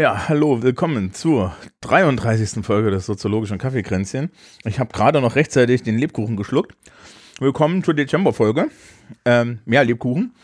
Ja, 0.00 0.30
hallo, 0.30 0.62
willkommen 0.62 1.12
zur 1.12 1.54
33. 1.82 2.64
Folge 2.64 2.90
des 2.90 3.04
soziologischen 3.04 3.58
Kaffeekränzchen. 3.58 4.30
Ich 4.64 4.80
habe 4.80 4.90
gerade 4.94 5.20
noch 5.20 5.36
rechtzeitig 5.36 5.82
den 5.82 5.98
Lebkuchen 5.98 6.38
geschluckt. 6.38 6.74
Willkommen 7.38 7.84
zur 7.84 7.92
Dezember-Folge. 7.92 8.70
Ähm, 9.26 9.58
mehr 9.66 9.84
Lebkuchen. 9.84 10.34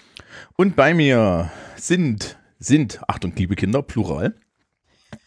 Und 0.56 0.76
bei 0.76 0.92
mir 0.92 1.50
sind, 1.76 2.36
sind, 2.58 3.00
Achtung, 3.08 3.32
liebe 3.34 3.54
Kinder, 3.54 3.80
Plural. 3.80 4.34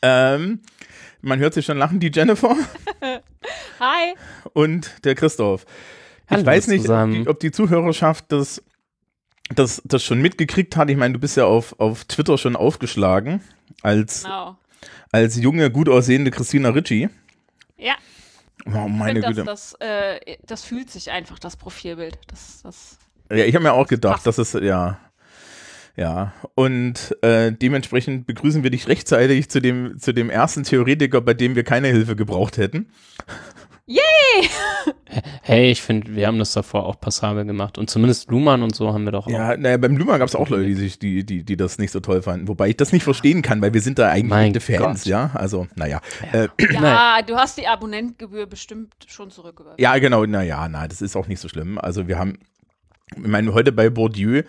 Ähm, 0.03 0.59
man 1.21 1.39
hört 1.39 1.55
sich 1.55 1.65
schon 1.65 1.79
lachen, 1.79 1.99
die 1.99 2.11
Jennifer 2.13 2.55
Hi. 3.79 4.13
und 4.53 5.03
der 5.05 5.15
Christoph. 5.15 5.65
Hallo 6.29 6.41
ich 6.41 6.45
weiß 6.45 6.67
nicht, 6.67 6.81
ob 6.81 6.85
zusammen. 6.85 7.23
die, 7.23 7.27
ob 7.27 7.39
die 7.39 7.49
Zuhörerschaft 7.49 8.25
das, 8.31 8.63
das, 9.55 9.81
das 9.85 10.03
schon 10.03 10.21
mitgekriegt 10.21 10.75
hat. 10.77 10.89
Ich 10.89 10.97
meine, 10.97 11.13
du 11.13 11.19
bist 11.19 11.37
ja 11.37 11.45
auf, 11.45 11.79
auf 11.79 12.05
Twitter 12.05 12.37
schon 12.37 12.55
aufgeschlagen 12.55 13.41
als, 13.81 14.23
Genau. 14.23 14.57
als 15.11 15.35
junge, 15.37 15.71
gut 15.71 15.89
aussehende 15.89 16.31
Christina 16.31 16.69
Ritchie. 16.69 17.09
Ja, 17.77 17.95
Oh, 18.65 18.87
meine 18.89 19.21
Güte. 19.21 19.43
das, 19.45 19.75
das, 19.79 19.87
äh, 19.87 20.37
das 20.45 20.63
fühlt 20.63 20.91
sich 20.91 21.11
einfach, 21.11 21.39
das 21.39 21.55
Profilbild. 21.55 22.19
Das, 22.27 22.61
das, 22.61 22.97
Ja, 23.31 23.45
ich 23.45 23.55
habe 23.55 23.63
mir 23.63 23.73
auch 23.73 23.87
gedacht, 23.87 24.27
dass 24.27 24.37
es, 24.37 24.53
ja. 24.53 24.99
Ja, 25.95 26.33
und 26.55 27.17
äh, 27.23 27.51
dementsprechend 27.51 28.25
begrüßen 28.27 28.63
wir 28.63 28.69
dich 28.69 28.87
rechtzeitig 28.87 29.49
zu 29.49 29.59
dem, 29.61 29.97
zu 29.99 30.13
dem 30.13 30.29
ersten 30.29 30.63
Theoretiker, 30.63 31.19
bei 31.19 31.33
dem 31.33 31.55
wir 31.55 31.63
keine 31.63 31.87
Hilfe 31.89 32.15
gebraucht 32.15 32.57
hätten. 32.57 32.89
Hey, 35.41 35.71
ich 35.71 35.81
finde, 35.81 36.15
wir 36.15 36.27
haben 36.27 36.37
das 36.37 36.53
davor 36.53 36.85
auch 36.85 36.99
passabel 36.99 37.43
gemacht. 37.43 37.79
Und 37.79 37.89
zumindest 37.89 38.29
Luhmann 38.29 38.61
und 38.61 38.75
so 38.75 38.93
haben 38.93 39.05
wir 39.05 39.11
doch 39.11 39.25
auch. 39.25 39.31
Ja, 39.31 39.57
naja, 39.57 39.77
beim 39.77 39.97
Luma 39.97 40.19
gab 40.19 40.27
es 40.27 40.35
auch 40.35 40.47
Leute, 40.49 40.65
die, 40.65 40.75
sich, 40.75 40.99
die, 40.99 41.25
die, 41.25 41.43
die 41.43 41.57
das 41.57 41.79
nicht 41.79 41.91
so 41.91 41.99
toll 41.99 42.21
fanden. 42.21 42.47
Wobei 42.47 42.69
ich 42.69 42.77
das 42.77 42.91
nicht 42.93 43.03
verstehen 43.03 43.41
kann, 43.41 43.61
weil 43.61 43.73
wir 43.73 43.81
sind 43.81 43.97
da 43.97 44.09
eigentlich 44.09 44.29
Mein 44.29 44.55
echte 44.55 44.59
Fans, 44.59 45.03
Gott. 45.03 45.05
ja. 45.07 45.31
Also, 45.33 45.67
naja. 45.75 46.01
Äh, 46.31 46.49
ja, 46.71 47.21
du 47.23 47.35
hast 47.35 47.57
die 47.57 47.67
Abonnentgebühr 47.67 48.45
bestimmt 48.45 48.93
schon 49.07 49.31
zurücküberwiesen. 49.31 49.81
ja, 49.81 49.97
genau, 49.97 50.23
naja, 50.25 50.67
na, 50.69 50.87
das 50.87 51.01
ist 51.01 51.15
auch 51.15 51.27
nicht 51.27 51.39
so 51.39 51.49
schlimm. 51.49 51.79
Also 51.79 52.07
wir 52.07 52.19
haben, 52.19 52.37
ich 53.15 53.27
meine, 53.27 53.53
heute 53.53 53.71
bei 53.71 53.89
Bourdieu, 53.89 54.43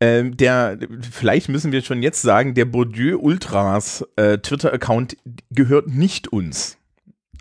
ähm, 0.00 0.36
der, 0.36 0.76
vielleicht 1.10 1.48
müssen 1.48 1.72
wir 1.72 1.80
schon 1.80 2.02
jetzt 2.02 2.20
sagen, 2.20 2.52
der 2.52 2.66
Bourdieu 2.66 3.18
Ultras 3.18 4.04
äh, 4.16 4.36
Twitter-Account 4.38 5.16
gehört 5.50 5.88
nicht 5.88 6.28
uns. 6.28 6.76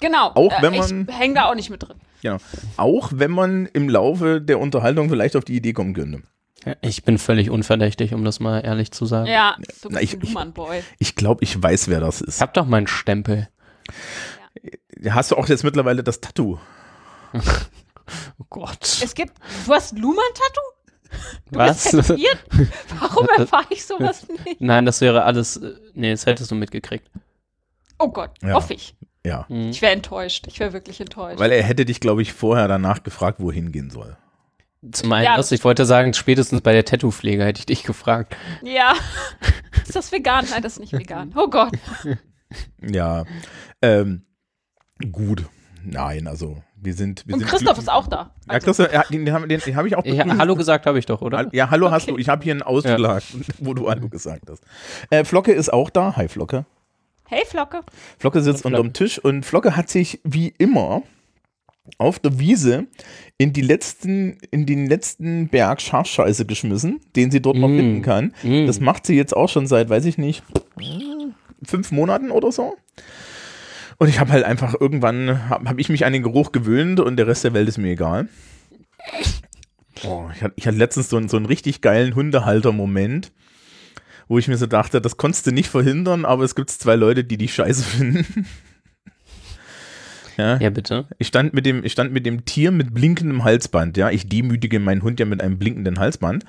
Genau. 0.03 0.31
Auch 0.35 0.61
wenn 0.61 0.75
man- 0.75 1.07
Ich 1.09 1.17
hänge 1.17 1.35
da 1.35 1.45
auch 1.49 1.55
nicht 1.55 1.69
mit 1.69 1.81
drin. 1.83 1.97
Genau. 2.21 2.37
Auch 2.77 3.11
wenn 3.13 3.31
man 3.31 3.67
im 3.67 3.87
Laufe 3.89 4.41
der 4.41 4.59
Unterhaltung 4.59 5.09
vielleicht 5.09 5.35
auf 5.37 5.45
die 5.45 5.55
Idee 5.55 5.71
kommen 5.73 5.93
könnte. 5.93 6.21
Ich 6.81 7.03
bin 7.03 7.17
völlig 7.17 7.49
unverdächtig, 7.49 8.13
um 8.13 8.23
das 8.25 8.39
mal 8.39 8.59
ehrlich 8.59 8.91
zu 8.91 9.05
sagen. 9.05 9.27
Ja, 9.27 9.55
du 9.81 9.89
Na, 9.89 9.99
bist 9.99 10.13
ich- 10.13 10.19
ein 10.19 10.21
Luhmann-Boy. 10.27 10.83
Ich 10.99 11.15
glaube, 11.15 11.43
ich 11.43 11.61
weiß, 11.61 11.87
wer 11.87 11.99
das 12.01 12.21
Ich 12.21 12.27
ist. 12.27 12.41
hab 12.41 12.53
doch 12.53 12.65
meinen 12.65 12.87
Stempel. 12.87 13.47
Hast 15.09 15.31
du 15.31 15.35
auch 15.38 15.47
jetzt 15.50 15.63
mittlerweile 15.63 16.03
das 16.03 16.19
Tattoo? 16.22 16.59
Oh 18.38 18.44
Gott. 18.49 18.81
Es 19.01 19.16
gibt, 19.16 19.31
du 19.66 19.73
hast 19.73 19.94
ein 19.94 19.97
Luhmann-Tattoo? 20.01 20.61
Du 21.51 21.57
Was? 21.59 21.83
bist 21.91 22.07
tätowiert? 22.09 22.38
Warum 22.99 23.28
erfahre 23.38 23.66
ich 23.69 23.85
sowas 23.85 24.28
nicht? 24.28 24.59
Nein, 24.59 24.85
das 24.85 24.99
wäre 24.99 25.23
alles. 25.23 25.55
äh, 25.57 25.72
Nee, 25.94 26.11
das 26.11 26.25
hättest 26.25 26.51
du 26.51 26.55
mitgekriegt. 26.55 27.09
Oh 27.99 28.09
Gott, 28.09 28.31
Ja. 28.41 28.53
hoffe 28.55 28.73
ich. 28.73 28.94
Ja. 29.25 29.47
Hm. 29.47 29.69
Ich 29.69 29.81
wäre 29.81 29.94
enttäuscht. 29.94 30.47
Ich 30.47 30.59
wäre 30.59 30.73
wirklich 30.73 31.00
enttäuscht. 31.00 31.39
Weil 31.39 31.51
er 31.51 31.63
hätte 31.63 31.85
dich, 31.85 32.00
glaube 32.00 32.22
ich, 32.22 32.34
vorher 32.34 32.67
danach 32.67 33.03
gefragt, 33.03 33.39
wohin 33.39 33.72
gehen 33.72 33.89
soll. 33.89 34.17
Zum 34.91 35.13
einen, 35.13 35.23
Ja, 35.25 35.38
das, 35.38 35.51
ich 35.53 35.63
wollte 35.63 35.85
sagen, 35.85 36.13
spätestens 36.13 36.59
bei 36.59 36.73
der 36.73 36.84
Tattoo-Pflege 36.84 37.45
hätte 37.45 37.59
ich 37.59 37.66
dich 37.66 37.84
gefragt. 37.84 38.35
ja. 38.63 38.94
ist 39.84 39.95
das 39.95 40.11
vegan? 40.11 40.45
Nein, 40.50 40.61
das 40.61 40.73
ist 40.73 40.79
nicht 40.79 40.94
vegan. 40.94 41.34
Oh 41.35 41.47
Gott. 41.50 41.72
Ja. 42.81 43.23
Ähm, 43.81 44.25
gut. 45.11 45.45
Nein, 45.84 46.28
also 46.28 46.61
wir 46.75 46.94
sind. 46.94 47.25
Wir 47.25 47.34
Und 47.34 47.40
sind 47.40 47.50
Christoph 47.50 47.79
ist 47.79 47.90
auch 47.91 48.05
da. 48.05 48.35
Ja, 48.45 48.53
Also, 48.53 48.66
Christoph, 48.67 48.94
ja, 48.94 49.03
den, 49.09 49.25
den 49.25 49.34
habe 49.34 49.47
den, 49.47 49.59
den 49.59 49.75
hab 49.75 49.85
ich 49.88 49.95
auch 49.95 50.05
Ja. 50.05 50.23
Hallo 50.38 50.55
gesagt 50.55 50.85
habe 50.85 51.00
ich 51.00 51.07
doch, 51.07 51.23
oder? 51.23 51.50
Ja, 51.51 51.72
hallo 51.72 51.90
hast 51.90 52.03
Okay. 52.03 52.11
du. 52.11 52.17
Ich 52.19 52.29
habe 52.29 52.44
hier 52.44 52.51
einen 52.53 52.61
Ausschlag, 52.61 53.23
wo 53.57 53.73
du 53.73 53.90
Hallo 53.90 54.07
gesagt 54.07 54.51
hast. 54.51 54.63
Äh, 55.09 55.23
Flocke 55.25 55.51
ist 55.51 55.73
auch 55.73 55.90
da. 55.90 56.16
Hi, 56.16 56.28
Flocke. 56.28 56.66
Hey 57.25 57.44
Flocke. 57.47 57.81
Flocke 58.19 58.41
sitzt 58.41 58.61
Flocke. 58.61 58.78
unterm 58.78 58.94
Tisch 58.94 59.17
und 59.19 59.45
Flocke 59.45 59.75
hat 59.75 59.89
sich 59.89 60.19
wie 60.23 60.53
immer 60.57 61.03
auf 61.97 62.19
der 62.19 62.39
Wiese 62.39 62.85
in 63.38 63.53
die 63.53 63.61
letzten, 63.61 64.38
in 64.51 64.66
den 64.66 64.85
letzten 64.88 65.47
Berg 65.50 65.81
Schafscheiße 65.81 66.45
geschmissen, 66.45 67.01
den 67.16 67.31
sie 67.31 67.41
dort 67.41 67.57
noch 67.57 67.67
Mm. 67.67 67.78
finden 67.78 68.01
kann. 68.01 68.34
Mm. 68.44 68.67
Das 68.67 68.79
macht 68.79 69.06
sie 69.06 69.16
jetzt 69.16 69.35
auch 69.35 69.50
schon 69.50 69.67
seit, 69.67 69.89
weiß 69.89 70.06
ich 70.06 70.17
nicht, 70.17 70.44
fünf 71.66 71.91
Monaten 71.91 72.31
oder 72.31 72.51
so. 72.51 72.75
Und 73.97 74.07
ich 74.07 74.19
habe 74.19 74.31
halt 74.31 74.44
einfach 74.45 74.75
irgendwann, 74.79 75.50
habe 75.50 75.69
hab 75.69 75.79
ich 75.79 75.90
mich 75.90 76.05
an 76.05 76.13
den 76.13 76.23
Geruch 76.23 76.51
gewöhnt 76.51 77.00
und 77.00 77.17
der 77.17 77.28
Rest 77.28 77.44
der 77.44 77.53
Welt 77.53 77.67
ist 77.67 77.78
mir 77.78 77.91
egal. 77.91 78.28
Oh, 80.05 80.25
ich, 80.34 80.41
hatte, 80.41 80.53
ich 80.57 80.67
hatte 80.67 80.78
letztens 80.78 81.09
so, 81.09 81.17
einen- 81.17 81.29
so 81.29 81.38
einen 81.38 81.45
richtig 81.45 81.81
geilen 81.81 82.16
Hundehalter-Moment, 82.16 83.31
wo 84.33 84.39
ich 84.39 84.47
mir 84.47 84.57
so 84.57 84.66
dachte, 84.66 84.99
das 84.99 85.17
konntest 85.17 85.45
du 85.45 85.51
nicht 85.51 85.69
verhindern, 85.69 86.25
aber 86.25 86.44
es 86.44 86.55
gibt 86.55 86.71
zwei 86.71 86.95
Leute, 86.95 87.23
die 87.23 87.38
dich 87.38 87.53
scheiße 87.53 87.83
finden. 87.97 88.47
ja, 90.38 90.57
Ja, 90.57 90.71
bitte. 90.71 91.05
ich 91.19 91.27
stand 91.27 91.53
mit 91.53 91.67
dem, 91.67 91.85
ich 91.85 91.91
stand 91.91 92.11
mit 92.11 92.25
dem 92.25 92.43
Tier 92.43 92.72
mit 92.72 92.95
blinkendem 92.95 93.43
Halsband, 93.43 93.95
ja. 93.95 94.09
Ich 94.09 94.27
demütige 94.27 94.79
meinen 94.79 95.03
Hund 95.03 95.19
ja 95.19 95.27
mit 95.27 95.39
einem 95.39 95.59
blinkenden 95.59 95.99
Halsband. 95.99 96.45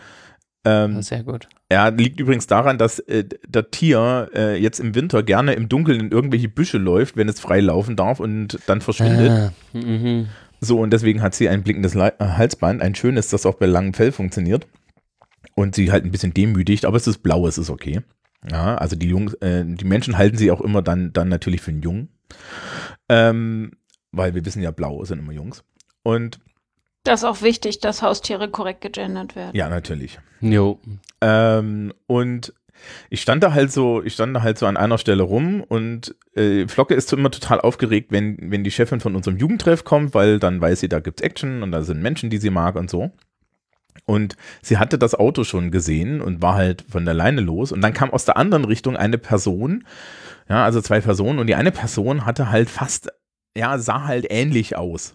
Ähm, 0.65 1.03
Sehr 1.03 1.25
gut. 1.25 1.47
er 1.69 1.91
liegt 1.91 2.19
übrigens 2.19 2.47
daran, 2.47 2.79
dass 2.79 3.01
äh, 3.01 3.25
das 3.47 3.67
Tier 3.71 4.31
äh, 4.35 4.57
jetzt 4.57 4.81
im 4.81 4.95
Winter 4.95 5.23
gerne 5.23 5.53
im 5.53 5.69
Dunkeln 5.69 6.01
in 6.01 6.11
irgendwelche 6.11 6.49
Büsche 6.49 6.79
läuft, 6.79 7.19
wenn 7.19 7.29
es 7.29 7.39
frei 7.39 7.61
laufen 7.61 7.97
darf 7.97 8.19
und 8.19 8.59
dann 8.65 8.81
verschwindet. 8.81 9.31
Ah, 9.31 9.53
mhm. 9.75 10.29
So, 10.63 10.81
und 10.81 10.91
deswegen 10.91 11.21
hat 11.21 11.35
sie 11.35 11.51
ein 11.51 11.63
blinkendes 11.63 11.93
Le 11.93 12.15
äh, 12.19 12.25
Halsband, 12.25 12.81
ein 12.81 12.95
schönes, 12.95 13.29
das 13.29 13.45
auch 13.45 13.57
bei 13.57 13.67
langem 13.67 13.93
Fell 13.93 14.11
funktioniert. 14.11 14.67
Und 15.55 15.75
sie 15.75 15.93
halt 15.93 16.05
ein 16.05 16.11
bisschen 16.11 16.35
demütigt, 16.35 16.85
aber 16.85 16.97
es 16.97 17.07
ist 17.07 17.19
blau, 17.23 17.47
es 17.47 17.59
ist 17.59 17.71
okay. 17.71 18.01
Ja, 18.51 18.75
also 18.77 18.97
die 18.97 19.09
Jungs, 19.09 19.35
äh, 19.35 19.65
die 19.65 19.85
Menschen 19.85 20.19
halten 20.19 20.37
sie 20.37 20.51
auch 20.51 20.61
immer 20.61 20.83
dann, 20.83 21.13
dann 21.13 21.29
natürlich 21.29 21.61
für 21.63 21.71
einen 21.71 21.83
Jungen. 21.83 22.09
Ähm, 23.09 23.73
weil 24.13 24.35
wir 24.35 24.45
wissen 24.45 24.63
ja, 24.63 24.71
blau 24.71 25.05
sind 25.05 25.21
immer 25.21 25.33
Jungs. 25.33 25.65
Und 26.03 26.41
Das 27.05 27.21
ist 27.21 27.25
auch 27.25 27.43
wichtig, 27.43 27.81
dass 27.81 28.03
Haustiere 28.03 28.49
korrekt 28.51 28.81
gegendert 28.81 29.37
werden. 29.37 29.55
ja, 29.57 29.69
natürlich. 29.69 30.19
Jo. 30.41 30.81
Ähm, 31.21 31.93
und 32.07 32.53
ich 33.09 33.23
stand 33.23 33.43
da 33.43 33.53
halt 33.53 33.73
so, 33.73 34.03
ich 34.03 34.15
stand 34.15 34.35
da 34.37 34.43
halt 34.43 34.59
so 34.59 34.67
an 34.67 34.77
einer 34.77 34.99
Stelle 34.99 35.23
rum 35.23 35.63
und 35.63 36.15
äh, 36.35 36.67
Flocke 36.67 36.95
ist 36.95 37.13
immer 37.13 37.31
total 37.31 37.61
aufgeregt, 37.61 38.11
wenn, 38.11 38.37
wenn 38.51 38.65
die 38.65 38.71
Chefin 38.73 39.01
von 39.01 39.15
unserem 39.15 39.39
Jugendtreff 39.39 39.85
kommt, 39.85 40.13
weil 40.13 40.39
dann 40.39 40.61
weiß 40.61 40.81
sie, 40.81 40.89
da 40.89 41.01
gibt's 41.01 41.23
Action 41.23 41.63
und 41.63 41.71
da 41.73 41.83
sind 41.83 42.03
Menschen, 42.03 42.31
die 42.31 42.39
sie 42.39 42.51
mag 42.51 42.75
und 42.75 42.91
so. 42.91 43.13
Und 44.07 44.37
sie 44.63 44.79
hatte 44.79 44.99
das 44.99 45.15
Auto 45.15 45.45
schon 45.45 45.71
gesehen 45.71 46.21
und 46.21 46.43
war 46.43 46.55
halt 46.55 46.85
von 46.89 47.05
der 47.05 47.15
Leine 47.15 47.41
los. 47.41 47.73
Und 47.73 47.81
dann 47.81 47.95
kam 47.95 48.11
aus 48.11 48.25
der 48.25 48.37
anderen 48.37 48.65
Richtung 48.65 48.97
eine 48.97 49.19
Person, 49.19 49.85
ja, 50.49 50.65
also 50.65 50.81
zwei 50.81 51.01
Personen. 51.01 51.39
Und 51.39 51.47
die 51.47 51.55
eine 51.55 51.73
Person 51.73 52.27
hatte 52.27 52.51
halt 52.51 52.69
fast, 52.69 53.11
ja, 53.57 53.79
sah 53.79 54.05
halt 54.05 54.27
ähnlich 54.29 54.77
aus. 54.77 55.15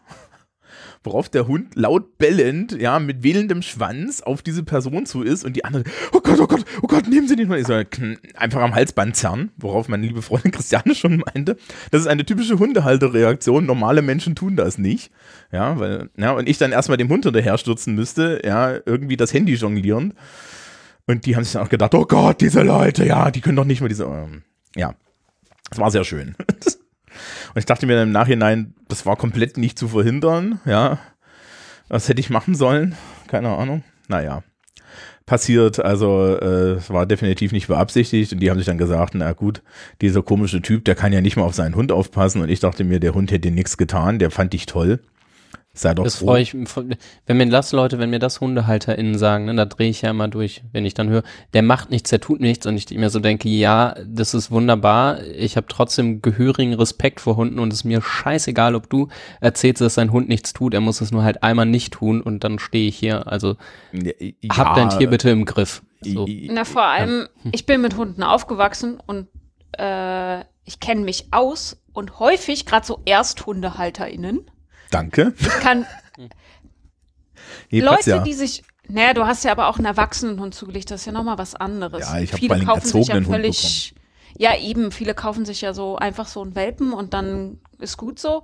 Worauf 1.02 1.30
der 1.30 1.48
Hund 1.48 1.76
laut 1.76 2.18
bellend, 2.18 2.74
ja, 2.74 3.00
mit 3.00 3.24
wedelndem 3.24 3.62
Schwanz 3.62 4.20
auf 4.20 4.42
diese 4.42 4.64
Person 4.64 5.06
zu 5.06 5.24
ist 5.24 5.46
und 5.46 5.56
die 5.56 5.64
andere, 5.64 5.86
oh 6.12 6.20
Gott, 6.20 6.40
oh 6.42 6.46
Gott, 6.48 6.66
oh 6.82 6.88
Gott, 6.88 7.08
nehmen 7.08 7.26
Sie 7.28 7.38
den 7.38 7.48
mal. 7.48 7.58
Ich 7.58 7.68
so, 7.68 7.74
kn- 7.74 8.18
einfach 8.36 8.62
am 8.62 8.76
Halsband 8.76 9.16
zerren, 9.16 9.52
worauf 9.56 9.88
meine 9.88 10.06
liebe 10.06 10.22
Freundin 10.22 10.52
Christiane 10.54 10.94
schon 10.96 11.24
meinte. 11.26 11.56
Das 11.92 12.02
ist 12.02 12.08
eine 12.08 12.26
typische 12.26 12.60
Hundehalterreaktion. 12.60 13.66
Normale 13.66 14.02
Menschen 14.02 14.36
tun 14.36 14.58
das 14.58 14.78
nicht. 14.78 15.10
Ja, 15.54 15.80
weil, 15.80 16.10
ja, 16.18 16.32
und 16.34 16.50
ich 16.50 16.58
dann 16.58 16.74
erstmal 16.74 16.98
dem 16.98 17.08
Hund 17.08 17.24
hinterherstürzen 17.24 17.96
müsste, 17.96 18.42
ja, 18.44 18.74
irgendwie 18.86 19.16
das 19.16 19.34
Handy 19.34 19.54
jonglierend. 19.54 20.16
Und 21.08 21.26
die 21.26 21.36
haben 21.38 21.44
sich 21.46 21.54
dann 21.54 21.64
auch 21.64 21.70
gedacht, 21.70 21.96
oh 21.96 22.06
Gott, 22.06 22.42
diese 22.42 22.62
Leute, 22.62 23.06
ja, 23.06 23.32
die 23.32 23.40
können 23.42 23.56
doch 23.56 23.64
nicht 23.66 23.80
mal 23.82 23.88
diese, 23.88 24.04
ähm, 24.04 24.44
ja. 24.76 24.94
Das 25.70 25.80
war 25.80 25.92
sehr 25.92 26.04
schön. 26.04 26.36
Und 27.54 27.60
ich 27.60 27.66
dachte 27.66 27.86
mir 27.86 27.96
dann 27.96 28.10
im 28.10 28.14
Nachhinein, 28.14 28.74
das 28.88 29.06
war 29.06 29.16
komplett 29.16 29.58
nicht 29.58 29.78
zu 29.78 29.88
verhindern, 29.88 30.60
ja. 30.66 31.00
Was 31.88 32.08
hätte 32.08 32.20
ich 32.20 32.30
machen 32.30 32.56
sollen? 32.56 32.96
Keine 33.28 33.50
Ahnung. 33.50 33.84
Naja. 34.08 34.44
Passiert, 35.26 35.80
also 35.80 36.36
äh, 36.36 36.74
es 36.74 36.90
war 36.90 37.06
definitiv 37.06 37.52
nicht 37.52 37.68
beabsichtigt 37.68 38.34
und 38.34 38.40
die 38.40 38.50
haben 38.50 38.58
sich 38.58 38.66
dann 38.66 38.80
gesagt, 38.80 39.14
na 39.14 39.34
gut, 39.34 39.62
dieser 40.02 40.24
komische 40.24 40.62
Typ, 40.62 40.86
der 40.86 40.96
kann 40.96 41.14
ja 41.14 41.22
nicht 41.22 41.36
mal 41.36 41.44
auf 41.44 41.54
seinen 41.54 41.76
Hund 41.76 41.92
aufpassen 41.92 42.42
und 42.42 42.50
ich 42.50 42.60
dachte 42.60 42.84
mir, 42.84 43.00
der 43.00 43.14
Hund 43.14 43.32
hätte 43.32 43.52
nichts 43.52 43.78
getan, 43.78 44.18
der 44.18 44.32
fand 44.32 44.54
ich 44.56 44.66
toll. 44.66 45.00
Sei 45.74 45.94
doch 45.94 46.04
Das 46.04 46.16
froh. 46.18 46.26
freue 46.28 46.42
ich 46.42 46.54
Wenn 46.54 47.38
mir 47.38 47.48
das 47.50 47.72
Leute, 47.72 48.00
wenn 48.00 48.10
mir 48.10 48.20
das 48.20 48.42
HundehalterInnen 48.42 49.18
sagen, 49.18 49.46
ne, 49.46 49.56
da 49.56 49.66
drehe 49.66 49.90
ich 49.90 50.02
ja 50.02 50.10
immer 50.10 50.28
durch, 50.28 50.64
wenn 50.72 50.84
ich 50.86 50.96
dann 50.96 51.10
höre, 51.10 51.24
der 51.54 51.62
macht 51.62 51.92
nichts, 51.92 52.10
der 52.10 52.20
tut 52.20 52.40
nichts 52.42 52.66
und 52.66 52.76
ich 52.76 52.90
mir 52.98 53.10
so 53.10 53.20
denke, 53.20 53.48
ja, 53.50 53.96
das 54.06 54.34
ist 54.34 54.50
wunderbar. 54.52 55.22
Ich 55.24 55.58
habe 55.58 55.68
trotzdem 55.70 56.22
gehörigen 56.22 56.74
Respekt 56.74 57.22
vor 57.22 57.36
Hunden 57.36 57.60
und 57.60 57.72
es 57.72 57.80
ist 57.80 57.84
mir 57.86 58.02
scheißegal, 58.02 58.74
ob 58.76 58.90
du 58.90 59.10
erzählst, 59.42 59.82
dass 59.82 59.94
dein 59.96 60.12
Hund 60.12 60.28
nichts 60.28 60.54
tut. 60.54 60.74
Er 60.74 60.82
muss 60.82 61.02
es 61.02 61.12
nur 61.12 61.24
halt 61.24 61.44
einmal 61.44 61.68
nicht 61.68 61.94
tun 61.94 62.22
und 62.22 62.44
dann 62.44 62.58
stehe 62.60 62.88
ich 62.90 62.98
hier. 62.98 63.28
Also 63.28 63.56
Ja, 63.94 64.12
hab 64.58 64.76
dein 64.76 64.90
Tier 64.90 65.10
bitte 65.10 65.30
im 65.30 65.46
Griff. 65.46 65.84
So. 66.02 66.28
Na, 66.50 66.66
vor 66.66 66.84
allem, 66.84 67.28
ich 67.52 67.66
bin 67.66 67.82
mit 67.82 67.96
Hunden 67.96 68.24
aufgewachsen 68.24 69.00
und 69.06 69.28
äh, 69.78 70.40
ich 70.66 70.80
kenne 70.80 71.02
mich 71.02 71.28
aus 71.32 71.82
und 71.94 72.20
häufig, 72.20 72.66
gerade 72.66 72.86
so 72.86 73.02
ErsthundehalterInnen, 73.06 74.50
Danke. 74.92 75.34
ich 75.40 75.48
kann 75.48 75.86
Leute, 77.72 78.10
ja. 78.10 78.20
die 78.20 78.34
sich, 78.34 78.64
naja, 78.88 79.14
du 79.14 79.26
hast 79.26 79.44
ja 79.44 79.52
aber 79.52 79.68
auch 79.68 79.78
einen 79.78 79.86
Erwachsenenhund 79.86 80.56
zugelegt, 80.56 80.92
das 80.92 81.02
ist 81.02 81.06
ja 81.06 81.12
nochmal 81.12 81.38
was 81.38 81.56
anderes. 81.56 82.02
Ja, 82.02 82.20
ich 82.20 82.32
hab 82.32 82.40
vor 82.40 82.40
Viele 82.40 82.54
allem 82.56 82.66
kaufen 82.66 82.82
sich 82.82 82.94
ja 82.94 83.00
erzogenen 83.00 83.26
Hund 83.26 83.36
völlig, 83.36 83.96
ja 84.38 84.58
eben, 84.58 84.92
viele 84.92 85.14
kaufen 85.14 85.46
sich 85.46 85.62
ja 85.62 85.74
so 85.74 85.98
einfach 85.98 86.28
so 86.28 86.42
einen 86.42 86.56
Welpen 86.56 86.94
und 86.94 87.14
dann 87.14 87.60
ist 87.80 87.98
gut 87.98 88.20
so. 88.20 88.44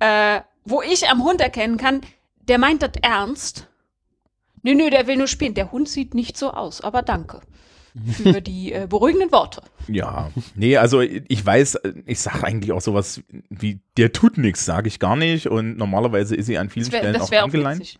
Äh, 0.00 0.40
wo 0.64 0.82
ich 0.82 1.08
am 1.08 1.22
Hund 1.22 1.40
erkennen 1.40 1.76
kann, 1.76 2.00
der 2.48 2.58
meint 2.58 2.82
das 2.82 2.92
ernst. 3.02 3.68
Nö, 4.62 4.74
nö, 4.74 4.90
der 4.90 5.06
will 5.06 5.16
nur 5.16 5.26
spielen. 5.26 5.54
Der 5.54 5.72
Hund 5.72 5.88
sieht 5.88 6.14
nicht 6.14 6.38
so 6.38 6.50
aus, 6.50 6.80
aber 6.80 7.02
danke 7.02 7.40
für 8.22 8.40
die 8.42 8.72
äh, 8.72 8.86
beruhigenden 8.88 9.30
Worte. 9.30 9.62
Ja, 9.86 10.30
nee, 10.54 10.76
also 10.76 11.00
ich 11.00 11.46
weiß, 11.46 11.78
ich 12.06 12.20
sage 12.20 12.44
eigentlich 12.44 12.72
auch 12.72 12.80
sowas 12.80 13.22
wie, 13.50 13.80
der 13.96 14.12
tut 14.12 14.36
nichts, 14.38 14.64
sage 14.64 14.88
ich 14.88 14.98
gar 14.98 15.16
nicht. 15.16 15.46
Und 15.46 15.76
normalerweise 15.76 16.34
ist 16.34 16.46
sie 16.46 16.58
an 16.58 16.70
vielen 16.70 16.90
wäre 16.90 17.02
Stellen 17.02 17.20
auch 17.20 17.30
wär 17.30 17.42
auch 17.42 17.46
angeleint. 17.46 17.80
witzig. 17.80 17.98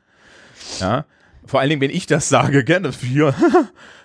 Ja. 0.81 1.05
Vor 1.47 1.61
allen 1.61 1.69
Dingen, 1.69 1.83
wenn 1.83 1.91
ich 1.91 2.07
das 2.07 2.29
sage, 2.29 2.65
gell, 2.65 2.83
das 2.83 3.01
hier. 3.01 3.35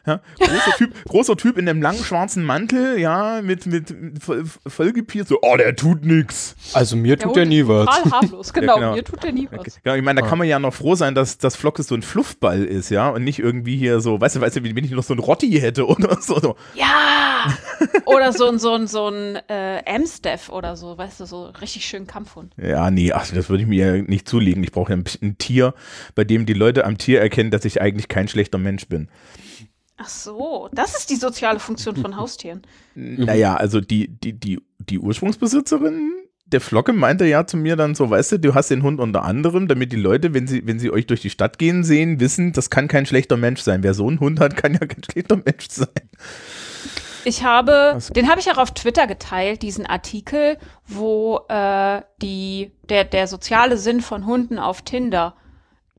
Ja, 0.05 0.21
großer, 0.39 0.71
typ, 0.77 1.05
großer 1.05 1.37
Typ 1.37 1.57
in 1.57 1.67
einem 1.67 1.81
langen 1.81 2.03
schwarzen 2.03 2.43
Mantel, 2.43 2.99
ja, 2.99 3.41
mit, 3.41 3.65
mit, 3.65 3.89
mit 3.99 4.23
voll, 4.23 4.43
vollgepiert, 4.65 5.27
so, 5.27 5.39
oh, 5.41 5.57
der 5.57 5.75
tut 5.75 6.05
nix. 6.05 6.55
Also 6.73 6.95
mir 6.95 7.15
Der 7.17 7.29
Hund 7.29 7.37
ist 7.37 7.67
Total 7.67 8.11
harmlos, 8.11 8.53
genau. 8.53 8.75
genau. 8.75 8.95
Mir 8.95 9.03
tut 9.03 9.23
der 9.23 9.31
nie 9.31 9.47
was. 9.51 9.79
Genau, 9.83 9.95
ich 9.95 10.03
meine, 10.03 10.21
da 10.21 10.27
kann 10.27 10.37
man 10.37 10.47
ja 10.47 10.59
noch 10.59 10.73
froh 10.73 10.95
sein, 10.95 11.15
dass 11.15 11.37
das 11.37 11.55
Flocke 11.55 11.83
so 11.83 11.95
ein 11.95 12.01
Fluffball 12.01 12.63
ist, 12.63 12.89
ja, 12.89 13.09
und 13.09 13.23
nicht 13.23 13.39
irgendwie 13.39 13.77
hier 13.77 13.99
so, 13.99 14.19
weißt 14.19 14.37
du, 14.37 14.41
weißt 14.41 14.57
du, 14.57 14.63
wenn 14.63 14.83
ich 14.83 14.91
noch 14.91 15.03
so 15.03 15.13
ein 15.13 15.19
Rotti 15.19 15.51
hätte 15.51 15.87
oder 15.87 16.17
so. 16.21 16.39
so. 16.39 16.55
Ja! 16.75 17.53
Oder 18.05 18.33
so 18.33 18.47
ein, 18.47 18.59
so 18.59 18.73
ein, 18.73 18.87
so 18.87 19.09
ein 19.09 19.37
äh, 19.47 19.81
Amstaff 19.85 20.49
oder 20.49 20.75
so, 20.75 20.97
weißt 20.97 21.19
du, 21.21 21.25
so 21.25 21.45
richtig 21.61 21.85
schön 21.85 22.07
Kampfhund. 22.07 22.53
Ja, 22.57 22.91
nee, 22.91 23.11
ach, 23.11 23.27
das 23.31 23.49
würde 23.49 23.63
ich 23.63 23.69
mir 23.69 23.97
ja 23.97 24.01
nicht 24.01 24.27
zulegen. 24.27 24.63
Ich 24.63 24.71
brauche 24.71 24.91
ja 24.91 24.97
ein, 24.97 25.03
ein 25.21 25.37
Tier, 25.37 25.73
bei 26.15 26.23
dem 26.23 26.45
die 26.45 26.53
Leute 26.53 26.85
am 26.85 26.97
Tier 26.97 27.21
erkennen, 27.21 27.51
dass 27.51 27.65
ich 27.65 27.81
eigentlich 27.81 28.07
kein 28.07 28.27
schlechter 28.27 28.57
Mensch 28.57 28.87
bin. 28.87 29.09
Ach 30.01 30.09
so, 30.09 30.69
das 30.71 30.97
ist 30.97 31.09
die 31.09 31.15
soziale 31.17 31.59
Funktion 31.59 31.95
von 31.95 32.15
Haustieren. 32.15 32.61
Naja, 32.95 33.55
also 33.55 33.79
die, 33.81 34.07
die, 34.07 34.33
die, 34.33 34.59
die 34.79 34.99
Ursprungsbesitzerin 34.99 36.11
der 36.45 36.61
Flocke 36.61 36.93
meinte 36.93 37.25
ja 37.25 37.45
zu 37.45 37.57
mir 37.57 37.75
dann 37.75 37.95
so, 37.95 38.09
weißt 38.09 38.33
du, 38.33 38.39
du 38.39 38.55
hast 38.55 38.69
den 38.71 38.81
Hund 38.83 38.99
unter 38.99 39.23
anderem, 39.23 39.67
damit 39.67 39.91
die 39.91 39.97
Leute, 39.97 40.33
wenn 40.33 40.47
sie, 40.47 40.65
wenn 40.65 40.79
sie 40.79 40.91
euch 40.91 41.05
durch 41.05 41.21
die 41.21 41.29
Stadt 41.29 41.59
gehen 41.59 41.83
sehen, 41.83 42.19
wissen, 42.19 42.53
das 42.53 42.69
kann 42.69 42.87
kein 42.87 43.05
schlechter 43.05 43.37
Mensch 43.37 43.61
sein. 43.61 43.83
Wer 43.83 43.93
so 43.93 44.07
einen 44.07 44.19
Hund 44.19 44.39
hat, 44.39 44.57
kann 44.57 44.73
ja 44.73 44.79
kein 44.79 45.03
schlechter 45.03 45.37
Mensch 45.37 45.67
sein. 45.69 45.87
Ich 47.25 47.43
habe, 47.43 47.91
Was? 47.93 48.09
den 48.09 48.29
habe 48.29 48.39
ich 48.39 48.49
auch 48.51 48.57
auf 48.57 48.73
Twitter 48.73 49.05
geteilt, 49.05 49.61
diesen 49.61 49.85
Artikel, 49.85 50.57
wo 50.87 51.41
äh, 51.49 52.01
die, 52.21 52.71
der, 52.87 53.03
der 53.03 53.27
soziale 53.27 53.77
Sinn 53.77 54.01
von 54.01 54.25
Hunden 54.25 54.57
auf 54.57 54.81
Tinder 54.81 55.35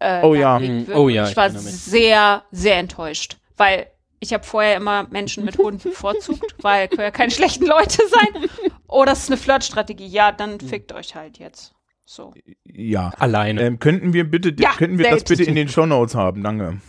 äh, 0.01 0.23
Oh 0.23 0.35
ja. 0.35 0.61
wird. 0.61 0.89
Oh 0.95 1.09
ja, 1.09 1.25
Ich 1.25 1.31
ich 1.31 1.37
war 1.37 1.51
sehr, 1.51 2.43
sehr 2.51 2.79
enttäuscht, 2.79 3.37
weil 3.61 3.87
ich 4.21 4.33
habe 4.33 4.45
vorher 4.45 4.77
immer 4.77 5.07
Menschen 5.11 5.45
mit 5.45 5.57
Hunden 5.59 5.81
bevorzugt, 5.83 6.55
weil 6.63 6.89
können 6.89 7.03
ja 7.03 7.11
keine 7.11 7.31
schlechten 7.31 7.67
Leute 7.67 8.03
sein. 8.09 8.49
Oh, 8.89 9.05
das 9.05 9.21
ist 9.25 9.29
eine 9.31 9.37
Flirtstrategie. 9.37 10.07
Ja, 10.07 10.33
dann 10.33 10.59
fickt 10.61 10.93
euch 10.93 11.15
halt 11.15 11.39
jetzt. 11.39 11.75
So. 12.05 12.35
Ja. 12.65 13.11
Alleine. 13.19 13.61
Ähm, 13.63 13.79
könnten 13.79 14.13
wir 14.13 14.29
bitte, 14.29 14.55
Ja, 14.59 14.71
könnten 14.73 14.99
wir 14.99 15.09
das 15.11 15.25
bitte 15.25 15.45
in 15.45 15.55
den 15.55 15.69
Shownotes 15.69 16.15
haben? 16.17 16.43
Danke. 16.43 16.81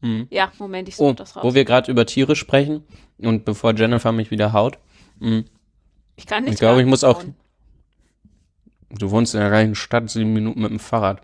Mhm. 0.00 0.28
Ja, 0.30 0.52
Moment, 0.58 0.88
ich 0.88 0.96
suche 0.96 1.08
Oh, 1.10 1.12
das 1.12 1.36
raus. 1.36 1.42
wo 1.44 1.54
wir 1.54 1.64
gerade 1.64 1.90
über 1.90 2.06
Tiere 2.06 2.36
sprechen 2.36 2.84
und 3.18 3.44
bevor 3.44 3.74
Jennifer 3.74 4.12
mich 4.12 4.30
wieder 4.30 4.52
haut, 4.52 4.78
mh, 5.18 5.42
ich 6.16 6.26
kann 6.26 6.44
nicht 6.44 6.54
ich 6.54 6.58
glaube, 6.60 6.80
ich 6.80 6.86
muss 6.86 7.02
auch- 7.04 7.22
du 8.90 9.10
wohnst 9.10 9.34
in 9.34 9.40
der 9.40 9.50
gleichen 9.50 9.74
Stadt, 9.74 10.08
sieben 10.08 10.32
Minuten 10.32 10.60
mit 10.62 10.70
dem 10.70 10.78
Fahrrad. 10.78 11.20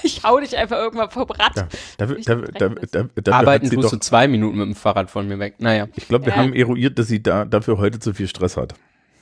Ich 0.02 0.22
hau 0.24 0.38
dich 0.40 0.56
einfach 0.56 0.76
irgendwann 0.78 1.10
vom 1.10 1.24
Rad. 1.30 1.56
Ja, 1.56 1.68
dafür, 1.98 2.16
dreckig. 2.16 2.54
dafür, 2.58 3.08
dafür 3.22 3.34
Arbeiten 3.34 3.70
tust 3.70 3.84
doch, 3.84 3.90
du 3.90 3.98
zwei 4.00 4.28
Minuten 4.28 4.58
mit 4.58 4.66
dem 4.66 4.74
Fahrrad 4.74 5.10
von 5.10 5.26
mir 5.28 5.38
weg. 5.38 5.54
Naja, 5.58 5.88
ich 5.96 6.08
glaube, 6.08 6.26
wir 6.26 6.32
Ja. 6.32 6.38
haben 6.38 6.54
eruiert, 6.54 6.98
dass 6.98 7.08
sie 7.08 7.22
da, 7.22 7.44
dafür 7.44 7.78
heute 7.78 7.98
zu 7.98 8.12
viel 8.14 8.26
Stress 8.28 8.56
hat. 8.56 8.74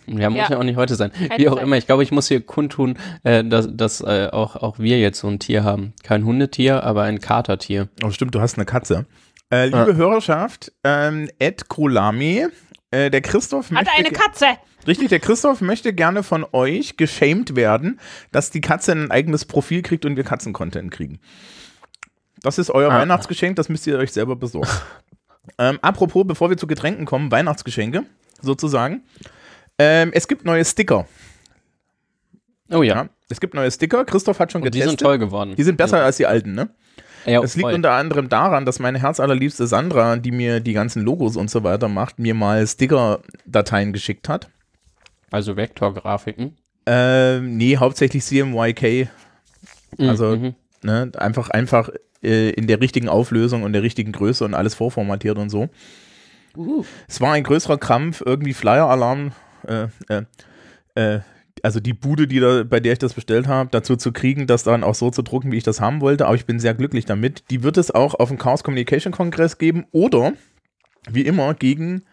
ja, 0.06 0.30
muss 0.30 0.38
ja. 0.38 0.50
Ja. 0.50 0.58
auch 0.58 0.62
nicht 0.64 0.76
heute 0.76 0.94
sein. 0.94 1.10
Keine 1.12 1.38
Wie 1.38 1.48
auch 1.48 1.54
Zeit. 1.56 1.64
immer, 1.64 1.76
ich 1.76 1.86
glaube, 1.86 2.02
ich 2.02 2.12
muss 2.12 2.28
hier 2.28 2.40
kundtun, 2.40 2.96
äh, 3.24 3.44
dass, 3.44 3.68
dass 3.70 4.00
äh, 4.00 4.28
auch, 4.32 4.56
auch 4.56 4.78
wir 4.78 4.98
jetzt 4.98 5.20
so 5.20 5.28
ein 5.28 5.38
Tier 5.38 5.64
haben. 5.64 5.92
Kein 6.02 6.24
Hundetier, 6.24 6.82
aber 6.84 7.02
ein 7.02 7.20
Katertier. 7.20 7.88
Oh, 8.04 8.10
stimmt, 8.10 8.34
du 8.34 8.40
hast 8.40 8.56
eine 8.56 8.64
Katze. 8.64 9.06
Äh, 9.50 9.66
liebe 9.66 9.76
Ja. 9.90 9.94
Hörerschaft, 9.94 10.72
ähm, 10.84 11.28
Ed 11.38 11.68
Kolami, 11.68 12.46
äh, 12.90 13.10
der 13.10 13.20
Christoph 13.20 13.66
Hat 13.66 13.72
möchte 13.84 13.92
eine 13.92 14.10
Katze. 14.10 14.46
Richtig, 14.86 15.08
der 15.08 15.20
Christoph 15.20 15.60
möchte 15.60 15.92
gerne 15.92 16.22
von 16.22 16.46
euch 16.52 16.96
geschämt 16.96 17.56
werden, 17.56 18.00
dass 18.32 18.50
die 18.50 18.60
Katze 18.60 18.92
ein 18.92 19.10
eigenes 19.10 19.44
Profil 19.44 19.82
kriegt 19.82 20.04
und 20.04 20.16
wir 20.16 20.24
Katzencontent 20.24 20.90
kriegen. 20.90 21.20
Das 22.42 22.58
ist 22.58 22.70
euer 22.70 22.90
Ah. 22.90 22.98
Weihnachtsgeschenk, 23.00 23.56
das 23.56 23.68
müsst 23.68 23.86
ihr 23.86 23.98
euch 23.98 24.12
selber 24.12 24.36
besorgen. 24.36 24.68
ähm, 25.58 25.78
apropos, 25.82 26.24
bevor 26.26 26.48
wir 26.50 26.56
zu 26.56 26.66
Getränken 26.66 27.04
kommen, 27.04 27.30
Weihnachtsgeschenke 27.30 28.04
sozusagen. 28.40 29.02
Ähm, 29.78 30.10
es 30.14 30.26
gibt 30.28 30.44
neue 30.44 30.64
Sticker. 30.64 31.06
Oh 32.70 32.82
ja, 32.82 32.94
Ja, 32.94 33.08
es 33.28 33.40
gibt 33.40 33.54
neue 33.54 33.70
Sticker. 33.70 34.04
Christoph 34.04 34.38
hat 34.40 34.52
schon 34.52 34.62
und 34.62 34.66
die 34.74 34.78
getestet. 34.78 35.00
sind 35.00 35.06
toll 35.06 35.18
geworden. 35.18 35.54
Die 35.56 35.62
sind 35.64 35.76
besser 35.76 36.02
als 36.04 36.16
die 36.18 36.26
alten, 36.26 36.54
ne? 36.54 36.70
Ja, 37.26 37.42
Es 37.42 37.54
liegt 37.56 37.66
voll. 37.66 37.74
unter 37.74 37.92
anderem 37.92 38.28
daran, 38.28 38.64
dass 38.64 38.78
meine 38.78 39.00
herzallerliebste 39.00 39.66
Sandra, 39.66 40.16
die 40.16 40.30
mir 40.32 40.60
die 40.60 40.72
ganzen 40.72 41.02
Logos 41.02 41.36
und 41.36 41.50
so 41.50 41.62
weiter 41.64 41.88
macht, 41.88 42.18
mir 42.18 42.34
mal 42.34 42.66
Sticker-Dateien 42.66 43.92
geschickt 43.92 44.28
hat. 44.28 44.48
Also 45.30 45.56
Vektorgrafiken. 45.56 46.56
Ähm, 46.86 47.56
nee, 47.56 47.76
hauptsächlich 47.76 48.24
CMYK. 48.24 49.08
Also, 49.98 50.36
Mhm. 50.36 50.54
ne, 50.82 51.10
einfach, 51.18 51.50
einfach 51.50 51.90
äh, 52.22 52.50
in 52.50 52.66
der 52.66 52.80
richtigen 52.80 53.08
Auflösung 53.08 53.62
und 53.62 53.72
der 53.72 53.82
richtigen 53.82 54.12
Größe 54.12 54.44
und 54.44 54.54
alles 54.54 54.74
vorformatiert 54.74 55.38
und 55.38 55.50
so. 55.50 55.68
Uh. 56.56 56.84
Es 57.06 57.20
war 57.20 57.32
ein 57.34 57.44
größerer 57.44 57.78
Krampf, 57.78 58.22
irgendwie 58.24 58.54
Flyer-Alarm, 58.54 59.32
äh, 59.66 59.86
äh, 60.08 60.22
äh, 60.94 61.20
also 61.68 61.80
die 61.80 61.92
Bude, 61.92 62.26
die 62.26 62.40
da, 62.40 62.64
bei 62.64 62.80
der 62.80 62.94
ich 62.94 62.98
das 62.98 63.12
bestellt 63.12 63.46
habe, 63.46 63.68
dazu 63.70 63.96
zu 63.96 64.10
kriegen, 64.10 64.46
das 64.46 64.62
dann 64.62 64.82
auch 64.82 64.94
so 64.94 65.10
zu 65.10 65.20
drucken, 65.20 65.52
wie 65.52 65.58
ich 65.58 65.64
das 65.64 65.82
haben 65.82 66.00
wollte. 66.00 66.24
Aber 66.24 66.34
ich 66.34 66.46
bin 66.46 66.58
sehr 66.60 66.72
glücklich 66.72 67.04
damit. 67.04 67.44
Die 67.50 67.62
wird 67.62 67.76
es 67.76 67.90
auch 67.90 68.14
auf 68.14 68.30
dem 68.30 68.38
Chaos 68.38 68.64
Communication 68.64 69.12
Kongress 69.12 69.58
geben 69.58 69.84
oder 69.92 70.32
wie 71.10 71.26
immer 71.26 71.52
gegen 71.52 72.04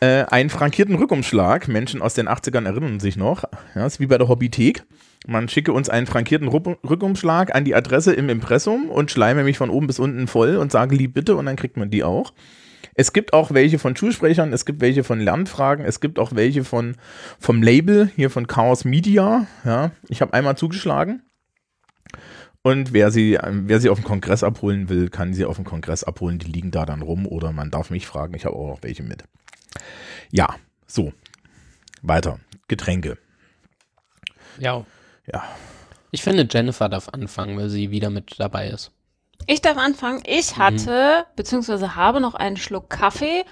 äh, 0.00 0.24
einen 0.24 0.48
frankierten 0.48 0.94
Rückumschlag. 0.94 1.68
Menschen 1.68 2.00
aus 2.00 2.14
den 2.14 2.30
80ern 2.30 2.64
erinnern 2.64 2.98
sich 2.98 3.18
noch. 3.18 3.44
Ja, 3.74 3.84
ist 3.84 4.00
wie 4.00 4.06
bei 4.06 4.16
der 4.16 4.28
Hobbythek. 4.28 4.84
Man 5.26 5.50
schicke 5.50 5.74
uns 5.74 5.90
einen 5.90 6.06
frankierten 6.06 6.48
Rückumschlag 6.48 7.54
an 7.54 7.66
die 7.66 7.74
Adresse 7.74 8.14
im 8.14 8.30
Impressum 8.30 8.88
und 8.88 9.10
schleime 9.10 9.44
mich 9.44 9.58
von 9.58 9.68
oben 9.68 9.86
bis 9.86 9.98
unten 9.98 10.28
voll 10.28 10.56
und 10.56 10.72
sage 10.72 10.96
lieb 10.96 11.12
bitte 11.12 11.36
und 11.36 11.44
dann 11.44 11.56
kriegt 11.56 11.76
man 11.76 11.90
die 11.90 12.04
auch. 12.04 12.32
Es 12.94 13.12
gibt 13.12 13.32
auch 13.32 13.52
welche 13.52 13.78
von 13.78 13.96
Schulsprechern, 13.96 14.52
es 14.52 14.64
gibt 14.66 14.80
welche 14.80 15.02
von 15.02 15.18
Lernfragen, 15.18 15.84
es 15.84 16.00
gibt 16.00 16.18
auch 16.18 16.34
welche 16.34 16.64
von 16.64 16.96
vom 17.38 17.62
Label 17.62 18.10
hier 18.16 18.28
von 18.28 18.46
Chaos 18.46 18.84
Media. 18.84 19.46
Ja, 19.64 19.92
ich 20.08 20.20
habe 20.20 20.34
einmal 20.34 20.56
zugeschlagen. 20.56 21.22
Und 22.62 22.92
wer 22.92 23.10
sie, 23.10 23.38
wer 23.42 23.80
sie 23.80 23.88
auf 23.88 23.98
dem 23.98 24.04
Kongress 24.04 24.44
abholen 24.44 24.88
will, 24.88 25.08
kann 25.08 25.34
sie 25.34 25.44
auf 25.44 25.56
dem 25.56 25.64
Kongress 25.64 26.04
abholen. 26.04 26.38
Die 26.38 26.50
liegen 26.50 26.70
da 26.70 26.86
dann 26.86 27.02
rum 27.02 27.26
oder 27.26 27.50
man 27.50 27.70
darf 27.70 27.90
mich 27.90 28.06
fragen. 28.06 28.34
Ich 28.34 28.44
habe 28.44 28.54
auch 28.54 28.68
noch 28.68 28.82
welche 28.82 29.02
mit. 29.02 29.24
Ja, 30.30 30.54
so. 30.86 31.12
Weiter. 32.02 32.38
Getränke. 32.68 33.18
Ja. 34.58 34.84
Ja. 35.32 35.42
Ich 36.12 36.22
finde, 36.22 36.46
Jennifer 36.48 36.88
darf 36.88 37.08
anfangen, 37.08 37.56
weil 37.56 37.68
sie 37.68 37.90
wieder 37.90 38.10
mit 38.10 38.38
dabei 38.38 38.68
ist. 38.68 38.92
Ich 39.46 39.60
darf 39.60 39.76
anfangen. 39.76 40.22
Ich 40.26 40.56
hatte, 40.58 41.26
beziehungsweise 41.36 41.96
habe 41.96 42.20
noch 42.20 42.34
einen 42.34 42.56
Schluck 42.56 42.90
Kaffee 42.90 43.44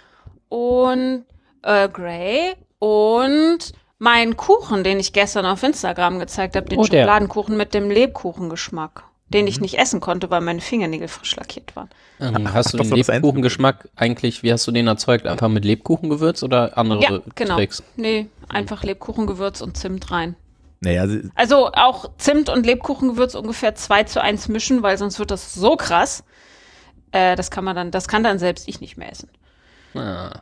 und 0.49 1.25
äh, 1.63 1.89
Grey 1.89 2.55
und 2.79 3.59
meinen 3.99 4.37
Kuchen, 4.37 4.83
den 4.85 4.99
ich 4.99 5.13
gestern 5.13 5.45
auf 5.47 5.63
Instagram 5.63 6.19
gezeigt 6.19 6.57
habe, 6.57 6.69
den 6.69 6.79
Oh. 6.79 6.85
Schokoladenkuchen 6.85 7.57
mit 7.57 7.75
dem 7.75 7.91
Lebkuchengeschmack, 7.91 9.05
den 9.29 9.47
ich 9.47 9.61
nicht 9.61 9.79
essen 9.79 10.01
konnte, 10.01 10.31
weil 10.31 10.41
meine 10.41 10.61
Fingernägel 10.61 11.09
frisch 11.09 11.37
lackiert 11.37 11.77
waren. 11.77 11.91
Ähm, 12.19 12.53
hast 12.53 12.73
du 12.73 12.79
den 12.79 12.91
Lebkuchengeschmack 12.91 13.89
eigentlich, 13.97 14.43
wie 14.43 14.53
hast 14.53 14.67
du 14.67 14.73
den 14.73 14.87
erzeugt? 14.87 15.27
Einfach 15.27 15.49
mit 15.49 15.65
Lebkuchengewürz 15.65 16.43
oder 16.43 16.79
andere 16.79 17.03
Ja, 17.03 17.19
genau. 17.35 17.57
Tricks? 17.57 17.83
Nee, 17.97 18.27
einfach 18.49 18.83
Lebkuchengewürz 18.85 19.61
und 19.61 19.77
Zimt 19.77 20.11
rein. 20.11 20.35
Naja, 20.81 21.07
Also 21.35 21.73
auch 21.73 22.11
Zimt 22.17 22.49
und 22.49 22.65
Lebkuchengewürz 22.65 23.35
ungefähr 23.35 23.75
2 23.75 24.05
zu 24.05 24.23
1 24.23 24.49
mischen, 24.49 24.83
weil 24.83 24.97
sonst 24.97 25.19
wird 25.19 25.31
das 25.31 25.55
so 25.55 25.77
krass. 25.77 26.25
Äh, 27.13 27.37
das 27.37 27.51
kann 27.51 27.65
man 27.65 27.77
dann, 27.77 27.91
das 27.91 28.09
kann 28.09 28.23
dann 28.23 28.39
selbst 28.39 28.67
ich 28.67 28.81
nicht 28.81 28.97
mehr 28.97 29.11
essen. 29.11 29.29
Ah. 29.95 30.41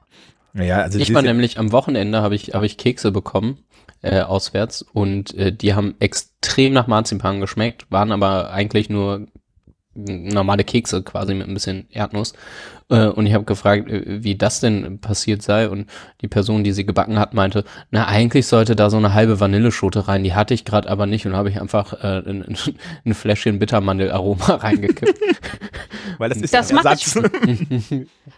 naja, 0.52 0.82
also 0.82 0.98
Ich 0.98 1.12
war 1.14 1.22
nämlich 1.22 1.58
am 1.58 1.72
Wochenende 1.72 2.22
habe 2.22 2.34
ich, 2.34 2.54
habe 2.54 2.66
ich 2.66 2.76
Kekse 2.76 3.10
bekommen, 3.10 3.64
äh, 4.02 4.20
auswärts 4.20 4.82
und 4.82 5.34
äh, 5.34 5.52
die 5.52 5.74
haben 5.74 5.96
extrem 5.98 6.72
nach 6.72 6.86
Marzipan 6.86 7.40
geschmeckt, 7.40 7.90
waren 7.90 8.12
aber 8.12 8.50
eigentlich 8.50 8.88
nur 8.90 9.26
normale 9.94 10.62
Kekse 10.64 11.02
quasi 11.02 11.34
mit 11.34 11.48
ein 11.48 11.54
bisschen 11.54 11.88
Erdnuss. 11.90 12.34
Äh, 12.90 13.06
und 13.08 13.26
ich 13.26 13.34
habe 13.34 13.44
gefragt, 13.44 13.90
äh, 13.90 14.22
wie 14.22 14.36
das 14.36 14.60
denn 14.60 14.98
passiert 15.00 15.42
sei 15.42 15.68
und 15.68 15.88
die 16.22 16.28
Person, 16.28 16.64
die 16.64 16.72
sie 16.72 16.86
gebacken 16.86 17.18
hat, 17.18 17.34
meinte, 17.34 17.64
na 17.90 18.06
eigentlich 18.06 18.46
sollte 18.46 18.76
da 18.76 18.88
so 18.90 18.96
eine 18.96 19.12
halbe 19.14 19.40
Vanilleschote 19.40 20.08
rein, 20.08 20.24
die 20.24 20.34
hatte 20.34 20.54
ich 20.54 20.64
gerade 20.64 20.88
aber 20.88 21.06
nicht 21.06 21.26
und 21.26 21.36
habe 21.36 21.50
ich 21.50 21.60
einfach 21.60 21.92
äh, 22.02 22.18
ein, 22.28 22.56
ein, 23.04 23.14
Fläschchen 23.14 23.58
Bittermandelaroma 23.58 24.44
reingekippt. 24.54 25.18
weil 26.18 26.28
das 26.30 26.38
ist 26.38 26.54
Das 26.54 26.70
ja 26.70 26.76
Ersatz. 26.78 27.18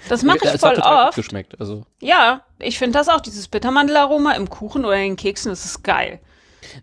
Das 0.09 0.23
mache 0.23 0.38
ich 0.42 0.61
voll 0.61 0.78
oft. 0.78 1.14
geschmeckt, 1.14 1.61
also 1.61 1.85
Ja, 2.00 2.42
ich 2.59 2.78
finde 2.78 2.99
das 2.99 3.09
auch, 3.09 3.21
dieses 3.21 3.47
Bittermandelaroma 3.49 4.33
im 4.33 4.50
Kuchen 4.50 4.85
oder 4.85 4.97
in 4.97 5.11
den 5.12 5.16
Keksen, 5.16 5.50
das 5.50 5.64
ist 5.64 5.83
geil. 5.85 6.19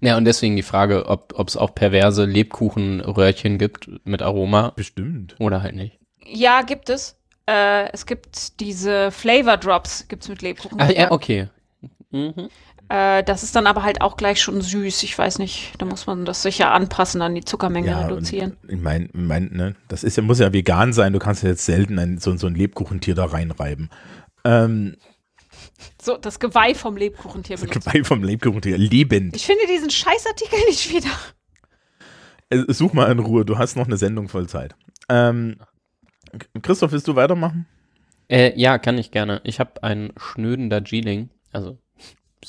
Ja, 0.02 0.18
und 0.18 0.26
deswegen 0.26 0.56
die 0.56 0.64
Frage, 0.64 1.06
ob 1.08 1.48
es 1.48 1.56
auch 1.58 1.76
perverse 1.76 2.26
Lebkuchenröhrchen 2.26 3.58
gibt 3.58 3.90
mit 4.06 4.22
Aroma 4.22 4.72
Bestimmt. 4.76 5.36
oder 5.40 5.62
halt 5.62 5.76
nicht. 5.76 6.00
Ja, 6.26 6.62
gibt 6.62 6.90
es. 6.90 7.17
Äh, 7.48 7.90
es 7.94 8.06
gibt 8.06 8.60
diese 8.60 9.12
Flavor 9.12 9.58
Drops, 9.58 10.08
gibt's 10.08 10.28
mit 10.30 10.42
Lebkuchen. 10.42 10.80
Ach 10.82 10.90
ja, 10.90 11.12
okay. 11.12 11.48
Mhm. 12.12 12.50
äh, 12.90 13.24
das 13.24 13.44
ist 13.44 13.56
dann 13.56 13.68
aber 13.68 13.84
halt 13.84 14.02
auch 14.02 14.18
gleich 14.18 14.42
schon 14.42 14.62
süß. 14.62 15.04
Ich 15.04 15.18
weiß 15.18 15.40
nicht, 15.40 15.74
da 15.78 15.86
muss 15.86 16.08
man 16.08 16.26
das 16.26 16.42
sicher 16.42 16.72
anpassen, 16.72 17.20
dann 17.20 17.36
die 17.36 17.44
Zuckermenge 17.46 17.88
Ja, 17.88 18.06
reduzieren. 18.08 18.58
ich 18.68 18.80
meine, 18.80 19.10
mein, 19.14 19.50
ne, 19.54 19.76
das 19.88 20.04
ist 20.04 20.18
ja, 20.18 20.24
muss 20.24 20.40
ja 20.40 20.52
vegan 20.54 20.94
sein, 20.94 21.14
du 21.14 21.20
kannst 21.20 21.44
ja 21.44 21.50
jetzt 21.50 21.66
selten 21.66 22.00
ein, 22.00 22.18
so, 22.18 22.36
so 22.38 22.48
ein 22.48 22.56
Lebkuchentier 22.56 23.16
da 23.16 23.26
reinreiben. 23.26 23.90
Ähm, 24.44 24.96
So, 26.02 26.18
das 26.18 26.40
Geweih 26.40 26.74
vom 26.76 26.96
Lebkuchentier 26.98 27.58
das. 27.58 27.70
Geweih 27.70 28.04
vom 28.04 28.24
Lebkuchentier, 28.24 28.78
lebend. 28.78 29.36
Ich 29.36 29.46
finde 29.46 29.64
diesen 29.70 29.90
Scheißartikel 29.90 30.60
nicht 30.68 30.90
wieder. 30.94 31.10
Äh, 32.50 32.64
Such 32.74 32.94
mal 32.94 33.12
in 33.12 33.20
Ruhe, 33.20 33.44
du 33.46 33.58
hast 33.58 33.76
noch 33.76 33.86
eine 33.88 33.98
Sendung 33.98 34.30
voll 34.30 34.48
Zeit. 34.48 34.76
Ähm, 35.10 35.58
Christoph, 36.62 36.92
willst 36.92 37.08
du 37.08 37.16
weitermachen? 37.16 37.66
Äh, 38.30 38.60
ja, 38.60 38.78
kann 38.78 38.98
ich 38.98 39.12
gerne. 39.12 39.42
Ich 39.44 39.60
habe 39.60 39.84
einen 39.84 40.12
schnöden 40.18 40.70
Darjeeling, 40.70 41.30
also 41.52 41.78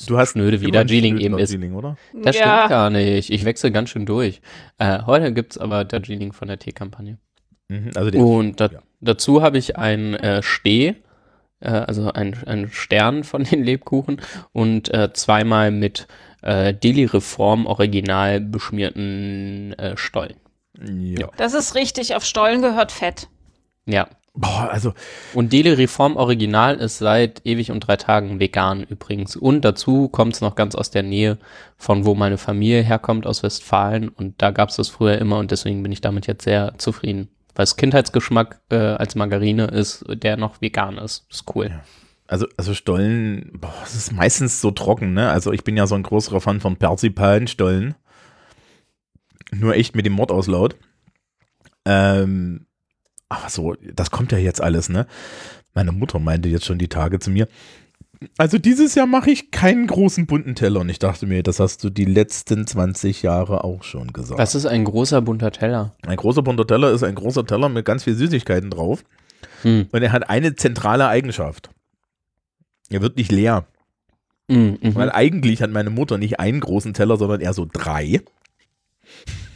Du 0.07 0.17
hast 0.17 0.33
schnöde 0.33 0.61
wie 0.61 0.65
immer 0.65 0.79
einen 0.79 0.87
Darjeeling 0.87 1.17
eben 1.17 1.37
ist. 1.39 1.51
Darjeeling, 1.51 1.75
oder? 1.75 1.97
Das 2.13 2.35
stimmt 2.35 2.69
gar 2.69 2.89
nicht. 2.89 3.29
Ich 3.31 3.43
wechsle 3.43 3.71
ganz 3.71 3.89
schön 3.89 4.05
durch. 4.05 4.41
Äh, 4.77 5.01
heute 5.05 5.33
gibt's 5.33 5.57
aber 5.57 5.83
Darjeeling 5.83 6.31
von 6.31 6.47
der 6.47 6.59
Teekampagne. 6.59 7.17
Mhm, 7.69 7.91
also 7.95 8.17
Und 8.17 8.59
da, 8.59 8.67
ja. 8.67 8.81
dazu 9.01 9.41
habe 9.41 9.57
ich 9.57 9.77
ein 9.77 10.13
äh, 10.15 10.41
Steh, 10.43 10.95
äh, 11.59 11.69
also 11.69 12.11
ein, 12.11 12.35
ein 12.45 12.69
Stern 12.71 13.23
von 13.23 13.43
den 13.43 13.63
Lebkuchen 13.63 14.21
und 14.51 14.93
äh, 14.93 15.11
zweimal 15.13 15.71
mit 15.71 16.07
äh, 16.41 16.73
Deli 16.73 17.05
Reform 17.05 17.65
original 17.65 18.39
beschmierten 18.39 19.73
äh, 19.73 19.97
Stollen. 19.97 20.35
ja. 20.87 21.29
Das 21.37 21.53
ist 21.53 21.75
richtig, 21.75 22.15
auf 22.15 22.23
Stollen 22.23 22.61
gehört 22.61 22.91
Fett. 22.91 23.27
Ja. 23.89 24.07
Boah, 24.35 24.69
also 24.71 24.93
Und 25.33 25.51
Deli 25.51 25.71
Reform 25.71 26.15
Original 26.15 26.75
ist 26.75 26.99
seit 26.99 27.45
ewig 27.45 27.71
und 27.71 27.81
drei 27.81 27.97
Tagen 27.97 28.39
vegan 28.39 28.83
übrigens. 28.83 29.35
Und 29.35 29.65
dazu 29.65 30.07
kommt 30.07 30.35
es 30.35 30.41
noch 30.41 30.55
ganz 30.55 30.75
aus 30.75 30.91
der 30.91 31.03
Nähe 31.03 31.37
von 31.77 32.05
wo 32.05 32.13
meine 32.15 32.37
Familie 32.37 32.83
herkommt, 32.83 33.25
aus 33.25 33.43
Westfalen. 33.43 34.07
Und 34.07 34.41
da 34.41 34.51
gab 34.51 34.69
es 34.69 34.75
das 34.75 34.87
früher 34.87 35.17
immer 35.17 35.39
und 35.39 35.51
deswegen 35.51 35.81
bin 35.83 35.91
ich 35.91 36.01
damit 36.01 36.27
jetzt 36.27 36.43
sehr 36.43 36.75
zufrieden. 36.77 37.29
Weil 37.55 37.63
es 37.63 37.75
Kindheitsgeschmack 37.75 38.61
äh, 38.69 38.77
als 38.77 39.15
Margarine 39.15 39.65
ist, 39.65 40.05
der 40.07 40.37
noch 40.37 40.61
vegan 40.61 40.97
ist. 40.97 41.25
Ist 41.29 41.43
cool. 41.55 41.81
Also, 42.27 42.45
also 42.55 42.75
Stollen, 42.75 43.51
boah, 43.59 43.73
das 43.81 43.95
ist 43.95 44.13
meistens 44.13 44.61
so 44.61 44.69
trocken, 44.69 45.13
ne? 45.13 45.31
Also 45.31 45.51
ich 45.51 45.63
bin 45.63 45.75
ja 45.75 45.87
so 45.87 45.95
ein 45.95 46.03
größerer 46.03 46.39
Fan 46.39 46.61
von 46.61 46.77
Perzipalenstollen. 46.77 47.95
Nur 49.51 49.75
echt 49.75 49.95
mit 49.95 50.05
dem 50.05 50.13
Mordauslaut. 50.13 50.75
Ähm, 51.85 52.67
aber 53.29 53.49
so, 53.49 53.75
das 53.93 54.11
kommt 54.11 54.31
ja 54.31 54.37
jetzt 54.37 54.61
alles, 54.61 54.89
ne? 54.89 55.07
Meine 55.73 55.91
Mutter 55.91 56.19
meinte 56.19 56.49
jetzt 56.49 56.65
schon 56.65 56.79
die 56.79 56.87
Tage 56.87 57.19
zu 57.19 57.29
mir, 57.29 57.47
also 58.37 58.57
dieses 58.57 58.95
Jahr 58.95 59.05
mache 59.05 59.31
ich 59.31 59.51
keinen 59.51 59.87
großen 59.87 60.25
bunten 60.25 60.55
Teller. 60.55 60.81
Und 60.81 60.89
ich 60.89 60.99
dachte 60.99 61.25
mir, 61.25 61.41
das 61.43 61.59
hast 61.59 61.83
du 61.83 61.89
die 61.89 62.05
letzten 62.05 62.67
20 62.67 63.21
Jahre 63.21 63.63
auch 63.63 63.83
schon 63.83 64.11
gesagt. 64.11 64.39
Das 64.39 64.55
ist 64.55 64.65
ein 64.65 64.83
großer 64.83 65.21
bunter 65.21 65.51
Teller. 65.51 65.95
Ein 66.05 66.17
großer 66.17 66.41
bunter 66.41 66.67
Teller 66.67 66.91
ist 66.91 67.03
ein 67.03 67.15
großer 67.15 67.45
Teller 67.45 67.69
mit 67.69 67.85
ganz 67.85 68.03
viel 68.03 68.15
Süßigkeiten 68.15 68.71
drauf. 68.71 69.03
Hm. 69.61 69.87
Und 69.91 70.01
er 70.01 70.11
hat 70.11 70.29
eine 70.29 70.55
zentrale 70.55 71.07
Eigenschaft. 71.07 71.69
Er 72.89 73.01
wird 73.01 73.17
nicht 73.17 73.31
leer. 73.31 73.67
Mm, 74.47 74.75
mhm. 74.81 74.95
Weil 74.95 75.11
eigentlich 75.11 75.61
hat 75.61 75.69
meine 75.69 75.91
Mutter 75.91 76.17
nicht 76.17 76.39
einen 76.39 76.59
großen 76.59 76.93
Teller, 76.95 77.17
sondern 77.17 77.39
eher 77.39 77.53
so 77.53 77.67
drei. 77.71 78.21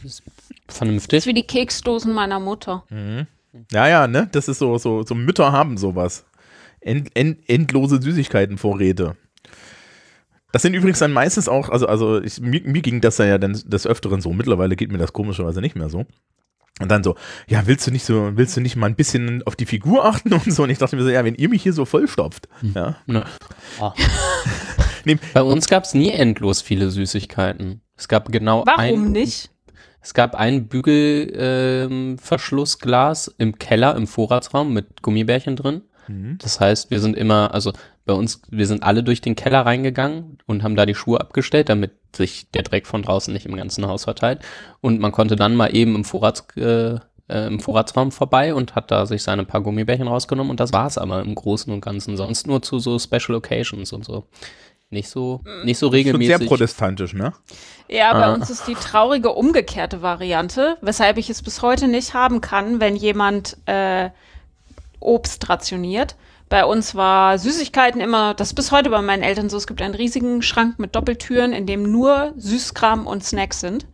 Das 0.02 0.12
ist 0.12 0.22
Vernünftig. 0.68 1.26
wie 1.26 1.34
die 1.34 1.46
Keksdosen 1.46 2.12
meiner 2.12 2.38
Mutter. 2.38 2.84
Ja, 3.70 3.88
ja, 3.88 4.06
ne? 4.06 4.28
Das 4.32 4.48
ist 4.48 4.58
so, 4.58 4.78
so, 4.78 5.02
so 5.02 5.14
Mütter 5.14 5.52
haben 5.52 5.76
sowas. 5.76 6.26
End, 6.80 7.10
end, 7.14 7.38
endlose 7.48 8.00
Süßigkeitenvorräte. 8.00 9.16
Das 10.52 10.62
sind 10.62 10.74
übrigens 10.74 11.00
dann 11.00 11.12
meistens 11.12 11.48
auch, 11.48 11.68
also, 11.68 11.86
also 11.86 12.22
ich, 12.22 12.40
mir, 12.40 12.60
mir 12.64 12.82
ging 12.82 13.00
das 13.00 13.18
ja 13.18 13.38
dann 13.38 13.60
des 13.64 13.86
Öfteren 13.86 14.20
so. 14.20 14.32
Mittlerweile 14.32 14.76
geht 14.76 14.92
mir 14.92 14.98
das 14.98 15.12
komischerweise 15.12 15.60
nicht 15.60 15.74
mehr 15.76 15.88
so. 15.88 16.04
Und 16.80 16.90
dann 16.90 17.04
so, 17.04 17.14
ja, 17.48 17.66
willst 17.66 17.86
du 17.86 17.92
nicht 17.92 18.04
so, 18.04 18.32
willst 18.36 18.56
du 18.56 18.60
nicht 18.60 18.74
mal 18.74 18.86
ein 18.86 18.96
bisschen 18.96 19.42
auf 19.44 19.54
die 19.54 19.66
Figur 19.66 20.04
achten 20.04 20.32
und 20.32 20.52
so? 20.52 20.64
Und 20.64 20.70
ich 20.70 20.78
dachte 20.78 20.96
mir 20.96 21.02
so, 21.02 21.08
ja, 21.08 21.24
wenn 21.24 21.36
ihr 21.36 21.48
mich 21.48 21.62
hier 21.62 21.72
so 21.72 21.84
vollstopft, 21.84 22.48
ja. 22.74 22.96
Ne. 23.06 23.24
Oh. 23.80 23.92
Nee. 25.06 25.18
Bei 25.34 25.42
uns 25.42 25.68
gab 25.68 25.84
es 25.84 25.92
nie 25.92 26.10
endlos 26.10 26.62
viele 26.62 26.90
Süßigkeiten. 26.90 27.82
Es 27.94 28.08
gab 28.08 28.32
genau 28.32 28.64
Warum 28.64 28.80
ein, 29.04 29.12
nicht? 29.12 29.50
Es 30.04 30.12
gab 30.12 30.34
ein 30.34 30.68
Bügelverschlussglas 30.68 31.90
ähm, 31.90 32.18
Verschlussglas 32.18 33.34
im 33.38 33.58
Keller, 33.58 33.96
im 33.96 34.06
Vorratsraum 34.06 34.70
mit 34.70 35.00
Gummibärchen 35.00 35.56
drin. 35.56 35.80
Mhm. 36.08 36.36
Das 36.42 36.60
heißt, 36.60 36.90
wir 36.90 37.00
sind 37.00 37.16
immer, 37.16 37.54
also 37.54 37.72
bei 38.04 38.12
uns, 38.12 38.42
wir 38.50 38.66
sind 38.66 38.82
alle 38.82 39.02
durch 39.02 39.22
den 39.22 39.34
Keller 39.34 39.64
reingegangen 39.64 40.36
und 40.44 40.62
haben 40.62 40.76
da 40.76 40.84
die 40.84 40.94
Schuhe 40.94 41.22
abgestellt, 41.22 41.70
damit 41.70 41.92
sich 42.14 42.50
der 42.50 42.64
Dreck 42.64 42.86
von 42.86 43.00
draußen 43.00 43.32
nicht 43.32 43.46
im 43.46 43.56
ganzen 43.56 43.86
Haus 43.86 44.04
verteilt. 44.04 44.40
Und 44.82 45.00
man 45.00 45.10
konnte 45.10 45.36
dann 45.36 45.56
mal 45.56 45.74
eben 45.74 45.94
im, 45.94 46.04
Vorrats, 46.04 46.46
äh, 46.58 46.96
äh, 47.28 47.46
im 47.46 47.58
Vorratsraum 47.60 48.12
vorbei 48.12 48.54
und 48.54 48.74
hat 48.74 48.90
da 48.90 49.06
sich 49.06 49.22
seine 49.22 49.46
paar 49.46 49.62
Gummibärchen 49.62 50.06
rausgenommen 50.06 50.50
und 50.50 50.60
das 50.60 50.74
war's 50.74 50.98
aber 50.98 51.22
im 51.22 51.34
Großen 51.34 51.72
und 51.72 51.80
Ganzen. 51.80 52.18
Sonst 52.18 52.46
nur 52.46 52.60
zu 52.60 52.78
so 52.78 52.98
Special 52.98 53.36
Occasions 53.36 53.94
und 53.94 54.04
so. 54.04 54.26
Nicht 54.94 55.08
so, 55.08 55.40
nicht 55.64 55.76
so 55.78 55.86
Schon 55.86 55.92
sehr 55.92 55.98
regelmäßig. 56.14 56.46
protestantisch, 56.48 57.14
ne? 57.14 57.32
Ja, 57.88 58.12
bei 58.14 58.24
Ah. 58.26 58.32
uns 58.34 58.48
ist 58.48 58.66
die 58.68 58.74
traurige 58.76 59.30
umgekehrte 59.32 60.00
Variante, 60.02 60.78
weshalb 60.80 61.18
ich 61.18 61.28
es 61.28 61.42
bis 61.42 61.60
heute 61.62 61.88
nicht 61.88 62.14
haben 62.14 62.40
kann, 62.40 62.78
wenn 62.80 62.94
jemand 62.96 63.56
äh, 63.66 64.10
Obst 65.00 65.48
rationiert. 65.48 66.16
Bei 66.48 66.64
uns 66.64 66.94
war 66.94 67.38
Süßigkeiten 67.38 68.00
immer, 68.00 68.34
das 68.34 68.48
ist 68.48 68.54
bis 68.54 68.70
heute 68.70 68.88
bei 68.88 69.02
meinen 69.02 69.22
Eltern 69.22 69.50
so, 69.50 69.56
es 69.56 69.66
gibt 69.66 69.82
einen 69.82 69.94
riesigen 69.94 70.42
Schrank 70.42 70.78
mit 70.78 70.94
Doppeltüren, 70.94 71.52
in 71.52 71.66
dem 71.66 71.90
nur 71.90 72.32
Süßkram 72.36 73.06
und 73.06 73.24
Snacks 73.24 73.60
sind. 73.60 73.86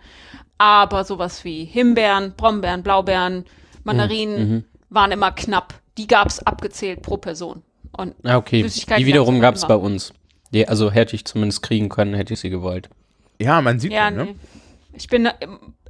Aber 0.59 1.04
sowas 1.04 1.45
wie 1.45 1.64
Himbeeren, 1.64 2.35
Brombeeren, 2.37 2.83
Blaubeeren, 2.83 3.47
Mandarinen 3.85 4.50
Mhm. 4.50 4.64
waren 4.90 5.12
immer 5.12 5.33
knapp. 5.33 5.73
Die 5.97 6.07
gab 6.07 6.28
es 6.28 6.45
abgezählt 6.47 7.00
pro 7.02 7.16
Person. 7.16 7.62
Und 7.97 8.14
Ja, 8.23 8.37
okay. 8.37 8.62
Süßigkeiten 8.62 9.00
Die 9.00 9.07
wiederum 9.07 9.40
gab 9.40 9.54
es 9.54 9.66
bei 9.66 9.75
uns. 9.75 10.12
Die, 10.52 10.69
also 10.69 10.90
hätte 10.90 11.14
ich 11.16 11.25
zumindest 11.25 11.62
kriegen 11.62 11.88
können, 11.88 12.14
hätte 12.14 12.35
ich 12.35 12.40
sie 12.40 12.50
gewollt. 12.50 12.88
Ja, 13.40 13.61
man 13.61 13.78
sieht 13.78 13.92
Ja, 13.92 14.09
schon, 14.09 14.16
ne? 14.16 14.25
nee. 14.25 14.35
Ich 14.92 15.09
bin 15.09 15.26
äh, 15.26 15.33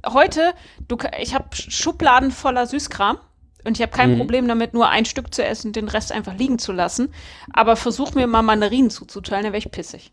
heute, 0.07 0.53
du, 0.87 0.97
ka- 0.97 1.11
ich 1.19 1.33
habe 1.33 1.47
Schubladen 1.55 2.29
voller 2.31 2.67
Süßkram 2.67 3.17
und 3.65 3.77
ich 3.77 3.81
habe 3.81 3.91
kein 3.91 4.13
Mhm. 4.13 4.17
Problem 4.17 4.47
damit, 4.47 4.73
nur 4.73 4.89
ein 4.89 5.05
Stück 5.05 5.33
zu 5.33 5.43
essen 5.43 5.67
und 5.67 5.75
den 5.75 5.87
Rest 5.87 6.11
einfach 6.11 6.35
liegen 6.37 6.59
zu 6.59 6.71
lassen. 6.71 7.09
Aber 7.51 7.75
versuch 7.75 8.13
mir 8.13 8.27
mal 8.27 8.43
Mandarinen 8.43 8.89
zuzuteilen, 8.91 9.43
dann 9.45 9.53
wäre 9.53 9.59
ich 9.59 9.71
pissig. 9.71 10.11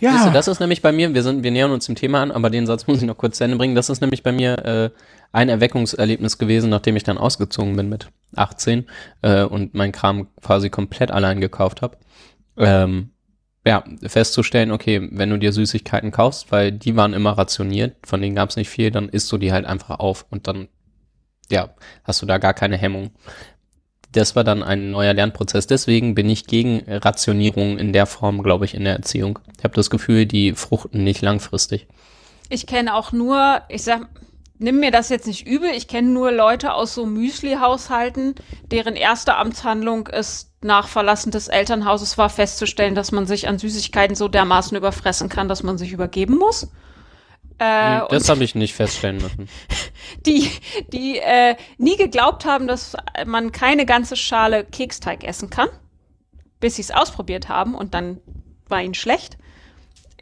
Ja, 0.00 0.12
Siehst 0.12 0.26
du, 0.26 0.30
das 0.30 0.46
ist 0.48 0.60
nämlich 0.60 0.82
bei 0.82 0.92
mir, 0.92 1.14
wir 1.14 1.22
sind, 1.24 1.42
wir 1.42 1.50
nähern 1.50 1.72
uns 1.72 1.86
dem 1.86 1.96
Thema 1.96 2.22
an, 2.22 2.30
aber 2.30 2.48
den 2.50 2.64
Satz 2.66 2.86
muss 2.86 2.98
ich 2.98 3.04
noch 3.04 3.16
kurz 3.16 3.38
zu 3.38 3.44
Ende 3.44 3.56
bringen. 3.56 3.74
Das 3.74 3.88
ist 3.90 4.00
nämlich 4.00 4.22
bei 4.22 4.30
mir 4.30 4.58
äh, 4.64 4.90
ein 5.32 5.48
Erweckungserlebnis 5.48 6.38
gewesen, 6.38 6.70
nachdem 6.70 6.94
ich 6.96 7.02
dann 7.02 7.18
ausgezogen 7.18 7.74
bin 7.74 7.88
mit 7.88 8.08
18 8.36 8.86
äh, 9.22 9.42
und 9.42 9.74
mein 9.74 9.90
Kram 9.92 10.28
quasi 10.40 10.70
komplett 10.70 11.10
allein 11.10 11.40
gekauft 11.40 11.82
habe. 11.82 11.96
Ähm, 12.56 13.10
ja, 13.64 13.84
festzustellen, 14.06 14.72
okay, 14.72 15.08
wenn 15.12 15.30
du 15.30 15.38
dir 15.38 15.52
Süßigkeiten 15.52 16.10
kaufst, 16.10 16.50
weil 16.50 16.72
die 16.72 16.96
waren 16.96 17.12
immer 17.12 17.32
rationiert, 17.38 17.94
von 18.04 18.20
denen 18.20 18.34
gab 18.34 18.50
es 18.50 18.56
nicht 18.56 18.68
viel, 18.68 18.90
dann 18.90 19.08
isst 19.08 19.30
du 19.30 19.38
die 19.38 19.52
halt 19.52 19.66
einfach 19.66 20.00
auf 20.00 20.26
und 20.30 20.48
dann, 20.48 20.68
ja, 21.50 21.70
hast 22.04 22.22
du 22.22 22.26
da 22.26 22.38
gar 22.38 22.54
keine 22.54 22.76
Hemmung. 22.76 23.10
das 24.12 24.36
war 24.36 24.44
dann 24.44 24.62
ein 24.62 24.90
neuer 24.90 25.14
Lernprozess. 25.14 25.66
Deswegen 25.66 26.14
bin 26.14 26.28
ich 26.28 26.46
gegen 26.46 26.82
Rationierung 26.86 27.78
in 27.78 27.92
der 27.92 28.06
Form, 28.06 28.42
glaube 28.42 28.64
ich, 28.64 28.74
in 28.74 28.84
der 28.84 28.94
Erziehung. 28.94 29.38
Ich 29.56 29.64
habe 29.64 29.74
das 29.74 29.90
Gefühl, 29.90 30.26
die 30.26 30.52
fruchten 30.52 31.02
nicht 31.02 31.22
langfristig. 31.22 31.86
Ich 32.48 32.66
kenne 32.66 32.94
auch 32.94 33.12
nur, 33.12 33.62
ich 33.68 33.82
sag, 33.82 34.08
nimm 34.62 34.80
mir 34.80 34.90
das 34.90 35.08
jetzt 35.08 35.26
nicht 35.26 35.46
übel, 35.46 35.70
ich 35.70 35.88
kenne 35.88 36.08
nur 36.08 36.32
Leute 36.32 36.72
aus 36.72 36.94
so 36.94 37.04
Müsli-Haushalten, 37.04 38.34
deren 38.70 38.96
erste 38.96 39.36
Amtshandlung 39.36 40.06
ist, 40.06 40.50
nach 40.62 40.86
Verlassen 40.88 41.32
des 41.32 41.48
Elternhauses 41.48 42.16
war, 42.18 42.30
festzustellen, 42.30 42.94
dass 42.94 43.12
man 43.12 43.26
sich 43.26 43.48
an 43.48 43.58
Süßigkeiten 43.58 44.14
so 44.14 44.28
dermaßen 44.28 44.76
überfressen 44.76 45.28
kann, 45.28 45.48
dass 45.48 45.62
man 45.62 45.76
sich 45.76 45.92
übergeben 45.92 46.36
muss. 46.36 46.68
Äh, 47.58 48.00
das 48.08 48.28
habe 48.28 48.44
ich 48.44 48.54
nicht 48.54 48.74
feststellen 48.74 49.20
müssen. 49.20 49.48
die, 50.26 50.50
die 50.92 51.18
äh, 51.18 51.56
nie 51.78 51.96
geglaubt 51.96 52.44
haben, 52.44 52.66
dass 52.66 52.96
man 53.26 53.52
keine 53.52 53.86
ganze 53.86 54.16
Schale 54.16 54.64
Keksteig 54.64 55.24
essen 55.24 55.50
kann, 55.50 55.68
bis 56.60 56.76
sie 56.76 56.82
es 56.82 56.90
ausprobiert 56.90 57.48
haben 57.48 57.74
und 57.74 57.94
dann 57.94 58.20
war 58.68 58.80
ihnen 58.80 58.94
schlecht. 58.94 59.36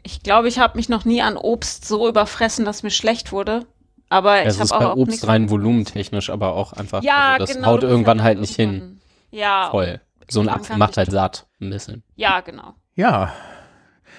Ich 0.03 0.23
glaube, 0.23 0.47
ich 0.47 0.57
habe 0.57 0.77
mich 0.77 0.89
noch 0.89 1.05
nie 1.05 1.21
an 1.21 1.37
Obst 1.37 1.87
so 1.87 2.07
überfressen, 2.07 2.65
dass 2.65 2.83
mir 2.83 2.89
schlecht 2.91 3.31
wurde. 3.31 3.67
Aber 4.11 4.43
Es 4.45 4.55
ich 4.57 4.61
ist 4.61 4.71
habe 4.71 4.79
bei 4.83 4.87
auch, 4.89 4.91
auch 4.93 4.97
Obst 4.97 5.11
nichts- 5.11 5.27
rein 5.27 5.49
volumentechnisch, 5.49 6.29
aber 6.29 6.53
auch 6.53 6.73
einfach, 6.73 7.01
Ja, 7.01 7.33
also 7.33 7.45
das 7.45 7.55
genau. 7.55 7.67
haut 7.69 7.83
irgendwann 7.83 8.21
halt 8.21 8.39
nicht 8.39 8.55
hin. 8.55 8.99
Ja, 9.31 9.69
Voll. 9.71 10.01
So 10.29 10.41
ein 10.41 10.49
Apfel 10.49 10.77
macht 10.77 10.97
halt 10.97 11.09
satt 11.11 11.47
ein 11.61 11.69
bisschen. 11.69 12.03
ja, 12.15 12.41
genau. 12.41 12.75
Ja. 12.95 13.33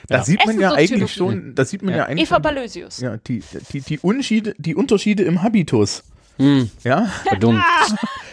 Da 0.08 0.16
Ja. 0.16 0.24
sieht 0.24 0.44
man 0.46 0.58
ja 0.58 0.72
eigentlich 0.72 1.12
schon, 1.12 1.54
da 1.54 1.64
sieht 1.64 1.82
man 1.82 1.92
ja, 1.94 1.98
Ja. 2.00 2.04
eigentlich 2.06 2.28
Eva 2.28 2.36
schon, 2.36 2.42
Balösius. 2.42 3.00
ja, 3.00 3.16
die, 3.18 3.42
die, 3.72 3.80
die, 3.82 3.98
Unterschiede, 3.98 4.54
die 4.58 4.74
Unterschiede 4.74 5.22
im 5.24 5.42
Habitus. 5.42 6.02
Hm, 6.38 6.70
Ja, 6.84 7.06
verdummt. 7.28 7.62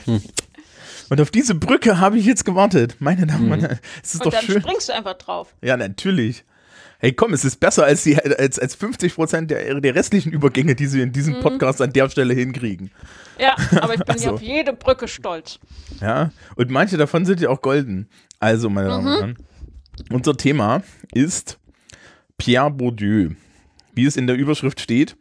und 1.09 1.21
auf 1.21 1.31
diese 1.31 1.55
Brücke 1.55 1.99
habe 1.99 2.17
ich 2.17 2.25
jetzt 2.25 2.45
gewartet. 2.45 2.95
Meine 2.99 3.27
Damen 3.27 3.51
und 3.51 3.61
Herren, 3.61 3.79
es 4.03 4.13
ist 4.15 4.21
Und 4.21 4.27
doch 4.27 4.31
dann 4.39 4.45
schön. 4.45 4.61
springst 4.61 4.89
du 4.89 4.93
einfach 4.93 5.13
drauf. 5.15 5.53
Ja, 5.61 5.75
natürlich. 5.77 6.43
Hey, 7.01 7.13
komm, 7.13 7.31
es 7.33 7.45
ist 7.45 7.61
besser 7.61 7.85
als, 7.85 8.03
die, 8.03 8.17
als, 8.17 8.59
als 8.59 8.75
50 8.75 9.15
Prozent 9.15 9.49
der, 9.51 9.79
der 9.79 9.95
restlichen 9.95 10.31
Übergänge, 10.33 10.75
die 10.75 10.85
sie 10.85 11.01
in 11.01 11.13
diesem 11.13 11.35
Mhm. 11.35 11.41
Podcast 11.41 11.81
an 11.81 11.93
der 11.93 12.09
Stelle 12.09 12.33
hinkriegen. 12.33 12.91
Ja, 13.39 13.55
aber 13.81 13.93
ich 13.93 14.01
bin 14.03 14.15
Ach 14.19 14.21
ja 14.23 14.31
auf 14.31 14.41
jede 14.41 14.73
Brücke 14.73 15.07
stolz. 15.07 15.59
Ja, 16.01 16.31
und 16.55 16.69
manche 16.71 16.97
davon 16.97 17.25
sind 17.25 17.39
ja 17.39 17.49
auch 17.49 17.61
golden. 17.61 18.09
Also, 18.39 18.69
meine 18.69 18.89
Damen 18.89 19.07
und 19.07 19.13
Herren, 19.17 19.37
unser 20.11 20.35
Thema 20.35 20.83
ist 21.13 21.57
Pierre 22.37 22.69
Bourdieu. 22.71 23.29
Wie 23.93 24.05
es 24.05 24.17
in 24.17 24.27
der 24.27 24.35
Überschrift 24.35 24.79
steht. 24.81 25.15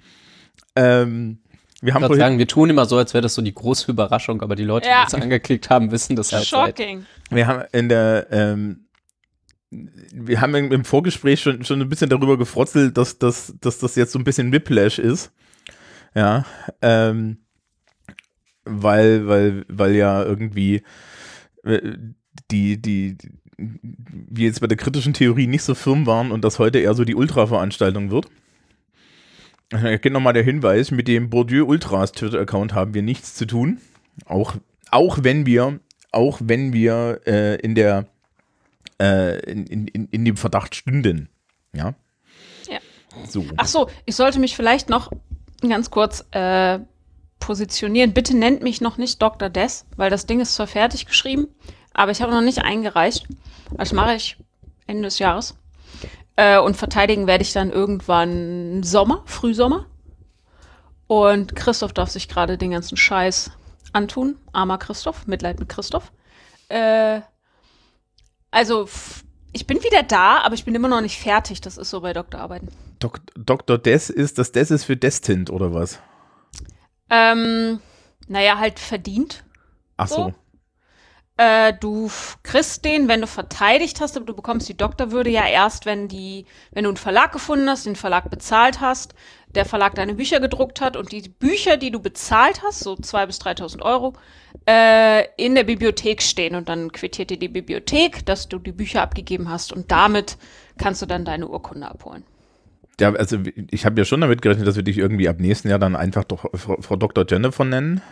Ähm, 0.76 1.38
wir 1.80 1.88
Ich 1.90 1.94
haben 1.94 2.02
würde 2.02 2.08
vorhin, 2.08 2.20
sagen, 2.20 2.38
wir 2.38 2.46
tun 2.48 2.70
immer 2.70 2.86
so, 2.86 2.96
als 2.96 3.14
wäre 3.14 3.22
das 3.22 3.34
so 3.34 3.42
die 3.42 3.54
große 3.54 3.90
Überraschung, 3.90 4.42
aber 4.42 4.56
die 4.56 4.64
Leute, 4.64 4.88
Ja. 4.88 5.02
die 5.04 5.14
es 5.14 5.22
angeklickt 5.22 5.70
haben, 5.70 5.90
wissen 5.92 6.16
das 6.16 6.32
halt 6.32 6.44
seit. 6.44 6.68
Shocking. 6.78 7.06
wir 7.30 7.46
haben 7.46 7.62
in 7.72 7.88
der, 7.88 8.26
ähm, 8.32 8.87
wir 9.70 10.40
haben 10.40 10.54
im 10.54 10.84
Vorgespräch 10.84 11.40
schon, 11.40 11.64
schon 11.64 11.80
ein 11.80 11.88
bisschen 11.88 12.10
darüber 12.10 12.38
gefrotzelt, 12.38 12.96
dass, 12.96 13.18
dass, 13.18 13.54
dass 13.60 13.78
das 13.78 13.96
jetzt 13.96 14.12
so 14.12 14.18
ein 14.18 14.24
bisschen 14.24 14.52
Whiplash 14.52 14.98
ist. 14.98 15.32
Ja, 16.14 16.46
ähm, 16.80 17.38
weil, 18.64 19.26
weil, 19.28 19.64
weil 19.68 19.94
ja 19.94 20.24
irgendwie 20.24 20.82
äh, 21.64 21.96
die, 22.50 22.80
die, 22.80 23.18
wir 23.58 24.46
jetzt 24.46 24.60
bei 24.60 24.66
der 24.66 24.76
kritischen 24.76 25.14
Theorie 25.14 25.46
nicht 25.46 25.62
so 25.62 25.74
firm 25.74 26.06
waren 26.06 26.30
und 26.30 26.44
das 26.44 26.58
heute 26.58 26.78
eher 26.78 26.94
so 26.94 27.04
die 27.04 27.14
Ultra-Veranstaltung 27.14 28.10
wird. 28.10 28.28
Hier 29.70 29.98
geht 29.98 30.12
nochmal 30.12 30.32
der 30.32 30.44
Hinweis, 30.44 30.90
mit 30.90 31.08
dem 31.08 31.28
Bourdieu 31.28 31.66
Ultras 31.66 32.12
Twitter-Account 32.12 32.72
haben 32.72 32.94
wir 32.94 33.02
nichts 33.02 33.34
zu 33.34 33.46
tun. 33.46 33.78
Auch, 34.24 34.54
auch 34.90 35.18
wenn 35.22 35.44
wir, 35.44 35.80
auch 36.10 36.40
wenn 36.42 36.72
wir 36.72 37.20
äh, 37.26 37.56
in 37.56 37.74
der 37.74 38.06
äh, 39.00 39.38
in, 39.50 39.66
in, 39.66 39.88
in, 39.88 40.08
in 40.08 40.24
dem 40.24 40.36
Verdacht 40.36 40.74
stünden. 40.74 41.28
Ja. 41.72 41.94
Ja. 42.68 42.78
So. 43.26 43.44
Ach 43.56 43.66
so, 43.66 43.88
ich 44.04 44.16
sollte 44.16 44.38
mich 44.38 44.56
vielleicht 44.56 44.88
noch 44.88 45.10
ganz 45.66 45.90
kurz 45.90 46.24
äh, 46.32 46.78
positionieren. 47.40 48.12
Bitte 48.12 48.36
nennt 48.36 48.62
mich 48.62 48.80
noch 48.80 48.98
nicht 48.98 49.20
Dr. 49.20 49.48
Des, 49.48 49.86
weil 49.96 50.10
das 50.10 50.26
Ding 50.26 50.40
ist 50.40 50.54
zwar 50.54 50.66
fertig 50.66 51.06
geschrieben, 51.06 51.48
aber 51.92 52.10
ich 52.10 52.22
habe 52.22 52.32
noch 52.32 52.42
nicht 52.42 52.62
eingereicht. 52.62 53.26
Das 53.76 53.92
mache 53.92 54.14
ich 54.14 54.36
Ende 54.86 55.04
des 55.04 55.18
Jahres. 55.18 55.56
Äh, 56.36 56.58
und 56.58 56.76
verteidigen 56.76 57.26
werde 57.26 57.42
ich 57.42 57.52
dann 57.52 57.70
irgendwann 57.70 58.82
Sommer, 58.82 59.22
Frühsommer. 59.26 59.86
Und 61.06 61.56
Christoph 61.56 61.92
darf 61.92 62.10
sich 62.10 62.28
gerade 62.28 62.58
den 62.58 62.70
ganzen 62.70 62.96
Scheiß 62.96 63.50
antun. 63.92 64.36
Armer 64.52 64.78
Christoph, 64.78 65.26
Mitleid 65.26 65.58
mit 65.58 65.68
Christoph. 65.68 66.12
Äh, 66.68 67.22
also, 68.50 68.88
ich 69.52 69.66
bin 69.66 69.82
wieder 69.82 70.02
da, 70.02 70.38
aber 70.38 70.54
ich 70.54 70.64
bin 70.64 70.74
immer 70.74 70.88
noch 70.88 71.00
nicht 71.00 71.18
fertig. 71.18 71.60
Das 71.60 71.76
ist 71.76 71.90
so 71.90 72.00
bei 72.00 72.12
Doktorarbeiten. 72.12 72.68
Dok 72.98 73.20
Dr. 73.36 73.78
Des 73.78 74.10
ist, 74.10 74.38
das 74.38 74.52
Des 74.52 74.70
ist 74.70 74.84
für 74.84 74.96
Destined 74.96 75.50
oder 75.50 75.72
was? 75.72 76.00
Ähm, 77.10 77.80
naja, 78.26 78.58
halt 78.58 78.78
verdient. 78.78 79.44
Ach 79.96 80.08
so. 80.08 80.16
So. 80.16 80.34
Äh, 81.38 81.72
du 81.74 82.10
kriegst 82.42 82.84
den, 82.84 83.06
wenn 83.06 83.20
du 83.20 83.28
verteidigt 83.28 84.00
hast, 84.00 84.16
aber 84.16 84.26
du 84.26 84.34
bekommst 84.34 84.68
die 84.68 84.76
Doktorwürde 84.76 85.30
ja 85.30 85.46
erst, 85.46 85.86
wenn 85.86 86.08
die, 86.08 86.46
wenn 86.72 86.82
du 86.82 86.90
einen 86.90 86.96
Verlag 86.96 87.30
gefunden 87.30 87.70
hast, 87.70 87.86
den 87.86 87.94
Verlag 87.94 88.28
bezahlt 88.28 88.80
hast, 88.80 89.14
der 89.54 89.64
Verlag 89.64 89.94
deine 89.94 90.14
Bücher 90.14 90.40
gedruckt 90.40 90.80
hat 90.80 90.96
und 90.96 91.12
die 91.12 91.28
Bücher, 91.28 91.76
die 91.76 91.90
du 91.90 92.00
bezahlt 92.00 92.62
hast, 92.62 92.80
so 92.80 92.94
2.000 92.94 93.26
bis 93.26 93.40
3.000 93.40 93.82
Euro, 93.82 94.14
äh, 94.66 95.24
in 95.36 95.54
der 95.54 95.64
Bibliothek 95.64 96.22
stehen 96.22 96.54
und 96.54 96.68
dann 96.68 96.92
quittiert 96.92 97.30
dir 97.30 97.38
die 97.38 97.48
Bibliothek, 97.48 98.24
dass 98.26 98.48
du 98.48 98.58
die 98.58 98.72
Bücher 98.72 99.02
abgegeben 99.02 99.48
hast 99.48 99.72
und 99.72 99.90
damit 99.90 100.36
kannst 100.76 101.02
du 101.02 101.06
dann 101.06 101.24
deine 101.24 101.48
Urkunde 101.48 101.88
abholen. 101.88 102.24
Ja, 103.00 103.12
also 103.14 103.38
ich 103.70 103.86
habe 103.86 104.00
ja 104.00 104.04
schon 104.04 104.20
damit 104.20 104.42
gerechnet, 104.42 104.66
dass 104.66 104.76
wir 104.76 104.82
dich 104.82 104.98
irgendwie 104.98 105.28
ab 105.28 105.38
nächsten 105.38 105.68
Jahr 105.68 105.78
dann 105.78 105.94
einfach 105.94 106.24
doch 106.24 106.46
Frau, 106.54 106.78
Frau 106.80 106.96
Dr. 106.96 107.24
Jennifer 107.28 107.64
nennen. 107.64 108.02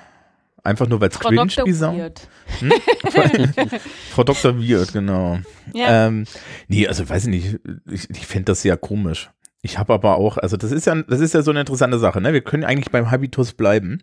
Einfach 0.62 0.88
nur, 0.88 1.00
weil 1.00 1.10
es 1.10 1.16
Frau 1.16 1.28
cringe 1.28 1.46
Dr. 1.46 1.66
ist. 1.68 1.80
Weird. 1.80 2.28
Frau 4.10 4.24
Dr. 4.24 4.58
Weird, 4.58 4.92
genau. 4.92 5.38
Ja. 5.72 6.06
Ähm, 6.06 6.24
nee, 6.66 6.88
also 6.88 7.08
weiß 7.08 7.24
ich 7.26 7.30
nicht, 7.30 7.58
ich, 7.88 8.10
ich 8.10 8.26
fände 8.26 8.46
das 8.46 8.62
sehr 8.62 8.76
komisch. 8.76 9.30
Ich 9.66 9.78
habe 9.78 9.92
aber 9.94 10.16
auch, 10.16 10.38
also 10.38 10.56
das 10.56 10.70
ist 10.70 10.86
ja, 10.86 10.94
das 10.94 11.18
ist 11.18 11.34
ja 11.34 11.42
so 11.42 11.50
eine 11.50 11.58
interessante 11.60 11.98
Sache, 11.98 12.20
ne? 12.20 12.32
Wir 12.32 12.40
können 12.40 12.62
eigentlich 12.64 12.92
beim 12.92 13.10
Habitus 13.10 13.52
bleiben. 13.52 14.00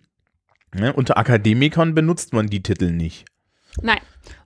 Ne? 0.76 0.92
Unter 0.92 1.18
Akademikern 1.18 1.96
benutzt 1.96 2.34
man 2.34 2.48
die 2.48 2.62
Titel 2.62 2.92
nicht. 2.92 3.24
Nein. 3.82 4.00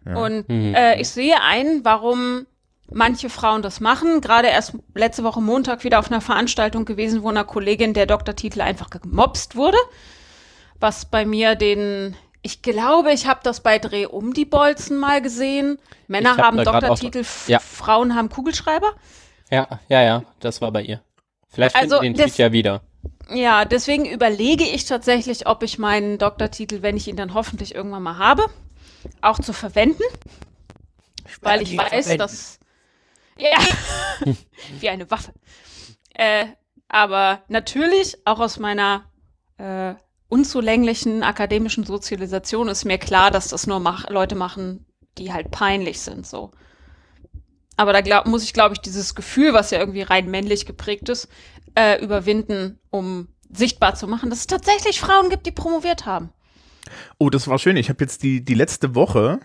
Und 0.06 0.48
Mhm. 0.48 0.76
äh, 0.76 1.02
ich 1.02 1.10
sehe 1.10 1.42
ein, 1.42 1.82
warum 1.84 2.46
manche 2.92 3.30
Frauen 3.32 3.64
das 3.64 3.80
machen. 3.80 4.22
Gerade 4.22 4.48
erst 4.50 4.74
letzte 4.94 5.24
Woche 5.24 5.42
Montag 5.42 5.84
wieder 5.84 5.98
auf 5.98 6.12
einer 6.12 6.22
Veranstaltung 6.22 6.86
gewesen, 6.86 7.24
wo 7.24 7.30
einer 7.30 7.44
Kollegin 7.46 7.94
der 7.96 8.06
Doktortitel 8.06 8.62
einfach 8.62 8.90
gemobst 8.92 9.56
wurde. 9.56 9.78
Was 10.80 11.06
bei 11.06 11.26
mir 11.26 11.56
den, 11.56 12.16
ich 12.44 12.62
glaube, 12.62 13.12
ich 13.12 13.26
habe 13.26 13.40
das 13.44 13.62
bei 13.62 13.80
Dreh 13.80 14.06
um 14.06 14.34
die 14.36 14.46
Bolzen 14.46 14.98
mal 15.00 15.22
gesehen. 15.22 15.80
Männer 16.08 16.38
hab 16.38 16.46
haben 16.46 16.60
auch- 16.60 16.64
Doktortitel, 16.66 17.20
F- 17.22 17.48
Ja. 17.50 17.58
Frauen 17.60 18.14
haben 18.16 18.30
Kugelschreiber. 18.30 18.92
Ja, 19.50 19.68
ja, 19.90 20.02
ja, 20.04 20.24
das 20.42 20.62
war 20.62 20.72
bei 20.72 20.82
ihr. 20.84 21.02
Vielleicht 21.58 21.76
finden 21.76 21.92
Also, 21.92 22.04
wir 22.04 22.14
den 22.14 22.24
Tweet 22.24 22.38
ja 22.38 22.52
wieder. 22.52 22.84
Ja, 23.34 23.66
deswegen 23.66 24.06
überlege 24.06 24.64
ich 24.64 24.86
tatsächlich, 24.86 25.48
ob 25.48 25.64
ich 25.64 25.80
meinen 25.80 26.20
Doktortitel, 26.20 26.84
wenn 26.84 26.96
ich 26.96 27.08
ihn 27.08 27.16
dann 27.16 27.34
hoffentlich 27.34 27.74
irgendwann 27.74 28.04
mal 28.04 28.20
habe, 28.20 28.46
auch 29.22 29.40
zu 29.40 29.54
verwenden. 29.54 30.04
Weil 31.42 31.64
ich 31.64 31.76
weiß, 31.76 32.16
dass. 32.18 32.60
Ja, 33.40 33.58
wie 34.80 34.90
eine 34.90 35.10
Waffe. 35.10 35.34
Äh, 36.14 36.46
aber 36.90 37.42
natürlich, 37.48 38.20
auch 38.26 38.40
aus 38.40 38.60
meiner 38.60 39.06
äh, 39.58 39.96
unzulänglichen 40.30 41.24
akademischen 41.24 41.86
Sozialisation 41.86 42.68
ist 42.68 42.86
mir 42.86 43.00
klar, 43.00 43.32
dass 43.32 43.48
das 43.48 43.66
nur 43.66 43.80
mach 43.80 44.08
Leute 44.12 44.36
machen, 44.36 44.86
die 45.18 45.34
halt 45.34 45.50
peinlich 45.50 46.02
sind. 46.02 46.28
So. 46.28 46.52
Aber 47.78 47.94
da 47.94 48.02
glaub, 48.02 48.26
muss 48.26 48.44
ich, 48.44 48.54
glaube 48.54 48.74
ich, 48.74 48.82
dieses 48.82 49.16
Gefühl, 49.16 49.54
was 49.54 49.72
ja 49.72 49.80
irgendwie 49.80 50.02
rein 50.02 50.30
männlich 50.30 50.66
geprägt 50.66 51.10
ist, 51.10 51.30
äh, 51.76 52.04
überwinden, 52.04 52.80
um 52.90 53.28
sichtbar 53.50 53.96
zu 53.96 54.08
machen, 54.08 54.30
dass 54.30 54.40
es 54.40 54.48
tatsächlich 54.48 55.00
Frauen 55.00 55.30
gibt, 55.30 55.46
die 55.46 55.52
promoviert 55.52 56.06
haben. 56.06 56.30
Oh, 57.18 57.30
das 57.30 57.48
war 57.48 57.60
schön. 57.60 57.78
Ich 57.78 57.90
habe 57.90 58.04
jetzt 58.04 58.24
die, 58.24 58.44
die 58.44 58.56
letzte 58.56 58.96
Woche 58.96 59.40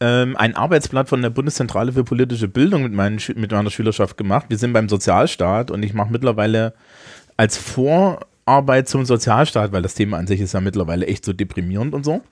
ähm, 0.00 0.36
ein 0.36 0.56
Arbeitsblatt 0.56 1.08
von 1.08 1.22
der 1.22 1.30
Bundeszentrale 1.30 1.92
für 1.92 2.04
politische 2.04 2.48
Bildung 2.48 2.82
mit, 2.82 2.92
meinen, 2.92 3.20
mit 3.34 3.52
meiner 3.52 3.70
Schülerschaft 3.70 4.16
gemacht. 4.16 4.46
Wir 4.48 4.58
sind 4.58 4.72
beim 4.72 4.88
Sozialstaat 4.88 5.70
und 5.70 5.82
ich 5.82 5.94
mache 5.94 6.10
mittlerweile 6.10 6.74
als 7.36 7.56
Vorarbeit 7.56 8.88
zum 8.88 9.04
Sozialstaat, 9.04 9.72
weil 9.72 9.82
das 9.82 9.94
Thema 9.94 10.18
an 10.18 10.26
sich 10.26 10.40
ist 10.40 10.54
ja 10.54 10.60
mittlerweile 10.60 11.06
echt 11.06 11.24
so 11.24 11.32
deprimierend 11.32 11.94
und 11.94 12.04
so. 12.04 12.22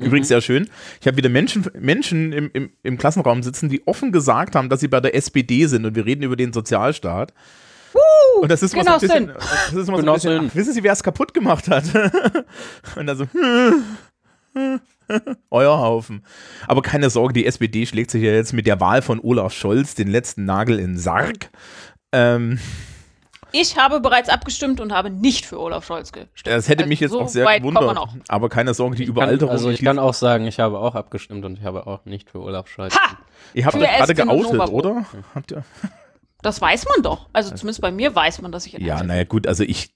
Übrigens 0.00 0.28
sehr 0.28 0.40
schön. 0.40 0.68
Ich 1.00 1.06
habe 1.06 1.16
wieder 1.16 1.28
Menschen, 1.28 1.66
Menschen 1.78 2.32
im, 2.32 2.50
im, 2.52 2.72
im 2.82 2.98
Klassenraum 2.98 3.42
sitzen, 3.42 3.68
die 3.68 3.86
offen 3.86 4.10
gesagt 4.10 4.56
haben, 4.56 4.68
dass 4.68 4.80
sie 4.80 4.88
bei 4.88 5.00
der 5.00 5.14
SPD 5.14 5.66
sind 5.66 5.84
und 5.84 5.94
wir 5.94 6.04
reden 6.04 6.24
über 6.24 6.36
den 6.36 6.52
Sozialstaat. 6.52 7.32
und 8.40 8.50
das 8.50 8.62
ist 8.62 8.74
mal 8.74 8.84
so 8.84 8.90
ein 8.90 9.00
bisschen, 9.00 9.26
Genossen. 9.28 9.48
das 9.70 9.74
ist 9.74 9.90
mal 9.90 10.00
so 10.00 10.08
ein 10.08 10.14
bisschen 10.14 10.48
ach, 10.50 10.54
wissen 10.56 10.72
Sie, 10.72 10.82
wer 10.82 10.92
es 10.92 11.02
kaputt 11.02 11.32
gemacht 11.32 11.68
hat? 11.68 11.84
und 12.96 13.06
dann 13.06 13.16
so, 13.16 13.26
hm. 13.32 13.84
Euer 15.50 15.78
Haufen. 15.78 16.24
Aber 16.66 16.82
keine 16.82 17.10
Sorge, 17.10 17.34
die 17.34 17.46
SPD 17.46 17.86
schlägt 17.86 18.10
sich 18.10 18.22
ja 18.22 18.32
jetzt 18.32 18.52
mit 18.52 18.66
der 18.66 18.80
Wahl 18.80 19.02
von 19.02 19.20
Olaf 19.20 19.52
Scholz 19.52 19.94
den 19.94 20.08
letzten 20.08 20.44
Nagel 20.44 20.78
in 20.78 20.92
den 20.92 20.98
Sarg. 20.98 21.50
Ähm, 22.12 22.58
Ich 23.56 23.76
habe 23.76 24.00
bereits 24.00 24.28
abgestimmt 24.28 24.80
und 24.80 24.92
habe 24.92 25.10
nicht 25.10 25.46
für 25.46 25.60
Olaf 25.60 25.86
Scholz 25.86 26.10
gestimmt. 26.10 26.32
das 26.44 26.68
hätte 26.68 26.82
Also 26.82 26.88
mich 26.88 26.98
jetzt 26.98 27.12
so 27.12 27.20
auch 27.20 27.28
sehr 27.28 27.60
gewundert. 27.60 27.96
Aber 28.26 28.48
keine 28.48 28.74
Sorge, 28.74 28.96
die 28.96 29.04
Kann, 29.04 29.10
Überalterung. 29.10 29.52
also 29.52 29.70
ich 29.70 29.80
kann 29.80 30.00
auch 30.00 30.12
sagen, 30.12 30.46
ich 30.46 30.58
habe 30.58 30.80
auch 30.80 30.96
abgestimmt 30.96 31.44
und 31.44 31.58
ich 31.58 31.64
habe 31.64 31.86
auch 31.86 32.04
nicht 32.04 32.30
für 32.30 32.40
Olaf 32.40 32.66
Scholz. 32.66 32.96
Ha! 32.96 33.16
Ihr 33.54 33.64
habt 33.64 33.76
euch 33.76 33.82
gerade 33.82 34.14
geoutet, 34.14 34.68
oder? 34.70 35.04
Habt 35.36 35.52
ihr? 35.52 35.62
Das 36.42 36.60
weiß 36.60 36.86
man 36.88 37.02
doch. 37.02 37.28
Also 37.32 37.54
zumindest 37.54 37.80
bei 37.80 37.92
mir 37.92 38.14
weiß 38.14 38.42
man, 38.42 38.50
dass 38.50 38.66
ich 38.66 38.72
Ja, 38.72 39.04
naja, 39.04 39.22
gut, 39.22 39.46
also 39.46 39.62
ich, 39.62 39.94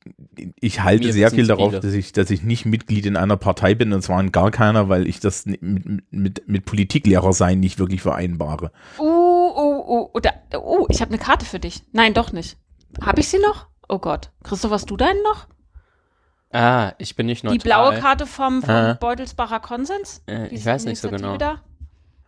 ich 0.60 0.82
halte 0.84 1.12
sehr 1.12 1.32
viel 1.32 1.48
darauf, 1.48 1.80
dass 1.80 1.92
ich, 1.92 2.12
dass 2.12 2.30
ich 2.30 2.44
nicht 2.44 2.64
Mitglied 2.64 3.06
in 3.06 3.16
einer 3.16 3.36
Partei 3.36 3.74
bin 3.74 3.92
und 3.92 4.02
zwar 4.02 4.20
in 4.20 4.30
gar 4.30 4.52
keiner, 4.52 4.88
weil 4.88 5.08
ich 5.08 5.18
das 5.18 5.46
mit, 5.46 5.60
mit, 6.12 6.48
mit, 6.48 6.64
Politiklehrer 6.64 7.32
sein 7.32 7.58
nicht 7.58 7.80
wirklich 7.80 8.02
vereinbare. 8.02 8.70
Uh, 8.98 9.02
uh, 9.02 10.10
uh, 10.14 10.20
da, 10.20 10.30
uh 10.56 10.86
ich 10.88 11.00
habe 11.00 11.10
eine 11.10 11.18
Karte 11.18 11.44
für 11.44 11.58
dich. 11.58 11.82
Nein, 11.92 12.14
doch 12.14 12.32
nicht. 12.32 12.56
Habe 13.02 13.20
ich 13.20 13.28
sie 13.28 13.38
noch? 13.38 13.66
Oh 13.88 13.98
Gott. 13.98 14.30
Christoph, 14.44 14.72
hast 14.72 14.90
du 14.90 14.96
deinen 14.96 15.22
noch? 15.22 15.46
Ah, 16.52 16.92
ich 16.98 17.14
bin 17.16 17.26
nicht 17.26 17.44
neutral. 17.44 17.58
Die 17.58 17.62
blaue 17.64 17.98
Karte 17.98 18.26
vom, 18.26 18.62
vom 18.62 18.70
Ah. 18.74 18.92
Beutelsbacher 18.94 19.60
Konsens? 19.60 20.22
Äh, 20.26 20.48
ich 20.48 20.64
weiß 20.64 20.84
nicht 20.86 21.00
so 21.00 21.10
genau. 21.10 21.36
Da? 21.36 21.60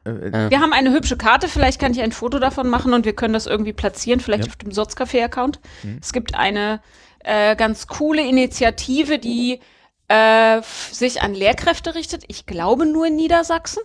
Äh, 0.05 0.51
Wir 0.51 0.61
haben 0.61 0.73
eine 0.73 0.93
hübsche 0.93 1.17
Karte, 1.17 1.49
vielleicht 1.49 1.81
kann 1.81 1.93
ich 1.93 2.01
ein 2.03 2.13
Foto 2.13 2.39
davon 2.39 2.69
machen 2.69 2.93
und 2.95 3.05
wir 3.05 3.15
können 3.15 3.33
das 3.35 3.47
irgendwie 3.47 3.73
platzieren, 3.73 4.21
vielleicht 4.21 4.45
Ja. 4.45 4.51
auf 4.51 4.57
dem 4.57 4.73
Sotzcafé-Account. 4.73 5.61
Mhm. 5.83 5.99
Es 6.03 6.13
gibt 6.13 6.35
eine 6.35 6.81
äh, 7.21 7.57
ganz 7.57 7.87
coole 7.87 8.27
Initiative, 8.27 9.19
die 9.19 9.61
äh, 10.09 10.61
sich 10.91 11.23
an 11.23 11.35
Lehrkräfte 11.35 11.95
richtet. 11.95 12.25
Ich 12.29 12.47
glaube 12.47 12.85
nur 12.87 13.07
in 13.07 13.17
Niedersachsen. 13.17 13.83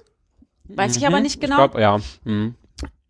Weiß 0.66 0.96
ich 0.98 1.06
aber 1.06 1.18
Mhm, 1.18 1.24
nicht 1.24 1.36
Ich 1.36 1.42
genau. 1.42 1.68
glaub, 1.68 1.78
ja. 1.78 2.00
Mhm. 2.24 2.56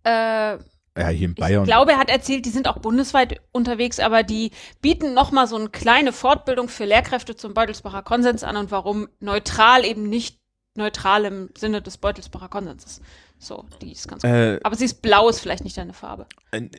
äh, 0.03 0.57
ja, 0.97 1.07
hier 1.09 1.25
in 1.27 1.31
ich 1.31 1.39
Bayern. 1.39 1.65
glaube, 1.65 1.91
er 1.93 1.97
hat 1.97 2.09
erzählt, 2.09 2.45
die 2.45 2.49
sind 2.49 2.67
auch 2.67 2.79
bundesweit 2.79 3.41
unterwegs, 3.51 3.99
aber 3.99 4.23
die 4.23 4.51
bieten 4.81 5.13
nochmal 5.13 5.47
so 5.47 5.55
eine 5.55 5.69
kleine 5.69 6.13
Fortbildung 6.13 6.69
für 6.69 6.85
Lehrkräfte 6.85 7.35
zum 7.35 7.53
Beutelsbacher 7.53 8.03
Konsens 8.03 8.43
an 8.43 8.57
und 8.57 8.71
warum 8.71 9.07
neutral 9.19 9.85
eben 9.85 10.09
nicht 10.09 10.39
neutral 10.77 11.25
im 11.25 11.49
Sinne 11.57 11.81
des 11.81 11.97
Beutelsbacher 11.97 12.49
Konsenses. 12.49 13.01
So, 13.37 13.65
die 13.81 13.91
ist 13.91 14.07
ganz 14.07 14.23
cool. 14.23 14.29
äh, 14.29 14.59
Aber 14.63 14.75
sie 14.75 14.85
ist 14.85 15.01
blau, 15.01 15.29
ist 15.29 15.39
vielleicht 15.39 15.63
nicht 15.63 15.77
deine 15.77 15.93
Farbe. 15.93 16.27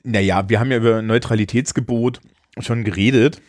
naja, 0.04 0.48
wir 0.48 0.60
haben 0.60 0.70
ja 0.70 0.76
über 0.78 1.02
Neutralitätsgebot 1.02 2.20
schon 2.58 2.84
geredet 2.84 3.40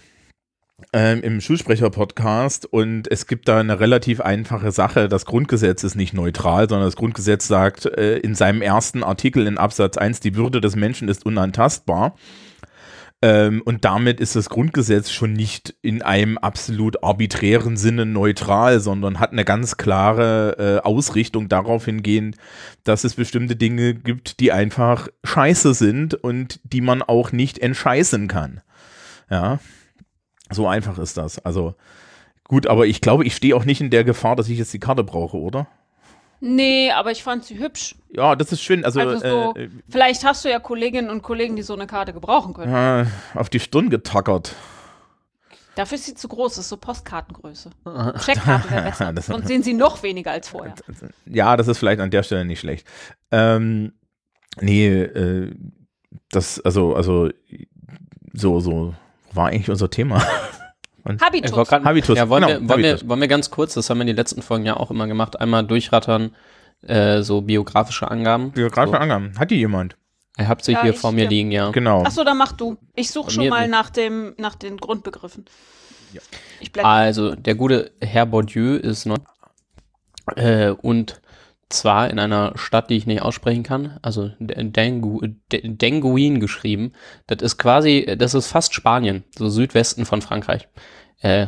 ähm, 0.94 1.22
im 1.22 1.42
Schulsprecher-Podcast 1.42 2.66
und 2.66 3.12
es 3.12 3.26
gibt 3.26 3.48
da 3.48 3.60
eine 3.60 3.80
relativ 3.80 4.22
einfache 4.22 4.72
Sache. 4.72 5.10
Das 5.10 5.26
Grundgesetz 5.26 5.84
ist 5.84 5.96
nicht 5.96 6.14
neutral, 6.14 6.70
sondern 6.70 6.88
das 6.88 6.96
Grundgesetz 6.96 7.48
sagt 7.48 7.86
äh, 7.86 8.18
in 8.18 8.36
seinem 8.36 8.62
ersten 8.62 9.04
Artikel 9.04 9.48
in 9.48 9.58
Absatz 9.58 9.98
1, 9.98 10.20
die 10.20 10.36
Würde 10.36 10.62
des 10.62 10.76
Menschen 10.76 11.10
ist 11.10 11.26
unantastbar. 11.26 12.16
Ähm, 13.24 13.64
und 13.66 13.84
damit 13.84 14.20
ist 14.20 14.36
das 14.36 14.50
Grundgesetz 14.50 15.10
schon 15.10 15.34
nicht 15.34 15.74
in 15.82 16.04
einem 16.04 16.38
absolut 16.38 17.04
arbiträren 17.04 17.76
Sinne 17.76 18.06
neutral, 18.06 18.80
sondern 18.80 19.20
hat 19.20 19.32
eine 19.32 19.46
ganz 19.46 19.78
klare 19.78 20.82
äh, 20.84 20.86
Ausrichtung 20.88 21.50
darauf 21.50 21.86
hingehend, 21.86 22.38
dass 22.84 23.04
es 23.04 23.16
bestimmte 23.16 23.56
Dinge 23.56 23.96
gibt, 23.96 24.40
die 24.40 24.52
einfach 24.52 25.08
scheiße 25.24 25.74
sind 25.74 26.14
und 26.14 26.60
die 26.64 26.82
man 26.82 27.02
auch 27.02 27.32
nicht 27.32 27.58
entscheißen 27.58 28.28
kann. 28.28 28.62
Ja, 29.32 29.60
so 30.52 30.68
einfach 30.68 30.98
ist 30.98 31.18
das. 31.18 31.40
Also 31.40 31.76
gut, 32.44 32.68
aber 32.68 32.86
ich 32.88 33.02
glaube, 33.02 33.26
ich 33.26 33.36
stehe 33.36 33.56
auch 33.56 33.66
nicht 33.66 33.82
in 33.82 33.90
der 33.90 34.04
Gefahr, 34.04 34.36
dass 34.36 34.50
ich 34.50 34.58
jetzt 34.58 34.74
die 34.74 34.80
Karte 34.80 35.04
brauche, 35.04 35.38
oder? 35.38 35.68
Nee, 36.40 36.92
aber 36.92 37.12
ich 37.12 37.24
fand 37.24 37.46
sie 37.46 37.58
hübsch. 37.58 37.96
Ja, 38.12 38.36
das 38.36 38.52
ist 38.52 38.62
schön. 38.62 38.86
Also, 38.86 39.00
Also 39.00 39.18
so, 39.28 39.56
äh, 39.56 39.70
vielleicht 39.90 40.24
hast 40.24 40.46
du 40.46 40.50
ja 40.50 40.60
Kolleginnen 40.60 41.10
und 41.10 41.24
Kollegen, 41.24 41.56
die 41.56 41.64
so 41.64 41.74
eine 41.74 41.88
Karte 41.88 42.14
gebrauchen 42.14 42.54
können. 42.54 42.74
äh, 42.74 43.06
auf 43.38 43.50
die 43.50 43.60
Stirn 43.60 43.90
getackert. 43.90 44.54
Dafür 45.74 45.96
ist 45.96 46.06
sie 46.06 46.14
zu 46.16 46.28
groß, 46.28 46.56
das 46.56 46.66
ist 46.66 46.70
so 46.70 46.78
Postkartengröße. 46.78 47.70
Checkkarte 48.24 48.70
wäre 48.72 48.84
besser. 48.84 49.14
Das- 49.16 49.26
Sonst 49.28 49.48
sehen 49.48 49.64
sie 49.64 49.74
noch 49.74 50.02
weniger 50.04 50.32
als 50.32 50.50
vorher. 50.50 50.76
Ja, 51.26 51.58
das 51.58 51.68
ist 51.68 51.80
vielleicht 51.80 52.02
an 52.02 52.12
der 52.12 52.24
Stelle 52.24 52.46
nicht 52.46 52.60
schlecht. 52.60 52.88
Ähm, 53.32 53.94
nee, 54.62 54.88
äh, 54.90 55.56
das, 56.30 56.60
also, 56.62 56.96
also, 56.96 57.30
so, 58.34 58.60
so, 58.60 58.94
war 59.38 59.48
eigentlich 59.48 59.70
unser 59.70 59.90
Thema. 59.90 60.22
Ich 61.10 61.22
Habitus. 61.22 61.70
grad- 61.70 61.86
Habitus, 61.86 62.18
Ja, 62.18 62.28
wollen, 62.28 62.46
genau, 62.46 62.60
wir, 62.60 62.68
wollen, 62.68 62.84
Habitus. 62.84 63.02
wir, 63.04 63.10
wollen 63.10 63.22
wir 63.22 63.28
ganz 63.30 63.50
kurz, 63.50 63.74
das 63.76 63.90
haben 63.90 64.00
wir 64.00 64.02
in 64.02 64.08
den 64.08 64.18
letzten 64.18 64.42
Folgen 64.42 64.66
ja 64.66 64.76
auch 64.76 64.92
immer 64.92 65.08
gemacht, 65.08 65.40
einmal 65.40 65.64
durchrattern, 65.66 66.36
äh, 66.82 67.22
so 67.22 67.40
biografische 67.40 68.12
Angaben. 68.12 68.52
Biografische 68.52 68.98
so. 68.98 69.02
Angaben. 69.02 69.32
Hat 69.40 69.50
die 69.50 69.56
jemand? 69.56 69.96
Ihr 70.38 70.50
habt 70.50 70.66
sie 70.66 70.74
Ja, 70.74 70.82
hier 70.82 70.92
ich, 70.92 70.98
vor 71.00 71.14
mir 71.14 71.24
ja. 71.24 71.30
liegen, 71.30 71.52
ja. 71.52 71.72
Genau. 71.72 72.04
Achso, 72.04 72.26
dann 72.26 72.38
mach 72.38 72.52
du. 72.52 72.76
Ich 72.94 73.10
suche 73.10 73.32
schon 73.32 73.48
mal 73.48 73.62
nicht. 73.62 73.72
nach, 73.72 73.90
dem, 73.90 74.34
nach 74.38 74.56
den 74.56 74.76
Grundbegriffen. 74.76 75.46
Ich 76.60 76.74
blende. 76.74 76.90
Also, 76.90 77.36
der 77.36 77.56
gute 77.56 77.92
Herr 78.02 78.26
Bourdieu 78.26 78.76
ist 78.76 79.06
neu. 79.06 79.16
Äh, 80.36 80.72
und 80.72 81.22
zwar 81.70 82.10
in 82.10 82.20
einer 82.20 82.54
Stadt, 82.58 82.90
die 82.90 82.96
ich 82.96 83.08
nicht 83.08 83.22
aussprechen 83.22 83.64
kann, 83.64 84.00
also 84.02 84.32
Dengu, 84.40 85.22
Denguin 85.52 86.40
geschrieben. 86.40 86.94
Das 87.28 87.42
ist 87.42 87.58
quasi, 87.58 88.16
das 88.18 88.34
ist 88.34 88.48
fast 88.48 88.74
Spanien, 88.74 89.24
so 89.36 89.50
Südwesten 89.50 90.06
von 90.06 90.22
Frankreich. 90.22 90.68
Äh, 91.20 91.48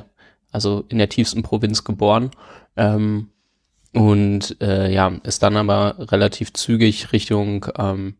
also 0.52 0.84
in 0.90 0.98
der 0.98 1.10
tiefsten 1.10 1.44
Provinz 1.44 1.84
geboren. 1.84 2.32
Ähm, 2.76 3.30
und 3.94 4.62
äh, 4.62 4.92
ja, 4.92 5.14
ist 5.24 5.42
dann 5.42 5.58
aber 5.58 5.96
relativ 6.12 6.54
zügig 6.54 7.12
Richtung 7.12 7.66
ähm, 7.78 8.16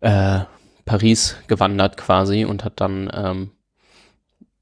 äh, 0.00 0.40
Paris 0.84 1.36
gewandert 1.46 1.96
quasi 1.96 2.44
und 2.44 2.64
hat 2.64 2.80
dann 2.80 3.10
ähm, 3.12 3.50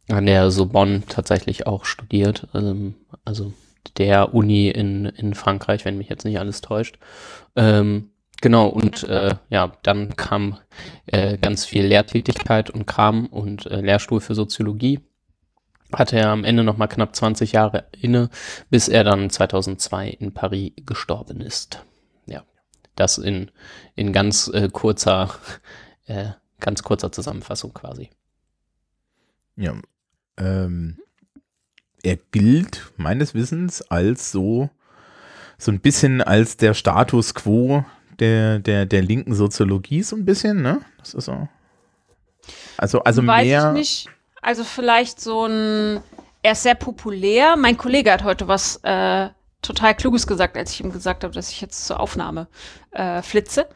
an 0.09 0.27
der 0.27 0.51
Sorbonne 0.51 1.03
tatsächlich 1.09 1.67
auch 1.67 1.85
studiert, 1.85 2.47
ähm, 2.55 2.95
also 3.25 3.53
der 3.95 4.35
Uni 4.35 4.69
in, 4.69 5.07
in 5.07 5.35
Frankreich, 5.35 5.85
wenn 5.85 5.99
mich 5.99 6.09
jetzt 6.09 6.25
nicht 6.25 6.39
alles 6.39 6.61
täuscht. 6.61 6.99
Ähm, 7.55 8.11
genau, 8.41 8.69
und 8.69 9.05
äh, 9.05 9.35
ja, 9.49 9.73
dann 9.83 10.17
kam 10.17 10.59
äh, 11.07 11.39
ganz 11.39 11.65
viel 11.65 11.87
Lehrtätigkeit 11.87 12.71
und 12.71 12.87
Kram 12.87 13.27
und 13.27 13.67
äh, 13.67 13.81
Lehrstuhl 13.81 14.21
für 14.21 14.35
Soziologie. 14.35 15.01
Hatte 15.93 16.19
er 16.19 16.31
am 16.31 16.45
Ende 16.45 16.65
noch 16.65 16.77
mal 16.77 16.89
knapp 16.89 17.15
20 17.15 17.53
Jahre 17.53 17.87
inne, 18.01 18.29
bis 18.71 18.89
er 18.89 19.05
dann 19.05 19.31
2002 19.31 20.09
in 20.09 20.35
Paris 20.35 20.73
gestorben 20.85 21.41
ist. 21.41 21.85
Ja, 22.27 22.45
das 22.97 23.19
in, 23.19 23.51
in 23.95 24.13
ganz 24.13 24.49
äh, 24.49 24.69
kurzer, 24.69 25.31
äh, 26.07 26.31
ganz 26.59 26.83
kurzer 26.83 27.13
Zusammenfassung 27.13 27.73
quasi. 27.73 28.11
Ja. 29.57 29.75
Ähm, 30.39 30.99
er 32.03 32.17
gilt 32.33 32.93
meines 32.97 33.35
Wissens 33.35 33.83
als 33.83 34.33
so, 34.33 34.71
so 35.59 35.73
ein 35.73 35.81
bisschen 35.81 36.23
als 36.23 36.57
der 36.57 36.75
Status 36.75 37.35
quo 37.35 37.85
der, 38.19 38.59
der, 38.59 38.87
der 38.87 39.03
linken 39.03 39.35
Soziologie, 39.35 40.03
so 40.03 40.17
ein 40.17 40.25
bisschen, 40.25 40.63
ne? 40.63 40.81
Das 40.99 41.15
ist 41.15 41.27
so. 41.27 41.49
Also, 42.77 43.03
also 43.03 43.27
Weiß 43.27 43.45
mehr. 43.45 43.69
ich 43.69 43.79
nicht. 43.79 44.09
Also 44.43 44.65
vielleicht 44.65 45.21
so 45.21 45.47
ein, 45.47 46.01
er 46.43 46.53
ist 46.53 46.63
sehr 46.63 46.75
populär. 46.75 47.57
Mein 47.57 47.77
Kollege 47.77 48.13
hat 48.13 48.23
heute 48.23 48.49
was 48.49 48.77
äh, 48.85 49.29
total 49.63 49.95
Kluges 49.95 50.27
gesagt, 50.27 50.57
als 50.57 50.73
ich 50.73 50.81
ihm 50.81 50.93
gesagt 50.93 51.25
habe, 51.25 51.35
dass 51.35 51.51
ich 51.51 51.61
jetzt 51.61 51.87
zur 51.87 51.99
Aufnahme 51.99 52.47
äh, 52.93 53.23
flitze. 53.23 53.69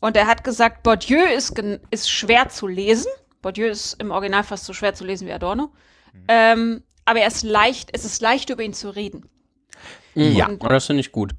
Und 0.00 0.16
er 0.16 0.26
hat 0.26 0.44
gesagt, 0.44 0.82
Bourdieu 0.82 1.24
ist, 1.24 1.58
ist 1.90 2.10
schwer 2.10 2.48
zu 2.50 2.66
lesen. 2.66 3.10
Bourdieu 3.42 3.68
ist 3.68 3.94
im 4.00 4.10
Original 4.10 4.44
fast 4.44 4.64
so 4.64 4.72
schwer 4.72 4.94
zu 4.94 5.04
lesen 5.04 5.26
wie 5.26 5.32
Adorno. 5.32 5.72
Ähm, 6.28 6.82
aber 7.08 7.20
er 7.20 7.28
ist 7.28 7.42
leicht, 7.42 7.90
es 7.92 8.04
ist 8.04 8.20
leicht 8.22 8.50
über 8.50 8.62
ihn 8.62 8.72
zu 8.74 8.90
reden. 8.94 9.24
Ja. 10.14 10.46
Und 10.48 10.62
das 10.64 10.86
finde 10.86 11.00
ich 11.00 11.12
gut. 11.12 11.32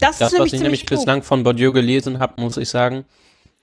Das, 0.00 0.18
Das, 0.18 0.32
ist 0.32 0.38
was 0.38 0.52
ich 0.52 0.60
nämlich 0.60 0.86
klug. 0.86 1.00
bislang 1.00 1.22
von 1.22 1.42
Bourdieu 1.42 1.72
gelesen 1.72 2.18
habe, 2.20 2.40
muss 2.40 2.56
ich 2.56 2.68
sagen, 2.68 3.04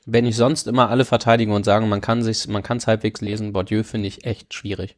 wenn 0.06 0.26
ich 0.26 0.36
sonst 0.36 0.68
immer 0.68 0.89
alle 0.89 1.06
verteidige 1.06 1.54
und 1.54 1.63
sage, 1.63 1.86
man 1.86 2.02
kann 2.02 2.24
sich, 2.24 2.48
man 2.48 2.62
kann 2.63 2.78
es 2.78 2.88
halbwegs 2.88 3.22
lesen, 3.22 3.54
Bourdieu 3.54 3.84
finde 3.84 4.08
ich 4.08 4.26
echt 4.26 4.54
schwierig. 4.54 4.98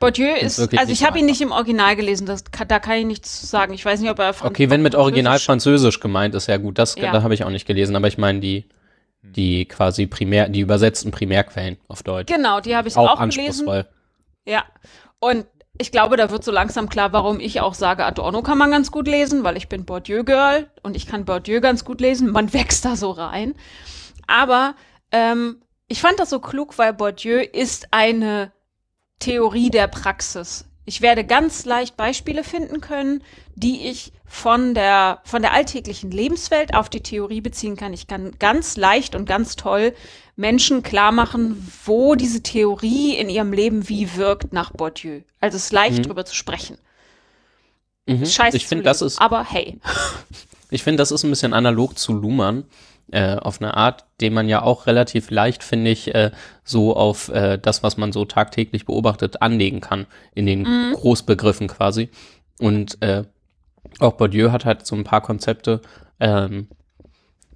Bourdieu 0.00 0.28
Ist 0.34 0.58
ist, 0.58 0.76
also 0.78 0.92
ich 0.92 1.04
habe 1.04 1.18
ihn 1.18 1.24
nicht 1.26 1.40
im 1.40 1.52
Original 1.52 1.96
gelesen, 1.96 2.26
das, 2.26 2.44
da 2.68 2.78
kann 2.80 2.98
ich 2.98 3.06
nichts 3.06 3.40
zu 3.40 3.46
sagen. 3.46 3.72
Ich 3.72 3.84
weiß 3.84 4.00
nicht, 4.00 4.10
ob 4.10 4.18
er 4.18 4.34
Franz 4.34 4.50
Okay, 4.50 4.68
wenn 4.68 4.82
mit 4.82 4.94
Original 4.94 5.38
Französisch- 5.38 6.00
gemeint 6.00 6.34
ist, 6.34 6.48
ja 6.48 6.58
gut, 6.58 6.78
das 6.78 6.96
Ja. 6.96 7.12
da 7.12 7.22
habe 7.22 7.32
ich 7.32 7.44
auch 7.44 7.50
nicht 7.50 7.66
gelesen, 7.66 7.96
aber 7.96 8.08
ich 8.08 8.18
meine 8.18 8.40
die, 8.40 8.66
die 9.22 9.64
quasi 9.64 10.06
primär, 10.06 10.48
die 10.50 10.60
übersetzten 10.60 11.10
Primärquellen 11.12 11.78
auf 11.88 12.02
Deutsch. 12.02 12.30
Genau, 12.30 12.60
die 12.60 12.76
habe 12.76 12.88
ich 12.88 12.96
auch, 12.96 13.12
auch, 13.12 13.20
gelesen. 13.20 13.40
anspruchsvoll. 13.46 13.86
Ja. 14.46 14.64
Und 15.20 15.46
ich 15.78 15.90
glaube, 15.90 16.16
da 16.16 16.30
wird 16.30 16.44
so 16.44 16.52
langsam 16.52 16.88
klar, 16.88 17.12
warum 17.12 17.40
ich 17.40 17.60
auch 17.60 17.74
sage, 17.74 18.04
Adorno 18.04 18.42
kann 18.42 18.58
man 18.58 18.70
ganz 18.70 18.92
gut 18.92 19.08
lesen, 19.08 19.42
weil 19.42 19.56
ich 19.56 19.68
bin 19.68 19.84
Bourdieu-Girl 19.84 20.70
und 20.82 20.96
ich 20.96 21.06
kann 21.06 21.24
Bourdieu 21.24 21.60
ganz 21.60 21.84
gut 21.84 22.00
lesen. 22.00 22.30
Man 22.30 22.52
wächst 22.52 22.84
da 22.84 22.96
so 22.96 23.10
rein. 23.10 23.54
Aber 24.26 24.74
ähm, 25.10 25.62
ich 25.88 26.00
fand 26.00 26.20
das 26.20 26.30
so 26.30 26.38
klug, 26.38 26.78
weil 26.78 26.92
Bourdieu 26.92 27.40
ist 27.40 27.88
eine 27.90 28.52
Theorie 29.18 29.70
der 29.70 29.88
Praxis. 29.88 30.64
Ich 30.86 31.00
werde 31.00 31.24
ganz 31.24 31.64
leicht 31.64 31.96
Beispiele 31.96 32.44
finden 32.44 32.80
können, 32.80 33.22
die 33.54 33.88
ich 33.88 34.12
von 34.26 34.74
der, 34.74 35.20
von 35.24 35.40
der 35.42 35.52
alltäglichen 35.52 36.10
Lebenswelt 36.10 36.74
auf 36.74 36.88
die 36.90 37.00
Theorie 37.02 37.40
beziehen 37.40 37.76
kann. 37.76 37.92
Ich 37.92 38.06
kann 38.06 38.32
ganz 38.38 38.76
leicht 38.76 39.14
und 39.14 39.26
ganz 39.26 39.56
toll 39.56 39.94
Menschen 40.36 40.82
klar 40.82 41.12
machen, 41.12 41.70
wo 41.84 42.14
diese 42.16 42.42
Theorie 42.42 43.14
in 43.16 43.28
ihrem 43.28 43.52
Leben 43.52 43.88
wie 43.88 44.16
wirkt 44.16 44.52
nach 44.52 44.72
Bourdieu. 44.72 45.20
Also 45.40 45.56
es 45.56 45.66
ist 45.66 45.72
leicht 45.72 45.98
Mhm. 45.98 46.02
drüber 46.02 46.24
zu 46.24 46.34
sprechen. 46.34 46.76
Mhm. 48.06 48.26
Scheiße 48.26 48.56
Ich 48.56 48.66
finde, 48.66 48.84
das 48.84 49.00
ist, 49.00 49.20
Aber 49.20 49.44
hey. 49.44 49.78
ich 50.70 50.82
finde, 50.82 50.98
das 50.98 51.12
ist 51.12 51.22
ein 51.24 51.30
bisschen 51.30 51.54
analog 51.54 51.96
zu 51.98 52.12
Luhmann. 52.12 52.64
Äh, 53.12 53.36
auf 53.36 53.60
eine 53.60 53.76
Art, 53.76 54.06
den 54.20 54.32
man 54.32 54.48
ja 54.48 54.62
auch 54.62 54.86
relativ 54.86 55.30
leicht, 55.30 55.62
finde 55.62 55.90
ich, 55.90 56.14
äh, 56.14 56.30
so 56.64 56.96
auf 56.96 57.28
äh, 57.28 57.58
das, 57.58 57.82
was 57.82 57.96
man 57.96 58.12
so 58.12 58.24
tagtäglich 58.24 58.86
beobachtet, 58.86 59.42
anlegen 59.42 59.80
kann, 59.80 60.06
in 60.34 60.46
den 60.46 60.64
Großbegriffen 60.94 61.68
quasi. 61.68 62.08
Und 62.58 63.00
äh, 63.02 63.24
auch 63.98 64.14
Bourdieu 64.14 64.50
hat 64.50 64.64
halt 64.64 64.86
so 64.86 64.96
ein 64.96 65.04
paar 65.04 65.20
Konzepte, 65.20 65.80
ähm, 66.18 66.68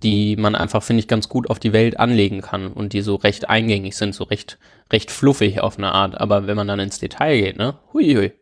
die 0.03 0.37
man 0.37 0.55
einfach, 0.55 0.83
finde 0.83 1.01
ich, 1.01 1.09
ganz 1.09 1.29
gut 1.29 1.51
auf 1.51 1.59
die 1.59 1.73
Welt 1.73 1.99
anlegen 1.99 2.41
kann 2.41 2.69
und 2.69 2.93
die 2.93 3.01
so 3.01 3.17
recht 3.17 3.49
eingängig 3.49 3.97
sind, 3.97 4.15
so 4.15 4.25
recht, 4.25 4.59
recht 4.93 5.11
fluffig 5.11 5.61
auf 5.61 5.79
eine 5.79 5.93
Art. 5.93 6.21
Aber 6.21 6.47
wenn 6.47 6.57
man 6.57 6.69
dann 6.69 6.79
ins 6.79 6.99
Detail 6.99 7.41
geht, 7.41 7.59
ne? 7.59 7.79
Huiui. 7.93 8.33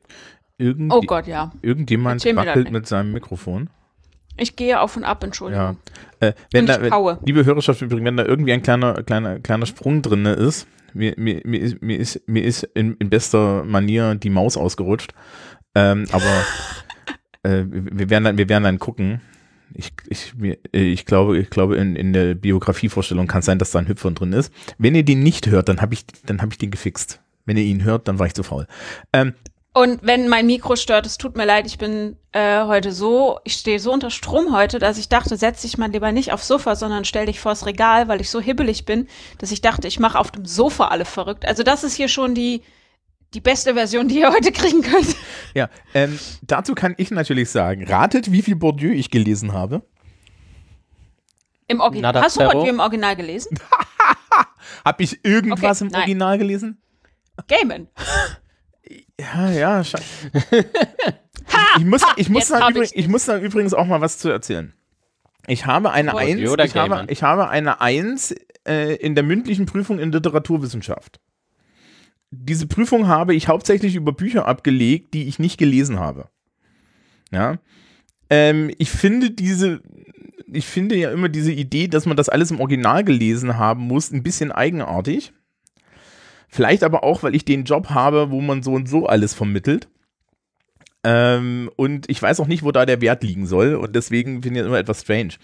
Irgendwie, 0.59 0.95
Oh 0.95 1.01
Gott, 1.03 1.27
ja. 1.27 1.53
Irgendjemand 1.63 2.25
wackelt 2.25 2.71
mit 2.71 2.87
seinem 2.87 3.13
Mikrofon. 3.13 3.71
Ich 4.37 4.57
gehe 4.57 4.81
auf 4.81 4.97
und 4.97 5.05
ab, 5.05 5.23
Entschuldigung. 5.25 5.79
Ja. 6.21 6.29
Äh, 6.29 6.33
wenn 6.53 6.67
da, 6.67 6.83
ich 6.83 6.91
wenn, 6.91 7.19
liebe 7.25 7.45
Hörerschaft 7.45 7.83
übrigens, 7.83 8.07
wenn 8.07 8.17
da 8.17 8.25
irgendwie 8.25 8.53
ein 8.53 8.63
kleiner, 8.63 9.03
kleiner, 9.03 9.39
kleiner 9.41 9.67
Sprung 9.67 10.03
drin 10.03 10.27
ist, 10.27 10.67
mir, 10.95 11.15
mir, 11.17 11.41
mir 11.45 11.61
ist, 11.61 11.83
mir 11.83 11.99
ist, 11.99 12.21
mir 12.27 12.45
ist 12.45 12.63
in, 12.75 12.97
in 12.97 13.11
bester 13.11 13.65
Manier 13.65 14.15
die 14.15 14.31
Maus 14.31 14.57
ausgerutscht. 14.57 15.13
Ähm, 15.75 16.07
aber 16.11 16.25
äh, 17.43 17.65
wir, 17.69 18.11
werden 18.11 18.25
dann, 18.25 18.39
wir 18.39 18.49
werden 18.49 18.65
dann 18.65 18.79
gucken. 18.79 19.21
Ich, 19.75 19.93
ich, 20.09 20.35
mir, 20.37 20.59
äh, 20.73 20.81
ich 20.81 21.05
glaube, 21.05 21.39
ich 21.39 21.51
glaube, 21.51 21.77
in, 21.77 21.97
in 21.97 22.13
der 22.13 22.35
Biografievorstellung 22.35 23.27
kann 23.27 23.41
es 23.41 23.47
sein, 23.47 23.59
dass 23.59 23.73
da 23.73 23.79
ein 23.79 23.89
Hüpfer 23.89 24.11
drin 24.11 24.33
ist. 24.33 24.53
Wenn 24.79 24.95
ihr 24.95 25.05
den 25.05 25.23
nicht 25.23 25.49
hört, 25.49 25.69
dann 25.69 25.81
habe 25.81 25.95
ich, 25.95 26.07
dann 26.25 26.41
habe 26.41 26.53
ich 26.53 26.59
den 26.59 26.71
gefixt. 26.71 27.21
Wenn 27.45 27.57
ihr 27.57 27.65
ihn 27.65 27.85
hört, 27.85 28.09
dann 28.09 28.19
war 28.19 28.27
ich 28.27 28.35
zu 28.35 28.43
faul. 28.43 28.67
Ähm, 29.13 29.35
Und 29.77 29.99
wenn 30.01 30.27
mein 30.29 30.47
Mikro 30.47 30.75
stört, 30.75 31.05
es 31.05 31.19
tut 31.19 31.37
mir 31.37 31.45
leid, 31.45 31.67
ich 31.67 31.77
bin 31.77 32.17
äh, 32.33 32.65
heute 32.65 32.93
so, 32.93 33.41
ich 33.45 33.53
stehe 33.53 33.79
so 33.79 33.93
unter 33.93 34.09
Strom 34.09 34.57
heute, 34.57 34.79
dass 34.79 34.97
ich 34.97 35.11
dachte, 35.11 35.37
setz 35.37 35.61
dich 35.61 35.77
mal 35.77 35.91
lieber 35.91 36.13
nicht 36.13 36.33
aufs 36.33 36.49
Sofa, 36.49 36.77
sondern 36.77 37.05
stell 37.05 37.27
dich 37.27 37.41
vors 37.41 37.67
Regal, 37.67 38.09
weil 38.09 38.23
ich 38.23 38.31
so 38.31 38.41
hibbelig 38.41 38.87
bin, 38.87 39.07
dass 39.37 39.53
ich 39.53 39.61
dachte, 39.61 39.87
ich 39.87 40.01
mache 40.01 40.19
auf 40.19 40.31
dem 40.31 40.47
Sofa 40.47 40.87
alle 40.89 41.05
verrückt. 41.05 41.45
Also 41.47 41.63
das 41.63 41.85
ist 41.85 41.95
hier 41.95 42.09
schon 42.09 42.35
die, 42.35 42.63
die 43.35 43.43
beste 43.43 43.75
Version, 43.75 44.09
die 44.09 44.21
ihr 44.21 44.33
heute 44.33 44.51
kriegen 44.51 44.81
könnt. 44.81 45.15
ja, 45.53 45.69
ähm, 45.93 46.19
dazu 46.41 46.75
kann 46.75 46.95
ich 46.97 47.11
natürlich 47.11 47.51
sagen, 47.51 47.87
ratet, 47.87 48.33
wie 48.33 48.41
viel 48.41 48.57
Bourdieu 48.57 48.93
ich 48.93 49.11
gelesen 49.11 49.53
habe. 49.53 49.83
Im 51.69 51.81
Original. 51.81 52.15
Nada 52.15 52.25
Hast 52.25 52.41
du 52.41 52.47
heute 52.47 52.71
im 52.71 52.81
Original 52.81 53.15
gelesen? 53.15 53.59
Habe 54.87 55.03
ich 55.03 55.23
irgendwas 55.23 55.83
Okay, 55.83 55.85
im 55.85 55.93
nein. 55.93 56.01
Original 56.01 56.39
gelesen? 56.39 56.81
Gamen. 57.47 57.89
Ja, 59.21 59.51
ja. 59.51 59.81
ich 61.79 61.85
muss, 61.85 62.03
ich 62.17 62.29
muss, 62.29 62.41
jetzt 62.41 62.51
da 62.51 62.61
hab 62.61 62.71
übrigens, 62.71 62.93
ich 62.95 63.09
muss 63.09 63.25
da 63.25 63.39
übrigens 63.39 63.75
auch 63.75 63.87
mal 63.87 64.01
was 64.01 64.19
zu 64.19 64.29
erzählen. 64.29 64.75
Ich 65.47 65.67
habe 65.67 65.93
eine 65.93 66.15
Oh, 66.15 66.19
Eins, 66.19 66.41
ich 66.41 66.77
habe, 66.77 67.07
ich 67.09 67.23
habe 67.23 67.49
eine 67.49 67.81
Eins 67.81 68.35
äh, 68.67 68.97
in 68.97 69.15
der 69.15 69.25
mündlichen 69.25 69.67
Prüfung 69.67 69.99
in 69.99 70.13
Literaturwissenschaft. 70.13 71.21
Diese 72.31 72.67
Prüfung 72.67 73.07
habe 73.07 73.35
ich 73.35 73.49
hauptsächlich 73.49 73.95
über 73.95 74.13
Bücher 74.13 74.47
abgelegt, 74.47 75.15
die 75.15 75.29
ich 75.29 75.39
nicht 75.39 75.57
gelesen 75.59 76.01
habe. 76.01 76.29
Ja. 77.31 77.59
Ähm, 78.29 78.73
ich 78.79 78.91
finde 78.91 79.31
diese, 79.31 79.81
ich 80.53 80.67
finde 80.67 80.97
ja 80.97 81.13
immer 81.13 81.29
diese 81.29 81.53
Idee, 81.53 81.87
dass 81.87 82.07
man 82.07 82.17
das 82.17 82.29
alles 82.29 82.51
im 82.51 82.61
Original 82.61 83.05
gelesen 83.05 83.57
haben 83.57 83.83
muss, 83.83 84.11
ein 84.11 84.25
bisschen 84.25 84.51
eigenartig. 84.51 85.33
Vielleicht 86.49 86.85
aber 86.85 87.05
auch, 87.05 87.23
weil 87.23 87.35
ich 87.35 87.45
den 87.45 87.65
Job 87.65 87.91
habe, 87.91 88.31
wo 88.31 88.41
man 88.41 88.63
so 88.63 88.73
und 88.73 88.89
so 88.89 89.07
alles 89.07 89.35
vermittelt. 89.35 89.89
Ähm, 91.05 91.71
und 91.77 92.11
ich 92.11 92.21
weiß 92.21 92.41
auch 92.41 92.49
nicht, 92.49 92.65
wo 92.65 92.73
da 92.73 92.85
der 92.85 93.01
Wert 93.01 93.23
liegen 93.23 93.47
soll. 93.47 93.77
Und 93.77 93.95
deswegen 93.95 94.43
finde 94.43 94.59
ich 94.59 94.65
das 94.65 94.67
immer 94.67 94.79
etwas 94.79 95.03
strange. 95.03 95.35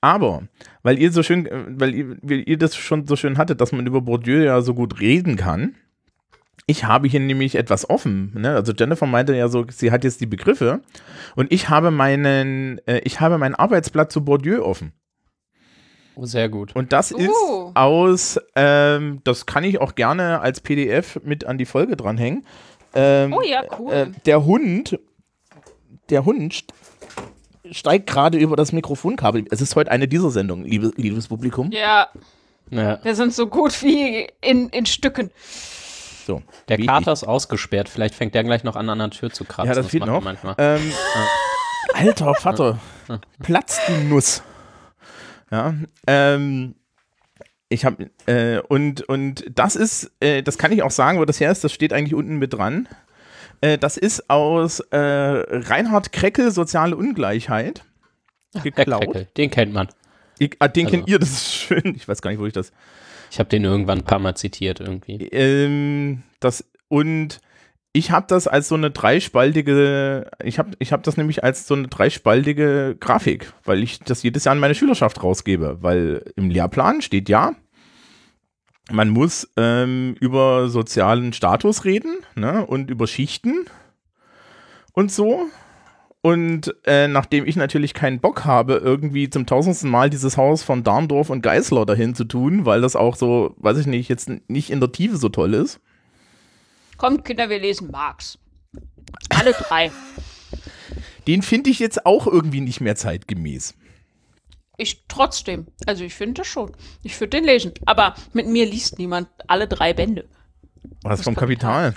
Aber, 0.00 0.44
weil 0.84 0.98
ihr 0.98 1.10
so 1.10 1.24
schön, 1.24 1.46
äh, 1.46 1.64
weil 1.68 1.94
ihr, 1.94 2.16
weil 2.22 2.48
ihr 2.48 2.56
das 2.56 2.76
schon 2.76 3.06
so 3.06 3.16
schön 3.16 3.36
hattet, 3.36 3.60
dass 3.60 3.72
man 3.72 3.86
über 3.86 4.00
Bourdieu 4.00 4.44
ja 4.44 4.60
so 4.60 4.74
gut 4.74 5.00
reden 5.00 5.36
kann. 5.36 5.74
Ich 6.66 6.84
habe 6.84 7.08
hier 7.08 7.18
nämlich 7.18 7.56
etwas 7.56 7.88
offen. 7.90 8.32
Ne? 8.36 8.54
Also 8.54 8.72
Jennifer 8.72 9.06
meinte 9.06 9.34
ja 9.34 9.48
so, 9.48 9.64
sie 9.68 9.90
hat 9.90 10.04
jetzt 10.04 10.20
die 10.20 10.26
Begriffe. 10.26 10.82
Und 11.34 11.50
ich 11.50 11.68
habe 11.68 11.90
meinen, 11.90 12.78
äh, 12.86 13.00
ich 13.04 13.20
habe 13.20 13.38
mein 13.38 13.56
Arbeitsblatt 13.56 14.12
zu 14.12 14.24
Bourdieu 14.24 14.62
offen. 14.62 14.92
Oh, 16.20 16.24
sehr 16.24 16.48
gut. 16.48 16.74
Und 16.74 16.92
das 16.92 17.12
ist 17.12 17.28
Uh. 17.28 17.70
aus, 17.74 18.40
ähm, 18.56 19.20
das 19.22 19.46
kann 19.46 19.62
ich 19.62 19.80
auch 19.80 19.94
gerne 19.94 20.40
als 20.40 20.60
PDF 20.60 21.20
mit 21.22 21.44
an 21.44 21.58
die 21.58 21.64
Folge 21.64 21.96
dranhängen. 21.96 22.44
Ähm, 22.92 23.32
Oh 23.32 23.40
ja, 23.40 23.62
cool. 23.78 23.92
äh, 23.92 24.06
der 24.26 24.44
Hund, 24.44 24.98
der 26.10 26.24
Hund 26.24 26.52
st- 26.52 26.70
steigt 27.70 28.08
gerade 28.08 28.36
über 28.36 28.56
das 28.56 28.72
Mikrofonkabel. 28.72 29.44
Es 29.52 29.60
ist 29.60 29.76
heute 29.76 29.92
eine 29.92 30.08
dieser 30.08 30.30
Sendungen, 30.30 30.64
liebe, 30.64 30.90
liebes 30.96 31.28
Publikum. 31.28 31.70
ja, 31.70 32.08
Ja. 32.70 32.98
wir 33.04 33.14
sind 33.14 33.32
so 33.32 33.46
gut 33.46 33.80
wie 33.82 34.26
in, 34.40 34.70
in 34.70 34.86
Stücken. 34.86 35.30
So, 36.26 36.42
Der 36.68 36.78
wie 36.78 36.86
Kater 36.86 37.12
ist 37.12 37.22
ausgesperrt. 37.24 37.88
Vielleicht 37.88 38.14
fängt 38.16 38.34
der 38.34 38.42
gleich 38.42 38.64
noch 38.64 38.74
an, 38.74 38.88
an 38.90 38.98
der 38.98 39.10
Tür 39.10 39.30
zu 39.30 39.44
kratzen. 39.44 39.68
Ja, 39.68 39.74
das 39.80 39.94
er 39.94 40.04
noch. 40.06 40.20
Manchmal. 40.22 40.54
Ähm, 40.58 40.92
alter 41.94 42.34
Vater, 42.34 42.78
platzt 43.40 43.80
die 43.86 44.04
Nuss. 44.04 44.42
Ja, 45.50 45.74
ähm, 46.06 46.74
ich 47.68 47.84
habe 47.84 48.10
äh, 48.26 48.60
und 48.68 49.02
und 49.08 49.44
das 49.54 49.76
ist, 49.76 50.10
äh, 50.20 50.42
das 50.42 50.58
kann 50.58 50.72
ich 50.72 50.82
auch 50.82 50.90
sagen, 50.90 51.18
wo 51.18 51.24
das 51.24 51.40
her 51.40 51.50
ist. 51.50 51.64
Das 51.64 51.72
steht 51.72 51.92
eigentlich 51.92 52.14
unten 52.14 52.36
mit 52.36 52.54
dran. 52.54 52.88
Äh, 53.60 53.78
das 53.78 53.96
ist 53.96 54.30
aus 54.30 54.80
äh, 54.80 54.96
Reinhard 54.98 56.12
Kreckel 56.12 56.50
Soziale 56.50 56.96
Ungleichheit 56.96 57.84
geklaut. 58.62 59.02
Kreckel, 59.04 59.28
den 59.36 59.50
kennt 59.50 59.72
man. 59.72 59.88
Ich, 60.38 60.52
ah, 60.60 60.68
den 60.68 60.86
Also- 60.86 60.96
kennt 60.96 61.08
ihr, 61.08 61.18
das 61.18 61.30
ist 61.30 61.54
schön. 61.54 61.94
Ich 61.96 62.06
weiß 62.08 62.22
gar 62.22 62.30
nicht, 62.30 62.40
wo 62.40 62.46
ich 62.46 62.52
das. 62.52 62.72
Ich 63.30 63.38
habe 63.38 63.48
den 63.50 63.64
irgendwann 63.64 63.98
ein 63.98 64.04
paar 64.04 64.18
Mal 64.20 64.34
zitiert 64.36 64.80
irgendwie. 64.80 65.26
Ähm, 65.28 66.22
das 66.40 66.64
und 66.88 67.40
ich 67.98 68.12
habe 68.12 68.26
das 68.28 68.46
als 68.46 68.68
so 68.68 68.76
eine 68.76 68.92
dreispaltige, 68.92 70.30
ich 70.42 70.60
habe 70.60 70.70
ich 70.78 70.92
hab 70.92 71.02
das 71.02 71.16
nämlich 71.16 71.42
als 71.42 71.66
so 71.66 71.74
eine 71.74 71.88
dreispaltige 71.88 72.96
Grafik, 72.98 73.52
weil 73.64 73.82
ich 73.82 73.98
das 73.98 74.22
jedes 74.22 74.44
Jahr 74.44 74.52
an 74.52 74.60
meine 74.60 74.76
Schülerschaft 74.76 75.22
rausgebe, 75.22 75.78
weil 75.80 76.24
im 76.36 76.48
Lehrplan 76.48 77.02
steht 77.02 77.28
ja, 77.28 77.52
man 78.92 79.08
muss 79.10 79.50
ähm, 79.56 80.14
über 80.20 80.68
sozialen 80.68 81.32
Status 81.32 81.84
reden 81.84 82.18
ne, 82.36 82.64
und 82.64 82.88
über 82.88 83.08
Schichten 83.08 83.66
und 84.92 85.10
so. 85.10 85.46
Und 86.20 86.74
äh, 86.84 87.08
nachdem 87.08 87.46
ich 87.46 87.56
natürlich 87.56 87.94
keinen 87.94 88.20
Bock 88.20 88.44
habe, 88.44 88.74
irgendwie 88.74 89.28
zum 89.28 89.46
tausendsten 89.46 89.90
Mal 89.90 90.08
dieses 90.08 90.36
Haus 90.36 90.62
von 90.62 90.84
Darndorf 90.84 91.30
und 91.30 91.42
Geißler 91.42 91.84
dahin 91.84 92.14
zu 92.14 92.24
tun, 92.24 92.64
weil 92.64 92.80
das 92.80 92.96
auch 92.96 93.16
so, 93.16 93.54
weiß 93.58 93.78
ich 93.78 93.86
nicht, 93.86 94.08
jetzt 94.08 94.30
nicht 94.48 94.70
in 94.70 94.80
der 94.80 94.92
Tiefe 94.92 95.16
so 95.16 95.28
toll 95.28 95.54
ist. 95.54 95.80
Kommt, 96.98 97.24
Kinder, 97.24 97.48
wir 97.48 97.60
lesen 97.60 97.90
Marx. 97.90 98.38
Alle 99.30 99.52
drei. 99.52 99.90
Den 101.26 101.42
finde 101.42 101.70
ich 101.70 101.78
jetzt 101.78 102.04
auch 102.04 102.26
irgendwie 102.26 102.60
nicht 102.60 102.80
mehr 102.80 102.96
zeitgemäß. 102.96 103.74
Ich 104.76 105.04
trotzdem. 105.08 105.68
Also 105.86 106.04
ich 106.04 106.14
finde 106.14 106.34
das 106.42 106.48
schon. 106.48 106.72
Ich 107.02 107.18
würde 107.20 107.36
den 107.36 107.44
lesen. 107.44 107.72
Aber 107.86 108.14
mit 108.32 108.46
mir 108.46 108.66
liest 108.66 108.98
niemand 108.98 109.28
alle 109.46 109.68
drei 109.68 109.92
Bände. 109.94 110.28
Was 111.02 111.22
vom 111.22 111.34
Kapital. 111.36 111.94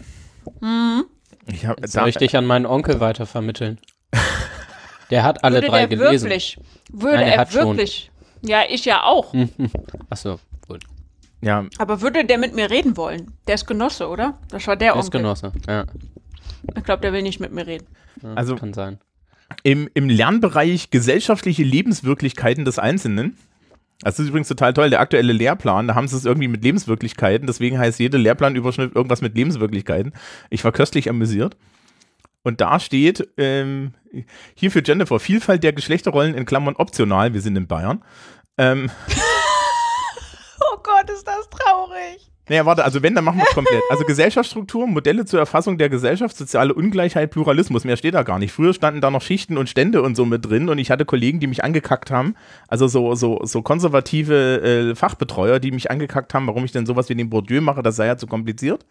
Ich 1.48 1.66
hab, 1.66 1.80
Jetzt 1.80 1.96
da, 1.96 2.02
soll 2.02 2.10
ich 2.10 2.18
dich 2.18 2.38
an 2.38 2.46
meinen 2.46 2.66
Onkel 2.66 3.00
weitervermitteln. 3.00 3.80
Der 5.10 5.24
hat 5.24 5.44
alle 5.44 5.58
würde 5.58 5.68
drei 5.68 5.88
der 5.88 5.98
gelesen. 5.98 6.30
wirklich, 6.30 6.58
würde 6.90 7.18
Nein, 7.18 7.28
er 7.28 7.34
er 7.34 7.40
hat 7.40 7.52
schon. 7.52 7.68
wirklich, 7.78 8.12
ja, 8.44 8.62
ich 8.70 8.86
ja 8.86 9.04
auch, 9.04 9.34
Achso. 10.10 10.40
Ja, 11.42 11.66
aber 11.78 12.02
würde 12.02 12.24
der 12.26 12.38
mit 12.38 12.56
mir 12.56 12.70
reden 12.70 12.98
wollen? 12.98 13.34
Der 13.48 13.56
ist 13.56 13.66
Genosse, 13.68 14.08
oder? 14.10 14.38
Das 14.50 14.66
war 14.68 14.76
der 14.76 14.94
Er 14.94 15.00
ist 15.00 15.06
Onkel. 15.06 15.22
Genosse. 15.22 15.52
Ja, 15.68 15.86
Ich 16.76 16.84
glaube, 16.84 17.02
der 17.02 17.14
will 17.14 17.22
nicht 17.24 17.40
mit 17.40 17.52
mir 17.52 17.66
reden. 17.68 17.86
ja 18.22 18.34
Also- 18.36 18.56
kann 18.56 18.74
sein. 18.74 19.00
im, 19.64 19.90
im 19.94 20.08
Lernbereich 20.10 20.90
gesellschaftliche 20.92 21.64
Lebenswirklichkeiten 21.64 22.64
des 22.66 22.80
Einzelnen. 22.80 23.38
Das 24.04 24.18
ist 24.18 24.30
übrigens 24.30 24.48
total 24.48 24.74
toll. 24.74 24.90
Der 24.90 25.00
aktuelle 25.00 25.32
Lehrplan, 25.34 25.88
da 25.88 25.94
haben 25.96 26.08
sie 26.08 26.16
es 26.18 26.26
irgendwie 26.26 26.48
mit 26.48 26.64
Lebenswirklichkeiten. 26.64 27.46
Deswegen 27.46 27.78
heißt 27.78 28.00
jede 28.00 28.18
Lehrplanüberschrift 28.18 28.96
irgendwas 28.96 29.22
mit 29.22 29.36
Lebenswirklichkeiten. 29.36 30.14
Ich 30.50 30.64
war 30.64 30.72
köstlich 30.72 31.08
amüsiert. 31.10 31.56
Und 32.44 32.62
da 32.62 32.80
steht 32.80 33.28
ähm, 33.38 33.94
hier 34.56 34.72
für 34.72 34.82
Jennifer 34.84 35.20
Vielfalt 35.20 35.64
der 35.64 35.74
Geschlechterrollen 35.74 36.34
in 36.34 36.46
Klammern 36.46 36.76
optional. 36.78 37.34
Wir 37.36 37.42
sind 37.42 37.56
in 37.56 37.68
Bayern. 37.68 38.04
Ähm, 38.58 38.90
Gott, 41.02 41.16
ist 41.16 41.28
das 41.28 41.50
traurig. 41.50 42.32
Naja, 42.48 42.66
warte, 42.66 42.84
also 42.84 43.02
wenn, 43.02 43.16
dann 43.16 43.24
machen 43.24 43.38
wir 43.38 43.46
es 43.48 43.56
komplett. 43.56 43.82
Also 43.90 44.04
Gesellschaftsstruktur, 44.04 44.86
Modelle 44.88 45.26
zur 45.26 45.40
Erfassung 45.40 45.78
der 45.78 45.90
Gesellschaft, 45.90 46.36
soziale 46.36 46.74
Ungleichheit, 46.74 47.32
Pluralismus, 47.32 47.86
mehr 47.86 47.98
steht 47.98 48.14
da 48.14 48.24
gar 48.24 48.40
nicht. 48.40 48.52
Früher 48.52 48.74
standen 48.74 49.02
da 49.02 49.10
noch 49.10 49.22
Schichten 49.22 49.58
und 49.58 49.70
Stände 49.70 50.02
und 50.02 50.16
so 50.16 50.26
mit 50.26 50.46
drin 50.46 50.70
und 50.70 50.78
ich 50.78 50.92
hatte 50.92 51.06
Kollegen, 51.06 51.40
die 51.40 51.48
mich 51.48 51.64
angekackt 51.64 52.12
haben, 52.12 52.36
also 52.68 52.88
so, 52.88 53.16
so, 53.16 53.40
so 53.44 53.62
konservative 53.62 54.62
äh, 54.92 54.96
Fachbetreuer, 54.96 55.60
die 55.60 55.72
mich 55.72 55.90
angekackt 55.90 56.34
haben, 56.34 56.46
warum 56.48 56.66
ich 56.66 56.72
denn 56.72 56.86
sowas 56.86 57.10
wie 57.10 57.16
den 57.16 57.30
Bourdieu 57.30 57.62
mache, 57.62 57.84
das 57.84 57.96
sei 57.96 58.08
ja 58.08 58.18
zu 58.18 58.28
kompliziert. 58.28 58.86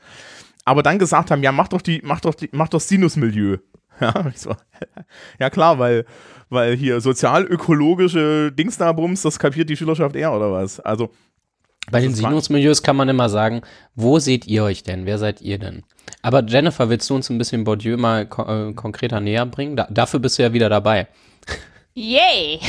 Aber 0.64 0.82
dann 0.82 0.98
gesagt 0.98 1.30
haben, 1.30 1.42
ja, 1.42 1.52
mach 1.52 1.68
doch 1.68 1.82
die, 1.82 2.00
mach 2.04 2.20
doch 2.20 2.34
die, 2.34 2.48
mach 2.52 2.68
doch 2.68 2.80
Sinusmilieu. 2.80 3.58
Ja, 4.00 4.14
ja 5.38 5.50
klar, 5.50 5.78
weil, 5.78 6.06
weil 6.48 6.74
hier 6.74 7.02
sozial-ökologische 7.02 8.50
Dings 8.50 8.78
da 8.78 8.92
Bums, 8.92 9.20
das 9.20 9.38
kapiert 9.38 9.68
die 9.68 9.76
Schülerschaft 9.76 10.16
eher 10.16 10.32
oder 10.32 10.50
was? 10.50 10.80
Also 10.80 11.10
Bei 11.90 12.00
den 12.00 12.12
Das 12.12 12.22
war- 12.22 12.30
Sinusmilieus 12.30 12.82
kann 12.82 12.96
man 12.96 13.08
immer 13.08 13.28
sagen, 13.28 13.62
wo 13.94 14.18
seht 14.18 14.46
ihr 14.46 14.64
euch 14.64 14.82
denn? 14.82 15.06
Wer 15.06 15.18
seid 15.18 15.40
ihr 15.40 15.58
denn? 15.58 15.82
Aber 16.22 16.44
Jennifer, 16.44 16.88
willst 16.88 17.08
du 17.10 17.14
uns 17.14 17.30
ein 17.30 17.38
bisschen 17.38 17.64
Bourdieu 17.64 17.96
mal 17.96 18.26
ko 18.26 18.42
äh, 18.42 18.72
konkreter 18.74 19.20
näher 19.20 19.46
bringen? 19.46 19.76
Da, 19.76 19.86
dafür 19.90 20.20
bist 20.20 20.38
du 20.38 20.42
ja 20.42 20.52
wieder 20.52 20.68
dabei. 20.68 21.08
Yay! 21.94 22.60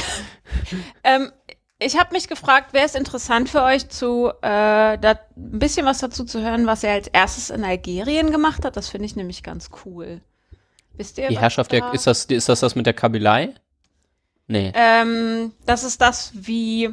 ähm, 1.03 1.31
ich 1.79 1.97
habe 1.99 2.13
mich 2.13 2.27
gefragt, 2.27 2.73
wäre 2.73 2.85
es 2.85 2.95
interessant 2.95 3.49
für 3.49 3.63
euch, 3.63 3.89
zu 3.89 4.29
äh, 4.41 4.97
da 4.97 4.99
ein 5.35 5.59
bisschen 5.59 5.85
was 5.85 5.99
dazu 5.99 6.23
zu 6.25 6.41
hören, 6.41 6.65
was 6.67 6.83
er 6.83 6.93
als 6.93 7.07
erstes 7.07 7.49
in 7.49 7.63
Algerien 7.63 8.31
gemacht 8.31 8.65
hat? 8.65 8.77
Das 8.77 8.89
finde 8.89 9.05
ich 9.05 9.15
nämlich 9.15 9.43
ganz 9.43 9.69
cool. 9.85 10.21
Wisst 10.93 11.17
ihr? 11.17 11.27
Die 11.29 11.39
Herrschaft, 11.39 11.71
der, 11.71 11.81
da- 11.81 11.91
ist, 11.91 12.07
das, 12.07 12.25
ist 12.25 12.49
das 12.49 12.59
das 12.59 12.75
mit 12.75 12.85
der 12.85 12.93
Kabylei? 12.93 13.53
Nee. 14.47 14.71
Ähm, 14.75 15.53
das 15.65 15.83
ist 15.83 16.01
das 16.01 16.31
wie 16.35 16.89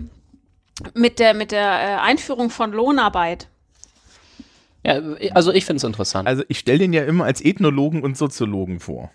mit 0.94 1.18
der 1.18 1.34
mit 1.34 1.52
der 1.52 1.62
äh, 1.62 2.00
Einführung 2.00 2.50
von 2.50 2.72
Lohnarbeit. 2.72 3.48
Ja, 4.84 5.00
also 5.34 5.52
ich 5.52 5.64
finde 5.64 5.78
es 5.78 5.84
interessant. 5.84 6.28
Also 6.28 6.44
ich 6.48 6.58
stelle 6.58 6.78
den 6.78 6.92
ja 6.92 7.04
immer 7.04 7.24
als 7.24 7.44
Ethnologen 7.44 8.02
und 8.02 8.16
Soziologen 8.16 8.80
vor. 8.80 9.10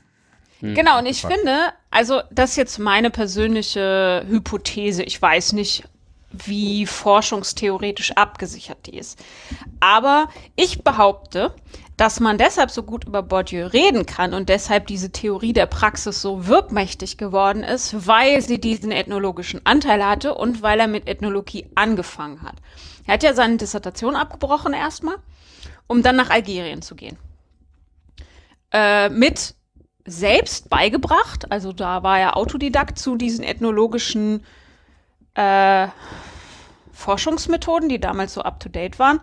Genau, 0.61 0.99
und 0.99 1.07
ich 1.07 1.21
finde, 1.21 1.73
also 1.91 2.21
das 2.31 2.51
ist 2.51 2.55
jetzt 2.55 2.79
meine 2.79 3.09
persönliche 3.09 4.25
Hypothese. 4.29 5.03
Ich 5.03 5.21
weiß 5.21 5.51
nicht, 5.53 5.83
wie 6.31 6.85
forschungstheoretisch 6.85 8.13
abgesichert 8.13 8.77
die 8.85 8.97
ist. 8.97 9.21
Aber 9.81 10.29
ich 10.55 10.81
behaupte, 10.81 11.53
dass 11.97 12.19
man 12.19 12.37
deshalb 12.37 12.71
so 12.71 12.83
gut 12.83 13.05
über 13.05 13.21
Bourdieu 13.21 13.67
reden 13.67 14.05
kann 14.05 14.33
und 14.33 14.49
deshalb 14.49 14.87
diese 14.87 15.11
Theorie 15.11 15.53
der 15.53 15.67
Praxis 15.67 16.21
so 16.21 16.47
wirkmächtig 16.47 17.17
geworden 17.17 17.63
ist, 17.63 18.07
weil 18.07 18.41
sie 18.41 18.59
diesen 18.59 18.91
ethnologischen 18.91 19.61
Anteil 19.65 20.03
hatte 20.03 20.33
und 20.33 20.61
weil 20.61 20.79
er 20.79 20.87
mit 20.87 21.07
Ethnologie 21.07 21.67
angefangen 21.75 22.41
hat. 22.41 22.55
Er 23.05 23.15
hat 23.15 23.23
ja 23.23 23.33
seine 23.33 23.57
Dissertation 23.57 24.15
abgebrochen 24.15 24.73
erstmal, 24.73 25.17
um 25.87 26.01
dann 26.01 26.15
nach 26.15 26.29
Algerien 26.29 26.81
zu 26.81 26.95
gehen. 26.95 27.17
Äh, 28.71 29.09
mit 29.09 29.53
selbst 30.05 30.69
beigebracht, 30.69 31.51
also 31.51 31.71
da 31.71 32.03
war 32.03 32.19
er 32.19 32.35
Autodidakt 32.37 32.97
zu 32.97 33.15
diesen 33.15 33.43
ethnologischen 33.43 34.43
äh, 35.35 35.87
Forschungsmethoden, 36.91 37.87
die 37.87 37.99
damals 37.99 38.33
so 38.33 38.41
up-to-date 38.41 38.99
waren. 38.99 39.21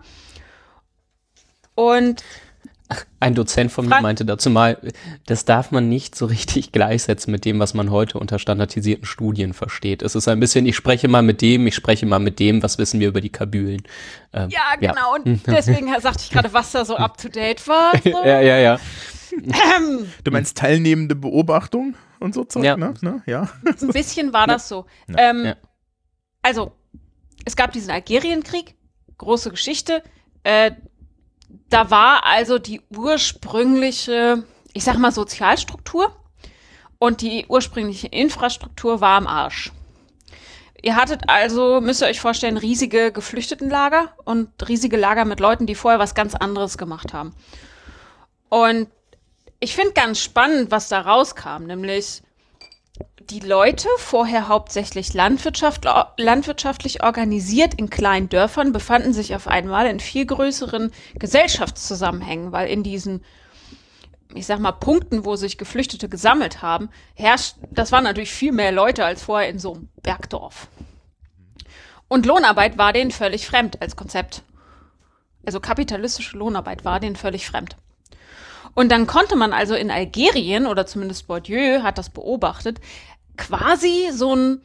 Und 1.75 2.23
Ein 3.19 3.35
Dozent 3.35 3.71
von 3.71 3.87
mir 3.87 4.01
meinte 4.01 4.25
dazu 4.25 4.49
mal, 4.49 4.77
das 5.25 5.45
darf 5.45 5.71
man 5.71 5.89
nicht 5.89 6.15
so 6.15 6.25
richtig 6.25 6.71
gleichsetzen 6.71 7.31
mit 7.31 7.45
dem, 7.45 7.59
was 7.59 7.73
man 7.73 7.91
heute 7.91 8.17
unter 8.19 8.39
standardisierten 8.39 9.05
Studien 9.05 9.53
versteht. 9.53 10.01
Es 10.01 10.15
ist 10.15 10.27
ein 10.27 10.39
bisschen, 10.39 10.65
ich 10.65 10.75
spreche 10.75 11.07
mal 11.07 11.21
mit 11.21 11.41
dem, 11.41 11.67
ich 11.67 11.75
spreche 11.75 12.05
mal 12.05 12.19
mit 12.19 12.39
dem, 12.39 12.63
was 12.63 12.77
wissen 12.77 12.99
wir 12.99 13.07
über 13.09 13.21
die 13.21 13.29
Kabülen. 13.29 13.83
Ähm, 14.33 14.49
ja, 14.49 14.75
genau, 14.79 15.15
und 15.15 15.45
deswegen 15.47 15.87
sagte 16.01 16.21
ich 16.23 16.29
gerade, 16.31 16.51
was 16.53 16.71
da 16.71 16.85
so 16.85 16.95
up-to-date 16.95 17.67
war. 17.67 17.91
So. 18.03 18.09
Ja, 18.25 18.39
ja, 18.41 18.57
ja. 18.57 18.79
Ähm, 19.33 20.07
Du 20.23 20.31
meinst 20.31 20.57
teilnehmende 20.57 21.15
Beobachtung 21.15 21.95
und 22.19 22.33
so 22.33 22.43
Zeug, 22.43 22.63
Ja. 22.65 22.75
ne? 22.77 22.93
ne? 23.01 23.21
Ja. 23.25 23.49
ein 23.65 23.87
bisschen 23.89 24.33
war 24.33 24.47
das 24.47 24.67
so. 24.67 24.85
Ähm, 25.17 25.45
Ja. 25.45 25.55
Also, 26.41 26.71
es 27.45 27.55
gab 27.55 27.71
diesen 27.71 27.91
Algerienkrieg, 27.91 28.75
große 29.17 29.51
Geschichte. 29.51 30.03
Äh, 30.43 30.71
da 31.71 31.89
war 31.89 32.25
also 32.25 32.59
die 32.59 32.81
ursprüngliche, 32.89 34.43
ich 34.73 34.83
sag 34.83 34.97
mal, 34.97 35.11
Sozialstruktur 35.11 36.15
und 36.99 37.21
die 37.21 37.45
ursprüngliche 37.47 38.07
Infrastruktur 38.07 39.01
war 39.01 39.17
am 39.17 39.25
Arsch. 39.25 39.71
Ihr 40.83 40.95
hattet 40.95 41.23
also, 41.27 41.79
müsst 41.79 42.01
ihr 42.01 42.07
euch 42.07 42.19
vorstellen, 42.19 42.57
riesige 42.57 43.11
Geflüchtetenlager 43.11 44.13
und 44.25 44.49
riesige 44.67 44.97
Lager 44.97 45.25
mit 45.25 45.39
Leuten, 45.39 45.65
die 45.65 45.75
vorher 45.75 45.99
was 45.99 46.15
ganz 46.15 46.35
anderes 46.35 46.77
gemacht 46.77 47.13
haben. 47.13 47.33
Und 48.49 48.87
ich 49.59 49.75
finde 49.75 49.93
ganz 49.93 50.19
spannend, 50.19 50.71
was 50.71 50.89
da 50.89 51.01
rauskam, 51.01 51.65
nämlich 51.65 52.23
die 53.31 53.39
Leute, 53.39 53.87
vorher 53.97 54.49
hauptsächlich 54.49 55.13
Landwirtschaft, 55.13 55.85
landwirtschaftlich 56.17 57.01
organisiert 57.01 57.73
in 57.73 57.89
kleinen 57.89 58.27
Dörfern, 58.27 58.73
befanden 58.73 59.13
sich 59.13 59.35
auf 59.35 59.47
einmal 59.47 59.87
in 59.87 60.01
viel 60.01 60.25
größeren 60.25 60.91
Gesellschaftszusammenhängen, 61.15 62.51
weil 62.51 62.69
in 62.69 62.83
diesen, 62.83 63.23
ich 64.35 64.45
sag 64.45 64.59
mal, 64.59 64.73
Punkten, 64.73 65.23
wo 65.23 65.37
sich 65.37 65.57
Geflüchtete 65.57 66.09
gesammelt 66.09 66.61
haben, 66.61 66.89
herrscht, 67.15 67.55
das 67.71 67.93
waren 67.93 68.03
natürlich 68.03 68.31
viel 68.33 68.51
mehr 68.51 68.73
Leute 68.73 69.05
als 69.05 69.23
vorher 69.23 69.49
in 69.49 69.59
so 69.59 69.75
einem 69.75 69.89
Bergdorf. 70.03 70.67
Und 72.09 72.25
Lohnarbeit 72.25 72.77
war 72.77 72.91
denen 72.91 73.11
völlig 73.11 73.47
fremd 73.47 73.81
als 73.81 73.95
Konzept. 73.95 74.43
Also 75.45 75.61
kapitalistische 75.61 76.37
Lohnarbeit 76.37 76.83
war 76.83 76.99
denen 76.99 77.15
völlig 77.15 77.47
fremd. 77.47 77.77
Und 78.73 78.89
dann 78.91 79.07
konnte 79.07 79.35
man 79.35 79.53
also 79.53 79.75
in 79.75 79.91
Algerien, 79.91 80.65
oder 80.65 80.85
zumindest 80.85 81.27
Bourdieu 81.27 81.83
hat 81.83 81.97
das 81.97 82.09
beobachtet, 82.09 82.79
quasi 83.41 84.09
so, 84.13 84.35
ein, 84.35 84.61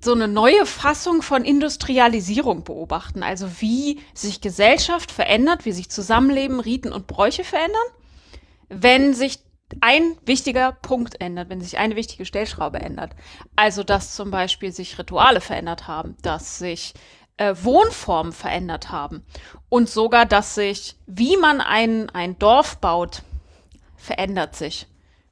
so 0.00 0.12
eine 0.12 0.28
neue 0.28 0.66
Fassung 0.66 1.22
von 1.22 1.44
Industrialisierung 1.44 2.64
beobachten. 2.64 3.22
Also 3.22 3.60
wie 3.60 4.00
sich 4.14 4.40
Gesellschaft 4.40 5.12
verändert, 5.12 5.64
wie 5.64 5.72
sich 5.72 5.90
Zusammenleben, 5.90 6.60
Riten 6.60 6.92
und 6.92 7.06
Bräuche 7.06 7.44
verändern, 7.44 7.80
wenn 8.68 9.14
sich 9.14 9.40
ein 9.80 10.16
wichtiger 10.26 10.72
Punkt 10.72 11.20
ändert, 11.20 11.48
wenn 11.48 11.60
sich 11.60 11.78
eine 11.78 11.96
wichtige 11.96 12.26
Stellschraube 12.26 12.80
ändert. 12.80 13.12
Also 13.56 13.82
dass 13.82 14.14
zum 14.14 14.30
Beispiel 14.30 14.72
sich 14.72 14.98
Rituale 14.98 15.40
verändert 15.40 15.88
haben, 15.88 16.16
dass 16.22 16.58
sich 16.58 16.94
äh, 17.38 17.54
Wohnformen 17.62 18.32
verändert 18.32 18.90
haben 18.90 19.24
und 19.68 19.88
sogar, 19.88 20.26
dass 20.26 20.54
sich, 20.54 20.96
wie 21.06 21.36
man 21.36 21.60
ein, 21.60 22.10
ein 22.10 22.38
Dorf 22.38 22.78
baut, 22.78 23.22
verändert 23.96 24.56
sich, 24.56 24.86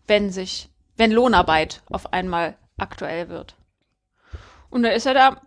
wenn 0.07 0.31
sich, 0.31 0.70
wenn 1.01 1.11
Lohnarbeit 1.13 1.81
auf 1.89 2.13
einmal 2.13 2.59
aktuell 2.77 3.31
wird. 3.31 3.57
Und 4.69 4.83
da 4.83 4.91
ist 4.91 5.07
er 5.07 5.15
da, 5.15 5.41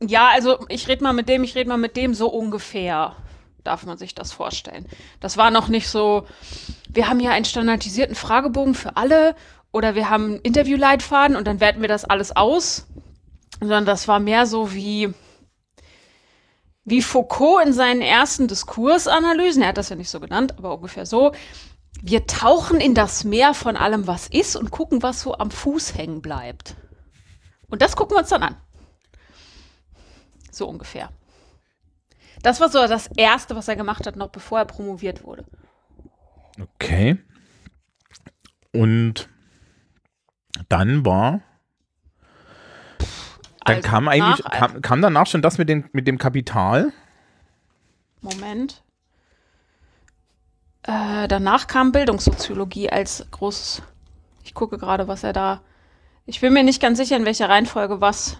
ja, 0.00 0.28
also 0.28 0.64
ich 0.68 0.86
rede 0.86 1.02
mal 1.02 1.12
mit 1.12 1.28
dem, 1.28 1.42
ich 1.42 1.56
rede 1.56 1.68
mal 1.68 1.78
mit 1.78 1.96
dem, 1.96 2.14
so 2.14 2.28
ungefähr 2.28 3.16
darf 3.64 3.84
man 3.84 3.98
sich 3.98 4.14
das 4.14 4.32
vorstellen. 4.32 4.86
Das 5.18 5.36
war 5.36 5.50
noch 5.50 5.66
nicht 5.66 5.88
so, 5.88 6.26
wir 6.88 7.08
haben 7.08 7.18
hier 7.18 7.32
einen 7.32 7.44
standardisierten 7.44 8.14
Fragebogen 8.14 8.74
für 8.74 8.96
alle 8.96 9.34
oder 9.72 9.96
wir 9.96 10.08
haben 10.08 10.26
einen 10.26 10.40
Interviewleitfaden 10.42 11.36
und 11.36 11.44
dann 11.46 11.58
werten 11.58 11.80
wir 11.80 11.88
das 11.88 12.04
alles 12.04 12.36
aus, 12.36 12.86
sondern 13.58 13.86
das 13.86 14.06
war 14.06 14.20
mehr 14.20 14.46
so 14.46 14.72
wie, 14.72 15.12
wie 16.84 17.02
Foucault 17.02 17.66
in 17.66 17.72
seinen 17.72 18.00
ersten 18.00 18.46
Diskursanalysen, 18.46 19.62
er 19.62 19.70
hat 19.70 19.76
das 19.76 19.88
ja 19.88 19.96
nicht 19.96 20.08
so 20.08 20.20
genannt, 20.20 20.54
aber 20.56 20.76
ungefähr 20.76 21.04
so, 21.04 21.32
wir 22.02 22.26
tauchen 22.26 22.80
in 22.80 22.94
das 22.94 23.24
Meer 23.24 23.54
von 23.54 23.76
allem, 23.76 24.06
was 24.06 24.26
ist 24.28 24.56
und 24.56 24.70
gucken, 24.70 25.02
was 25.02 25.20
so 25.20 25.36
am 25.36 25.50
Fuß 25.50 25.96
hängen 25.96 26.22
bleibt. 26.22 26.76
Und 27.68 27.82
das 27.82 27.96
gucken 27.96 28.16
wir 28.16 28.20
uns 28.20 28.30
dann 28.30 28.42
an. 28.42 28.56
So 30.50 30.68
ungefähr. 30.68 31.10
Das 32.42 32.60
war 32.60 32.70
so 32.70 32.86
das 32.86 33.08
Erste, 33.16 33.54
was 33.54 33.68
er 33.68 33.76
gemacht 33.76 34.06
hat, 34.06 34.16
noch 34.16 34.30
bevor 34.30 34.58
er 34.58 34.64
promoviert 34.64 35.24
wurde. 35.24 35.44
Okay. 36.60 37.18
Und 38.72 39.28
dann 40.68 41.04
war. 41.04 41.42
Dann 43.64 43.76
Also 43.76 43.88
kam 43.88 44.08
eigentlich, 44.08 44.44
kam, 44.44 44.80
kam 44.80 45.02
danach 45.02 45.26
schon 45.26 45.42
das 45.42 45.58
mit, 45.58 45.68
den, 45.68 45.88
mit 45.92 46.06
dem 46.06 46.18
Kapital. 46.18 46.92
Moment. 48.20 48.82
Äh, 50.82 51.28
danach 51.28 51.66
kam 51.66 51.92
Bildungssoziologie 51.92 52.90
als 52.90 53.26
großes. 53.30 53.82
Ich 54.44 54.54
gucke 54.54 54.78
gerade, 54.78 55.08
was 55.08 55.22
er 55.22 55.32
da. 55.32 55.62
Ich 56.26 56.40
bin 56.40 56.52
mir 56.52 56.62
nicht 56.62 56.80
ganz 56.80 56.98
sicher, 56.98 57.16
in 57.16 57.24
welcher 57.24 57.48
Reihenfolge 57.48 58.00
was 58.00 58.38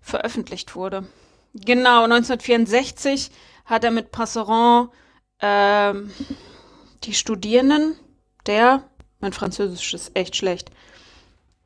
veröffentlicht 0.00 0.74
wurde. 0.74 1.06
Genau, 1.54 2.04
1964 2.04 3.30
hat 3.64 3.84
er 3.84 3.90
mit 3.90 4.12
Passeron 4.12 4.90
ähm, 5.40 6.10
die 7.04 7.14
Studierenden 7.14 7.96
der, 8.46 8.84
mein 9.20 9.32
Französisch 9.32 9.94
ist 9.94 10.12
echt 10.14 10.36
schlecht, 10.36 10.70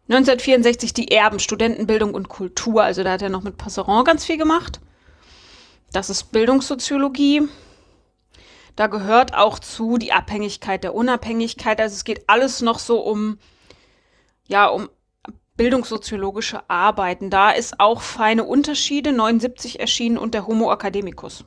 1964 0.08 0.92
die 0.92 1.12
Erben, 1.12 1.38
Studentenbildung 1.38 2.14
und 2.14 2.28
Kultur, 2.28 2.82
also 2.82 3.04
da 3.04 3.12
hat 3.12 3.22
er 3.22 3.28
noch 3.28 3.42
mit 3.42 3.58
Passeron 3.58 4.04
ganz 4.04 4.24
viel 4.24 4.38
gemacht. 4.38 4.80
Das 5.92 6.10
ist 6.10 6.32
Bildungssoziologie. 6.32 7.48
Da 8.76 8.86
gehört 8.86 9.34
auch 9.34 9.58
zu 9.58 9.98
die 9.98 10.12
Abhängigkeit 10.12 10.84
der 10.84 10.94
Unabhängigkeit. 10.94 11.80
Also 11.80 11.94
es 11.94 12.04
geht 12.04 12.28
alles 12.28 12.62
noch 12.62 12.78
so 12.78 13.00
um, 13.00 13.38
ja, 14.46 14.66
um 14.66 14.88
bildungssoziologische 15.56 16.68
Arbeiten. 16.70 17.28
Da 17.30 17.50
ist 17.50 17.80
auch 17.80 18.00
feine 18.00 18.44
Unterschiede 18.44 19.12
79 19.12 19.78
erschienen 19.80 20.16
und 20.16 20.32
der 20.34 20.46
Homo 20.46 20.72
academicus. 20.72 21.44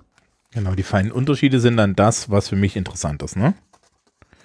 Genau, 0.51 0.75
die 0.75 0.83
feinen 0.83 1.11
Unterschiede 1.11 1.59
sind 1.59 1.77
dann 1.77 1.95
das, 1.95 2.29
was 2.29 2.49
für 2.49 2.55
mich 2.55 2.75
interessant 2.75 3.23
ist, 3.23 3.35
ne? 3.35 3.55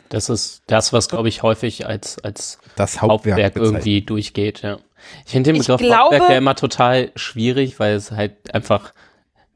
Das 0.08 0.30
ist 0.30 0.62
das, 0.68 0.94
was, 0.94 1.10
glaube 1.10 1.28
ich, 1.28 1.42
häufig 1.42 1.86
als, 1.86 2.18
als 2.24 2.58
Das 2.76 3.02
Hauptwerk, 3.02 3.36
Hauptwerk, 3.38 3.56
irgendwie 3.56 4.00
durchgeht, 4.00 4.62
ja. 4.62 4.78
Ich 5.26 5.32
finde 5.32 5.52
den 5.52 5.58
Begriff 5.60 5.78
glaube- 5.80 5.96
Hauptwerk 5.98 6.30
ja 6.30 6.38
immer 6.38 6.54
total 6.54 7.12
schwierig, 7.14 7.78
weil 7.78 7.94
es 7.94 8.10
halt 8.10 8.54
einfach, 8.54 8.92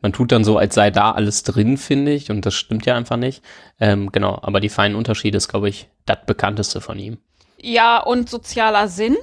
man 0.03 0.13
tut 0.13 0.33
dann 0.33 0.45
so, 0.45 0.59
als 0.59 0.75
sei 0.75 0.91
da 0.91 1.13
alles 1.13 1.43
drin, 1.45 1.79
finde 1.79 2.13
ich, 2.13 2.31
und 2.31 2.45
das 2.45 2.55
stimmt 2.55 2.85
ja 2.87 2.97
einfach 2.97 3.17
nicht. 3.17 3.43
Ähm, 3.81 4.13
genau, 4.13 4.39
aber 4.43 4.61
die 4.61 4.69
feinen 4.69 4.97
Unterschiede 4.97 5.39
ist, 5.39 5.49
glaube 5.49 5.69
ich, 5.69 5.89
das 6.05 6.19
bekannteste 6.27 6.81
von 6.81 6.99
ihm. 6.99 7.19
Ja, 7.61 7.99
und 8.01 8.29
sozialer 8.29 8.89
Sinn 8.89 9.17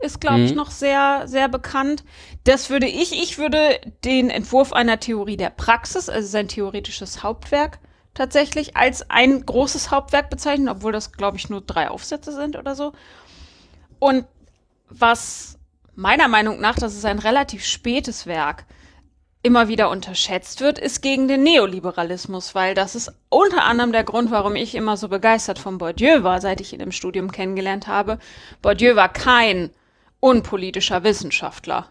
ist, 0.00 0.20
glaube 0.20 0.42
ich, 0.42 0.52
Mhm. 0.52 0.56
noch 0.56 0.70
sehr, 0.70 1.22
sehr 1.26 1.48
bekannt. 1.48 2.04
Das 2.44 2.70
würde 2.70 2.86
ich, 2.86 3.12
ich 3.20 3.36
würde 3.38 3.80
den 4.04 4.30
Entwurf 4.30 4.72
einer 4.72 5.00
Theorie 5.00 5.36
der 5.36 5.50
Praxis, 5.50 6.08
also 6.08 6.28
sein 6.28 6.46
theoretisches 6.46 7.24
Hauptwerk, 7.24 7.80
tatsächlich 8.14 8.76
als 8.76 9.10
ein 9.10 9.44
großes 9.44 9.90
Hauptwerk 9.90 10.30
bezeichnen, 10.30 10.68
obwohl 10.68 10.92
das, 10.92 11.12
glaube 11.12 11.36
ich, 11.36 11.50
nur 11.50 11.60
drei 11.60 11.90
Aufsätze 11.90 12.32
sind 12.32 12.56
oder 12.56 12.76
so. 12.76 12.92
Und 13.98 14.24
was 14.88 15.58
meiner 15.96 16.28
Meinung 16.28 16.60
nach, 16.60 16.76
das 16.76 16.94
ist 16.94 17.04
ein 17.04 17.18
relativ 17.18 17.64
spätes 17.64 18.26
Werk, 18.26 18.64
immer 19.48 19.68
wieder 19.68 19.88
unterschätzt 19.88 20.60
wird, 20.60 20.78
ist 20.78 21.00
gegen 21.00 21.26
den 21.26 21.42
Neoliberalismus, 21.42 22.54
weil 22.54 22.74
das 22.74 22.94
ist 22.94 23.10
unter 23.30 23.64
anderem 23.64 23.92
der 23.92 24.04
Grund, 24.04 24.30
warum 24.30 24.54
ich 24.56 24.74
immer 24.74 24.98
so 24.98 25.08
begeistert 25.08 25.58
von 25.58 25.78
Bourdieu 25.78 26.22
war, 26.22 26.42
seit 26.42 26.60
ich 26.60 26.74
ihn 26.74 26.80
im 26.80 26.92
Studium 26.92 27.32
kennengelernt 27.32 27.86
habe. 27.86 28.18
Bourdieu 28.60 28.94
war 28.94 29.10
kein 29.10 29.70
unpolitischer 30.20 31.02
Wissenschaftler. 31.02 31.88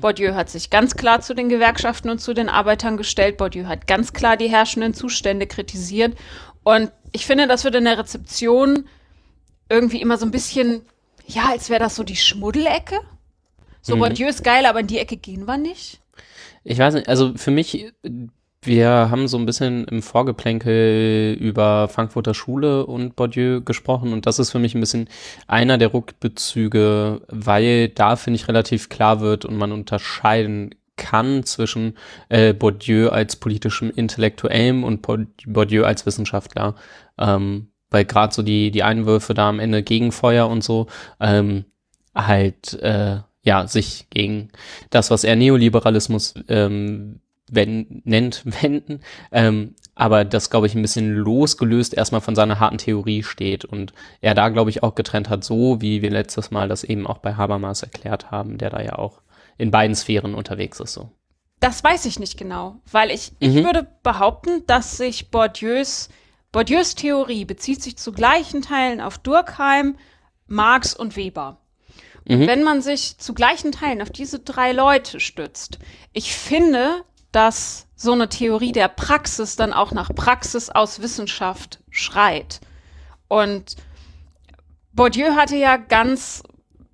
Bourdieu 0.00 0.34
hat 0.34 0.48
sich 0.48 0.70
ganz 0.70 0.96
klar 0.96 1.20
zu 1.20 1.34
den 1.34 1.50
Gewerkschaften 1.50 2.08
und 2.08 2.20
zu 2.20 2.32
den 2.32 2.48
Arbeitern 2.48 2.96
gestellt. 2.96 3.36
Bourdieu 3.36 3.66
hat 3.66 3.86
ganz 3.86 4.14
klar 4.14 4.38
die 4.38 4.48
herrschenden 4.48 4.94
Zustände 4.94 5.46
kritisiert. 5.46 6.16
Und 6.64 6.90
ich 7.12 7.26
finde, 7.26 7.46
das 7.46 7.64
wird 7.64 7.74
in 7.74 7.84
der 7.84 7.98
Rezeption 7.98 8.88
irgendwie 9.68 10.00
immer 10.00 10.16
so 10.16 10.24
ein 10.24 10.30
bisschen, 10.32 10.86
ja, 11.26 11.50
als 11.50 11.68
wäre 11.68 11.80
das 11.80 11.96
so 11.96 12.02
die 12.02 12.16
Schmuddelecke. 12.16 12.98
So, 13.82 13.96
Mhm. 13.96 14.00
Bourdieu 14.00 14.28
ist 14.28 14.42
geil, 14.42 14.64
aber 14.64 14.80
in 14.80 14.86
die 14.86 14.98
Ecke 14.98 15.16
gehen 15.16 15.44
wir 15.46 15.58
nicht. 15.58 16.01
Ich 16.64 16.78
weiß 16.78 16.94
nicht, 16.94 17.08
also 17.08 17.32
für 17.36 17.50
mich, 17.50 17.92
wir 18.62 18.88
haben 18.88 19.26
so 19.26 19.36
ein 19.36 19.46
bisschen 19.46 19.84
im 19.86 20.02
Vorgeplänkel 20.02 21.36
über 21.40 21.88
Frankfurter 21.88 22.34
Schule 22.34 22.86
und 22.86 23.16
Bourdieu 23.16 23.60
gesprochen 23.60 24.12
und 24.12 24.26
das 24.26 24.38
ist 24.38 24.50
für 24.50 24.60
mich 24.60 24.74
ein 24.74 24.80
bisschen 24.80 25.08
einer 25.48 25.78
der 25.78 25.92
Rückbezüge, 25.92 27.22
weil 27.28 27.88
da, 27.88 28.16
finde 28.16 28.36
ich, 28.36 28.48
relativ 28.48 28.88
klar 28.88 29.20
wird 29.20 29.44
und 29.44 29.56
man 29.56 29.72
unterscheiden 29.72 30.74
kann 30.96 31.42
zwischen 31.42 31.96
äh, 32.28 32.52
Bourdieu 32.52 33.08
als 33.08 33.36
politischem 33.36 33.90
Intellektuellem 33.90 34.84
und 34.84 35.02
Bour- 35.02 35.26
Bourdieu 35.46 35.84
als 35.84 36.06
Wissenschaftler. 36.06 36.76
Ähm, 37.18 37.68
weil 37.90 38.04
gerade 38.04 38.32
so 38.32 38.42
die, 38.42 38.70
die 38.70 38.82
Einwürfe 38.84 39.34
da 39.34 39.48
am 39.48 39.58
Ende 39.58 39.82
Gegenfeuer 39.82 40.48
und 40.48 40.62
so, 40.62 40.86
ähm, 41.20 41.64
halt, 42.14 42.74
äh, 42.82 43.18
ja, 43.42 43.66
sich 43.66 44.06
gegen 44.10 44.48
das, 44.90 45.10
was 45.10 45.24
er 45.24 45.36
Neoliberalismus 45.36 46.34
ähm, 46.48 47.20
wenn, 47.50 48.02
nennt, 48.04 48.42
wenden. 48.62 49.00
Ähm, 49.30 49.74
aber 49.94 50.24
das, 50.24 50.48
glaube 50.48 50.66
ich, 50.66 50.74
ein 50.74 50.82
bisschen 50.82 51.14
losgelöst 51.14 51.92
erstmal 51.92 52.22
von 52.22 52.34
seiner 52.34 52.58
harten 52.60 52.78
Theorie 52.78 53.22
steht 53.22 53.64
und 53.66 53.92
er 54.22 54.34
da, 54.34 54.48
glaube 54.48 54.70
ich, 54.70 54.82
auch 54.82 54.94
getrennt 54.94 55.28
hat, 55.28 55.44
so 55.44 55.82
wie 55.82 56.00
wir 56.00 56.10
letztes 56.10 56.50
Mal 56.50 56.68
das 56.68 56.82
eben 56.82 57.06
auch 57.06 57.18
bei 57.18 57.34
Habermas 57.34 57.82
erklärt 57.82 58.30
haben, 58.30 58.56
der 58.56 58.70
da 58.70 58.80
ja 58.80 58.96
auch 58.98 59.20
in 59.58 59.70
beiden 59.70 59.94
Sphären 59.94 60.34
unterwegs 60.34 60.80
ist, 60.80 60.94
so. 60.94 61.10
Das 61.60 61.84
weiß 61.84 62.06
ich 62.06 62.18
nicht 62.18 62.38
genau, 62.38 62.76
weil 62.90 63.10
ich, 63.10 63.32
ich 63.38 63.54
Mhm. 63.54 63.64
würde 63.64 63.86
behaupten, 64.02 64.66
dass 64.66 64.96
sich 64.96 65.30
Bourdieus, 65.30 66.08
Bourdieus 66.50 66.94
Theorie 66.94 67.44
bezieht 67.44 67.82
sich 67.82 67.96
zu 67.96 68.12
gleichen 68.12 68.62
Teilen 68.62 69.00
auf 69.00 69.18
Durkheim, 69.18 69.96
Marx 70.48 70.94
und 70.94 71.16
Weber. 71.16 71.58
Mhm. 72.26 72.46
wenn 72.46 72.62
man 72.62 72.82
sich 72.82 73.18
zu 73.18 73.34
gleichen 73.34 73.72
Teilen 73.72 74.00
auf 74.02 74.10
diese 74.10 74.38
drei 74.38 74.72
Leute 74.72 75.20
stützt, 75.20 75.78
ich 76.12 76.34
finde, 76.34 77.04
dass 77.32 77.86
so 77.96 78.12
eine 78.12 78.28
Theorie 78.28 78.72
der 78.72 78.88
Praxis 78.88 79.56
dann 79.56 79.72
auch 79.72 79.92
nach 79.92 80.14
Praxis 80.14 80.68
aus 80.70 81.00
Wissenschaft 81.00 81.80
schreit. 81.90 82.60
Und 83.28 83.76
Bourdieu 84.92 85.34
hatte 85.34 85.56
ja 85.56 85.76
ganz 85.78 86.42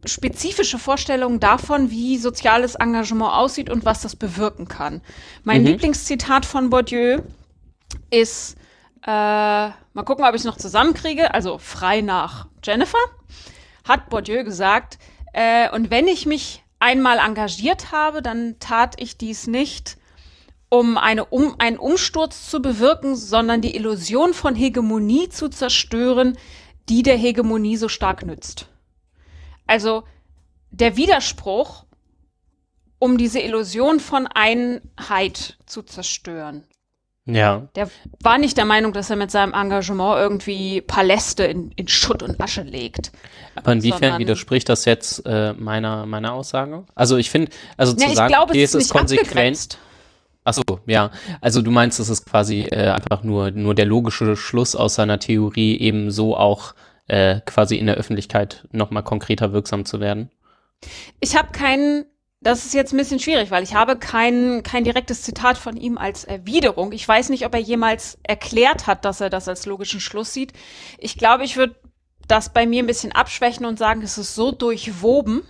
spezifische 0.04 0.78
Vorstellungen 0.78 1.40
davon, 1.40 1.90
wie 1.90 2.18
soziales 2.18 2.76
Engagement 2.76 3.32
aussieht 3.32 3.68
und 3.68 3.84
was 3.84 4.02
das 4.02 4.14
bewirken 4.14 4.68
kann. 4.68 5.02
Mein 5.42 5.62
Mhm. 5.62 5.68
Lieblingszitat 5.68 6.46
von 6.46 6.70
Bourdieu 6.70 7.20
ist, 8.10 8.56
äh, 9.02 9.10
mal 9.10 10.04
gucken, 10.04 10.24
ob 10.24 10.30
ich 10.34 10.40
es 10.42 10.44
noch 10.44 10.56
zusammenkriege, 10.56 11.34
also 11.34 11.58
frei 11.58 12.00
nach 12.00 12.46
Jennifer, 12.62 12.98
hat 13.86 14.08
Bourdieu 14.08 14.44
gesagt, 14.44 14.98
äh, 15.32 15.70
und 15.70 15.90
wenn 15.90 16.08
ich 16.08 16.26
mich 16.26 16.62
einmal 16.78 17.18
engagiert 17.18 17.92
habe, 17.92 18.22
dann 18.22 18.58
tat 18.58 19.00
ich 19.00 19.16
dies 19.16 19.46
nicht, 19.46 19.96
um, 20.68 20.98
eine 20.98 21.24
um 21.26 21.56
einen 21.58 21.78
Umsturz 21.78 22.50
zu 22.50 22.60
bewirken, 22.60 23.16
sondern 23.16 23.62
die 23.62 23.74
Illusion 23.74 24.34
von 24.34 24.54
Hegemonie 24.54 25.28
zu 25.28 25.48
zerstören, 25.48 26.36
die 26.88 27.02
der 27.02 27.16
Hegemonie 27.16 27.76
so 27.76 27.88
stark 27.88 28.24
nützt. 28.24 28.68
Also 29.66 30.04
der 30.70 30.96
Widerspruch, 30.96 31.84
um 32.98 33.16
diese 33.16 33.40
Illusion 33.40 34.00
von 34.00 34.26
Einheit 34.26 35.58
zu 35.66 35.82
zerstören. 35.82 36.64
Ja. 37.30 37.68
Der 37.74 37.90
war 38.22 38.38
nicht 38.38 38.56
der 38.56 38.64
Meinung, 38.64 38.94
dass 38.94 39.10
er 39.10 39.16
mit 39.16 39.30
seinem 39.30 39.52
Engagement 39.52 40.18
irgendwie 40.18 40.80
Paläste 40.80 41.44
in, 41.44 41.70
in 41.72 41.86
Schutt 41.86 42.22
und 42.22 42.40
Asche 42.40 42.62
legt. 42.62 43.12
Aber 43.54 43.72
inwiefern 43.72 43.98
Sondern- 44.00 44.18
widerspricht 44.20 44.68
das 44.70 44.86
jetzt 44.86 45.26
äh, 45.26 45.52
meiner, 45.52 46.06
meiner 46.06 46.32
Aussage? 46.32 46.84
Also 46.94 47.18
ich 47.18 47.28
finde, 47.30 47.52
also 47.76 47.92
zu 47.92 48.06
ich 48.06 48.14
sagen, 48.14 48.28
glaube, 48.32 48.52
okay, 48.52 48.62
es 48.62 48.74
ist 48.74 48.84
nicht 48.84 48.92
konsequent. 48.92 49.76
Achso, 50.44 50.62
ja. 50.86 51.10
Also 51.42 51.60
du 51.60 51.70
meinst, 51.70 52.00
es 52.00 52.08
ist 52.08 52.24
quasi 52.24 52.60
äh, 52.62 52.88
einfach 52.88 53.22
nur, 53.22 53.50
nur 53.50 53.74
der 53.74 53.84
logische 53.84 54.34
Schluss 54.34 54.74
aus 54.74 54.94
seiner 54.94 55.18
Theorie, 55.18 55.78
eben 55.78 56.10
so 56.10 56.34
auch 56.34 56.74
äh, 57.08 57.40
quasi 57.44 57.76
in 57.76 57.84
der 57.86 57.96
Öffentlichkeit 57.96 58.64
nochmal 58.72 59.02
konkreter 59.02 59.52
wirksam 59.52 59.84
zu 59.84 60.00
werden. 60.00 60.30
Ich 61.20 61.36
habe 61.36 61.52
keinen, 61.52 62.06
das 62.40 62.64
ist 62.64 62.74
jetzt 62.74 62.92
ein 62.92 62.98
bisschen 62.98 63.18
schwierig, 63.18 63.50
weil 63.50 63.64
ich 63.64 63.74
habe 63.74 63.98
kein, 63.98 64.62
kein 64.62 64.84
direktes 64.84 65.22
Zitat 65.22 65.58
von 65.58 65.76
ihm 65.76 65.98
als 65.98 66.24
Erwiderung. 66.24 66.92
Ich 66.92 67.06
weiß 67.06 67.30
nicht, 67.30 67.44
ob 67.44 67.54
er 67.54 67.60
jemals 67.60 68.18
erklärt 68.22 68.86
hat, 68.86 69.04
dass 69.04 69.20
er 69.20 69.28
das 69.30 69.48
als 69.48 69.66
logischen 69.66 70.00
Schluss 70.00 70.32
sieht. 70.32 70.52
Ich 70.98 71.18
glaube, 71.18 71.44
ich 71.44 71.56
würde 71.56 71.74
das 72.28 72.52
bei 72.52 72.66
mir 72.66 72.82
ein 72.82 72.86
bisschen 72.86 73.12
abschwächen 73.12 73.66
und 73.66 73.78
sagen, 73.78 74.02
es 74.02 74.18
ist 74.18 74.34
so 74.34 74.52
durchwoben 74.52 75.42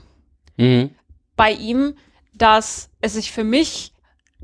Mhm. 0.56 0.94
bei 1.36 1.52
ihm, 1.52 1.94
dass 2.34 2.90
es 3.00 3.14
sich 3.14 3.32
für 3.32 3.44
mich 3.44 3.92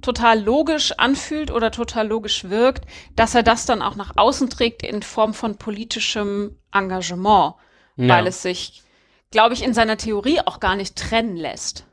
total 0.03 0.41
logisch 0.41 0.93
anfühlt 0.93 1.51
oder 1.51 1.71
total 1.71 2.07
logisch 2.09 2.45
wirkt, 2.51 2.85
dass 3.17 3.35
er 3.35 3.43
das 3.43 3.65
dann 3.67 3.81
auch 3.83 3.95
nach 3.97 4.13
außen 4.17 4.51
trägt 4.51 4.83
in 4.83 5.03
Form 5.03 5.33
von 5.35 5.57
politischem 5.57 6.57
Engagement, 6.73 7.55
Ja. 7.97 8.09
weil 8.09 8.27
es 8.27 8.43
sich, 8.43 8.83
glaube 9.31 9.55
ich, 9.55 9.63
in 9.63 9.73
seiner 9.75 9.97
Theorie 9.97 10.41
auch 10.45 10.61
gar 10.61 10.77
nicht 10.77 10.97
trennen 10.97 11.37
lässt. 11.37 11.87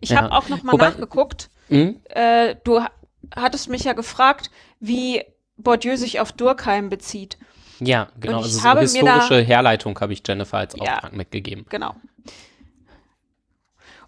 Ich 0.00 0.10
Ja. 0.10 0.22
habe 0.22 0.32
auch 0.32 0.48
noch 0.48 0.62
mal 0.62 0.72
Wobei- 0.72 0.90
nachgeguckt. 0.90 1.50
Mhm. 1.68 2.00
Äh, 2.10 2.56
du 2.64 2.82
ha- 2.82 2.90
hattest 3.34 3.68
mich 3.68 3.84
ja 3.84 3.92
gefragt, 3.92 4.50
wie 4.80 5.22
Bourdieu 5.56 5.96
sich 5.96 6.20
auf 6.20 6.32
Durkheim 6.32 6.88
bezieht. 6.90 7.38
Ja, 7.80 8.08
genau. 8.20 8.38
Also 8.38 8.48
so 8.58 8.62
habe 8.64 8.80
mir 8.86 9.04
da- 9.04 9.14
historische 9.20 9.40
Herleitung 9.42 9.98
habe 10.00 10.12
ich 10.12 10.22
Jennifer 10.26 10.58
als 10.58 10.74
Ja. 10.76 10.94
Auftrag 10.96 11.12
mitgegeben. 11.14 11.66
Genau. 11.68 11.94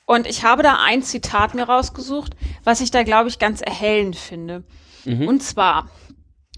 Und 0.07 0.27
ich 0.27 0.43
habe 0.45 0.63
da 0.63 0.79
ein 0.83 1.03
Zitat 1.03 1.55
mir 1.55 1.65
rausgesucht, 1.65 2.33
was 2.65 2.81
ich 2.81 2.91
da, 2.91 3.03
glaube 3.03 3.29
ich, 3.29 3.39
ganz 3.39 3.61
erhellend 3.61 4.17
finde. 4.17 4.65
Mhm. 5.05 5.29
Und 5.29 5.43
zwar, 5.43 5.91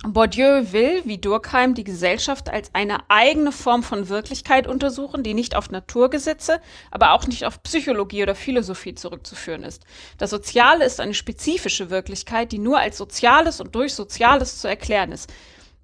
Bourdieu 0.03 0.73
will, 0.73 1.03
wie 1.05 1.19
Durkheim, 1.19 1.75
die 1.75 1.85
Gesellschaft 1.85 2.49
als 2.49 2.75
eine 2.75 3.11
eigene 3.11 3.53
Form 3.53 3.83
von 3.83 4.09
Wirklichkeit 4.09 4.67
untersuchen, 4.67 5.23
die 5.23 5.35
nicht 5.35 5.55
auf 5.55 5.71
Naturgesetze, 5.71 6.61
aber 6.91 7.13
auch 7.13 7.27
nicht 7.27 7.45
auf 7.45 7.63
Psychologie 7.63 8.23
oder 8.23 8.35
Philosophie 8.35 8.95
zurückzuführen 8.95 9.63
ist. 9.63 9.85
Das 10.17 10.31
Soziale 10.31 10.87
ist 10.87 11.01
eine 11.01 11.13
spezifische 11.13 11.91
Wirklichkeit, 11.91 12.51
die 12.51 12.59
nur 12.59 12.79
als 12.79 12.97
Soziales 12.97 13.61
und 13.61 13.75
durch 13.75 13.95
Soziales 13.95 14.59
zu 14.61 14.69
erklären 14.69 15.13
ist. 15.13 15.31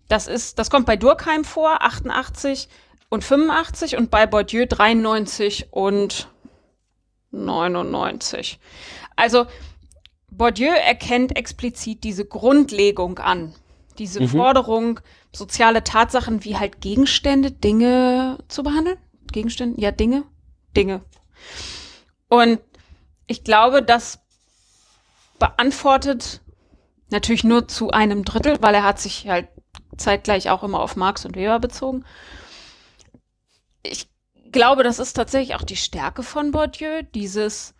Das 0.08 0.28
ist, 0.28 0.58
das 0.58 0.70
kommt 0.70 0.86
bei 0.86 0.96
Durkheim 0.96 1.44
vor, 1.44 1.82
88 1.82 2.68
und 3.10 3.22
85 3.22 3.98
und 3.98 4.10
bei 4.10 4.26
Bourdieu 4.26 4.64
93 4.66 5.72
und 5.72 6.28
99. 7.32 8.58
Also 9.14 9.46
Bourdieu 10.30 10.70
erkennt 10.70 11.36
explizit 11.36 12.02
diese 12.02 12.24
Grundlegung 12.24 13.18
an. 13.18 13.54
Diese 13.98 14.20
Mhm. 14.20 14.28
Forderung, 14.28 15.00
soziale 15.34 15.84
Tatsachen 15.84 16.44
wie 16.44 16.56
halt 16.56 16.80
Gegenstände, 16.80 17.50
Dinge 17.50 18.38
zu 18.48 18.62
behandeln. 18.62 18.98
Gegenstände? 19.32 19.80
Ja, 19.80 19.90
Dinge. 19.90 20.24
Dinge. 20.76 21.02
Und 22.28 22.60
ich 23.26 23.44
glaube, 23.44 23.82
das 23.82 24.20
beantwortet 25.38 26.40
natürlich 27.10 27.44
nur 27.44 27.68
zu 27.68 27.90
einem 27.90 28.24
Drittel, 28.24 28.56
weil 28.60 28.74
er 28.74 28.84
hat 28.84 28.98
sich 28.98 29.28
halt 29.28 29.48
zeitgleich 29.96 30.50
auch 30.50 30.62
immer 30.62 30.80
auf 30.80 30.96
Marx 30.96 31.24
und 31.24 31.36
Weber 31.36 31.58
bezogen. 31.58 32.04
Ich 33.82 34.08
glaube, 34.52 34.82
das 34.82 34.98
ist 34.98 35.14
tatsächlich 35.14 35.54
auch 35.56 35.62
die 35.62 35.76
Stärke 35.76 36.22
von 36.22 36.50
Bourdieu, 36.50 37.02
dieses 37.14 37.74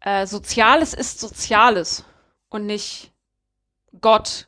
äh, 0.00 0.26
Soziales 0.26 0.94
ist 0.94 1.20
Soziales 1.20 2.04
und 2.48 2.66
nicht 2.66 3.12
Gott, 4.00 4.45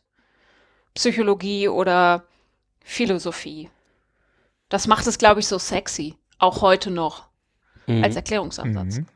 Psychologie 0.95 1.69
oder 1.69 2.25
Philosophie. 2.83 3.71
Das 4.69 4.87
macht 4.87 5.07
es, 5.07 5.19
glaube 5.19 5.41
ich, 5.41 5.47
so 5.47 5.59
sexy, 5.59 6.15
auch 6.39 6.61
heute 6.63 6.91
noch, 6.91 7.29
Mhm. 7.87 8.05
als 8.05 8.17
Erklärungsansatz. 8.17 8.99
Mhm. 8.99 9.07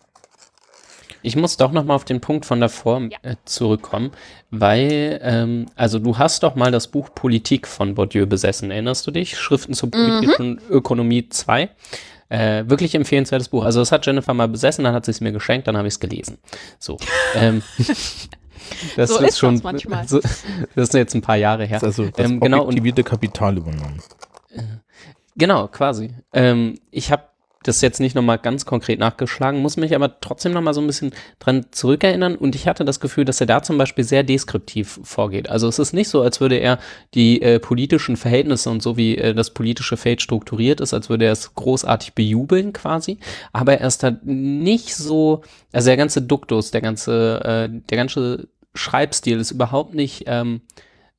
Ich 1.24 1.36
muss 1.36 1.56
doch 1.56 1.70
noch 1.70 1.84
mal 1.84 1.94
auf 1.94 2.04
den 2.04 2.20
Punkt 2.20 2.44
von 2.46 2.60
davor 2.60 3.00
Ja. 3.02 3.18
äh, 3.22 3.36
zurückkommen, 3.44 4.10
weil, 4.50 5.20
ähm, 5.22 5.66
also 5.76 5.98
du 6.00 6.18
hast 6.18 6.42
doch 6.42 6.56
mal 6.56 6.72
das 6.72 6.88
Buch 6.88 7.10
Politik 7.14 7.68
von 7.68 7.94
Bourdieu 7.94 8.26
besessen, 8.26 8.70
erinnerst 8.72 9.06
du 9.06 9.10
dich? 9.12 9.38
Schriften 9.38 9.72
zur 9.74 9.90
politischen 9.90 10.60
Ökonomie 10.68 11.28
2. 11.28 11.70
Äh, 12.28 12.64
wirklich 12.66 12.94
empfehlenswertes 12.94 13.50
Buch. 13.50 13.62
Also 13.64 13.78
das 13.80 13.92
hat 13.92 14.04
Jennifer 14.06 14.32
mal 14.34 14.48
besessen, 14.48 14.84
dann 14.84 14.94
hat 14.94 15.04
sie 15.04 15.10
es 15.10 15.20
mir 15.20 15.32
geschenkt, 15.32 15.68
dann 15.68 15.76
habe 15.76 15.86
ich 15.86 15.94
es 15.94 16.00
gelesen. 16.00 16.38
So. 16.78 16.96
ähm, 17.34 17.62
das 18.96 19.10
So 19.10 19.18
ist 19.18 19.42
das 19.42 19.62
manchmal. 19.62 20.06
So, 20.08 20.20
das 20.20 20.44
ist 20.88 20.94
jetzt 20.94 21.14
ein 21.14 21.22
paar 21.22 21.36
Jahre 21.36 21.64
her. 21.64 21.78
Das 21.80 21.90
ist 21.94 21.98
also 22.00 22.10
das 22.14 22.30
Ähm, 22.30 22.40
genau, 22.40 22.58
und- 22.60 22.66
objektivierte 22.68 23.04
Kapital 23.04 23.56
übernommen. 23.56 24.00
Genau, 25.36 25.68
quasi. 25.68 26.10
Ähm, 26.32 26.78
ich 26.90 27.10
habe 27.10 27.24
das 27.64 27.80
jetzt 27.80 28.00
nicht 28.00 28.16
nochmal 28.16 28.38
ganz 28.38 28.66
konkret 28.66 28.98
nachgeschlagen, 28.98 29.62
muss 29.62 29.76
mich 29.76 29.94
aber 29.94 30.18
trotzdem 30.20 30.52
nochmal 30.52 30.74
so 30.74 30.80
ein 30.80 30.86
bisschen 30.88 31.12
dran 31.38 31.66
zurückerinnern 31.70 32.34
und 32.34 32.56
ich 32.56 32.66
hatte 32.66 32.84
das 32.84 32.98
Gefühl, 32.98 33.24
dass 33.24 33.40
er 33.40 33.46
da 33.46 33.62
zum 33.62 33.78
Beispiel 33.78 34.02
sehr 34.02 34.24
deskriptiv 34.24 34.98
vorgeht. 35.04 35.48
Also 35.48 35.68
es 35.68 35.78
ist 35.78 35.92
nicht 35.92 36.08
so, 36.08 36.22
als 36.22 36.40
würde 36.40 36.56
er 36.56 36.80
die 37.14 37.40
äh, 37.40 37.60
politischen 37.60 38.16
Verhältnisse 38.16 38.68
und 38.68 38.82
so 38.82 38.96
wie 38.96 39.16
äh, 39.16 39.32
das 39.32 39.50
politische 39.50 39.96
Feld 39.96 40.20
strukturiert 40.20 40.80
ist, 40.80 40.92
als 40.92 41.08
würde 41.08 41.26
er 41.26 41.32
es 41.32 41.54
großartig 41.54 42.14
bejubeln 42.14 42.72
quasi, 42.72 43.18
aber 43.52 43.74
er 43.78 43.86
ist 43.86 44.02
da 44.02 44.10
nicht 44.24 44.96
so, 44.96 45.42
also 45.72 45.86
der 45.86 45.96
ganze 45.96 46.20
Duktus, 46.20 46.72
der 46.72 46.80
ganze, 46.80 47.40
äh, 47.44 47.80
der 47.90 47.96
ganze 47.96 48.48
Schreibstil 48.74 49.38
ist 49.38 49.50
überhaupt 49.50 49.94
nicht 49.94 50.24
ähm, 50.26 50.62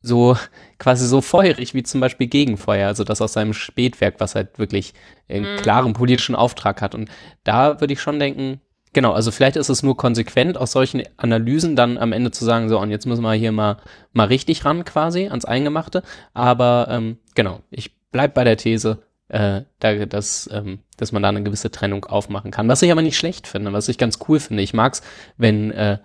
so 0.01 0.37
quasi 0.79 1.07
so 1.07 1.21
feurig 1.21 1.73
wie 1.73 1.83
zum 1.83 2.01
Beispiel 2.01 2.27
Gegenfeuer, 2.27 2.87
also 2.87 3.03
das 3.03 3.21
aus 3.21 3.33
seinem 3.33 3.53
Spätwerk, 3.53 4.15
was 4.19 4.35
halt 4.35 4.59
wirklich 4.59 4.93
einen 5.29 5.57
klaren 5.57 5.93
politischen 5.93 6.35
Auftrag 6.35 6.81
hat. 6.81 6.93
Und 6.93 7.09
da 7.43 7.79
würde 7.81 7.93
ich 7.93 8.01
schon 8.01 8.19
denken, 8.19 8.61
genau, 8.93 9.13
also 9.13 9.31
vielleicht 9.31 9.55
ist 9.55 9.69
es 9.69 9.83
nur 9.83 9.97
konsequent, 9.97 10.57
aus 10.57 10.71
solchen 10.71 11.03
Analysen 11.17 11.75
dann 11.75 11.97
am 11.97 12.11
Ende 12.11 12.31
zu 12.31 12.45
sagen, 12.45 12.69
so, 12.69 12.79
und 12.79 12.91
jetzt 12.91 13.05
müssen 13.05 13.23
wir 13.23 13.33
hier 13.33 13.51
mal, 13.51 13.77
mal 14.13 14.27
richtig 14.27 14.65
ran 14.65 14.85
quasi 14.85 15.27
ans 15.27 15.45
Eingemachte. 15.45 16.03
Aber 16.33 16.87
ähm, 16.89 17.17
genau, 17.35 17.61
ich 17.71 17.95
bleib 18.11 18.33
bei 18.33 18.43
der 18.43 18.57
These, 18.57 18.99
äh, 19.29 19.61
da, 19.79 20.05
dass, 20.05 20.49
ähm, 20.51 20.79
dass 20.97 21.11
man 21.11 21.23
da 21.23 21.29
eine 21.29 21.43
gewisse 21.43 21.71
Trennung 21.71 22.05
aufmachen 22.05 22.51
kann. 22.51 22.67
Was 22.67 22.81
ich 22.81 22.91
aber 22.91 23.01
nicht 23.01 23.17
schlecht 23.17 23.47
finde, 23.47 23.73
was 23.73 23.89
ich 23.89 23.97
ganz 23.97 24.19
cool 24.27 24.39
finde. 24.39 24.63
Ich 24.63 24.73
mag's, 24.73 25.01
wenn 25.37 25.71
äh, 25.71 25.97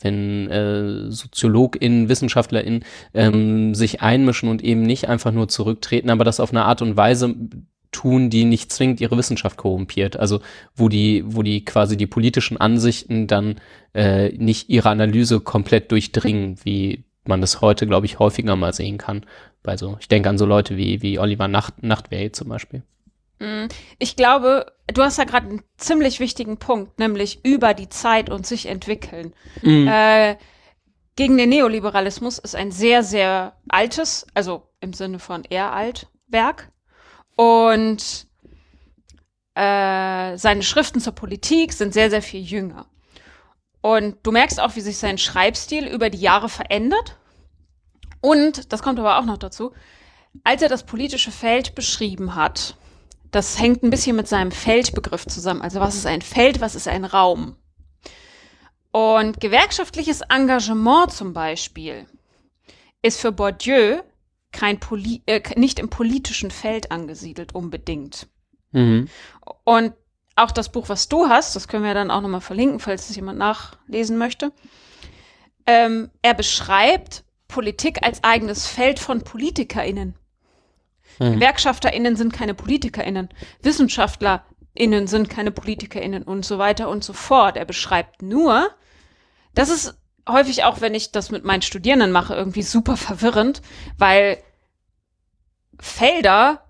wenn 0.00 0.50
äh, 0.50 1.10
SoziologInnen, 1.10 2.08
WissenschaftlerInnen 2.08 2.84
ähm, 3.14 3.74
sich 3.74 4.02
einmischen 4.02 4.48
und 4.48 4.62
eben 4.62 4.82
nicht 4.82 5.08
einfach 5.08 5.32
nur 5.32 5.48
zurücktreten, 5.48 6.10
aber 6.10 6.24
das 6.24 6.40
auf 6.40 6.50
eine 6.50 6.64
Art 6.64 6.82
und 6.82 6.96
Weise 6.96 7.34
tun, 7.94 8.28
die 8.28 8.44
nicht 8.44 8.72
zwingend 8.72 9.00
ihre 9.00 9.16
Wissenschaft 9.16 9.56
korrumpiert. 9.56 10.16
Also 10.18 10.40
wo 10.74 10.88
die, 10.88 11.22
wo 11.26 11.42
die 11.42 11.64
quasi 11.64 11.96
die 11.96 12.06
politischen 12.06 12.56
Ansichten 12.56 13.26
dann 13.26 13.56
äh, 13.94 14.30
nicht 14.30 14.68
ihre 14.68 14.90
Analyse 14.90 15.40
komplett 15.40 15.90
durchdringen, 15.92 16.58
wie 16.64 17.04
man 17.24 17.40
das 17.40 17.60
heute, 17.60 17.86
glaube 17.86 18.06
ich, 18.06 18.18
häufiger 18.18 18.56
mal 18.56 18.74
sehen 18.74 18.98
kann. 18.98 19.24
Bei 19.62 19.76
so, 19.76 19.96
ich 20.00 20.08
denke 20.08 20.28
an 20.28 20.36
so 20.38 20.44
Leute 20.44 20.76
wie, 20.76 21.00
wie 21.00 21.18
Oliver 21.18 21.48
Nacht, 21.48 21.82
Nachtwey 21.82 22.32
zum 22.32 22.48
Beispiel. 22.48 22.82
Mm, 23.44 23.68
Ich 23.98 24.16
glaube, 24.16 24.72
du 24.86 25.02
hast 25.02 25.18
da 25.18 25.24
gerade 25.24 25.48
einen 25.48 25.62
ziemlich 25.76 26.18
wichtigen 26.20 26.56
Punkt, 26.58 26.98
nämlich 26.98 27.44
über 27.44 27.74
die 27.74 27.88
Zeit 27.88 28.30
und 28.30 28.46
sich 28.46 28.66
entwickeln. 28.66 29.34
Äh, 29.88 30.36
gegen 31.16 31.36
den 31.36 31.50
Neoliberalismus 31.50 32.38
ist 32.38 32.56
ein 32.56 32.72
sehr, 32.72 33.02
sehr 33.04 33.56
altes, 33.68 34.26
also 34.34 34.68
im 34.80 34.92
Sinne 34.92 35.18
von 35.18 35.44
eher 35.44 35.72
alt, 35.72 36.08
Werk. 36.26 36.72
Und 37.36 38.26
äh, 39.54 40.36
seine 40.36 40.62
Schriften 40.62 41.00
zur 41.00 41.14
Politik 41.14 41.72
sind 41.72 41.94
sehr, 41.94 42.10
sehr 42.10 42.22
viel 42.22 42.42
jünger. 42.42 42.86
Und 43.80 44.16
du 44.22 44.32
merkst 44.32 44.60
auch, 44.60 44.74
wie 44.76 44.80
sich 44.80 44.96
sein 44.98 45.18
Schreibstil 45.18 45.86
über 45.86 46.08
die 46.10 46.18
Jahre 46.18 46.48
verändert. 46.48 47.18
Und, 48.20 48.72
das 48.72 48.82
kommt 48.82 48.98
aber 48.98 49.18
auch 49.18 49.26
noch 49.26 49.36
dazu, 49.36 49.72
als 50.42 50.62
er 50.62 50.68
das 50.68 50.84
politische 50.86 51.30
Feld 51.30 51.74
beschrieben 51.74 52.34
hat, 52.34 52.76
das 53.34 53.58
hängt 53.58 53.82
ein 53.82 53.90
bisschen 53.90 54.14
mit 54.14 54.28
seinem 54.28 54.52
Feldbegriff 54.52 55.26
zusammen. 55.26 55.62
Also 55.62 55.80
was 55.80 55.96
ist 55.96 56.06
ein 56.06 56.22
Feld, 56.22 56.60
was 56.60 56.74
ist 56.74 56.86
ein 56.86 57.04
Raum? 57.04 57.56
Und 58.92 59.40
gewerkschaftliches 59.40 60.20
Engagement 60.20 61.10
zum 61.10 61.32
Beispiel 61.32 62.06
ist 63.02 63.20
für 63.20 63.32
Bourdieu 63.32 64.00
kein 64.52 64.78
Poli 64.78 65.22
äh, 65.26 65.42
nicht 65.58 65.80
im 65.80 65.90
politischen 65.90 66.52
Feld 66.52 66.92
angesiedelt 66.92 67.56
unbedingt. 67.56 68.28
Mhm. 68.70 69.08
Und 69.64 69.94
auch 70.36 70.52
das 70.52 70.70
Buch, 70.70 70.88
was 70.88 71.08
du 71.08 71.28
hast, 71.28 71.56
das 71.56 71.66
können 71.66 71.84
wir 71.84 71.94
dann 71.94 72.12
auch 72.12 72.20
nochmal 72.20 72.40
verlinken, 72.40 72.78
falls 72.78 73.10
es 73.10 73.16
jemand 73.16 73.38
nachlesen 73.38 74.16
möchte. 74.16 74.52
Ähm, 75.66 76.10
er 76.22 76.34
beschreibt 76.34 77.24
Politik 77.48 77.98
als 78.06 78.22
eigenes 78.22 78.68
Feld 78.68 79.00
von 79.00 79.22
PolitikerInnen. 79.22 80.14
Mhm. 81.18 81.34
GewerkschafterInnen 81.34 82.16
sind 82.16 82.32
keine 82.32 82.54
PolitikerInnen. 82.54 83.28
WissenschaftlerInnen 83.62 85.06
sind 85.06 85.28
keine 85.28 85.50
PolitikerInnen 85.50 86.22
und 86.22 86.44
so 86.44 86.58
weiter 86.58 86.88
und 86.88 87.04
so 87.04 87.12
fort. 87.12 87.56
Er 87.56 87.64
beschreibt 87.64 88.22
nur, 88.22 88.70
das 89.54 89.70
ist 89.70 89.94
häufig 90.28 90.64
auch, 90.64 90.80
wenn 90.80 90.94
ich 90.94 91.12
das 91.12 91.30
mit 91.30 91.44
meinen 91.44 91.62
Studierenden 91.62 92.10
mache, 92.12 92.34
irgendwie 92.34 92.62
super 92.62 92.96
verwirrend, 92.96 93.62
weil 93.98 94.38
Felder 95.78 96.64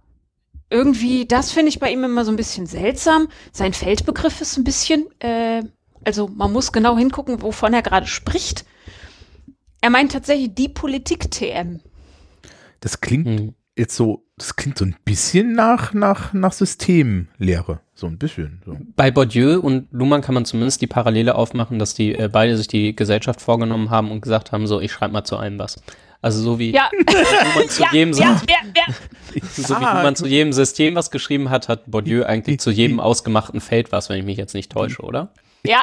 irgendwie, 0.71 1.27
das 1.27 1.53
finde 1.53 1.69
ich 1.69 1.79
bei 1.79 1.91
ihm 1.91 2.05
immer 2.05 2.25
so 2.25 2.33
ein 2.33 2.37
bisschen 2.37 2.67
seltsam. 2.67 3.29
Sein 3.53 3.75
Feldbegriff 3.75 4.41
ist 4.41 4.57
ein 4.57 4.65
bisschen, 4.65 5.07
äh, 5.21 5.63
also 6.05 6.29
man 6.29 6.53
muss 6.53 6.73
genau 6.73 6.97
hingucken, 6.99 7.43
wovon 7.43 7.75
er 7.75 7.83
gerade 7.83 8.07
spricht. 8.07 8.65
Er 9.81 9.91
meint 9.91 10.13
tatsächlich 10.13 10.55
die 10.55 10.69
Politik-TM. 10.69 11.81
Das 12.81 13.01
klingt 13.01 13.27
Mhm. 13.27 13.55
jetzt 13.77 13.95
so, 13.95 14.24
das 14.37 14.57
klingt 14.57 14.79
so 14.79 14.85
ein 14.85 14.97
bisschen 15.05 15.53
nach, 15.55 15.95
nach, 15.95 16.33
nach 16.33 16.53
Systemlehre. 16.53 17.81
So 17.95 18.09
ein 18.09 18.19
bisschen. 18.19 18.61
So. 18.67 18.77
Bei 18.97 19.13
Bourdieu 19.13 19.61
und 19.61 19.87
Luhmann 19.93 20.23
kann 20.23 20.35
man 20.35 20.45
zumindest 20.45 20.83
die 20.83 20.89
Parallele 20.89 21.37
aufmachen, 21.37 21.79
dass 21.79 21.95
die 21.95 22.15
äh, 22.15 22.29
beide 22.33 22.57
sich 22.57 22.67
die 22.67 22.97
Gesellschaft 22.97 23.41
vorgenommen 23.41 23.91
haben 23.91 24.11
und 24.11 24.21
gesagt 24.21 24.51
haben, 24.51 24.67
so, 24.67 24.81
ich 24.81 24.91
schreibe 24.91 25.13
mal 25.13 25.25
zu 25.25 25.37
allem 25.37 25.59
was. 25.59 25.81
Also 26.21 26.41
so 26.41 26.59
wie 26.59 26.73
Ja, 26.73 26.91
Luhmann 27.55 27.69
zu 27.69 27.83
ja, 27.83 27.89
jedem 27.93 28.13
ja, 28.15 28.41
so 29.53 29.77
wie 29.77 29.85
Luhmann 29.85 30.17
zu 30.17 30.27
jedem 30.27 30.53
System 30.53 30.97
was 30.97 31.13
geschrieben 31.13 31.51
hat, 31.51 31.69
hat 31.69 31.89
Bourdieu 31.89 32.25
eigentlich 32.25 32.59
zu 32.59 32.71
jedem 32.71 32.99
ausgemachten 32.99 33.61
Feld 33.61 33.93
was, 33.93 34.09
wenn 34.09 34.19
ich 34.19 34.25
mich 34.25 34.39
jetzt 34.39 34.55
nicht 34.55 34.73
täusche, 34.73 35.03
oder? 35.03 35.33
Ja. 35.65 35.83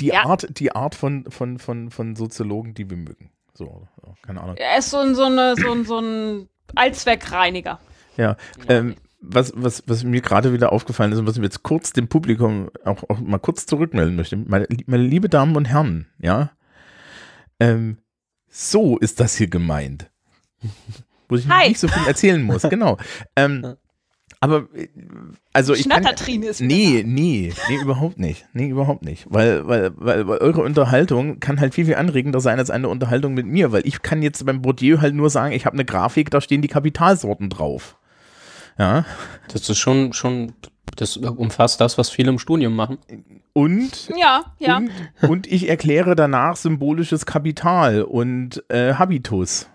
Die. 0.00 0.14
Art, 0.14 0.58
die 0.58 0.74
Art 0.74 0.94
von, 0.94 1.24
von, 1.28 1.58
von, 1.58 1.90
von 1.90 2.16
Soziologen, 2.16 2.74
die 2.74 2.88
wir 2.88 2.96
mögen. 2.96 3.30
So, 3.54 3.86
keine 4.22 4.40
Ahnung. 4.40 4.56
Er 4.56 4.78
ist 4.78 4.90
so 4.90 5.14
so 5.14 5.24
eine, 5.24 5.54
so 5.56 5.84
so 5.84 5.98
ein 5.98 6.48
Allzweckreiniger. 6.74 7.78
Ja, 8.16 8.36
ähm, 8.68 8.96
was, 9.20 9.52
was, 9.54 9.84
was 9.86 10.04
mir 10.04 10.20
gerade 10.20 10.52
wieder 10.52 10.72
aufgefallen 10.72 11.12
ist 11.12 11.18
und 11.18 11.26
was 11.26 11.36
ich 11.36 11.42
jetzt 11.42 11.62
kurz 11.62 11.92
dem 11.92 12.08
Publikum 12.08 12.70
auch, 12.84 13.08
auch 13.08 13.20
mal 13.20 13.38
kurz 13.38 13.66
zurückmelden 13.66 14.16
möchte, 14.16 14.36
meine, 14.36 14.66
meine 14.86 15.04
liebe 15.04 15.28
Damen 15.28 15.56
und 15.56 15.66
Herren, 15.66 16.06
ja, 16.18 16.50
ähm, 17.60 17.98
so 18.48 18.98
ist 18.98 19.20
das 19.20 19.36
hier 19.36 19.48
gemeint. 19.48 20.10
Wo 21.28 21.36
ich 21.36 21.48
Hi. 21.48 21.68
nicht 21.68 21.80
so 21.80 21.88
viel 21.88 22.06
erzählen 22.06 22.42
muss, 22.42 22.62
genau. 22.62 22.98
Ähm, 23.36 23.76
aber, 24.42 24.66
also 25.52 25.72
ich 25.72 25.88
kann, 25.88 26.02
Schnattertrine 26.02 26.46
ist 26.46 26.60
Nee, 26.60 27.04
nee, 27.06 27.52
nee, 27.68 27.76
überhaupt 27.80 28.18
nicht. 28.18 28.44
Nee, 28.52 28.70
überhaupt 28.70 29.04
nicht. 29.04 29.24
Weil, 29.30 29.68
weil, 29.68 29.92
weil, 29.94 30.26
weil 30.26 30.38
eure 30.38 30.62
Unterhaltung 30.62 31.38
kann 31.38 31.60
halt 31.60 31.74
viel, 31.74 31.84
viel 31.84 31.94
anregender 31.94 32.40
sein 32.40 32.58
als 32.58 32.68
eine 32.68 32.88
Unterhaltung 32.88 33.34
mit 33.34 33.46
mir, 33.46 33.70
weil 33.70 33.86
ich 33.86 34.02
kann 34.02 34.20
jetzt 34.20 34.44
beim 34.44 34.60
Bourdieu 34.60 35.00
halt 35.00 35.14
nur 35.14 35.30
sagen, 35.30 35.54
ich 35.54 35.64
habe 35.64 35.74
eine 35.74 35.84
Grafik, 35.84 36.28
da 36.30 36.40
stehen 36.40 36.60
die 36.60 36.66
Kapitalsorten 36.66 37.50
drauf. 37.50 37.96
Ja. 38.76 39.04
Das 39.46 39.68
ist 39.68 39.78
schon, 39.78 40.12
schon, 40.12 40.54
das 40.96 41.16
umfasst 41.18 41.80
das, 41.80 41.96
was 41.96 42.10
viele 42.10 42.30
im 42.30 42.40
Studium 42.40 42.74
machen. 42.74 42.98
Und, 43.52 44.08
Ja, 44.16 44.46
ja. 44.58 44.78
und, 44.78 44.90
und 45.20 45.46
ich 45.46 45.68
erkläre 45.68 46.16
danach 46.16 46.56
symbolisches 46.56 47.26
Kapital 47.26 48.02
und 48.02 48.64
äh, 48.70 48.94
Habitus. 48.94 49.68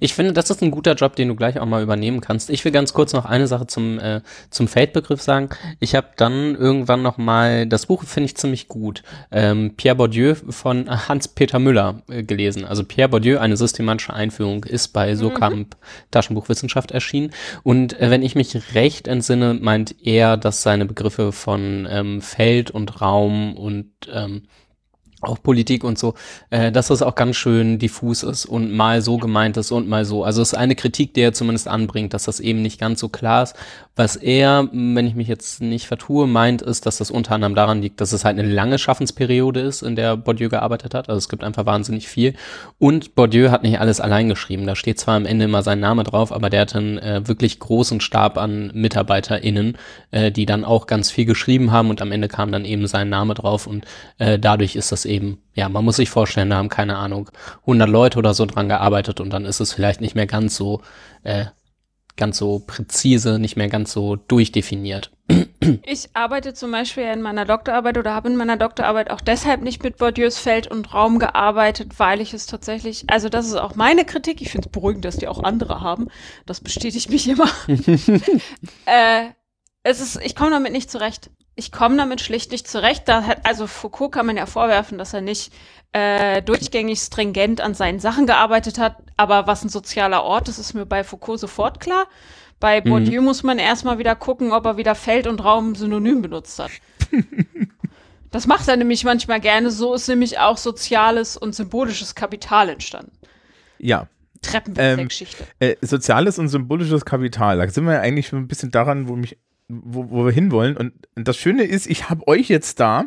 Ich 0.00 0.14
finde, 0.14 0.32
das 0.32 0.50
ist 0.50 0.62
ein 0.62 0.70
guter 0.70 0.94
Job, 0.94 1.14
den 1.14 1.28
du 1.28 1.36
gleich 1.36 1.58
auch 1.60 1.66
mal 1.66 1.82
übernehmen 1.82 2.20
kannst. 2.20 2.50
Ich 2.50 2.64
will 2.64 2.72
ganz 2.72 2.92
kurz 2.92 3.12
noch 3.12 3.24
eine 3.24 3.46
Sache 3.46 3.66
zum, 3.66 3.98
äh, 4.00 4.20
zum 4.50 4.66
Feldbegriff 4.66 5.22
sagen. 5.22 5.50
Ich 5.78 5.94
habe 5.94 6.08
dann 6.16 6.56
irgendwann 6.56 7.02
noch 7.02 7.18
mal, 7.18 7.66
das 7.66 7.86
Buch 7.86 8.02
finde 8.04 8.26
ich 8.26 8.36
ziemlich 8.36 8.66
gut, 8.66 9.02
ähm, 9.30 9.74
Pierre 9.76 9.96
Bourdieu 9.96 10.34
von 10.34 10.90
Hans-Peter 11.08 11.58
Müller 11.58 12.02
äh, 12.08 12.24
gelesen. 12.24 12.64
Also 12.64 12.84
Pierre 12.84 13.08
Bourdieu, 13.08 13.38
eine 13.38 13.56
systematische 13.56 14.12
Einführung, 14.12 14.64
ist 14.64 14.88
bei 14.88 15.14
Sokamp 15.14 15.76
Taschenbuchwissenschaft 16.10 16.90
erschienen. 16.90 17.30
Und 17.62 17.98
äh, 18.00 18.10
wenn 18.10 18.22
ich 18.22 18.34
mich 18.34 18.74
recht 18.74 19.06
entsinne, 19.06 19.54
meint 19.54 19.94
er, 20.02 20.36
dass 20.36 20.62
seine 20.62 20.84
Begriffe 20.84 21.30
von 21.30 21.86
ähm, 21.88 22.20
Feld 22.22 22.72
und 22.72 23.00
Raum 23.00 23.56
und 23.56 23.90
ähm, 24.12 24.42
auch 25.20 25.42
Politik 25.42 25.84
und 25.84 25.98
so, 25.98 26.14
äh, 26.50 26.72
dass 26.72 26.88
das 26.88 27.02
auch 27.02 27.14
ganz 27.14 27.36
schön 27.36 27.78
diffus 27.78 28.22
ist 28.22 28.46
und 28.46 28.72
mal 28.72 29.02
so 29.02 29.18
gemeint 29.18 29.56
ist 29.56 29.70
und 29.70 29.88
mal 29.88 30.04
so. 30.04 30.24
Also 30.24 30.42
es 30.42 30.52
ist 30.52 30.58
eine 30.58 30.74
Kritik, 30.74 31.14
die 31.14 31.20
er 31.20 31.32
zumindest 31.32 31.68
anbringt, 31.68 32.14
dass 32.14 32.24
das 32.24 32.40
eben 32.40 32.62
nicht 32.62 32.80
ganz 32.80 33.00
so 33.00 33.08
klar 33.08 33.42
ist. 33.42 33.54
Was 33.96 34.16
er, 34.16 34.68
wenn 34.72 35.06
ich 35.06 35.14
mich 35.14 35.28
jetzt 35.28 35.60
nicht 35.60 35.86
vertue, 35.86 36.26
meint, 36.26 36.62
ist, 36.62 36.86
dass 36.86 36.96
das 36.96 37.10
unter 37.10 37.34
anderem 37.34 37.54
daran 37.54 37.82
liegt, 37.82 38.00
dass 38.00 38.12
es 38.12 38.24
halt 38.24 38.38
eine 38.38 38.48
lange 38.48 38.78
Schaffensperiode 38.78 39.60
ist, 39.60 39.82
in 39.82 39.94
der 39.94 40.16
Bourdieu 40.16 40.48
gearbeitet 40.48 40.94
hat. 40.94 41.10
Also 41.10 41.18
es 41.18 41.28
gibt 41.28 41.44
einfach 41.44 41.66
wahnsinnig 41.66 42.08
viel. 42.08 42.34
Und 42.78 43.14
Bourdieu 43.14 43.50
hat 43.50 43.62
nicht 43.62 43.78
alles 43.78 44.00
allein 44.00 44.30
geschrieben. 44.30 44.66
Da 44.66 44.74
steht 44.74 44.98
zwar 44.98 45.16
am 45.16 45.26
Ende 45.26 45.44
immer 45.44 45.62
sein 45.62 45.80
Name 45.80 46.04
drauf, 46.04 46.32
aber 46.32 46.48
der 46.48 46.62
hat 46.62 46.74
einen 46.74 46.96
äh, 46.96 47.28
wirklich 47.28 47.58
großen 47.58 48.00
Stab 48.00 48.38
an 48.38 48.70
MitarbeiterInnen, 48.72 49.76
äh, 50.12 50.32
die 50.32 50.46
dann 50.46 50.64
auch 50.64 50.86
ganz 50.86 51.10
viel 51.10 51.26
geschrieben 51.26 51.70
haben 51.70 51.90
und 51.90 52.00
am 52.00 52.12
Ende 52.12 52.28
kam 52.28 52.52
dann 52.52 52.64
eben 52.64 52.86
sein 52.86 53.10
Name 53.10 53.34
drauf 53.34 53.66
und 53.66 53.84
äh, 54.18 54.38
dadurch 54.38 54.76
ist 54.76 54.92
das 54.92 55.04
eben, 55.10 55.42
ja, 55.54 55.68
man 55.68 55.84
muss 55.84 55.96
sich 55.96 56.08
vorstellen, 56.08 56.50
da 56.50 56.56
haben 56.56 56.68
keine 56.68 56.96
Ahnung, 56.96 57.30
100 57.62 57.88
Leute 57.88 58.18
oder 58.18 58.32
so 58.32 58.46
dran 58.46 58.68
gearbeitet 58.68 59.20
und 59.20 59.30
dann 59.30 59.44
ist 59.44 59.60
es 59.60 59.72
vielleicht 59.72 60.00
nicht 60.00 60.14
mehr 60.14 60.26
ganz 60.26 60.56
so, 60.56 60.80
äh, 61.22 61.46
ganz 62.16 62.38
so 62.38 62.60
präzise, 62.60 63.38
nicht 63.38 63.56
mehr 63.56 63.68
ganz 63.68 63.92
so 63.92 64.16
durchdefiniert. 64.16 65.10
Ich 65.84 66.08
arbeite 66.14 66.54
zum 66.54 66.72
Beispiel 66.72 67.04
in 67.04 67.22
meiner 67.22 67.44
Doktorarbeit 67.44 67.98
oder 67.98 68.14
habe 68.14 68.28
in 68.28 68.36
meiner 68.36 68.56
Doktorarbeit 68.56 69.10
auch 69.10 69.20
deshalb 69.20 69.62
nicht 69.62 69.82
mit 69.82 69.96
Bourdieus 69.96 70.38
Feld 70.38 70.68
und 70.68 70.92
Raum 70.92 71.18
gearbeitet, 71.18 71.98
weil 71.98 72.20
ich 72.20 72.34
es 72.34 72.46
tatsächlich, 72.46 73.04
also 73.08 73.28
das 73.28 73.46
ist 73.46 73.54
auch 73.54 73.74
meine 73.74 74.04
Kritik, 74.04 74.40
ich 74.40 74.50
finde 74.50 74.68
es 74.68 74.72
beruhigend, 74.72 75.04
dass 75.04 75.18
die 75.18 75.28
auch 75.28 75.42
andere 75.42 75.80
haben, 75.80 76.08
das 76.46 76.60
bestätigt 76.60 77.10
mich 77.10 77.28
immer. 77.28 77.48
äh, 78.86 79.28
es 79.82 80.00
ist, 80.00 80.20
ich 80.22 80.34
komme 80.34 80.50
damit 80.50 80.72
nicht 80.72 80.90
zurecht. 80.90 81.30
Ich 81.54 81.72
komme 81.72 81.96
damit 81.96 82.20
schlicht 82.20 82.52
nicht 82.52 82.68
zurecht. 82.68 83.02
Da 83.06 83.24
hat, 83.24 83.44
also 83.44 83.66
Foucault 83.66 84.12
kann 84.12 84.26
man 84.26 84.36
ja 84.36 84.46
vorwerfen, 84.46 84.98
dass 84.98 85.12
er 85.12 85.20
nicht 85.20 85.52
äh, 85.92 86.40
durchgängig 86.42 86.98
stringent 87.00 87.60
an 87.60 87.74
seinen 87.74 87.98
Sachen 87.98 88.26
gearbeitet 88.26 88.78
hat, 88.78 88.96
aber 89.16 89.46
was 89.46 89.64
ein 89.64 89.68
sozialer 89.68 90.22
Ort 90.22 90.48
ist, 90.48 90.58
ist 90.58 90.74
mir 90.74 90.86
bei 90.86 91.02
Foucault 91.04 91.40
sofort 91.40 91.80
klar. 91.80 92.06
Bei 92.60 92.82
Bourdieu 92.82 93.22
muss 93.22 93.42
man 93.42 93.58
erstmal 93.58 93.98
wieder 93.98 94.14
gucken, 94.14 94.52
ob 94.52 94.66
er 94.66 94.76
wieder 94.76 94.94
Feld 94.94 95.26
und 95.26 95.42
Raum 95.42 95.74
synonym 95.74 96.20
benutzt 96.20 96.58
hat. 96.58 96.70
das 98.30 98.46
macht 98.46 98.68
er 98.68 98.76
nämlich 98.76 99.02
manchmal 99.04 99.40
gerne. 99.40 99.70
So 99.70 99.94
ist 99.94 100.08
nämlich 100.08 100.38
auch 100.38 100.58
soziales 100.58 101.38
und 101.38 101.54
symbolisches 101.54 102.14
Kapital 102.14 102.68
entstanden. 102.68 103.12
Ja. 103.78 104.08
Treppenwechselgeschichte. 104.42 105.44
Äh, 105.58 105.76
soziales 105.80 106.38
und 106.38 106.48
symbolisches 106.48 107.06
Kapital. 107.06 107.56
Da 107.56 107.68
sind 107.68 107.86
wir 107.86 107.94
ja 107.94 108.00
eigentlich 108.00 108.28
schon 108.28 108.40
ein 108.40 108.48
bisschen 108.48 108.70
daran, 108.70 109.08
wo, 109.08 109.16
mich, 109.16 109.38
wo, 109.70 110.10
wo 110.10 110.24
wir 110.26 110.32
hinwollen. 110.32 110.76
Und 110.76 110.92
das 111.14 111.36
Schöne 111.36 111.64
ist, 111.64 111.86
ich 111.86 112.10
habe 112.10 112.26
euch 112.28 112.48
jetzt 112.48 112.80
da 112.80 113.04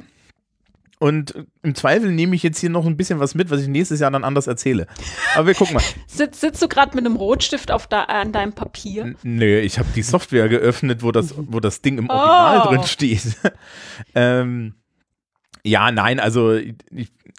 und 0.99 1.34
im 1.64 1.76
Zweifel 1.76 2.11
nehme 2.11 2.36
ich 2.36 2.43
jetzt 2.43 2.59
hier 2.59 2.70
noch 2.70 2.86
ein 2.86 2.95
bisschen 2.95 3.20
was 3.20 3.36
mit, 3.36 3.49
was 3.49 3.61
ich 3.61 3.68
nächstes 3.68 3.99
Jahr 3.99 4.11
dann 4.11 4.24
anders 4.24 4.47
erzähle. 4.47 4.88
Aber 5.36 5.47
wir 5.47 5.53
gucken 5.53 5.76
mal. 5.76 5.84
Sitz, 6.07 6.39
sitzt 6.39 6.61
du 6.61 6.68
gerade 6.70 6.95
mit 6.95 7.05
einem 7.05 7.18
Rotstift 7.18 7.72
auf 7.72 7.88
da, 7.88 8.03
an 8.03 8.32
deinem 8.32 8.53
Papier? 8.53 9.03
N- 9.03 9.18
Nö, 9.24 9.59
ich 9.59 9.80
habe 9.80 9.89
die 9.95 10.01
Software 10.03 10.47
geöffnet, 10.47 11.03
wo 11.03 11.11
das, 11.11 11.34
wo 11.38 11.59
das 11.59 11.82
Ding 11.82 11.97
im 11.97 12.09
Original 12.09 12.61
Oh. 12.66 12.70
drin 12.70 12.84
steht. 12.84 13.36
ähm, 14.16 14.76
ja, 15.66 15.91
nein, 15.91 16.20
also 16.22 16.53
ich, 16.55 16.76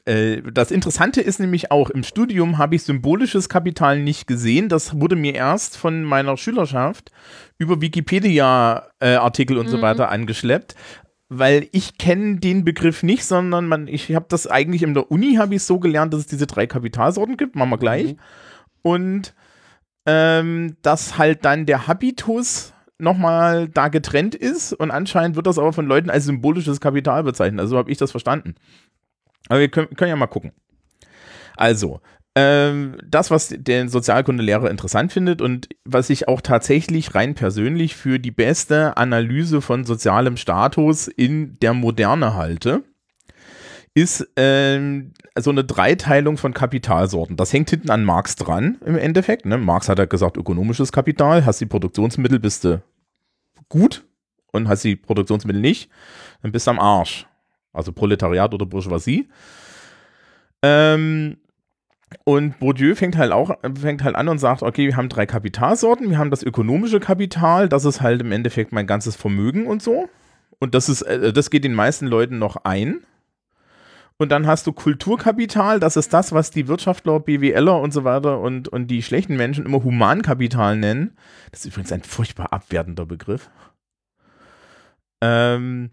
äh, 0.07 0.43
das 0.53 0.71
Interessante 0.71 1.21
ist 1.21 1.41
nämlich 1.41 1.71
auch, 1.71 1.91
im 1.91 2.03
Studium 2.05 2.59
habe 2.59 2.75
ich 2.75 2.83
symbolisches 2.83 3.49
Kapital 3.49 4.01
nicht 4.01 4.27
gesehen. 4.27 4.69
Das 4.69 5.01
wurde 5.01 5.17
mir 5.17 5.35
erst 5.35 5.77
von 5.77 6.05
meiner 6.05 6.37
Schülerschaft 6.37 7.11
über 7.59 7.81
Wikipedia-Artikel 7.81 9.59
und 9.59 9.69
so 9.69 9.79
Mhm. 9.79 9.83
weiter 9.83 10.11
angeschleppt. 10.11 10.75
Weil 11.31 11.69
ich 11.73 11.97
kenne 11.99 12.37
den 12.37 12.65
Begriff 12.65 13.03
nicht, 13.03 13.25
sondern 13.25 13.67
man, 13.67 13.89
ich 13.89 14.15
habe 14.15 14.27
das 14.29 14.47
eigentlich 14.47 14.83
in 14.83 14.95
der 14.95 15.11
Uni 15.11 15.37
habe 15.37 15.55
ich 15.55 15.63
so 15.63 15.79
gelernt, 15.81 16.13
dass 16.13 16.21
es 16.21 16.27
diese 16.27 16.47
drei 16.47 16.67
Kapitalsorten 16.67 17.37
gibt, 17.37 17.57
machen 17.57 17.71
wir 17.71 17.79
gleich. 17.79 18.17
Und 18.83 19.35
ähm, 20.07 20.77
dass 20.83 21.17
halt 21.17 21.45
dann 21.47 21.65
der 21.65 21.87
Habitus 21.87 22.75
nochmal 22.99 23.69
da 23.69 23.89
getrennt 23.89 24.35
ist 24.35 24.73
und 24.75 24.91
anscheinend 24.91 25.35
wird 25.35 25.47
das 25.47 25.59
aber 25.59 25.73
von 25.73 25.87
Leuten 25.87 26.11
als 26.11 26.27
symbolisches 26.27 26.81
Kapital 26.81 27.25
bezeichnet. 27.25 27.61
Also 27.61 27.73
so 27.73 27.79
habe 27.79 27.91
ich 27.91 27.99
das 27.99 28.11
verstanden. 28.11 28.55
Aber 29.49 29.61
wir 29.61 29.69
können, 29.69 29.95
können 29.97 30.11
ja 30.11 30.17
mal 30.17 30.27
gucken. 30.27 30.53
Also, 31.57 32.01
ähm, 32.37 32.97
das, 33.07 33.31
was 33.31 33.55
der 33.57 33.89
Sozialkundelehrer 33.89 34.71
interessant 34.71 35.13
findet 35.13 35.41
und 35.41 35.69
was 35.85 36.11
ich 36.11 36.27
auch 36.27 36.41
tatsächlich 36.41 37.15
rein 37.15 37.35
persönlich 37.35 37.95
für 37.95 38.19
die 38.19 38.33
beste 38.33 38.97
Analyse 38.97 39.61
von 39.61 39.85
sozialem 39.85 40.37
Status 40.37 41.07
in 41.07 41.59
der 41.61 41.75
Moderne 41.75 42.35
halte, 42.35 42.83
ist 43.95 44.29
ähm, 44.35 45.13
so 45.39 45.51
eine 45.51 45.63
Dreiteilung 45.63 46.37
von 46.37 46.53
Kapitalsorten. 46.53 47.37
Das 47.37 47.53
hängt 47.53 47.71
hinten 47.71 47.91
an 47.91 48.05
Marx 48.05 48.35
dran 48.35 48.79
im 48.85 48.99
Endeffekt. 48.99 49.47
Ne? 49.47 49.57
Marx 49.57 49.89
hat 49.89 50.01
ja 50.01 50.07
gesagt, 50.07 50.37
ökonomisches 50.37 50.91
Kapital, 50.91 51.47
hast 51.47 51.61
die 51.61 51.67
Produktionsmittel, 51.67 52.41
bist 52.41 52.65
du 52.65 52.83
gut 53.69 54.05
und 54.51 54.67
hast 54.67 54.83
die 54.83 54.97
Produktionsmittel 54.97 55.61
nicht, 55.61 55.89
dann 56.43 56.51
bist 56.51 56.67
du 56.67 56.73
am 56.73 56.81
Arsch. 56.81 57.29
Also 57.75 57.93
Proletariat 57.93 58.55
oder 58.55 58.65
Bourgeoisie. 58.65 59.29
Ähm, 60.63 61.37
und 62.25 62.59
Bourdieu 62.61 62.95
fängt 62.95 63.17
halt 63.17 63.33
auch 63.33 63.57
fängt 63.79 64.05
halt 64.05 64.15
an 64.15 64.29
und 64.29 64.39
sagt, 64.39 64.63
okay, 64.63 64.87
wir 64.87 64.97
haben 64.97 65.09
drei 65.09 65.27
Kapitalsorten, 65.27 66.09
wir 66.11 66.19
haben 66.19 66.31
das 66.31 66.43
ökonomische 66.43 67.01
Kapital, 67.01 67.69
das 67.69 67.85
ist 67.85 68.01
halt 68.01 68.21
im 68.21 68.33
Endeffekt 68.33 68.73
mein 68.73 68.87
ganzes 68.87 69.17
Vermögen 69.17 69.67
und 69.67 69.83
so. 69.83 70.09
Und 70.61 70.75
das 70.75 70.89
ist, 70.89 71.03
äh, 71.03 71.33
das 71.33 71.51
geht 71.51 71.65
den 71.65 71.75
meisten 71.75 72.07
Leuten 72.07 72.39
noch 72.39 72.57
ein. 72.65 73.01
Und 74.17 74.31
dann 74.31 74.47
hast 74.47 74.67
du 74.67 74.73
Kulturkapital, 74.73 75.81
das 75.81 75.97
ist 75.97 76.15
das, 76.15 76.33
was 76.33 76.53
die 76.53 76.69
Wirtschaftler, 76.69 77.19
BWLer 77.19 77.81
und 77.81 77.93
so 77.93 78.05
weiter 78.05 78.41
und, 78.41 78.69
und 78.69 78.87
die 78.87 79.03
schlechten 79.03 79.37
Menschen 79.37 79.67
immer 79.67 79.83
Humankapital 79.83 80.77
nennen. 80.77 81.17
Das 81.51 81.61
ist 81.61 81.67
übrigens 81.67 81.91
ein 81.91 82.05
furchtbar 82.05 82.53
abwertender 82.53 83.07
Begriff. 83.07 83.51
Ähm, 85.21 85.91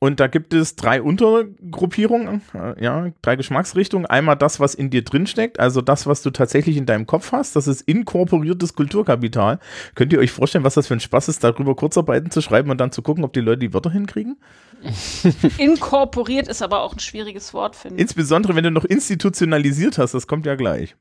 und 0.00 0.20
da 0.20 0.28
gibt 0.28 0.54
es 0.54 0.76
drei 0.76 1.02
Untergruppierungen, 1.02 2.42
äh, 2.54 2.82
ja, 2.82 3.10
drei 3.20 3.36
Geschmacksrichtungen. 3.36 4.06
Einmal 4.06 4.36
das, 4.36 4.60
was 4.60 4.74
in 4.74 4.90
dir 4.90 5.02
drinsteckt, 5.02 5.58
also 5.58 5.80
das, 5.80 6.06
was 6.06 6.22
du 6.22 6.30
tatsächlich 6.30 6.76
in 6.76 6.86
deinem 6.86 7.06
Kopf 7.06 7.32
hast, 7.32 7.56
das 7.56 7.66
ist 7.66 7.82
inkorporiertes 7.82 8.74
Kulturkapital. 8.74 9.58
Könnt 9.96 10.12
ihr 10.12 10.20
euch 10.20 10.30
vorstellen, 10.30 10.64
was 10.64 10.74
das 10.74 10.86
für 10.86 10.94
ein 10.94 11.00
Spaß 11.00 11.28
ist, 11.28 11.42
darüber 11.42 11.74
Kurzarbeiten 11.74 12.30
zu 12.30 12.40
schreiben 12.40 12.70
und 12.70 12.78
dann 12.78 12.92
zu 12.92 13.02
gucken, 13.02 13.24
ob 13.24 13.32
die 13.32 13.40
Leute 13.40 13.58
die 13.58 13.74
Wörter 13.74 13.90
hinkriegen? 13.90 14.36
Inkorporiert 15.58 16.46
ist 16.46 16.62
aber 16.62 16.82
auch 16.82 16.92
ein 16.92 17.00
schwieriges 17.00 17.52
Wort, 17.52 17.74
finde 17.74 17.96
ich. 17.96 18.02
Insbesondere, 18.02 18.54
wenn 18.54 18.64
du 18.64 18.70
noch 18.70 18.84
institutionalisiert 18.84 19.98
hast, 19.98 20.14
das 20.14 20.28
kommt 20.28 20.46
ja 20.46 20.54
gleich. 20.54 20.94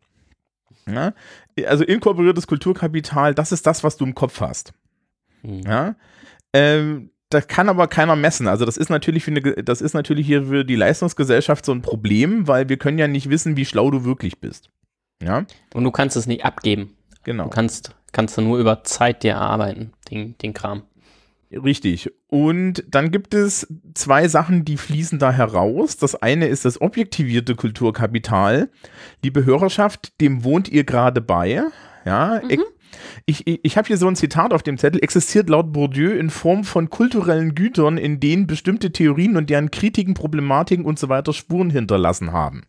Ja? 0.87 1.13
Also 1.67 1.83
inkorporiertes 1.83 2.47
Kulturkapital, 2.47 3.35
das 3.35 3.51
ist 3.51 3.67
das, 3.67 3.83
was 3.83 3.97
du 3.97 4.05
im 4.05 4.15
Kopf 4.15 4.41
hast. 4.41 4.73
Hm. 5.41 5.61
Ja? 5.61 5.95
Ähm, 6.53 7.11
das 7.30 7.47
kann 7.47 7.69
aber 7.69 7.88
keiner 7.88 8.15
messen. 8.15 8.47
Also 8.47 8.65
das 8.65 8.78
ist 8.78 8.89
natürlich 8.89 9.23
für 9.23 9.32
eine, 9.32 9.41
Ge- 9.41 9.61
das 9.63 9.82
ist 9.82 9.93
natürlich 9.93 10.25
hier 10.28 10.45
für 10.45 10.63
die 10.65 10.75
Leistungsgesellschaft 10.75 11.65
so 11.65 11.71
ein 11.71 11.82
Problem, 11.82 12.47
weil 12.47 12.69
wir 12.69 12.78
können 12.78 12.97
ja 12.99 13.07
nicht 13.07 13.30
wissen, 13.30 13.57
wie 13.57 13.65
schlau 13.65 13.91
du 13.91 14.03
wirklich 14.05 14.39
bist. 14.39 14.69
Ja, 15.21 15.45
Und 15.73 15.84
du 15.84 15.91
kannst 15.91 16.15
es 16.15 16.28
nicht 16.28 16.45
abgeben. 16.45 16.95
genau. 17.23 17.45
Du 17.45 17.49
kannst, 17.49 17.95
kannst 18.11 18.38
du 18.38 18.41
nur 18.41 18.59
über 18.59 18.84
Zeit 18.84 19.23
dir 19.23 19.32
erarbeiten, 19.34 19.91
den, 20.11 20.38
den 20.38 20.53
Kram. 20.53 20.84
Richtig. 21.51 22.11
Und 22.28 22.84
dann 22.89 23.09
gibt 23.09 23.34
es 23.34 23.67
zwei 23.93 24.28
Sachen, 24.28 24.65
die 24.65 24.75
fließen 24.78 25.17
da 25.17 25.32
heraus. 25.32 25.95
Das 25.95 26.15
eine 26.15 26.47
ist 26.47 26.65
das 26.65 26.82
objektivierte 26.82 27.55
Kulturkapital. 27.55 28.69
Liebe 29.23 29.45
Hörerschaft, 29.45 30.19
dem 30.21 30.43
wohnt 30.43 30.67
ihr 30.69 30.84
gerade 30.84 31.21
bei. 31.21 31.63
Ja, 32.05 32.41
Mhm. 32.43 32.61
Ich, 33.25 33.47
ich, 33.47 33.59
ich 33.63 33.77
habe 33.77 33.87
hier 33.87 33.97
so 33.97 34.07
ein 34.07 34.15
Zitat 34.15 34.53
auf 34.53 34.63
dem 34.63 34.77
Zettel. 34.77 35.03
Existiert 35.03 35.49
laut 35.49 35.71
Bourdieu 35.71 36.11
in 36.11 36.29
Form 36.29 36.63
von 36.63 36.89
kulturellen 36.89 37.55
Gütern, 37.55 37.97
in 37.97 38.19
denen 38.19 38.47
bestimmte 38.47 38.91
Theorien 38.91 39.37
und 39.37 39.49
deren 39.49 39.71
Kritiken, 39.71 40.13
Problematiken 40.13 40.85
und 40.85 40.99
so 40.99 41.09
weiter 41.09 41.33
Spuren 41.33 41.69
hinterlassen 41.69 42.31
haben. 42.31 42.63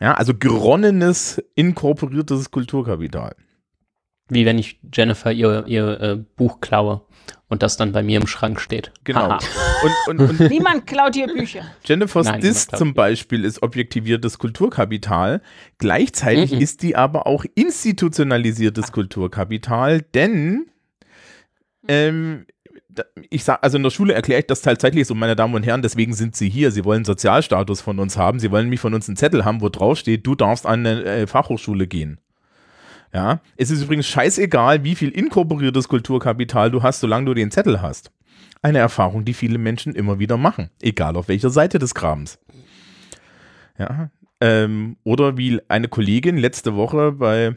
Ja, 0.00 0.14
also 0.14 0.34
geronnenes, 0.34 1.42
inkorporiertes 1.54 2.50
Kulturkapital. 2.50 3.36
Wie 4.28 4.46
wenn 4.46 4.58
ich 4.58 4.80
Jennifer 4.92 5.32
ihr, 5.32 5.64
ihr 5.66 6.00
äh, 6.00 6.16
Buch 6.36 6.60
klaue 6.60 7.02
und 7.48 7.62
das 7.62 7.76
dann 7.76 7.92
bei 7.92 8.02
mir 8.02 8.18
im 8.20 8.26
Schrank 8.26 8.60
steht. 8.60 8.92
Genau. 9.04 9.38
Und, 10.06 10.20
und, 10.20 10.40
und 10.40 10.40
Niemand 10.50 10.86
klaut 10.86 11.14
hier 11.14 11.26
Bücher. 11.26 11.62
Jennifer's 11.84 12.26
Nein, 12.26 12.40
Diss 12.40 12.66
niemand 12.66 12.78
zum. 12.78 12.94
Beispiel 12.94 13.44
ist 13.44 13.62
objektiviertes 13.62 14.38
Kulturkapital. 14.38 15.40
Gleichzeitig 15.78 16.52
Mhm. 16.52 16.60
ist 16.60 16.82
die 16.82 16.96
aber 16.96 17.26
auch 17.26 17.44
institutionalisiertes 17.54 18.92
Kulturkapital, 18.92 20.02
denn 20.02 20.66
ähm, 21.88 22.46
da- 22.88 23.04
ich 23.30 23.44
sag, 23.44 23.62
also 23.62 23.76
in 23.76 23.82
der 23.82 23.90
Schule 23.90 24.14
erkläre 24.14 24.40
ich 24.40 24.46
das 24.46 24.62
tatsächlich 24.62 25.06
so, 25.06 25.14
meine 25.14 25.36
Damen 25.36 25.54
und 25.54 25.64
Herren, 25.64 25.82
deswegen 25.82 26.14
sind 26.14 26.34
sie 26.36 26.48
hier. 26.48 26.70
Sie 26.70 26.84
wollen 26.84 27.04
Sozialstatus 27.04 27.80
von 27.80 27.98
uns 27.98 28.16
haben. 28.16 28.38
Sie 28.40 28.50
wollen 28.50 28.64
nämlich 28.66 28.80
von 28.80 28.94
uns 28.94 29.08
einen 29.08 29.16
Zettel 29.16 29.44
haben, 29.44 29.60
wo 29.60 29.68
drauf 29.68 29.98
steht, 29.98 30.26
du 30.26 30.34
darfst 30.34 30.64
an 30.66 30.86
eine 30.86 31.04
äh, 31.04 31.26
Fachhochschule 31.26 31.86
gehen. 31.86 32.20
Ja, 33.14 33.40
es 33.56 33.70
ist 33.70 33.82
übrigens 33.82 34.08
scheißegal, 34.08 34.82
wie 34.82 34.96
viel 34.96 35.10
inkorporiertes 35.10 35.86
Kulturkapital 35.86 36.72
du 36.72 36.82
hast, 36.82 36.98
solange 36.98 37.26
du 37.26 37.34
den 37.34 37.52
Zettel 37.52 37.80
hast. 37.80 38.10
Eine 38.60 38.78
Erfahrung, 38.78 39.24
die 39.24 39.34
viele 39.34 39.58
Menschen 39.58 39.94
immer 39.94 40.18
wieder 40.18 40.36
machen, 40.36 40.70
egal 40.82 41.16
auf 41.16 41.28
welcher 41.28 41.50
Seite 41.50 41.78
des 41.78 41.94
Grabens. 41.94 42.40
Ja, 43.78 44.10
ähm, 44.40 44.96
oder 45.04 45.36
wie 45.36 45.60
eine 45.68 45.86
Kollegin 45.86 46.38
letzte 46.38 46.74
Woche 46.74 47.12
bei, 47.12 47.56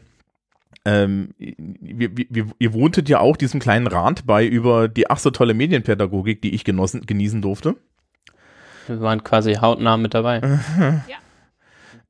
ähm, 0.84 1.34
wir, 1.38 2.16
wir, 2.16 2.46
ihr 2.58 2.72
wohntet 2.72 3.08
ja 3.08 3.18
auch 3.18 3.36
diesem 3.36 3.58
kleinen 3.58 3.88
Rand 3.88 4.26
bei 4.26 4.46
über 4.46 4.86
die 4.86 5.10
ach 5.10 5.18
so 5.18 5.30
tolle 5.30 5.54
Medienpädagogik, 5.54 6.40
die 6.40 6.54
ich 6.54 6.62
genossen, 6.62 7.04
genießen 7.04 7.42
durfte. 7.42 7.74
Wir 8.86 9.00
waren 9.00 9.24
quasi 9.24 9.54
hautnah 9.54 9.96
mit 9.96 10.14
dabei. 10.14 10.40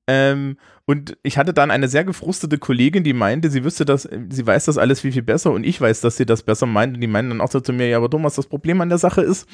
Ähm, 0.09 0.57
und 0.87 1.19
ich 1.23 1.37
hatte 1.37 1.53
dann 1.53 1.71
eine 1.71 1.87
sehr 1.87 2.03
gefrustete 2.03 2.57
Kollegin, 2.57 3.05
die 3.05 3.13
meinte, 3.13 3.51
sie 3.51 3.63
wüsste 3.63 3.85
das, 3.85 4.09
sie 4.31 4.47
weiß 4.47 4.65
das 4.65 4.79
alles 4.79 5.01
viel, 5.01 5.13
viel 5.13 5.23
besser 5.23 5.53
und 5.53 5.65
ich 5.65 5.79
weiß, 5.79 6.01
dass 6.01 6.17
sie 6.17 6.25
das 6.25 6.43
besser 6.43 6.65
meint. 6.65 6.95
Und 6.95 7.03
die 7.03 7.07
meinen 7.07 7.29
dann 7.29 7.41
auch 7.43 7.51
so 7.51 7.61
zu 7.61 7.75
mir, 7.75 7.89
ja, 7.89 7.99
aber 7.99 8.09
Thomas, 8.09 8.35
das 8.35 8.47
Problem 8.47 8.81
an 8.81 8.89
der 8.89 8.97
Sache 8.97 9.21
ist, 9.21 9.47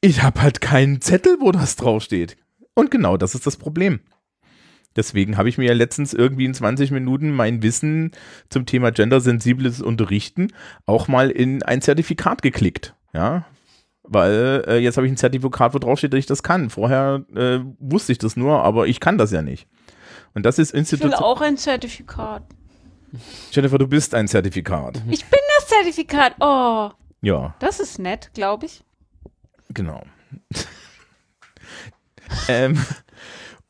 ich 0.00 0.24
habe 0.24 0.42
halt 0.42 0.60
keinen 0.60 1.00
Zettel, 1.00 1.36
wo 1.40 1.52
das 1.52 1.76
draufsteht. 1.76 2.36
Und 2.74 2.90
genau 2.90 3.16
das 3.16 3.36
ist 3.36 3.46
das 3.46 3.56
Problem. 3.56 4.00
Deswegen 4.96 5.36
habe 5.36 5.48
ich 5.48 5.56
mir 5.56 5.66
ja 5.66 5.72
letztens 5.72 6.14
irgendwie 6.14 6.44
in 6.44 6.54
20 6.54 6.90
Minuten 6.90 7.30
mein 7.30 7.62
Wissen 7.62 8.10
zum 8.48 8.66
Thema 8.66 8.90
gendersensibles 8.90 9.80
Unterrichten 9.82 10.48
auch 10.84 11.06
mal 11.08 11.30
in 11.30 11.62
ein 11.62 11.80
Zertifikat 11.80 12.42
geklickt. 12.42 12.94
Ja, 13.12 13.46
weil 14.04 14.64
äh, 14.68 14.76
jetzt 14.78 14.96
habe 14.96 15.06
ich 15.06 15.12
ein 15.12 15.16
Zertifikat, 15.16 15.74
wo 15.74 15.78
drauf 15.78 15.98
steht, 15.98 16.12
dass 16.12 16.18
ich 16.18 16.26
das 16.26 16.42
kann. 16.42 16.70
Vorher 16.70 17.24
äh, 17.34 17.60
wusste 17.78 18.12
ich 18.12 18.18
das 18.18 18.36
nur, 18.36 18.62
aber 18.62 18.86
ich 18.86 19.00
kann 19.00 19.18
das 19.18 19.32
ja 19.32 19.42
nicht. 19.42 19.66
Und 20.34 20.44
das 20.44 20.58
ist 20.58 20.74
Ich 20.74 21.00
will 21.00 21.14
auch 21.14 21.40
ein 21.40 21.56
Zertifikat. 21.56 22.42
Jennifer, 23.52 23.78
du 23.78 23.86
bist 23.86 24.14
ein 24.14 24.28
Zertifikat. 24.28 25.00
Ich 25.08 25.24
bin 25.24 25.40
das 25.58 25.68
Zertifikat. 25.68 26.34
Oh, 26.40 26.90
Ja, 27.22 27.54
das 27.60 27.80
ist 27.80 27.98
nett, 27.98 28.30
glaube 28.34 28.66
ich. 28.66 28.82
genau. 29.72 30.02
ähm, 32.48 32.84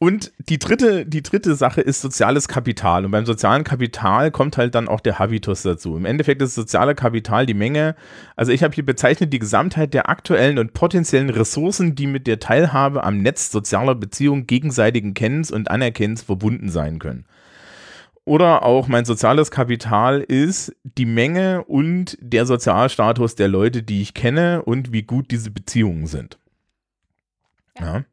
und 0.05 0.33
die 0.39 0.59
dritte, 0.59 1.07
die 1.07 1.23
dritte 1.23 1.55
Sache 1.55 1.81
ist 1.81 2.03
soziales 2.03 2.47
Kapital. 2.47 3.07
Und 3.07 3.11
beim 3.11 3.25
sozialen 3.25 3.65
Kapital 3.65 4.31
kommt 4.31 4.59
halt 4.59 4.75
dann 4.75 4.87
auch 4.87 5.01
der 5.01 5.19
Habitus 5.19 5.63
dazu. 5.63 5.97
Im 5.97 6.05
Endeffekt 6.05 6.43
ist 6.43 6.55
soziale 6.55 6.95
Kapital 6.95 7.47
die 7.47 7.55
Menge, 7.55 7.97
also 8.37 8.53
ich 8.53 8.63
habe 8.63 8.75
hier 8.75 8.85
bezeichnet 8.85 9.33
die 9.33 9.39
Gesamtheit 9.39 9.95
der 9.95 10.11
aktuellen 10.11 10.59
und 10.59 10.75
potenziellen 10.75 11.31
Ressourcen, 11.31 11.95
die 11.95 12.07
mit 12.07 12.27
der 12.27 12.39
Teilhabe 12.39 13.03
am 13.03 13.23
Netz 13.23 13.51
sozialer 13.51 13.95
Beziehungen, 13.95 14.47
gegenseitigen 14.47 15.15
Kennens 15.15 15.51
und 15.51 15.71
Anerkennens 15.71 16.21
verbunden 16.21 16.69
sein 16.69 16.99
können. 16.99 17.25
Oder 18.27 18.63
auch 18.63 18.89
mein 18.89 19.07
soziales 19.07 19.51
Kapital 19.51 20.21
ist 20.21 20.77
die 20.83 21.07
Menge 21.07 21.65
und 21.65 22.19
der 22.21 22.45
Sozialstatus 22.45 23.37
der 23.37 23.49
Leute, 23.49 23.83
die 23.83 24.03
ich 24.03 24.13
kenne 24.13 24.65
und 24.65 24.93
wie 24.93 25.05
gut 25.05 25.31
diese 25.31 25.51
Beziehungen 25.51 26.07
sind. 26.07 26.37
Ja. 27.81 28.05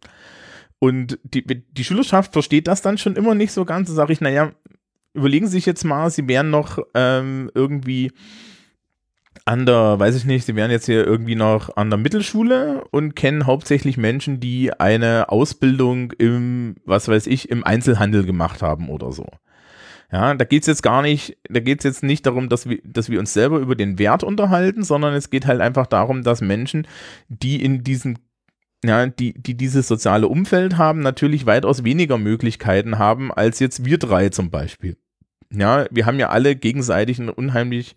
Und 0.84 1.20
die, 1.24 1.46
die 1.46 1.84
Schülerschaft 1.84 2.34
versteht 2.34 2.66
das 2.66 2.82
dann 2.82 2.98
schon 2.98 3.16
immer 3.16 3.36
nicht 3.36 3.52
so 3.52 3.66
ganz. 3.66 3.88
Da 3.88 3.94
sage 3.94 4.14
ich, 4.14 4.20
naja, 4.20 4.52
überlegen 5.14 5.46
Sie 5.46 5.52
sich 5.52 5.68
jetzt 5.68 5.84
mal, 5.84 6.10
Sie 6.10 6.28
wären 6.28 6.50
noch 6.50 6.80
ähm, 6.96 7.52
irgendwie 7.54 8.12
an 9.46 9.68
der, 9.68 10.00
weiß 10.00 10.16
ich 10.16 10.26
nicht, 10.26 10.44
Sie 10.44 10.56
wären 10.56 10.72
jetzt 10.72 10.88
hier 10.88 11.06
irgendwie 11.06 11.36
noch 11.36 11.78
an 11.78 11.92
der 11.92 12.00
Mittelschule 12.00 12.84
und 12.90 13.16
kennen 13.16 13.46
hauptsächlich 13.46 13.98
Menschen, 13.98 14.40
die 14.40 14.74
eine 14.74 15.30
Ausbildung 15.30 16.14
im, 16.14 16.78
was 16.84 17.08
weiß 17.08 17.28
ich, 17.28 17.52
im 17.52 17.64
Einzelhandel 17.64 18.26
gemacht 18.26 18.64
haben 18.64 18.90
oder 18.90 19.12
so. 19.12 19.28
Ja, 20.12 20.34
da 20.34 20.46
geht 20.46 20.64
es 20.64 20.68
jetzt 20.68 20.82
gar 20.82 21.04
nicht, 21.04 21.38
da 21.48 21.60
geht 21.60 21.82
es 21.82 21.84
jetzt 21.84 22.02
nicht 22.02 22.26
darum, 22.26 22.50
dass 22.50 22.68
wir, 22.68 22.80
dass 22.84 23.08
wir 23.08 23.20
uns 23.20 23.34
selber 23.34 23.60
über 23.60 23.76
den 23.76 24.00
Wert 24.00 24.24
unterhalten, 24.24 24.84
sondern 24.84 25.14
es 25.14 25.30
geht 25.30 25.46
halt 25.46 25.62
einfach 25.62 25.86
darum, 25.86 26.24
dass 26.24 26.42
Menschen, 26.42 26.88
die 27.30 27.64
in 27.64 27.84
diesen 27.84 28.18
ja, 28.84 29.06
die, 29.06 29.34
die 29.34 29.56
dieses 29.56 29.88
soziale 29.88 30.28
Umfeld 30.28 30.78
haben, 30.78 31.02
natürlich 31.02 31.46
weitaus 31.46 31.84
weniger 31.84 32.18
Möglichkeiten 32.18 32.98
haben, 32.98 33.32
als 33.32 33.60
jetzt 33.60 33.86
wir 33.86 33.98
drei 34.00 34.30
zum 34.30 34.50
Beispiel. 34.50 34.98
Ja, 35.52 35.86
wir 35.92 36.06
haben 36.06 36.20
ja 36.20 36.30
alle 36.30 36.56
gegenseitig 36.56 37.20
einen 37.20 37.30
unheimlich, 37.30 37.96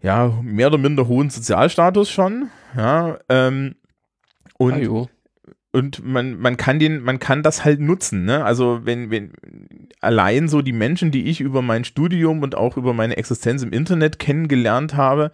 ja, 0.00 0.32
mehr 0.42 0.68
oder 0.68 0.78
minder 0.78 1.06
hohen 1.06 1.30
Sozialstatus 1.30 2.10
schon. 2.10 2.50
Ja, 2.76 3.18
ähm, 3.28 3.76
und, 4.58 4.72
Ah, 4.74 4.78
jo. 4.78 5.08
und 5.72 6.04
man, 6.04 6.38
man 6.38 6.56
kann 6.56 6.78
den, 6.78 7.02
man 7.02 7.18
kann 7.18 7.42
das 7.42 7.64
halt 7.64 7.80
nutzen, 7.80 8.24
ne? 8.24 8.44
Also 8.44 8.80
wenn, 8.84 9.10
wenn 9.10 9.32
allein 10.00 10.48
so 10.48 10.62
die 10.62 10.72
Menschen, 10.72 11.10
die 11.10 11.26
ich 11.26 11.40
über 11.40 11.62
mein 11.62 11.84
Studium 11.84 12.42
und 12.42 12.54
auch 12.54 12.76
über 12.76 12.92
meine 12.92 13.16
Existenz 13.16 13.62
im 13.62 13.72
Internet 13.72 14.18
kennengelernt 14.18 14.94
habe, 14.94 15.32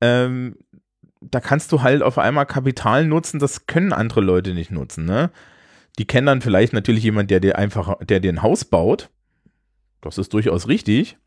ähm, 0.00 0.56
da 1.20 1.40
kannst 1.40 1.72
du 1.72 1.82
halt 1.82 2.02
auf 2.02 2.18
einmal 2.18 2.46
Kapital 2.46 3.04
nutzen, 3.06 3.38
das 3.38 3.66
können 3.66 3.92
andere 3.92 4.20
Leute 4.20 4.54
nicht 4.54 4.70
nutzen, 4.70 5.04
ne? 5.04 5.30
Die 5.98 6.06
kennen 6.06 6.26
dann 6.26 6.42
vielleicht 6.42 6.72
natürlich 6.72 7.02
jemand, 7.02 7.30
der 7.30 7.40
dir 7.40 7.58
einfach, 7.58 7.96
der 8.04 8.20
dir 8.20 8.32
ein 8.32 8.42
Haus 8.42 8.64
baut. 8.64 9.10
Das 10.00 10.16
ist 10.16 10.32
durchaus 10.32 10.68
richtig. 10.68 11.18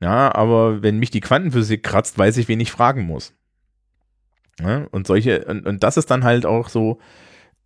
Ja, 0.00 0.32
aber 0.34 0.82
wenn 0.82 0.98
mich 0.98 1.10
die 1.10 1.20
Quantenphysik 1.20 1.82
kratzt, 1.82 2.16
weiß 2.16 2.36
ich, 2.36 2.46
wen 2.46 2.60
ich 2.60 2.70
fragen 2.70 3.02
muss. 3.04 3.34
Ja, 4.60 4.86
und 4.92 5.06
solche, 5.06 5.44
und, 5.46 5.66
und 5.66 5.82
das 5.82 5.96
ist 5.96 6.10
dann 6.10 6.22
halt 6.22 6.46
auch 6.46 6.68
so 6.68 7.00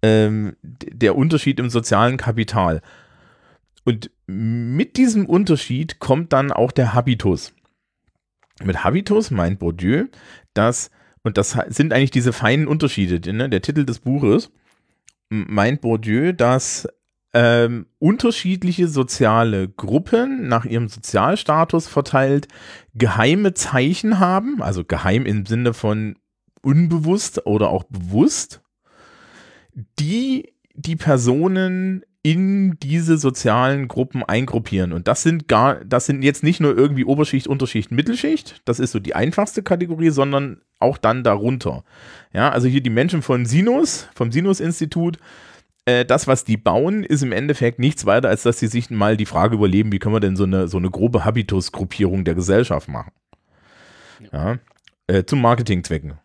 ähm, 0.02 0.56
der 0.62 1.16
Unterschied 1.16 1.60
im 1.60 1.68
sozialen 1.68 2.16
Kapital. 2.16 2.80
Und 3.84 4.10
mit 4.26 4.96
diesem 4.96 5.26
Unterschied 5.26 5.98
kommt 5.98 6.32
dann 6.32 6.52
auch 6.52 6.72
der 6.72 6.94
Habitus. 6.94 7.52
Mit 8.62 8.84
Habitus 8.84 9.30
meint 9.30 9.58
Bourdieu, 9.58 10.06
dass, 10.54 10.90
und 11.28 11.38
das 11.38 11.56
sind 11.68 11.92
eigentlich 11.92 12.10
diese 12.10 12.32
feinen 12.32 12.66
Unterschiede, 12.66 13.32
ne, 13.32 13.48
der 13.48 13.62
Titel 13.62 13.84
des 13.84 14.00
Buches, 14.00 14.50
meint 15.28 15.82
Bourdieu, 15.82 16.32
dass 16.32 16.88
ähm, 17.34 17.86
unterschiedliche 17.98 18.88
soziale 18.88 19.68
Gruppen 19.68 20.48
nach 20.48 20.64
ihrem 20.64 20.88
Sozialstatus 20.88 21.86
verteilt 21.86 22.48
geheime 22.94 23.52
Zeichen 23.52 24.18
haben, 24.18 24.62
also 24.62 24.84
geheim 24.84 25.26
im 25.26 25.44
Sinne 25.44 25.74
von 25.74 26.16
unbewusst 26.62 27.46
oder 27.46 27.68
auch 27.68 27.84
bewusst, 27.84 28.62
die 29.98 30.54
die 30.74 30.96
Personen 30.96 32.04
in 32.28 32.78
diese 32.80 33.16
sozialen 33.16 33.88
Gruppen 33.88 34.22
eingruppieren. 34.22 34.92
Und 34.92 35.08
das 35.08 35.22
sind 35.22 35.48
gar, 35.48 35.82
das 35.82 36.04
sind 36.04 36.22
jetzt 36.22 36.42
nicht 36.42 36.60
nur 36.60 36.76
irgendwie 36.76 37.06
Oberschicht, 37.06 37.46
Unterschicht, 37.46 37.90
Mittelschicht, 37.90 38.60
das 38.66 38.80
ist 38.80 38.92
so 38.92 38.98
die 38.98 39.14
einfachste 39.14 39.62
Kategorie, 39.62 40.10
sondern 40.10 40.60
auch 40.78 40.98
dann 40.98 41.24
darunter. 41.24 41.84
Ja, 42.34 42.50
also 42.50 42.68
hier 42.68 42.82
die 42.82 42.90
Menschen 42.90 43.22
von 43.22 43.46
Sinus, 43.46 44.08
vom 44.14 44.30
Sinus-Institut, 44.30 45.16
äh, 45.86 46.04
das, 46.04 46.26
was 46.26 46.44
die 46.44 46.58
bauen, 46.58 47.02
ist 47.02 47.22
im 47.22 47.32
Endeffekt 47.32 47.78
nichts 47.78 48.04
weiter, 48.04 48.28
als 48.28 48.42
dass 48.42 48.58
sie 48.58 48.66
sich 48.66 48.90
mal 48.90 49.16
die 49.16 49.24
Frage 49.24 49.54
überleben, 49.54 49.90
wie 49.90 49.98
können 49.98 50.14
wir 50.14 50.20
denn 50.20 50.36
so 50.36 50.44
eine, 50.44 50.68
so 50.68 50.76
eine 50.76 50.90
grobe 50.90 51.24
Habitusgruppierung 51.24 52.24
der 52.24 52.34
Gesellschaft 52.34 52.88
machen. 52.88 53.12
Ja, 54.30 54.58
äh, 55.06 55.24
zum 55.24 55.40
Marketingzwecken. 55.40 56.18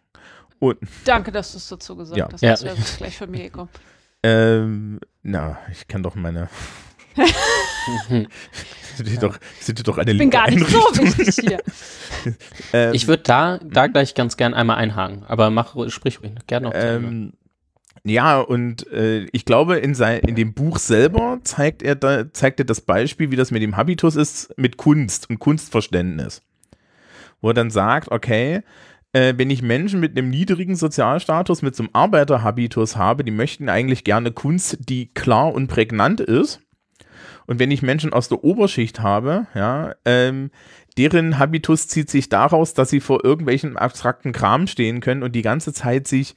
Und 0.60 0.80
Danke, 1.06 1.32
dass 1.32 1.54
du 1.54 1.60
es 1.60 1.70
dazu 1.70 1.96
gesagt 1.96 2.18
Ja. 2.18 2.28
hast. 2.30 2.42
Ja. 2.42 2.52
Das 2.52 2.64
wäre 2.66 2.76
sonst 2.76 2.98
gleich 2.98 3.18
von 3.18 3.32
mir 3.32 3.44
gekommen. 3.44 3.70
Ähm, 4.24 5.00
na, 5.22 5.60
ich 5.72 5.88
kann 5.88 6.04
doch 6.04 6.16
meine. 6.16 6.50
sind 8.96 9.08
dir 9.10 9.20
doch, 9.20 9.38
sind 9.60 9.88
doch 9.88 9.98
eine 9.98 10.12
Ich 10.12 10.18
bin 10.18 10.30
gar 10.30 10.50
nicht 10.50 10.68
so 10.68 10.80
wichtig 10.98 11.36
hier. 11.36 11.60
Ähm, 12.72 12.94
Ich 12.94 13.08
würde 13.08 13.24
da, 13.24 13.58
da 13.58 13.88
gleich 13.88 14.16
ganz 14.16 14.38
gern 14.38 14.54
einmal 14.54 14.78
einhaken, 14.78 15.24
aber 15.28 15.50
mach, 15.50 15.76
sprich 15.90 16.22
ruhig 16.22 16.32
gerne 16.48 16.68
noch. 16.68 16.74
ähm, 16.74 17.34
ja, 18.06 18.40
und 18.40 18.90
äh, 18.92 19.26
ich 19.34 19.44
glaube, 19.44 19.78
in, 19.78 19.94
sein, 19.94 20.20
in 20.22 20.36
dem 20.36 20.54
Buch 20.54 20.78
selber 20.78 21.40
zeigt 21.44 21.82
er, 21.82 21.96
da, 21.96 22.32
zeigt 22.32 22.60
er 22.60 22.66
das 22.66 22.80
Beispiel, 22.82 23.32
wie 23.32 23.36
das 23.36 23.52
mit 23.52 23.62
dem 23.62 23.76
Habitus 23.76 24.16
ist, 24.16 24.54
mit 24.58 24.78
Kunst 24.78 25.30
und 25.30 25.40
Kunstverständnis. 25.40 26.42
Wo 27.42 27.50
er 27.50 27.54
dann 27.54 27.72
sagt, 27.72 28.10
okay, 28.10 28.62
äh, 29.14 29.36
wenn 29.38 29.50
ich 29.50 29.62
Menschen 29.62 30.00
mit 30.00 30.18
einem 30.18 30.30
niedrigen 30.30 30.76
Sozialstatus, 30.76 31.62
mit 31.62 31.76
so 31.76 31.84
einem 31.84 31.92
Arbeiterhabitus 31.94 32.98
habe, 32.98 33.24
die 33.24 33.32
möchten 33.32 33.70
eigentlich 33.70 34.04
gerne 34.04 34.32
Kunst, 34.32 34.78
die 34.90 35.14
klar 35.14 35.54
und 35.54 35.68
prägnant 35.68 36.20
ist. 36.20 36.60
Und 37.46 37.60
wenn 37.60 37.72
ich 37.72 37.82
Menschen 37.82 38.14
aus 38.14 38.30
der 38.30 38.44
Oberschicht 38.44 39.02
habe, 39.02 39.48
ja, 39.54 39.96
ähm, 40.06 40.50
deren 40.98 41.40
Habitus 41.40 41.88
zieht 41.88 42.10
sich 42.10 42.30
daraus, 42.30 42.74
dass 42.74 42.90
sie 42.90 43.00
vor 43.00 43.24
irgendwelchen 43.24 43.78
abstrakten 43.78 44.32
Kram 44.32 44.68
stehen 44.68 45.02
können 45.02 45.24
und 45.24 45.34
die 45.34 45.42
ganze 45.42 45.74
Zeit 45.74 46.08
sich 46.08 46.36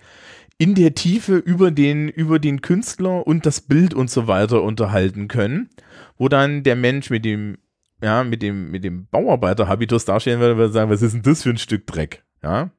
in 0.59 0.75
der 0.75 0.95
Tiefe 0.95 1.37
über 1.37 1.71
den, 1.71 2.09
über 2.09 2.39
den 2.39 2.61
Künstler 2.61 3.27
und 3.27 3.47
das 3.47 3.61
Bild 3.61 3.95
und 3.95 4.11
so 4.11 4.27
weiter 4.27 4.63
unterhalten 4.63 5.29
können, 5.29 5.69
wo 6.17 6.29
dann 6.29 6.63
der 6.63 6.77
Mensch 6.77 7.11
mit 7.11 7.25
dem, 7.25 7.59
ja, 8.03 8.25
mit 8.25 8.43
dem, 8.43 8.71
mit 8.71 8.83
dem 8.83 9.07
Bauarbeiter-Habitus 9.07 10.07
dastehen 10.07 10.41
würde, 10.41 10.57
würde 10.57 10.73
sagen, 10.73 10.91
was 10.91 11.03
ist 11.03 11.15
denn 11.15 11.23
das 11.23 11.43
für 11.43 11.51
ein 11.51 11.59
Stück 11.59 11.87
Dreck? 11.87 12.26
Ja. 12.43 12.71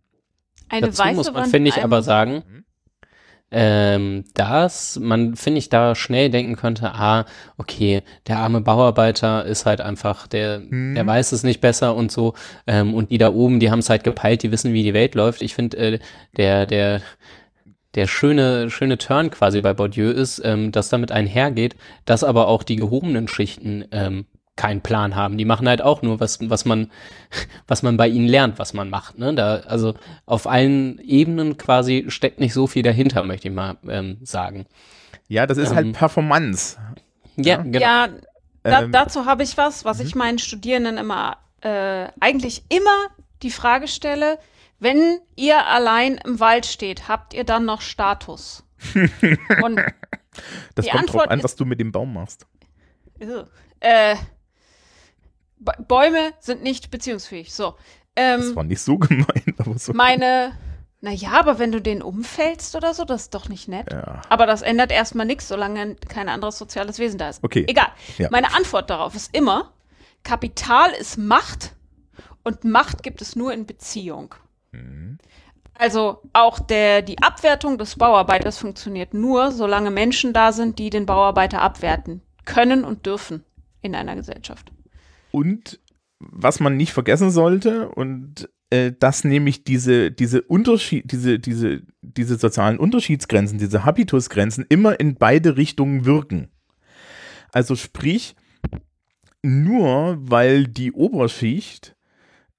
Eine 0.70 0.88
Dazu 0.88 1.00
weiße 1.00 1.16
muss 1.16 1.32
man, 1.32 1.50
finde 1.50 1.70
ich, 1.70 1.84
aber 1.84 2.02
sagen, 2.02 2.44
ähm, 3.50 4.26
dass 4.34 5.00
man, 5.00 5.38
finde 5.38 5.60
ich, 5.60 5.70
da 5.70 5.96
schnell 5.96 6.30
denken 6.30 6.58
könnte, 6.58 6.94
ah, 6.94 7.26
okay, 7.58 8.04
der 8.28 8.40
arme 8.40 8.60
Bauarbeiter 8.60 9.46
ist 9.46 9.66
halt 9.66 9.80
einfach, 9.80 10.28
der, 10.28 10.60
Mhm. 10.60 10.96
der 10.96 11.08
weiß 11.08 11.32
es 11.32 11.44
nicht 11.44 11.62
besser 11.62 11.96
und 11.96 12.12
so. 12.12 12.34
Ähm, 12.66 12.94
und 12.94 13.10
die 13.10 13.18
da 13.18 13.32
oben, 13.32 13.62
die 13.62 13.72
haben 13.72 13.80
es 13.80 13.90
halt 13.90 14.04
gepeilt, 14.04 14.44
die 14.44 14.52
wissen, 14.52 14.74
wie 14.74 14.84
die 14.84 14.94
Welt 14.94 15.16
läuft. 15.16 15.42
Ich 15.42 15.56
finde, 15.56 15.78
äh, 15.78 16.00
der, 16.36 16.66
der, 16.66 17.02
der 17.96 18.08
schöne, 18.08 18.70
schöne 18.70 18.98
Turn 18.98 19.32
quasi 19.32 19.62
bei 19.62 19.74
Bourdieu 19.74 20.12
ist, 20.12 20.42
ähm, 20.44 20.74
dass 20.74 20.90
damit 20.90 21.14
einhergeht, 21.14 21.78
dass 22.04 22.26
aber 22.26 22.48
auch 22.50 22.64
die 22.64 22.76
gehobenen 22.76 23.30
Schichten 23.30 23.86
ähm, 23.92 24.26
keinen 24.58 24.82
Plan 24.82 25.16
haben. 25.16 25.38
Die 25.38 25.46
machen 25.46 25.68
halt 25.68 25.82
auch 25.82 26.02
nur, 26.02 26.20
was, 26.20 26.40
was 26.50 26.66
man, 26.66 26.92
was 27.68 27.84
man 27.84 27.96
bei 27.96 28.08
ihnen 28.10 28.28
lernt, 28.28 28.60
was 28.60 28.74
man 28.74 28.90
macht. 28.90 29.18
Ne? 29.18 29.34
Da, 29.34 29.58
also 29.68 29.94
auf 30.26 30.48
allen 30.48 31.00
Ebenen 31.00 31.58
quasi 31.58 32.06
steckt 32.10 32.40
nicht 32.40 32.54
so 32.54 32.68
viel 32.68 32.84
dahinter, 32.84 33.24
möchte 33.24 33.48
ich 33.48 33.54
mal 33.54 33.78
ähm, 33.88 34.18
sagen. 34.24 34.66
Ja, 35.30 35.46
das 35.48 35.58
ist 35.58 35.70
Ähm, 35.72 35.76
halt 35.76 35.94
Performance. 35.94 36.78
Ja, 37.38 37.58
genau. 37.58 37.80
Ja, 37.80 38.08
da, 38.64 38.82
Ähm, 38.82 38.92
dazu 38.92 39.26
habe 39.26 39.44
ich 39.44 39.56
was, 39.58 39.86
was 39.86 40.00
ich 40.00 40.16
meinen 40.16 40.40
Studierenden 40.40 40.98
immer, 40.98 41.38
äh, 41.62 42.08
eigentlich 42.20 42.64
immer 42.70 43.08
die 43.44 43.52
Frage 43.52 43.88
stelle, 43.88 44.40
wenn 44.80 45.20
ihr 45.36 45.66
allein 45.68 46.20
im 46.26 46.40
Wald 46.40 46.66
steht, 46.66 47.08
habt 47.08 47.34
ihr 47.34 47.44
dann 47.44 47.66
noch 47.66 47.82
Status? 47.82 48.64
Und 49.64 49.78
Das 50.76 50.86
die 50.86 50.92
kommt 50.92 51.10
drauf 51.10 51.22
Antwort 51.22 51.30
an, 51.30 51.40
ist- 51.40 51.44
was 51.44 51.56
du 51.56 51.66
mit 51.66 51.80
dem 51.80 51.92
Baum 51.92 52.14
machst. 52.14 52.46
äh, 53.80 54.16
Bäume 55.60 56.32
sind 56.40 56.64
nicht 56.64 56.92
beziehungsfähig. 56.92 57.54
So. 57.54 57.76
Das 58.16 58.48
Ähm, 58.50 58.56
war 58.56 58.64
nicht 58.64 58.82
so 58.82 58.98
gemeint, 58.98 59.28
aber 59.60 59.78
so. 59.78 59.94
meine, 59.94 60.54
naja, 61.02 61.32
aber 61.34 61.60
wenn 61.60 61.72
du 61.72 61.82
den 61.82 62.02
umfällst 62.02 62.76
oder 62.76 62.94
so, 62.94 63.06
das 63.06 63.24
ist 63.24 63.36
doch 63.36 63.50
nicht 63.50 63.68
nett. 63.68 63.92
Ja. 63.92 64.22
Aber 64.30 64.46
das 64.46 64.62
ändert 64.62 64.92
erstmal 64.92 65.26
nichts, 65.26 65.48
solange 65.48 65.96
kein 65.96 66.30
anderes 66.30 66.58
soziales 66.58 66.98
Wesen 67.00 67.18
da 67.20 67.30
ist. 67.30 67.44
Okay. 67.44 67.66
Egal. 67.68 67.90
Ja. 68.18 68.30
Meine 68.32 68.56
Antwort 68.56 68.90
darauf 68.90 69.16
ist 69.16 69.36
immer, 69.36 69.72
Kapital 70.24 70.92
ist 70.92 71.18
Macht 71.18 71.74
und 72.44 72.64
Macht 72.64 73.04
gibt 73.04 73.22
es 73.22 73.36
nur 73.36 73.54
in 73.54 73.66
Beziehung. 73.66 74.34
Mhm. 74.72 75.20
Also 75.80 76.22
auch 76.34 76.58
der, 76.58 77.04
die 77.04 77.20
Abwertung 77.22 77.78
des 77.78 77.96
Bauarbeiters 77.98 78.58
funktioniert 78.58 79.14
nur, 79.14 79.52
solange 79.52 79.92
Menschen 79.92 80.34
da 80.34 80.52
sind, 80.52 80.80
die 80.80 80.90
den 80.90 81.06
Bauarbeiter 81.06 81.62
abwerten 81.62 82.24
können 82.46 82.84
und 82.84 83.06
dürfen 83.06 83.44
in 83.82 83.94
einer 83.94 84.16
Gesellschaft. 84.16 84.72
Und 85.32 85.80
was 86.20 86.60
man 86.60 86.78
nicht 86.78 86.94
vergessen 86.94 87.32
sollte, 87.32 87.90
und 87.90 88.50
äh, 88.70 88.92
dass 88.92 89.24
nämlich 89.24 89.64
diese, 89.64 90.12
diese 90.12 90.42
Unterschied, 90.42 91.12
diese, 91.12 91.40
diese, 91.40 91.84
diese 92.02 92.38
sozialen 92.38 92.80
Unterschiedsgrenzen, 92.80 93.60
diese 93.60 93.86
Habitusgrenzen 93.86 94.66
immer 94.68 95.00
in 95.00 95.16
beide 95.16 95.58
Richtungen 95.58 96.06
wirken. 96.06 96.50
Also 97.52 97.76
sprich, 97.76 98.36
nur 99.42 100.18
weil 100.20 100.68
die 100.68 100.92
Oberschicht 100.92 101.96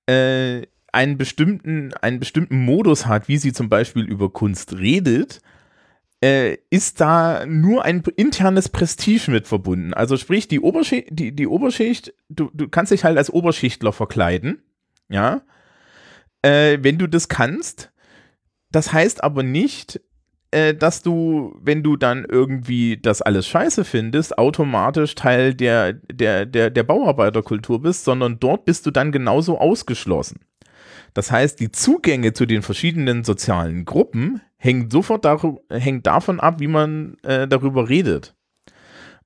äh, 0.07 0.63
einen 0.93 1.19
bestimmten, 1.19 1.93
einen 1.95 2.19
bestimmten 2.19 2.65
Modus 2.65 3.07
hat, 3.07 3.29
wie 3.29 3.37
sie 3.37 3.53
zum 3.53 3.69
Beispiel 3.69 4.05
über 4.05 4.33
Kunst 4.33 4.79
redet, 4.79 5.43
äh, 6.23 6.57
ist 6.71 7.01
da 7.01 7.47
nur 7.47 7.85
ein 7.85 8.03
internes 8.17 8.69
Prestige 8.69 9.31
mit 9.31 9.47
verbunden. 9.47 9.95
Also 9.95 10.17
sprich, 10.17 10.49
die 10.49 10.61
Oberschicht, 10.61 11.09
die, 11.11 11.35
die 11.35 11.47
Oberschicht, 11.47 12.13
du, 12.29 12.51
du 12.53 12.69
kannst 12.69 12.93
dich 12.93 13.05
halt 13.05 13.19
als 13.19 13.31
Oberschichtler 13.31 13.93
verkleiden, 13.93 14.63
ja, 15.09 15.43
äh, 16.43 16.79
wenn 16.83 16.99
du 16.99 17.07
das 17.07 17.29
kannst. 17.29 17.93
Das 18.71 18.93
heißt 18.93 19.23
aber 19.23 19.43
nicht, 19.43 20.01
äh, 20.51 20.75
dass 20.75 21.03
du, 21.03 21.57
wenn 21.63 21.83
du 21.83 21.97
dann 21.97 22.25
irgendwie 22.25 22.97
das 22.97 23.23
alles 23.23 23.47
scheiße 23.47 23.85
findest, 23.85 24.39
automatisch 24.39 25.15
Teil 25.15 25.55
der, 25.55 25.93
der, 25.93 26.47
der, 26.47 26.71
der 26.71 26.83
Bauarbeiterkultur 26.83 27.83
bist, 27.83 28.05
sondern 28.05 28.41
dort 28.41 28.65
bist 28.65 28.87
du 28.87 28.91
dann 28.91 29.13
genauso 29.13 29.59
ausgeschlossen. 29.59 30.41
Das 31.15 31.31
heißt, 31.31 31.61
die 31.61 31.71
Zugänge 31.71 32.33
zu 32.33 32.45
den 32.47 32.63
verschiedenen 32.63 33.25
sozialen 33.25 33.85
Gruppen 33.85 34.41
hängen 34.59 34.91
sofort 34.91 35.25
daru- 35.25 35.61
hängt 35.71 36.07
davon 36.07 36.41
ab, 36.41 36.61
wie 36.61 36.67
man 36.69 37.17
äh, 37.23 37.49
darüber 37.49 37.89
redet. 37.89 38.35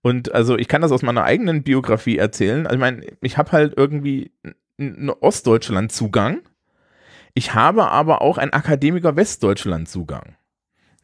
Und 0.02 0.32
also 0.34 0.56
ich 0.56 0.68
kann 0.68 0.82
das 0.82 0.92
aus 0.92 1.02
meiner 1.02 1.24
eigenen 1.24 1.62
Biografie 1.62 2.18
erzählen. 2.18 2.66
Also 2.66 2.74
ich 2.74 2.80
meine, 2.80 3.06
ich 3.20 3.38
habe 3.38 3.52
halt 3.52 3.74
irgendwie 3.76 4.32
einen 4.78 5.10
Ostdeutschland-Zugang. 5.10 6.40
Ich 7.34 7.54
habe 7.54 7.90
aber 7.90 8.20
auch 8.20 8.36
einen 8.36 8.52
Akademiker 8.52 9.16
Westdeutschland-Zugang. 9.16 10.36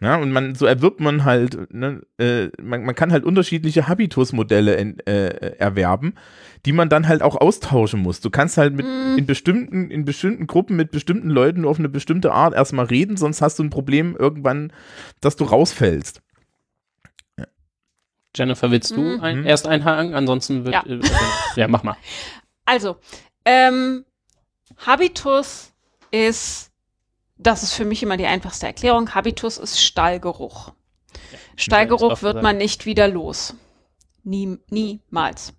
Ja, 0.00 0.14
und 0.16 0.30
man, 0.30 0.54
so 0.54 0.64
erwirbt 0.66 1.00
man 1.00 1.24
halt, 1.24 1.72
ne, 1.74 2.02
äh, 2.18 2.50
man, 2.62 2.84
man 2.84 2.94
kann 2.94 3.10
halt 3.10 3.24
unterschiedliche 3.24 3.88
Habitusmodelle 3.88 4.74
in, 4.76 5.00
äh, 5.06 5.56
erwerben, 5.58 6.14
die 6.66 6.72
man 6.72 6.88
dann 6.88 7.08
halt 7.08 7.20
auch 7.20 7.34
austauschen 7.34 8.00
muss. 8.00 8.20
Du 8.20 8.30
kannst 8.30 8.58
halt 8.58 8.74
mit 8.76 8.86
in 9.16 9.26
bestimmten, 9.26 9.90
in 9.90 10.04
bestimmten 10.04 10.46
Gruppen 10.46 10.76
mit 10.76 10.92
bestimmten 10.92 11.30
Leuten 11.30 11.62
nur 11.62 11.70
auf 11.72 11.80
eine 11.80 11.88
bestimmte 11.88 12.30
Art 12.32 12.54
erstmal 12.54 12.86
reden, 12.86 13.16
sonst 13.16 13.42
hast 13.42 13.58
du 13.58 13.64
ein 13.64 13.70
Problem 13.70 14.14
irgendwann, 14.16 14.72
dass 15.20 15.34
du 15.34 15.44
rausfällst. 15.44 16.22
Jennifer, 18.36 18.70
willst 18.70 18.92
du 18.92 19.00
Mhm. 19.00 19.20
ein, 19.20 19.44
erst 19.44 19.66
einhaken? 19.66 20.14
Ansonsten 20.14 20.64
wird. 20.64 20.74
Ja. 20.74 20.84
Äh, 20.86 21.00
ja, 21.56 21.66
mach 21.66 21.82
mal. 21.82 21.96
Also, 22.66 22.98
ähm, 23.44 24.04
Habitus 24.76 25.72
ist, 26.12 26.67
das 27.38 27.62
ist 27.62 27.74
für 27.74 27.84
mich 27.84 28.02
immer 28.02 28.16
die 28.16 28.26
einfachste 28.26 28.66
Erklärung, 28.66 29.14
Habitus 29.14 29.58
ist 29.58 29.80
Stallgeruch. 29.80 30.72
Stallgeruch 31.56 32.12
oft 32.12 32.22
wird 32.22 32.42
man 32.42 32.58
nicht 32.58 32.86
wieder 32.86 33.08
los. 33.08 33.54
Nie, 34.24 34.58
niemals. 34.70 35.54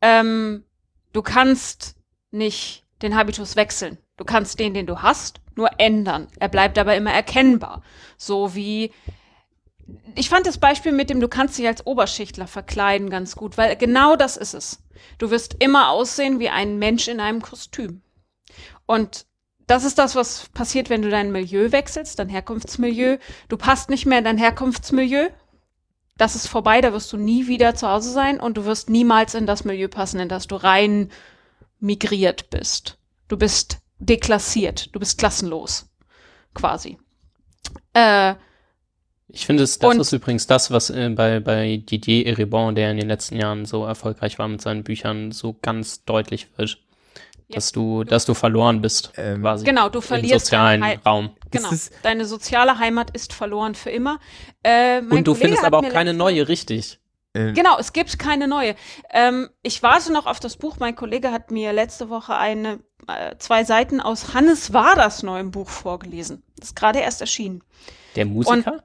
Ähm, 0.00 0.64
du 1.12 1.22
kannst 1.22 1.96
nicht 2.30 2.84
den 3.02 3.14
Habitus 3.14 3.56
wechseln. 3.56 3.98
Du 4.16 4.24
kannst 4.24 4.58
den, 4.58 4.74
den 4.74 4.86
du 4.86 5.02
hast, 5.02 5.40
nur 5.54 5.70
ändern. 5.78 6.28
Er 6.38 6.48
bleibt 6.48 6.78
aber 6.78 6.96
immer 6.96 7.12
erkennbar. 7.12 7.82
So 8.16 8.54
wie 8.54 8.92
ich 10.14 10.28
fand 10.28 10.46
das 10.46 10.58
Beispiel 10.58 10.92
mit 10.92 11.10
dem, 11.10 11.20
du 11.20 11.28
kannst 11.28 11.58
dich 11.58 11.66
als 11.66 11.86
Oberschichtler 11.86 12.46
verkleiden 12.46 13.10
ganz 13.10 13.36
gut, 13.36 13.56
weil 13.56 13.76
genau 13.76 14.16
das 14.16 14.36
ist 14.36 14.54
es. 14.54 14.82
Du 15.18 15.30
wirst 15.30 15.56
immer 15.60 15.90
aussehen 15.90 16.40
wie 16.40 16.48
ein 16.48 16.78
Mensch 16.78 17.06
in 17.06 17.20
einem 17.20 17.40
Kostüm. 17.40 18.02
Und 18.86 19.26
das 19.66 19.84
ist 19.84 19.98
das, 19.98 20.14
was 20.14 20.48
passiert, 20.50 20.90
wenn 20.90 21.02
du 21.02 21.10
dein 21.10 21.32
Milieu 21.32 21.72
wechselst, 21.72 22.18
dein 22.18 22.28
Herkunftsmilieu. 22.28 23.18
Du 23.48 23.56
passt 23.56 23.90
nicht 23.90 24.06
mehr 24.06 24.18
in 24.18 24.24
dein 24.24 24.38
Herkunftsmilieu. 24.38 25.28
Das 26.16 26.34
ist 26.34 26.46
vorbei, 26.46 26.80
da 26.80 26.92
wirst 26.92 27.12
du 27.12 27.16
nie 27.18 27.46
wieder 27.46 27.74
zu 27.74 27.88
Hause 27.88 28.10
sein 28.10 28.40
und 28.40 28.56
du 28.56 28.64
wirst 28.64 28.88
niemals 28.88 29.34
in 29.34 29.46
das 29.46 29.64
Milieu 29.64 29.88
passen, 29.88 30.20
in 30.20 30.28
das 30.28 30.46
du 30.46 30.56
rein 30.56 31.10
migriert 31.78 32.48
bist. 32.48 32.96
Du 33.28 33.36
bist 33.36 33.78
deklassiert, 33.98 34.94
du 34.94 35.00
bist 35.00 35.18
klassenlos, 35.18 35.88
quasi. 36.54 36.96
Äh, 37.92 38.34
Ich 39.28 39.44
finde, 39.44 39.64
es, 39.64 39.78
das 39.78 39.96
ist 39.96 40.12
übrigens 40.12 40.46
das, 40.46 40.70
was 40.70 40.88
äh, 40.90 41.10
bei, 41.10 41.40
bei 41.40 41.78
Didier 41.78 42.26
Eribon, 42.26 42.74
der 42.74 42.90
in 42.92 42.96
den 42.98 43.08
letzten 43.08 43.36
Jahren 43.36 43.66
so 43.66 43.84
erfolgreich 43.84 44.38
war 44.38 44.48
mit 44.48 44.62
seinen 44.62 44.84
Büchern, 44.84 45.32
so 45.32 45.54
ganz 45.60 46.04
deutlich 46.04 46.48
wird. 46.56 46.78
Dass 47.48 47.70
du, 47.70 48.02
dass 48.02 48.24
du 48.24 48.34
verloren 48.34 48.80
bist, 48.82 49.12
Ähm, 49.16 49.42
quasi. 49.42 49.64
genau, 49.64 49.88
du 49.88 49.98
Im 49.98 50.02
verlierst 50.02 50.46
sozialen 50.46 50.82
Raum. 51.04 51.30
Genau. 51.52 51.70
Deine 52.02 52.24
soziale 52.24 52.78
Heimat 52.78 53.10
ist 53.10 53.32
verloren 53.32 53.74
für 53.76 53.90
immer. 53.90 54.18
Äh, 54.64 55.00
mein 55.00 55.18
Und 55.18 55.26
du 55.28 55.32
Kollege 55.32 55.48
findest 55.48 55.64
aber 55.64 55.78
auch 55.78 55.88
keine 55.88 56.12
neue, 56.12 56.48
richtig. 56.48 56.98
Äh, 57.34 57.52
Genau, 57.52 57.78
es 57.78 57.92
gibt 57.92 58.18
keine 58.18 58.48
neue. 58.48 58.74
Ähm, 59.10 59.48
ich 59.62 59.82
warte 59.84 60.12
noch 60.12 60.26
auf 60.26 60.40
das 60.40 60.56
Buch. 60.56 60.78
Mein 60.80 60.96
Kollege 60.96 61.30
hat 61.30 61.52
mir 61.52 61.72
letzte 61.72 62.10
Woche 62.10 62.34
eine, 62.36 62.80
äh, 63.06 63.36
zwei 63.38 63.62
Seiten 63.62 64.00
aus 64.00 64.34
Hannes 64.34 64.72
Waders 64.72 65.22
neuem 65.22 65.52
Buch 65.52 65.68
vorgelesen. 65.68 66.42
Das 66.58 66.70
ist 66.70 66.76
gerade 66.76 66.98
erst 66.98 67.20
erschienen. 67.20 67.62
Der 68.16 68.26
Musiker? 68.26 68.82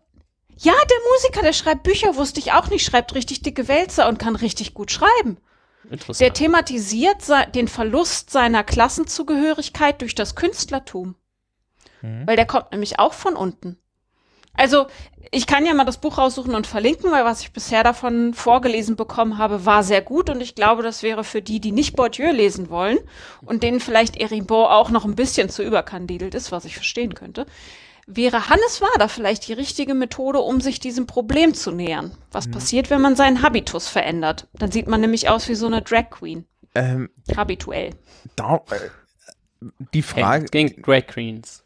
Ja, 0.58 0.74
der 0.74 0.98
Musiker, 1.16 1.42
der 1.42 1.54
schreibt 1.54 1.82
Bücher, 1.82 2.16
wusste 2.16 2.40
ich 2.40 2.52
auch 2.52 2.70
nicht, 2.70 2.86
schreibt 2.86 3.16
richtig 3.16 3.42
dicke 3.42 3.68
Wälzer 3.68 4.08
und 4.08 4.20
kann 4.20 4.36
richtig 4.36 4.76
gut 4.76 4.92
schreiben. 4.92 5.38
Der 5.86 5.94
Interessant. 5.94 6.34
thematisiert 6.36 7.22
se- 7.22 7.48
den 7.54 7.68
Verlust 7.68 8.30
seiner 8.30 8.64
Klassenzugehörigkeit 8.64 10.02
durch 10.02 10.16
das 10.16 10.36
Künstlertum. 10.36 11.16
Mhm. 12.02 12.26
Weil 12.28 12.36
der 12.36 12.46
kommt 12.46 12.72
nämlich 12.72 13.00
auch 13.00 13.14
von 13.14 13.36
unten. 13.36 13.78
Also, 14.54 14.88
Ich 15.34 15.48
kann 15.48 15.66
ja 15.66 15.74
mal 15.74 15.86
das 15.86 16.00
Buch 16.02 16.18
raussuchen 16.18 16.54
und 16.56 16.68
verlinken, 16.68 17.10
weil 17.10 17.24
was 17.24 17.40
ich 17.42 17.54
bisher 17.54 17.84
davon 17.86 18.34
vorgelesen 18.34 18.98
bekommen 18.98 19.38
habe, 19.38 19.66
war 19.66 19.82
sehr 19.82 20.02
gut 20.02 20.30
und 20.30 20.42
ich 20.42 20.56
glaube, 20.56 20.84
das 20.84 21.04
wäre 21.04 21.24
für 21.24 21.42
die, 21.42 21.62
die 21.62 21.72
nicht 21.72 21.96
Bourdieu 21.96 22.32
lesen 22.32 22.70
wollen 22.70 22.98
und 23.46 23.64
denen 23.64 23.80
vielleicht 23.80 24.18
Eribon 24.18 24.66
auch 24.66 24.90
noch 24.90 25.06
ein 25.06 25.16
bisschen 25.16 25.48
zu 25.48 25.64
überkandidelt 25.64 26.36
ist, 26.36 26.52
was 26.52 26.66
ich 26.66 26.76
verstehen 26.76 27.14
könnte, 27.14 27.46
wäre 28.08 28.50
Hannes 28.50 28.82
Wader 28.82 29.10
vielleicht 29.10 29.48
die 29.48 29.54
richtige 29.54 29.94
Methode, 29.94 30.40
um 30.40 30.62
sich 30.62 30.80
diesem 30.80 31.08
Problem 31.08 31.54
zu 31.54 31.72
nähern. 31.72 32.12
Was 32.32 32.50
passiert, 32.50 32.90
wenn 32.90 33.02
man 33.02 33.16
seinen 33.16 33.42
Habitus 33.42 33.88
verändert? 33.88 34.48
Dann 34.54 34.72
sieht 34.72 34.88
man 34.88 35.02
nämlich 35.02 35.30
aus 35.30 35.48
wie 35.50 35.56
so 35.56 35.68
eine 35.68 35.82
Drag 35.82 36.10
Queen. 36.10 36.46
Ähm, 36.76 37.10
Habituell. 37.36 37.92
da, 38.36 38.62
äh, 38.72 39.68
die 39.94 40.02
Hey, 40.04 40.24
Frage, 40.24 40.46
gegen 40.46 40.82
Drag 40.82 41.06
Queens. 41.08 41.64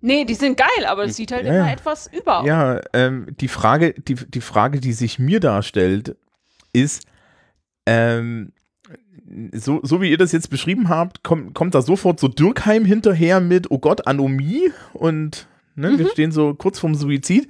Nee, 0.00 0.24
die 0.24 0.34
sind 0.34 0.56
geil, 0.56 0.86
aber 0.86 1.04
es 1.04 1.16
sieht 1.16 1.32
halt 1.32 1.46
Ja, 1.46 1.54
immer 1.54 1.66
ja. 1.66 1.72
etwas 1.72 2.06
über. 2.12 2.40
aus. 2.40 2.46
ja, 2.46 2.80
ähm, 2.92 3.28
die 3.40 3.48
Frage, 3.48 3.94
die, 3.94 4.14
die 4.14 4.40
Frage, 4.40 4.80
die 4.80 4.92
sich 4.92 5.18
mir 5.18 5.40
darstellt, 5.40 6.16
ist, 6.72 7.04
ähm, 7.86 8.52
so, 9.52 9.80
so 9.82 10.00
wie 10.00 10.10
ihr 10.10 10.18
das 10.18 10.32
jetzt 10.32 10.50
beschrieben 10.50 10.88
habt, 10.88 11.22
kommt, 11.22 11.54
kommt 11.54 11.74
da 11.74 11.82
sofort 11.82 12.20
so 12.20 12.28
Dürkheim 12.28 12.84
hinterher 12.84 13.40
mit, 13.40 13.70
oh 13.70 13.78
Gott, 13.78 14.06
Anomie 14.06 14.70
und 14.92 15.46
ne, 15.78 15.90
Mhm. 15.90 15.98
wir 15.98 16.08
stehen 16.10 16.32
so 16.32 16.54
kurz 16.54 16.78
vorm 16.78 16.94
Suizid. 16.94 17.48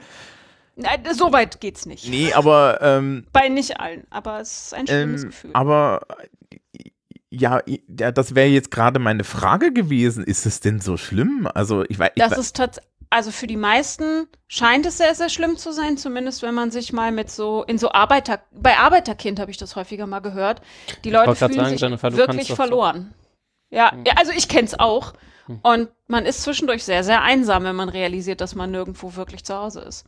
Nein, 0.76 1.02
so 1.12 1.32
weit 1.32 1.60
geht's 1.60 1.86
nicht. 1.86 2.08
Nee, 2.08 2.32
aber 2.32 2.78
ähm, 2.82 3.26
Bei 3.32 3.48
nicht 3.48 3.80
allen, 3.80 4.06
aber 4.10 4.40
es 4.40 4.66
ist 4.66 4.74
ein 4.74 4.86
schlimmes 4.86 5.22
Ähm, 5.24 5.28
Gefühl. 5.30 5.50
aber 5.54 6.02
äh, 6.20 6.90
ja, 7.30 7.60
das 7.88 8.34
wäre 8.34 8.46
jetzt 8.48 8.70
gerade 8.70 8.98
meine 9.00 9.24
Frage 9.24 9.72
gewesen. 9.72 10.24
Ist 10.24 10.46
es 10.46 10.60
denn 10.60 10.80
so 10.80 10.96
schlimm? 10.96 11.48
Also 11.52 11.84
ich 11.88 11.98
weiß, 11.98 12.12
Das 12.16 12.38
ist 12.38 12.56
tatsächlich, 12.56 12.88
also 13.10 13.30
für 13.32 13.46
die 13.46 13.56
meisten 13.56 14.26
scheint 14.48 14.86
es 14.86 14.98
sehr, 14.98 15.14
sehr 15.14 15.28
schlimm 15.28 15.56
zu 15.56 15.72
sein, 15.72 15.96
zumindest 15.98 16.42
wenn 16.42 16.54
man 16.54 16.70
sich 16.70 16.92
mal 16.92 17.10
mit 17.10 17.30
so, 17.30 17.64
in 17.64 17.76
so 17.78 17.90
Arbeiter, 17.92 18.40
bei 18.52 18.76
Arbeiterkind 18.78 19.40
habe 19.40 19.50
ich 19.50 19.56
das 19.56 19.76
häufiger 19.76 20.06
mal 20.06 20.20
gehört. 20.20 20.62
Die 21.04 21.10
Leute 21.10 21.34
fühlen 21.34 21.52
sagen, 21.54 21.68
sich 21.70 21.80
Jennifer, 21.80 22.12
wirklich 22.16 22.42
doch 22.48 22.48
so- 22.48 22.56
verloren. 22.56 23.14
Ja, 23.70 23.92
ja, 24.06 24.14
also 24.16 24.32
ich 24.32 24.48
kenn's 24.48 24.78
auch. 24.78 25.12
Hm. 25.49 25.59
Und 25.62 25.88
man 26.07 26.26
ist 26.26 26.42
zwischendurch 26.42 26.84
sehr, 26.84 27.03
sehr 27.05 27.22
einsam, 27.22 27.64
wenn 27.64 27.76
man 27.76 27.88
realisiert, 27.88 28.40
dass 28.40 28.55
man 28.55 28.70
nirgendwo 28.70 29.16
wirklich 29.16 29.44
zu 29.44 29.55
Hause 29.55 29.80
ist. 29.80 30.07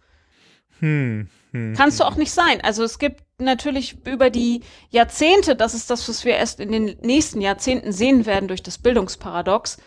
hm, 0.79 1.29
hm, 1.53 1.75
Kannst 1.77 2.01
du 2.01 2.05
auch 2.05 2.17
nicht 2.17 2.31
sein. 2.31 2.61
Also 2.63 2.85
es 2.85 2.99
gibt 2.99 3.23
natürlich 3.39 4.07
über 4.07 4.31
die 4.31 4.63
Jahrzehnte, 4.91 5.57
das 5.57 5.75
ist 5.75 5.91
das, 5.91 6.09
was 6.09 6.25
wir 6.25 6.37
erst 6.37 6.61
in 6.61 6.73
den 6.73 6.97
nächsten 7.03 7.41
Jahrzehnten 7.41 7.93
sehen 7.93 8.27
werden 8.27 8.49
durch 8.49 8.63
das 8.63 8.79
Bildungsparadox, 8.79 9.79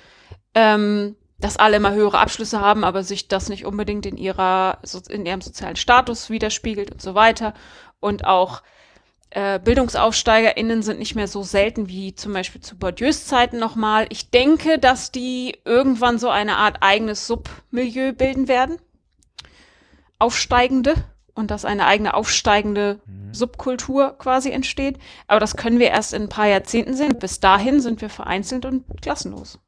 ähm, 0.56 1.16
dass 1.39 1.58
alle 1.58 1.78
immer 1.78 1.93
höhere 1.93 2.20
Abschlüsse 2.20 2.60
haben, 2.60 2.84
aber 2.84 3.04
sich 3.04 3.28
das 3.28 3.49
nicht 3.49 3.66
unbedingt 3.66 4.06
in 4.06 4.18
ihrer 4.18 4.80
in 5.10 5.26
ihrem 5.26 5.41
sozialen 5.41 5.76
Status 5.76 6.30
widerspiegelt 6.30 6.91
und 6.91 7.01
so 7.01 7.16
weiter. 7.16 7.54
Und 7.99 8.26
auch 8.26 8.62
äh, 9.34 9.59
BildungsaufsteigerInnen 9.59 10.84
sind 10.84 10.99
nicht 10.99 11.15
mehr 11.15 11.27
so 11.27 11.41
selten 11.41 11.89
wie 11.89 12.13
zum 12.13 12.34
Beispiel 12.34 12.61
zu 12.61 12.77
Bourdieus 12.77 13.25
Zeiten 13.25 13.57
nochmal. 13.57 14.05
Ich 14.09 14.29
denke, 14.29 14.77
dass 14.77 15.11
die 15.11 15.57
irgendwann 15.65 16.19
so 16.19 16.29
eine 16.29 16.57
Art 16.57 16.77
eigenes 16.81 17.25
Submilieu 17.25 18.13
bilden 18.13 18.47
werden. 18.47 18.77
Aufsteigende 20.19 20.93
und 21.34 21.49
dass 21.49 21.65
eine 21.65 21.88
eigene 21.88 22.13
aufsteigende 22.13 22.99
Subkultur 23.31 24.15
quasi 24.19 24.51
entsteht. 24.51 24.99
Aber 25.27 25.39
das 25.39 25.57
können 25.57 25.79
wir 25.79 25.89
erst 25.89 26.13
in 26.13 26.23
ein 26.23 26.29
paar 26.29 26.47
Jahrzehnten 26.47 26.93
sehen. 26.93 27.17
Bis 27.17 27.39
dahin 27.39 27.81
sind 27.81 28.01
wir 28.01 28.09
vereinzelt 28.09 28.65
und 28.65 28.86
klassenlos. 29.01 29.59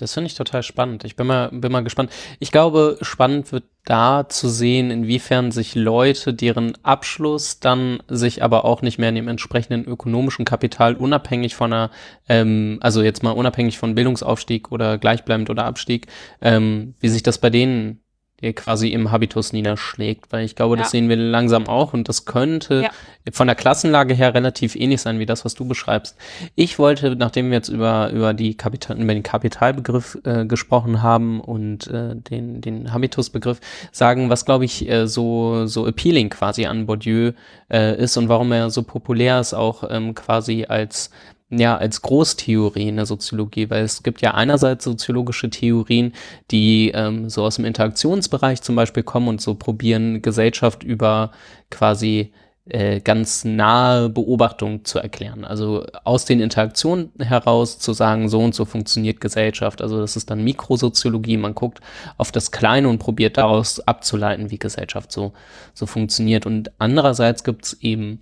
Das 0.00 0.14
finde 0.14 0.28
ich 0.28 0.34
total 0.34 0.62
spannend. 0.62 1.04
Ich 1.04 1.14
bin 1.14 1.26
mal, 1.26 1.50
bin 1.52 1.70
mal 1.70 1.84
gespannt. 1.84 2.10
Ich 2.38 2.50
glaube, 2.50 2.96
spannend 3.02 3.52
wird 3.52 3.64
da 3.84 4.28
zu 4.28 4.48
sehen, 4.48 4.90
inwiefern 4.90 5.52
sich 5.52 5.74
Leute, 5.74 6.32
deren 6.32 6.72
Abschluss 6.82 7.60
dann 7.60 8.02
sich 8.08 8.42
aber 8.42 8.64
auch 8.64 8.80
nicht 8.80 8.98
mehr 8.98 9.10
in 9.10 9.14
dem 9.14 9.28
entsprechenden 9.28 9.84
ökonomischen 9.84 10.46
Kapital 10.46 10.96
unabhängig 10.96 11.54
von 11.54 11.72
einer, 11.72 11.90
ähm, 12.28 12.78
also 12.80 13.02
jetzt 13.02 13.22
mal 13.22 13.32
unabhängig 13.32 13.78
von 13.78 13.94
Bildungsaufstieg 13.94 14.72
oder 14.72 14.96
gleichbleibend 14.96 15.50
oder 15.50 15.64
Abstieg, 15.64 16.06
ähm, 16.40 16.94
wie 17.00 17.08
sich 17.08 17.22
das 17.22 17.38
bei 17.38 17.50
denen 17.50 18.00
äh, 18.40 18.52
quasi 18.52 18.88
im 18.88 19.10
Habitus 19.10 19.52
niederschlägt, 19.52 20.32
weil 20.32 20.44
ich 20.44 20.56
glaube, 20.56 20.76
das 20.76 20.88
Ja. 20.88 20.90
sehen 20.90 21.08
wir 21.08 21.16
langsam 21.16 21.68
auch 21.68 21.92
und 21.92 22.08
das 22.08 22.24
könnte 22.24 22.82
Ja. 22.82 22.90
von 23.32 23.46
der 23.46 23.56
Klassenlage 23.56 24.14
her 24.14 24.34
relativ 24.34 24.76
ähnlich 24.76 25.00
sein 25.02 25.18
wie 25.18 25.26
das, 25.26 25.44
was 25.44 25.54
du 25.54 25.66
beschreibst. 25.66 26.16
Ich 26.54 26.78
wollte, 26.78 27.16
nachdem 27.16 27.50
wir 27.50 27.56
jetzt 27.56 27.68
über, 27.68 28.10
über, 28.10 28.34
die 28.34 28.56
Kapital, 28.56 29.00
über 29.00 29.12
den 29.12 29.22
Kapitalbegriff 29.22 30.18
äh, 30.24 30.46
gesprochen 30.46 31.02
haben 31.02 31.40
und 31.40 31.86
äh, 31.88 32.16
den, 32.16 32.60
den 32.60 32.92
Habitusbegriff, 32.92 33.60
sagen, 33.92 34.30
was, 34.30 34.44
glaube 34.44 34.64
ich, 34.64 34.88
äh, 34.88 35.06
so, 35.06 35.66
so 35.66 35.86
appealing 35.86 36.30
quasi 36.30 36.66
an 36.66 36.86
Bourdieu 36.86 37.32
äh, 37.70 37.96
ist 38.02 38.16
und 38.16 38.28
warum 38.28 38.52
er 38.52 38.70
so 38.70 38.82
populär 38.82 39.40
ist, 39.40 39.54
auch 39.54 39.84
ähm, 39.90 40.14
quasi 40.14 40.64
als 40.68 41.10
ja, 41.50 41.76
als 41.76 42.02
Großtheorie 42.02 42.88
in 42.88 42.96
der 42.96 43.06
Soziologie, 43.06 43.70
weil 43.70 43.82
es 43.82 44.02
gibt 44.02 44.22
ja 44.22 44.34
einerseits 44.34 44.84
soziologische 44.84 45.50
Theorien, 45.50 46.12
die 46.50 46.92
ähm, 46.94 47.28
so 47.28 47.44
aus 47.44 47.56
dem 47.56 47.64
Interaktionsbereich 47.64 48.62
zum 48.62 48.76
Beispiel 48.76 49.02
kommen 49.02 49.28
und 49.28 49.40
so 49.40 49.54
probieren, 49.56 50.22
Gesellschaft 50.22 50.84
über 50.84 51.32
quasi 51.70 52.32
äh, 52.66 53.00
ganz 53.00 53.44
nahe 53.44 54.08
Beobachtung 54.08 54.84
zu 54.84 55.00
erklären. 55.00 55.44
Also 55.44 55.86
aus 56.04 56.24
den 56.24 56.40
Interaktionen 56.40 57.10
heraus 57.18 57.80
zu 57.80 57.92
sagen, 57.94 58.28
so 58.28 58.38
und 58.38 58.54
so 58.54 58.64
funktioniert 58.64 59.20
Gesellschaft. 59.20 59.82
Also 59.82 60.00
das 60.00 60.16
ist 60.16 60.30
dann 60.30 60.44
Mikrosoziologie. 60.44 61.36
Man 61.36 61.56
guckt 61.56 61.80
auf 62.16 62.30
das 62.30 62.52
Kleine 62.52 62.88
und 62.88 62.98
probiert 62.98 63.38
daraus 63.38 63.80
abzuleiten, 63.80 64.52
wie 64.52 64.58
Gesellschaft 64.58 65.10
so, 65.10 65.32
so 65.74 65.86
funktioniert. 65.86 66.46
Und 66.46 66.70
andererseits 66.78 67.42
gibt 67.42 67.64
es 67.64 67.72
eben 67.80 68.20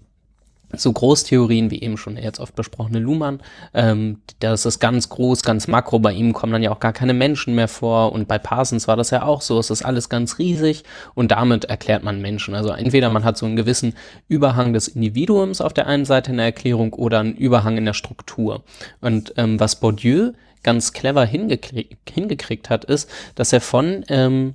so 0.72 0.92
Großtheorien, 0.92 1.70
wie 1.70 1.80
eben 1.80 1.96
schon 1.96 2.16
jetzt 2.16 2.40
oft 2.40 2.54
besprochene 2.54 2.98
Luhmann, 2.98 3.40
ähm, 3.74 4.20
das 4.40 4.66
ist 4.66 4.80
ganz 4.80 5.08
groß, 5.08 5.42
ganz 5.42 5.66
makro, 5.66 5.98
bei 5.98 6.12
ihm 6.12 6.32
kommen 6.32 6.52
dann 6.52 6.62
ja 6.62 6.70
auch 6.70 6.80
gar 6.80 6.92
keine 6.92 7.14
Menschen 7.14 7.54
mehr 7.54 7.68
vor 7.68 8.12
und 8.12 8.28
bei 8.28 8.38
Parsons 8.38 8.86
war 8.86 8.96
das 8.96 9.10
ja 9.10 9.22
auch 9.22 9.40
so, 9.40 9.58
es 9.58 9.70
ist 9.70 9.84
alles 9.84 10.08
ganz 10.08 10.38
riesig 10.38 10.84
und 11.14 11.30
damit 11.30 11.64
erklärt 11.64 12.04
man 12.04 12.20
Menschen. 12.20 12.54
Also 12.54 12.70
entweder 12.70 13.10
man 13.10 13.24
hat 13.24 13.38
so 13.38 13.46
einen 13.46 13.56
gewissen 13.56 13.94
Überhang 14.28 14.72
des 14.72 14.88
Individuums 14.88 15.60
auf 15.60 15.72
der 15.72 15.86
einen 15.86 16.04
Seite 16.04 16.30
in 16.30 16.36
der 16.36 16.46
Erklärung 16.46 16.92
oder 16.92 17.20
einen 17.20 17.34
Überhang 17.34 17.78
in 17.78 17.84
der 17.84 17.94
Struktur. 17.94 18.62
Und 19.00 19.34
ähm, 19.36 19.58
was 19.58 19.80
Bourdieu 19.80 20.32
ganz 20.62 20.92
clever 20.92 21.24
hingekriegt, 21.24 22.10
hingekriegt 22.10 22.68
hat, 22.68 22.84
ist, 22.84 23.08
dass 23.34 23.52
er 23.52 23.60
von 23.60 24.04
ähm, 24.08 24.54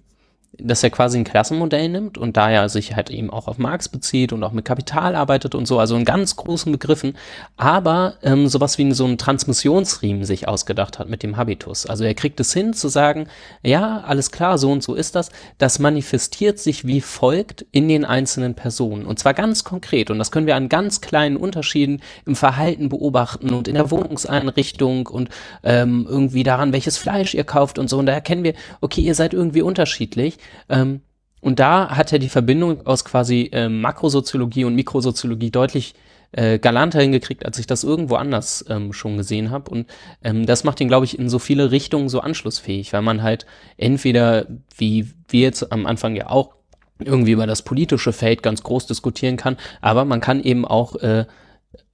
dass 0.59 0.83
er 0.83 0.91
quasi 0.91 1.17
ein 1.17 1.23
Klassenmodell 1.23 1.89
nimmt 1.89 2.17
und 2.17 2.37
da 2.37 2.49
er 2.51 2.69
sich 2.69 2.95
halt 2.95 3.09
eben 3.09 3.31
auch 3.31 3.47
auf 3.47 3.57
Marx 3.57 3.89
bezieht 3.89 4.33
und 4.33 4.43
auch 4.43 4.51
mit 4.51 4.65
Kapital 4.65 5.15
arbeitet 5.15 5.55
und 5.55 5.67
so, 5.67 5.79
also 5.79 5.95
in 5.95 6.05
ganz 6.05 6.35
großen 6.35 6.71
Begriffen, 6.71 7.17
aber 7.57 8.15
ähm, 8.21 8.47
sowas 8.47 8.77
wie 8.77 8.91
so 8.91 9.05
einen 9.05 9.17
Transmissionsriemen 9.17 10.25
sich 10.25 10.47
ausgedacht 10.47 10.99
hat 10.99 11.09
mit 11.09 11.23
dem 11.23 11.37
Habitus. 11.37 11.87
Also 11.87 12.03
er 12.03 12.13
kriegt 12.13 12.39
es 12.39 12.53
hin 12.53 12.73
zu 12.73 12.87
sagen, 12.87 13.27
ja, 13.63 14.03
alles 14.05 14.31
klar, 14.31 14.59
so 14.59 14.71
und 14.71 14.83
so 14.83 14.93
ist 14.93 15.15
das. 15.15 15.31
Das 15.57 15.79
manifestiert 15.79 16.59
sich 16.59 16.85
wie 16.85 17.01
folgt 17.01 17.65
in 17.71 17.87
den 17.87 18.05
einzelnen 18.05 18.53
Personen 18.53 19.05
und 19.05 19.17
zwar 19.17 19.33
ganz 19.33 19.63
konkret 19.63 20.11
und 20.11 20.19
das 20.19 20.31
können 20.31 20.45
wir 20.45 20.55
an 20.55 20.69
ganz 20.69 21.01
kleinen 21.01 21.35
Unterschieden 21.35 22.01
im 22.27 22.35
Verhalten 22.35 22.89
beobachten 22.89 23.53
und 23.53 23.67
in 23.67 23.73
der 23.73 23.89
Wohnungseinrichtung 23.89 25.07
und 25.07 25.29
ähm, 25.63 26.05
irgendwie 26.07 26.43
daran, 26.43 26.73
welches 26.73 26.97
Fleisch 26.97 27.33
ihr 27.33 27.43
kauft 27.43 27.79
und 27.79 27.89
so 27.89 27.97
und 27.97 28.05
da 28.05 28.13
erkennen 28.13 28.43
wir, 28.43 28.53
okay, 28.81 29.01
ihr 29.01 29.15
seid 29.15 29.33
irgendwie 29.33 29.63
unterschiedlich. 29.63 30.37
Ähm, 30.69 31.01
und 31.41 31.59
da 31.59 31.89
hat 31.95 32.13
er 32.13 32.19
die 32.19 32.29
Verbindung 32.29 32.85
aus 32.85 33.03
quasi 33.03 33.49
ähm, 33.51 33.81
Makrosoziologie 33.81 34.63
und 34.63 34.75
Mikrosoziologie 34.75 35.51
deutlich 35.51 35.93
äh, 36.31 36.57
galanter 36.57 37.01
hingekriegt, 37.01 37.45
als 37.45 37.59
ich 37.59 37.67
das 37.67 37.83
irgendwo 37.83 38.15
anders 38.15 38.65
ähm, 38.69 38.93
schon 38.93 39.17
gesehen 39.17 39.51
habe. 39.51 39.69
Und 39.69 39.87
ähm, 40.23 40.45
das 40.45 40.63
macht 40.63 40.81
ihn, 40.81 40.87
glaube 40.87 41.05
ich, 41.05 41.17
in 41.19 41.29
so 41.29 41.39
viele 41.39 41.71
Richtungen 41.71 42.09
so 42.09 42.21
anschlussfähig, 42.21 42.93
weil 42.93 43.01
man 43.01 43.23
halt 43.23 43.45
entweder, 43.77 44.47
wie 44.77 45.11
wir 45.27 45.41
jetzt 45.41 45.71
am 45.71 45.85
Anfang 45.85 46.15
ja 46.15 46.29
auch, 46.29 46.55
irgendwie 46.99 47.31
über 47.31 47.47
das 47.47 47.63
politische 47.63 48.13
Feld 48.13 48.43
ganz 48.43 48.63
groß 48.63 48.87
diskutieren 48.87 49.35
kann, 49.35 49.57
aber 49.81 50.05
man 50.05 50.21
kann 50.21 50.41
eben 50.41 50.63
auch 50.63 50.95
äh, 50.97 51.25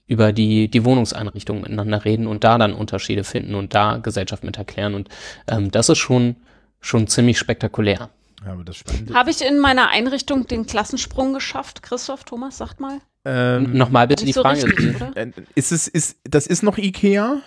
über 0.05 0.33
die, 0.33 0.69
die 0.69 0.85
Wohnungseinrichtungen 0.85 1.61
miteinander 1.61 2.03
reden 2.03 2.27
und 2.27 2.43
da 2.43 2.57
dann 2.57 2.73
Unterschiede 2.73 3.23
finden 3.23 3.55
und 3.55 3.73
da 3.73 3.97
Gesellschaft 3.97 4.43
mit 4.43 4.57
erklären. 4.57 4.95
Und 4.95 5.09
ähm, 5.47 5.71
das 5.71 5.89
ist 5.89 5.99
schon, 5.99 6.35
schon 6.81 7.07
ziemlich 7.07 7.37
spektakulär. 7.37 8.09
Ja, 8.45 8.53
aber 8.53 8.63
das 8.63 8.77
Spannende. 8.77 9.13
Habe 9.13 9.29
ich 9.31 9.41
in 9.45 9.59
meiner 9.59 9.89
Einrichtung 9.89 10.47
den 10.47 10.65
Klassensprung 10.65 11.33
geschafft? 11.33 11.83
Christoph, 11.83 12.23
Thomas, 12.23 12.57
sagt 12.57 12.79
mal. 12.79 12.99
Ähm, 13.25 13.73
Nochmal 13.77 14.07
bitte 14.07 14.25
die 14.25 14.31
so 14.31 14.41
Frage. 14.41 14.63
richtig, 14.63 14.95
äh, 15.15 15.31
ist 15.55 15.71
es, 15.71 15.87
ist, 15.87 16.17
das 16.23 16.47
ist 16.47 16.63
noch 16.63 16.77
Ikea? 16.77 17.37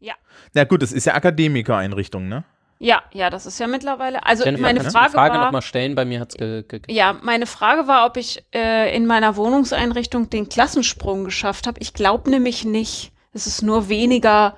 Ja. 0.00 0.14
Na 0.54 0.64
gut, 0.64 0.82
das 0.82 0.92
ist 0.92 1.04
ja 1.04 1.14
Akademikereinrichtung, 1.14 2.28
ne? 2.28 2.44
Ja, 2.80 3.02
ja, 3.12 3.28
das 3.30 3.46
ist 3.46 3.58
ja 3.58 3.66
mittlerweile. 3.66 4.24
Also 4.24 4.44
Jennifer, 4.44 4.62
meine 4.62 4.80
kannst 4.80 4.96
Frage, 4.96 5.06
du 5.06 5.10
die 5.12 5.16
Frage 5.16 5.34
war, 5.34 5.44
nochmal 5.46 5.62
stellen? 5.62 5.94
Bei 5.94 6.04
mir 6.04 6.20
hat 6.20 6.30
es 6.30 6.36
ge 6.36 6.62
ge 6.62 6.80
ja, 6.88 7.12
meine 7.22 7.46
Frage 7.46 7.88
war, 7.88 8.06
ob 8.06 8.16
ich 8.16 8.44
äh, 8.54 8.94
in 8.94 9.06
meiner 9.06 9.36
Wohnungseinrichtung 9.36 10.30
den 10.30 10.48
Klassensprung 10.48 11.24
geschafft 11.24 11.66
habe. 11.66 11.80
Ich 11.80 11.92
glaube 11.92 12.30
nämlich 12.30 12.64
nicht. 12.64 13.12
Es 13.32 13.46
ist 13.46 13.62
nur 13.62 13.88
weniger 13.88 14.56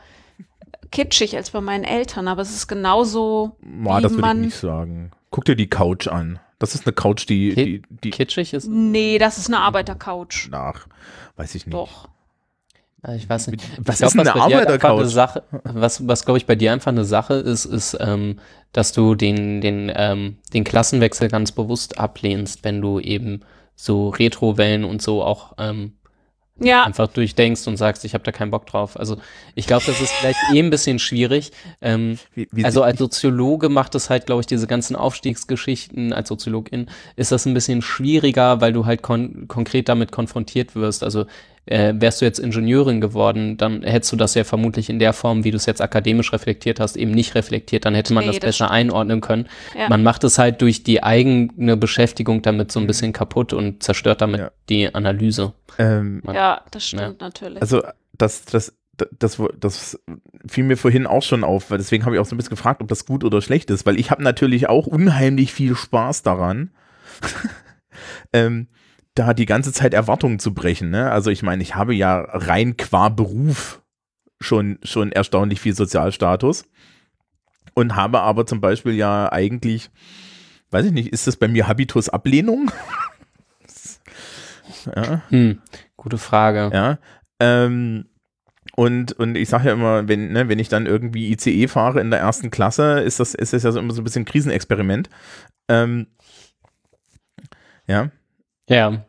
kitschig 0.93 1.37
als 1.37 1.51
bei 1.51 1.61
meinen 1.61 1.85
Eltern, 1.85 2.29
aber 2.29 2.43
es 2.43 2.51
ist 2.55 2.67
genauso, 2.67 3.57
Boah, 3.63 3.99
wie 3.99 4.03
das 4.03 4.13
würde 4.13 4.21
ich 4.21 4.27
man. 4.27 4.41
nicht 4.43 4.57
sagen. 4.57 5.13
Guck 5.31 5.45
dir 5.45 5.57
die 5.57 5.69
Couch 5.69 6.09
an. 6.09 6.39
Das 6.59 6.75
ist 6.75 6.87
eine 6.87 6.93
Couch, 6.93 7.29
die, 7.29 7.55
Ki- 7.55 7.65
die, 7.65 7.83
die 8.05 8.11
Kitschig 8.11 8.53
ist. 8.53 8.69
Nee, 8.69 9.19
das 9.19 9.39
ist 9.39 9.47
eine 9.49 9.59
Arbeitercouch. 9.61 10.49
nach, 10.51 10.87
weiß 11.37 11.55
ich 11.55 11.67
nicht. 11.67 11.75
Doch. 11.75 12.09
Ich 13.17 13.27
weiß 13.31 13.47
nicht. 13.47 13.65
Was 13.79 14.01
ich 14.01 14.07
ist 14.09 14.13
eine 14.13 14.25
bei 14.25 14.33
dir 14.33 14.35
einfach 14.35 14.55
Arbeitercouch? 14.59 14.99
Eine 15.01 15.09
Sache, 15.09 15.43
was, 15.65 16.07
was 16.07 16.25
glaube 16.27 16.37
ich 16.37 16.45
bei 16.45 16.55
dir 16.55 16.71
einfach 16.73 16.91
eine 16.93 17.07
Sache 17.07 17.35
ist, 17.35 17.65
ist, 17.65 17.97
ähm, 17.99 18.41
dass 18.73 18.93
du 18.93 19.15
den, 19.15 19.63
den, 19.63 19.91
ähm, 19.95 20.37
den 20.53 20.65
Klassenwechsel 20.65 21.29
ganz 21.29 21.51
bewusst 21.53 21.99
ablehnst, 21.99 22.63
wenn 22.63 22.83
du 22.83 23.01
eben 23.01 23.41
so 23.75 24.11
Retrowellen 24.11 24.85
und 24.85 25.01
so 25.01 25.23
auch 25.25 25.55
ähm, 25.57 25.95
Ja, 26.63 26.85
einfach 26.85 27.09
durchdenkst 27.09 27.67
und 27.69 27.79
sagst, 27.79 28.05
ich 28.05 28.13
habe 28.13 28.23
da 28.23 28.33
keinen 28.33 28.51
Bock 28.51 28.67
drauf. 28.67 28.99
Also 28.99 29.17
ich 29.55 29.67
glaube, 29.67 29.85
das 29.87 30.01
ist 30.01 30.13
vielleicht 30.13 30.39
eh 30.53 30.59
ein 30.59 30.69
bisschen 30.69 30.99
schwierig. 30.99 31.53
Ähm, 31.81 32.19
Wie, 32.35 32.49
wie 32.53 32.65
also 32.65 32.83
als 32.83 32.99
Soziologe 32.99 33.71
macht 33.71 33.95
es 33.95 34.11
halt, 34.11 34.27
glaube 34.27 34.43
ich, 34.43 34.47
diese 34.47 34.67
ganzen 34.67 34.95
Aufstiegsgeschichten, 34.95 36.13
als 36.13 36.29
Soziologin 36.29 36.89
ist 37.17 37.33
das 37.33 37.47
ein 37.47 37.55
bisschen 37.55 37.81
schwieriger, 37.81 38.61
weil 38.61 38.75
du 38.75 38.85
halt 38.85 39.01
kon 39.01 39.49
konkret 39.49 39.89
damit 39.89 40.13
konfrontiert 40.13 40.75
wirst. 40.75 41.03
Also 41.03 41.25
äh, 41.67 41.95
wärst 41.97 42.21
du 42.21 42.25
jetzt 42.25 42.39
Ingenieurin 42.39 43.01
geworden, 43.01 43.57
dann 43.57 43.83
hättest 43.83 44.13
du 44.13 44.17
das 44.17 44.35
ja 44.35 44.45
vermutlich 44.45 44.91
in 44.91 44.99
der 44.99 45.13
Form, 45.13 45.45
wie 45.45 45.51
du 45.51 45.57
es 45.57 45.67
jetzt 45.67 45.81
akademisch 45.81 46.33
reflektiert 46.33 46.81
hast, 46.81 46.97
eben 46.97 47.11
nicht 47.13 47.35
reflektiert. 47.35 47.85
Dann 47.85 47.95
hätte 47.95 48.13
man 48.15 48.23
Nee, 48.25 48.29
das 48.29 48.37
das 48.37 48.45
besser 48.47 48.65
stimmt. 48.67 48.71
einordnen 48.73 49.21
können. 49.21 49.47
Ja. 49.79 49.89
Man 49.89 50.03
macht 50.03 50.25
es 50.25 50.39
halt 50.39 50.63
durch 50.63 50.83
die 50.83 51.03
eigene 51.03 51.77
Beschäftigung 51.77 52.43
damit 52.43 52.73
so 52.73 52.81
ein 52.81 52.87
bisschen 52.87 53.13
kaputt 53.13 53.53
und 53.53 53.83
zerstört 53.83 54.21
damit 54.21 54.41
Ja. 54.41 54.51
die 54.69 54.93
Analyse. 54.95 55.53
ähm, 55.79 56.23
ja, 56.33 56.63
das 56.71 56.87
stimmt 56.89 57.21
natürlich. 57.21 57.61
Also 57.61 57.83
das, 58.17 58.45
das, 58.47 58.75
das, 59.19 59.41
das 59.59 59.99
fiel 60.47 60.65
mir 60.65 60.77
vorhin 60.77 61.07
auch 61.07 61.23
schon 61.23 61.45
auf, 61.45 61.71
weil 61.71 61.79
deswegen 61.79 62.05
habe 62.05 62.17
ich 62.17 62.21
auch 62.21 62.27
so 62.27 62.35
ein 62.35 62.39
bisschen 62.39 62.51
gefragt, 62.51 62.83
ob 62.83 62.89
das 62.89 63.07
gut 63.07 63.23
oder 63.25 63.41
schlecht 63.43 63.71
ist, 63.71 63.87
weil 63.87 63.99
ich 63.99 64.11
habe 64.11 64.23
natürlich 64.23 64.69
auch 64.69 64.87
unheimlich 64.87 65.53
viel 65.53 65.75
Spaß 65.77 66.23
daran, 66.23 66.71
ähm, 68.33 68.69
da 69.15 69.35
die 69.35 69.47
ganze 69.47 69.73
Zeit 69.73 69.95
Erwartungen 69.95 70.39
zu 70.39 70.55
brechen. 70.55 70.91
Ne? 70.91 71.11
Also 71.11 71.31
ich 71.31 71.43
meine, 71.43 71.63
ich 71.63 71.75
habe 71.75 71.95
ja 71.95 72.21
rein 72.21 72.77
qua 72.77 73.09
Beruf 73.09 73.83
schon, 74.41 74.79
schon 74.83 75.13
erstaunlich 75.13 75.61
viel 75.61 75.75
Sozialstatus 75.75 76.65
und 77.75 77.97
habe 77.97 78.21
aber 78.21 78.47
zum 78.47 78.61
Beispiel 78.61 78.95
ja 78.95 79.31
eigentlich, 79.31 79.91
weiß 80.71 80.87
ich 80.87 80.93
nicht, 80.93 81.13
ist 81.13 81.27
das 81.27 81.37
bei 81.37 81.49
mir 81.49 81.69
Habitus 81.69 82.09
Ablehnung? 82.09 82.71
ja. 84.97 85.23
Hm, 85.29 85.61
gute 85.97 86.19
Frage. 86.19 86.71
Ja. 86.73 86.99
Ähm, 87.41 88.07
und, 88.77 89.13
und 89.13 89.37
ich 89.37 89.49
sage 89.49 89.69
ja 89.69 89.73
immer, 89.73 90.09
wenn, 90.09 90.33
ne, 90.33 90.49
wenn 90.49 90.59
ich 90.59 90.69
dann 90.69 90.87
irgendwie 90.87 91.33
ICE 91.33 91.69
fahre 91.69 92.01
in 92.01 92.11
der 92.11 92.21
ersten 92.21 92.51
Klasse, 92.51 93.01
ist 93.01 93.21
das, 93.21 93.35
ist 93.35 93.53
das 93.53 93.63
ja 93.63 93.73
so 93.73 93.79
immer 93.79 93.93
so 93.93 94.01
ein 94.01 94.05
bisschen 94.05 94.23
ein 94.23 94.27
Krisenexperiment. 94.27 95.11
Ähm, 95.69 96.07
ja. 97.87 98.11
Ja. 98.71 99.05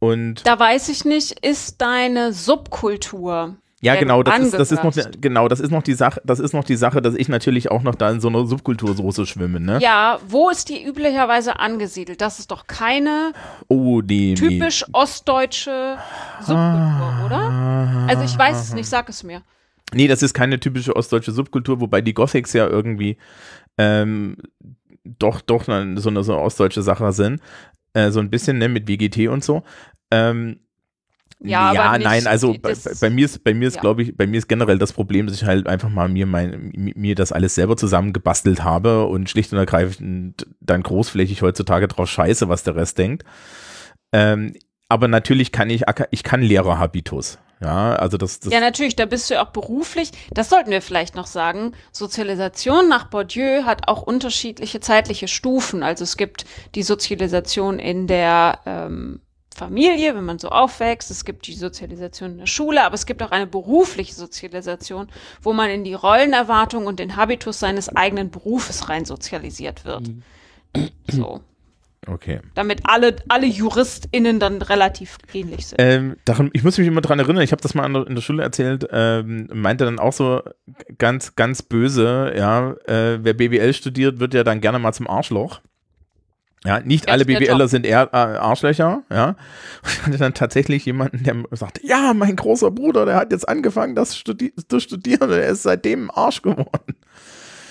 Und 0.00 0.46
da 0.46 0.58
weiß 0.58 0.88
ich 0.88 1.04
nicht, 1.04 1.44
ist 1.46 1.80
deine 1.80 2.32
Subkultur. 2.32 3.56
ja, 3.82 3.96
genau, 3.96 4.22
das 4.22 4.38
ist, 4.38 4.54
das 4.54 4.72
ist 4.72 4.82
noch 4.82 4.94
genau, 5.20 5.46
das 5.46 5.60
ist 5.60 5.70
noch 5.70 5.82
die 5.82 5.92
Sache, 5.92 6.22
das 6.24 6.38
ist 6.40 6.54
noch 6.54 6.64
die 6.64 6.76
Sache, 6.76 7.02
dass 7.02 7.14
ich 7.14 7.28
natürlich 7.28 7.70
auch 7.70 7.82
noch 7.82 7.94
da 7.94 8.10
in 8.10 8.20
so 8.20 8.28
einer 8.28 8.46
Subkultursoße 8.46 9.26
schwimme, 9.26 9.60
ne? 9.60 9.78
Ja, 9.82 10.18
wo 10.26 10.48
ist 10.48 10.70
die 10.70 10.82
üblicherweise 10.82 11.58
angesiedelt? 11.60 12.20
Das 12.22 12.38
ist 12.38 12.50
doch 12.50 12.66
keine 12.66 13.32
Oh, 13.68 14.00
nee, 14.00 14.34
nee. 14.40 14.48
typisch 14.48 14.86
ostdeutsche 14.92 15.98
Subkultur, 16.40 17.22
oder? 17.26 18.06
Also 18.08 18.24
ich 18.24 18.36
weiß 18.36 18.58
es 18.58 18.72
nicht, 18.74 18.88
sag 18.88 19.08
es 19.10 19.22
mir. 19.22 19.42
Nee, 19.92 20.08
das 20.08 20.22
ist 20.22 20.34
keine 20.34 20.58
typische 20.60 20.96
ostdeutsche 20.96 21.32
Subkultur, 21.32 21.80
wobei 21.80 22.00
die 22.00 22.14
Gothics 22.14 22.52
ja 22.54 22.66
irgendwie 22.66 23.18
ähm, 23.76 24.36
doch, 25.04 25.40
doch 25.40 25.66
eine, 25.68 25.98
so, 25.98 26.10
eine, 26.10 26.22
so 26.22 26.32
eine 26.32 26.42
ostdeutsche 26.42 26.82
Sache 26.82 27.12
sind. 27.12 27.40
Äh, 27.92 28.10
so 28.10 28.20
ein 28.20 28.30
bisschen, 28.30 28.58
ne, 28.58 28.68
mit 28.68 28.88
WGT 28.88 29.28
und 29.28 29.42
so. 29.44 29.62
Ähm, 30.10 30.60
Ja, 31.42 31.72
ja 31.72 31.96
nicht- 31.96 32.04
nein, 32.04 32.26
also 32.26 32.54
bei, 32.60 32.74
bei 33.00 33.08
mir 33.10 33.24
ist, 33.24 33.42
bei 33.42 33.54
mir 33.54 33.66
ist, 33.68 33.76
ja. 33.76 33.80
glaube 33.80 34.02
ich, 34.02 34.16
bei 34.16 34.26
mir 34.26 34.36
ist 34.36 34.46
generell 34.48 34.76
das 34.78 34.92
Problem, 34.92 35.26
dass 35.26 35.36
ich 35.36 35.44
halt 35.44 35.66
einfach 35.66 35.88
mal 35.88 36.08
mir 36.08 36.26
mein, 36.26 36.70
mir 36.74 37.14
das 37.14 37.32
alles 37.32 37.54
selber 37.54 37.76
zusammengebastelt 37.78 38.62
habe 38.62 39.06
und 39.06 39.30
schlicht 39.30 39.50
und 39.52 39.58
ergreifend 39.58 40.46
dann 40.60 40.82
großflächig 40.82 41.40
heutzutage 41.42 41.88
drauf 41.88 42.10
scheiße, 42.10 42.48
was 42.48 42.62
der 42.62 42.76
Rest 42.76 42.98
denkt. 42.98 43.24
Ähm, 44.12 44.52
aber 44.88 45.08
natürlich 45.08 45.50
kann 45.50 45.70
ich, 45.70 45.84
ich 46.10 46.22
kann 46.24 46.42
Lehrerhabitus. 46.42 47.38
Ja, 47.60 47.94
also 47.94 48.16
das, 48.16 48.40
das 48.40 48.52
Ja, 48.52 48.60
natürlich, 48.60 48.96
da 48.96 49.04
bist 49.04 49.28
du 49.28 49.34
ja 49.34 49.44
auch 49.44 49.50
beruflich. 49.50 50.12
Das 50.30 50.48
sollten 50.48 50.70
wir 50.70 50.80
vielleicht 50.80 51.14
noch 51.14 51.26
sagen. 51.26 51.72
Sozialisation 51.92 52.88
nach 52.88 53.08
Bourdieu 53.08 53.64
hat 53.64 53.86
auch 53.88 54.02
unterschiedliche 54.02 54.80
zeitliche 54.80 55.28
Stufen. 55.28 55.82
Also 55.82 56.04
es 56.04 56.16
gibt 56.16 56.46
die 56.74 56.82
Sozialisation 56.82 57.78
in 57.78 58.06
der 58.06 58.60
ähm, 58.64 59.20
Familie, 59.54 60.14
wenn 60.14 60.24
man 60.24 60.38
so 60.38 60.48
aufwächst. 60.48 61.10
Es 61.10 61.26
gibt 61.26 61.46
die 61.46 61.54
Sozialisation 61.54 62.32
in 62.32 62.38
der 62.38 62.46
Schule, 62.46 62.82
aber 62.82 62.94
es 62.94 63.04
gibt 63.04 63.22
auch 63.22 63.30
eine 63.30 63.46
berufliche 63.46 64.14
Sozialisation, 64.14 65.08
wo 65.42 65.52
man 65.52 65.68
in 65.68 65.84
die 65.84 65.92
Rollenerwartung 65.92 66.86
und 66.86 66.98
den 66.98 67.16
Habitus 67.16 67.58
seines 67.58 67.94
eigenen 67.94 68.30
Berufes 68.30 68.88
rein 68.88 69.04
sozialisiert 69.04 69.84
wird. 69.84 70.10
So. 71.08 71.42
Okay. 72.12 72.40
Damit 72.54 72.80
alle, 72.84 73.16
alle 73.28 73.46
JuristInnen 73.46 74.40
dann 74.40 74.62
relativ 74.62 75.18
ähnlich 75.32 75.66
sind. 75.66 75.80
Ähm, 75.80 76.16
daran, 76.24 76.50
ich 76.52 76.64
muss 76.64 76.78
mich 76.78 76.86
immer 76.86 77.00
dran 77.00 77.18
erinnern, 77.18 77.42
ich 77.42 77.52
habe 77.52 77.62
das 77.62 77.74
mal 77.74 77.86
in 78.06 78.14
der 78.14 78.22
Schule 78.22 78.42
erzählt, 78.42 78.86
ähm, 78.90 79.48
meinte 79.52 79.84
dann 79.84 79.98
auch 79.98 80.12
so 80.12 80.42
ganz, 80.98 81.36
ganz 81.36 81.62
böse, 81.62 82.32
ja, 82.36 82.72
äh, 82.86 83.18
wer 83.22 83.34
BWL 83.34 83.72
studiert, 83.72 84.20
wird 84.20 84.34
ja 84.34 84.44
dann 84.44 84.60
gerne 84.60 84.78
mal 84.78 84.92
zum 84.92 85.08
Arschloch. 85.08 85.60
Ja, 86.64 86.80
nicht 86.80 87.06
Ja, 87.06 87.14
alle 87.14 87.24
BWLer 87.24 87.68
sind 87.68 87.86
eher 87.86 88.10
äh, 88.12 88.16
Arschlöcher, 88.16 89.02
ja. 89.10 89.28
Und 89.28 89.36
ich 89.92 90.02
hatte 90.06 90.18
dann 90.18 90.34
tatsächlich 90.34 90.84
jemanden, 90.84 91.24
der 91.24 91.36
sagte, 91.52 91.80
ja, 91.86 92.12
mein 92.12 92.36
großer 92.36 92.70
Bruder, 92.70 93.06
der 93.06 93.16
hat 93.16 93.32
jetzt 93.32 93.48
angefangen, 93.48 93.94
das 93.94 94.16
studi 94.16 94.52
zu 94.68 94.78
studieren 94.78 95.30
und 95.30 95.38
er 95.38 95.48
ist 95.48 95.62
seitdem 95.62 96.06
ein 96.06 96.10
Arsch 96.10 96.42
geworden. 96.42 96.96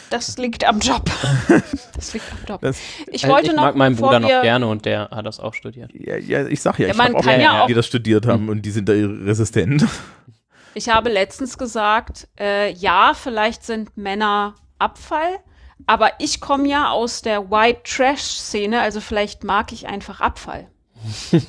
Das 0.09 0.37
liegt 0.37 0.65
am 0.67 0.79
Job. 0.79 1.09
Das 1.95 2.13
liegt 2.13 2.31
am 2.31 2.37
Job. 2.47 2.61
Das, 2.61 2.77
Ich 3.07 3.25
Äh, 3.25 3.27
wollte 3.27 3.47
ich 3.47 3.53
noch, 3.55 3.63
mag 3.63 3.75
meinen 3.75 3.95
Bruder 3.97 4.19
noch 4.21 4.29
gerne 4.29 4.67
und 4.67 4.85
der 4.85 5.09
hat 5.11 5.25
das 5.25 5.39
auch 5.39 5.53
studiert. 5.53 5.91
ja, 5.93 6.15
ja, 6.17 6.45
ich 6.47 6.61
sag 6.61 6.79
ja, 6.79 6.87
Ja, 6.87 6.93
ich 6.93 6.99
habe 6.99 7.15
auch 7.17 7.25
ja 7.25 7.63
auch- 7.63 7.67
die 7.67 7.73
das 7.73 7.85
studiert 7.85 8.25
haben 8.25 8.47
und 8.49 8.61
die 8.61 8.71
sind 8.71 8.87
da 8.87 8.93
resistent. 8.93 9.85
Ich 10.75 10.87
habe 10.87 11.09
letztens 11.09 11.57
gesagt, 11.57 12.27
äh, 12.39 12.71
ja, 12.71 13.13
vielleicht 13.13 13.65
sind 13.65 13.97
Männer 13.97 14.55
Abfall, 14.77 15.39
aber 15.87 16.11
ich 16.19 16.39
komme 16.39 16.67
ja 16.69 16.89
aus 16.91 17.21
der 17.21 17.51
White 17.51 17.81
Trash 17.83 18.21
Szene, 18.21 18.79
also 18.79 19.01
vielleicht 19.01 19.43
mag 19.43 19.73
ich 19.73 19.87
einfach 19.87 20.21
Abfall. 20.21 20.67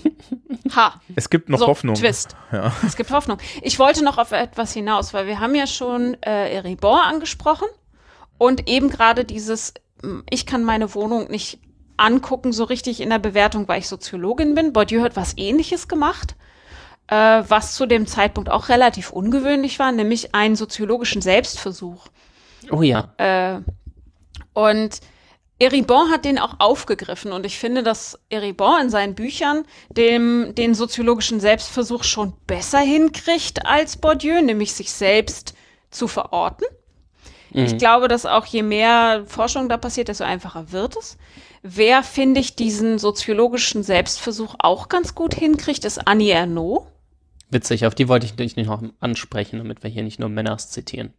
Ha. 0.76 1.00
Es 1.16 1.28
gibt 1.30 1.48
noch 1.48 1.58
so, 1.58 1.66
Hoffnung. 1.66 1.96
Twist. 1.96 2.36
Ja. 2.52 2.72
Es 2.86 2.94
gibt 2.96 3.10
Hoffnung. 3.10 3.38
Ich 3.62 3.78
wollte 3.80 4.04
noch 4.04 4.18
auf 4.18 4.30
etwas 4.32 4.72
hinaus, 4.72 5.12
weil 5.12 5.26
wir 5.26 5.40
haben 5.40 5.54
ja 5.56 5.66
schon 5.66 6.14
äh, 6.22 6.54
Eribor 6.54 7.02
angesprochen 7.04 7.66
und 8.40 8.70
eben 8.70 8.88
gerade 8.88 9.26
dieses, 9.26 9.74
ich 10.30 10.46
kann 10.46 10.64
meine 10.64 10.94
Wohnung 10.94 11.30
nicht 11.30 11.58
angucken 11.98 12.54
so 12.54 12.64
richtig 12.64 13.02
in 13.02 13.10
der 13.10 13.18
Bewertung, 13.18 13.68
weil 13.68 13.80
ich 13.80 13.86
Soziologin 13.86 14.54
bin. 14.54 14.72
Bourdieu 14.72 15.02
hat 15.02 15.14
was 15.14 15.34
ähnliches 15.36 15.88
gemacht, 15.88 16.36
äh, 17.08 17.42
was 17.46 17.74
zu 17.74 17.84
dem 17.84 18.06
Zeitpunkt 18.06 18.50
auch 18.50 18.70
relativ 18.70 19.10
ungewöhnlich 19.10 19.78
war, 19.78 19.92
nämlich 19.92 20.34
einen 20.34 20.56
soziologischen 20.56 21.20
Selbstversuch. 21.20 22.06
Oh 22.70 22.80
ja. 22.80 23.12
Äh, 23.18 23.60
und 24.54 25.00
Eribon 25.58 26.10
hat 26.10 26.24
den 26.24 26.38
auch 26.38 26.60
aufgegriffen 26.60 27.32
und 27.32 27.44
ich 27.44 27.58
finde, 27.58 27.82
dass 27.82 28.18
Eribon 28.30 28.84
in 28.84 28.88
seinen 28.88 29.14
Büchern 29.14 29.66
dem, 29.90 30.54
den 30.54 30.74
soziologischen 30.74 31.40
Selbstversuch 31.40 32.04
schon 32.04 32.32
besser 32.46 32.80
hinkriegt 32.80 33.66
als 33.66 33.98
Bourdieu, 33.98 34.40
nämlich 34.40 34.72
sich 34.72 34.90
selbst 34.92 35.52
zu 35.90 36.08
verorten. 36.08 36.64
Ich 37.52 37.78
glaube, 37.78 38.06
dass 38.08 38.26
auch 38.26 38.46
je 38.46 38.62
mehr 38.62 39.24
Forschung 39.26 39.68
da 39.68 39.76
passiert, 39.76 40.08
desto 40.08 40.24
einfacher 40.24 40.70
wird 40.72 40.96
es. 40.96 41.16
Wer, 41.62 42.02
finde 42.02 42.40
ich, 42.40 42.54
diesen 42.56 42.98
soziologischen 42.98 43.82
Selbstversuch 43.82 44.54
auch 44.60 44.88
ganz 44.88 45.14
gut 45.14 45.34
hinkriegt, 45.34 45.84
ist 45.84 46.06
Annie 46.06 46.32
Ernaux. 46.32 46.86
Witzig, 47.50 47.86
auf 47.86 47.94
die 47.94 48.08
wollte 48.08 48.26
ich 48.26 48.34
dich 48.36 48.56
noch 48.56 48.82
ansprechen, 49.00 49.58
damit 49.58 49.82
wir 49.82 49.90
hier 49.90 50.04
nicht 50.04 50.20
nur 50.20 50.28
Männers 50.28 50.70
zitieren. 50.70 51.12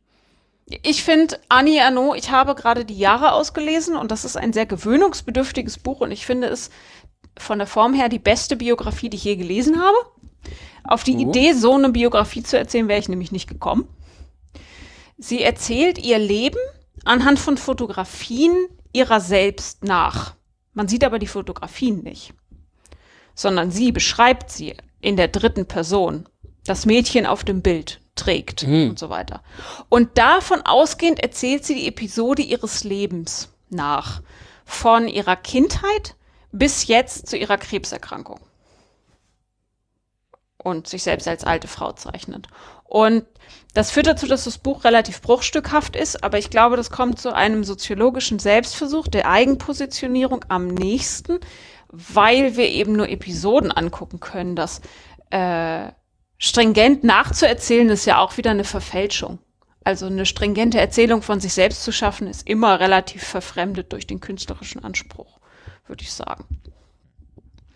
Ich 0.83 1.03
finde 1.03 1.37
Annie 1.49 1.79
Ernaux, 1.79 2.15
ich 2.17 2.31
habe 2.31 2.55
gerade 2.55 2.85
die 2.85 2.97
Jahre 2.97 3.33
ausgelesen 3.33 3.97
und 3.97 4.09
das 4.09 4.23
ist 4.23 4.37
ein 4.37 4.53
sehr 4.53 4.65
gewöhnungsbedürftiges 4.65 5.79
Buch 5.79 5.99
und 5.99 6.11
ich 6.11 6.25
finde 6.25 6.47
es 6.47 6.69
von 7.37 7.57
der 7.57 7.67
Form 7.67 7.93
her 7.93 8.07
die 8.07 8.19
beste 8.19 8.55
Biografie, 8.55 9.09
die 9.09 9.17
ich 9.17 9.23
je 9.25 9.35
gelesen 9.35 9.81
habe. 9.81 9.97
Auf 10.83 11.03
die 11.03 11.15
Oh. 11.15 11.29
Idee, 11.29 11.53
so 11.53 11.75
eine 11.75 11.89
Biografie 11.89 12.41
zu 12.43 12.57
erzählen, 12.57 12.87
wäre 12.87 12.99
ich 12.99 13.09
nämlich 13.09 13.31
nicht 13.31 13.49
gekommen. 13.49 13.87
Sie 15.23 15.43
erzählt 15.43 15.99
ihr 15.99 16.17
Leben 16.17 16.57
anhand 17.05 17.37
von 17.39 17.55
Fotografien 17.55 18.67
ihrer 18.91 19.19
selbst 19.21 19.83
nach. 19.83 20.33
Man 20.73 20.87
sieht 20.87 21.03
aber 21.03 21.19
die 21.19 21.27
Fotografien 21.27 22.01
nicht, 22.01 22.33
sondern 23.35 23.69
sie 23.69 23.91
beschreibt 23.91 24.49
sie 24.49 24.75
in 24.99 25.17
der 25.17 25.27
dritten 25.27 25.67
Person. 25.67 26.27
Das 26.65 26.87
Mädchen 26.87 27.27
auf 27.27 27.43
dem 27.43 27.61
Bild 27.61 28.01
trägt 28.15 28.65
Mhm. 28.65 28.89
und 28.89 28.99
so 28.99 29.09
weiter. 29.11 29.43
Und 29.89 30.17
davon 30.17 30.63
ausgehend 30.63 31.19
erzählt 31.19 31.65
sie 31.65 31.75
die 31.75 31.87
Episode 31.87 32.41
ihres 32.41 32.83
Lebens 32.83 33.49
nach. 33.69 34.21
Von 34.65 35.07
ihrer 35.07 35.35
Kindheit 35.35 36.15
bis 36.51 36.87
jetzt 36.87 37.27
zu 37.27 37.37
ihrer 37.37 37.59
Krebserkrankung. 37.59 38.39
Und 40.57 40.87
sich 40.87 41.03
selbst 41.03 41.27
als 41.27 41.43
alte 41.43 41.67
Frau 41.67 41.91
zeichnet. 41.91 42.47
Und 42.91 43.23
das 43.73 43.89
führt 43.89 44.07
dazu, 44.07 44.27
dass 44.27 44.43
das 44.43 44.57
Buch 44.57 44.83
relativ 44.83 45.21
bruchstückhaft 45.21 45.95
ist, 45.95 46.25
aber 46.25 46.37
ich 46.37 46.49
glaube, 46.49 46.75
das 46.75 46.89
kommt 46.89 47.21
zu 47.21 47.33
einem 47.33 47.63
soziologischen 47.63 48.37
Selbstversuch 48.37 49.07
der 49.07 49.29
Eigenpositionierung 49.29 50.43
am 50.49 50.67
nächsten, 50.67 51.39
weil 51.87 52.57
wir 52.57 52.67
eben 52.67 52.91
nur 52.91 53.07
Episoden 53.07 53.71
angucken 53.71 54.19
können. 54.19 54.57
Das 54.57 54.81
äh, 55.29 55.87
stringent 56.37 57.05
nachzuerzählen 57.05 57.87
ist 57.87 58.03
ja 58.03 58.17
auch 58.17 58.35
wieder 58.35 58.51
eine 58.51 58.65
Verfälschung. 58.65 59.39
Also 59.85 60.07
eine 60.07 60.25
stringente 60.25 60.77
Erzählung 60.77 61.21
von 61.21 61.39
sich 61.39 61.53
selbst 61.53 61.85
zu 61.85 61.93
schaffen, 61.93 62.27
ist 62.27 62.45
immer 62.45 62.81
relativ 62.81 63.23
verfremdet 63.23 63.93
durch 63.93 64.05
den 64.05 64.19
künstlerischen 64.19 64.83
Anspruch, 64.83 65.39
würde 65.87 66.03
ich 66.03 66.11
sagen. 66.11 66.43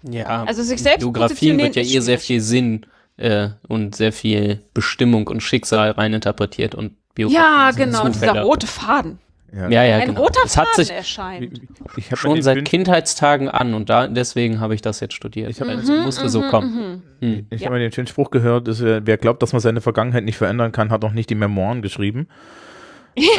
Ja, 0.03 0.43
Also 0.43 0.61
sich 0.61 0.83
selbst 0.83 0.99
Biografien 0.99 1.57
wird 1.57 1.77
ja 1.77 1.83
eh 1.83 2.01
sehr 2.01 2.19
viel 2.19 2.41
Sinn 2.41 2.85
äh, 3.17 3.49
und 3.67 3.95
sehr 3.95 4.11
viel 4.13 4.61
Bestimmung 4.73 5.27
und 5.27 5.41
Schicksal 5.41 5.91
reininterpretiert 5.91 6.75
und 6.75 6.93
Biografien 7.13 7.41
Ja, 7.43 7.71
genau, 7.71 8.07
dieser 8.07 8.27
Zufälle. 8.27 8.43
rote 8.43 8.67
Faden. 8.67 9.19
Ja, 9.53 9.69
ja, 9.83 9.95
Ein 9.99 10.07
genau. 10.09 10.21
roter 10.23 10.41
Es 10.43 10.57
hat 10.57 10.67
Faden 10.67 10.83
sich 10.85 10.93
erscheint. 10.93 11.61
Ich 11.95 12.09
schon 12.19 12.41
seit 12.41 12.55
Film- 12.55 12.65
Kindheitstagen 12.65 13.47
an 13.47 13.73
und 13.73 13.89
da, 13.89 14.07
deswegen 14.07 14.59
habe 14.59 14.75
ich 14.75 14.81
das 14.81 14.99
jetzt 14.99 15.13
studiert. 15.13 15.49
Ich 15.49 15.61
hab- 15.61 15.69
es 15.69 15.87
Mhm, 15.87 16.01
musste 16.03 16.27
so 16.27 16.41
kommen. 16.41 17.03
Hm. 17.21 17.47
Ich 17.51 17.61
habe 17.61 17.75
mal 17.75 17.79
den 17.79 17.93
schönen 17.93 18.07
Spruch 18.07 18.31
gehört, 18.31 18.67
dass, 18.67 18.81
äh, 18.81 18.99
wer 19.05 19.15
glaubt, 19.17 19.41
dass 19.41 19.53
man 19.53 19.61
seine 19.61 19.79
Vergangenheit 19.79 20.25
nicht 20.25 20.35
verändern 20.37 20.73
kann, 20.73 20.89
hat 20.91 21.05
auch 21.05 21.13
nicht 21.13 21.29
die 21.29 21.35
Memoiren 21.35 21.81
geschrieben. 21.81 22.27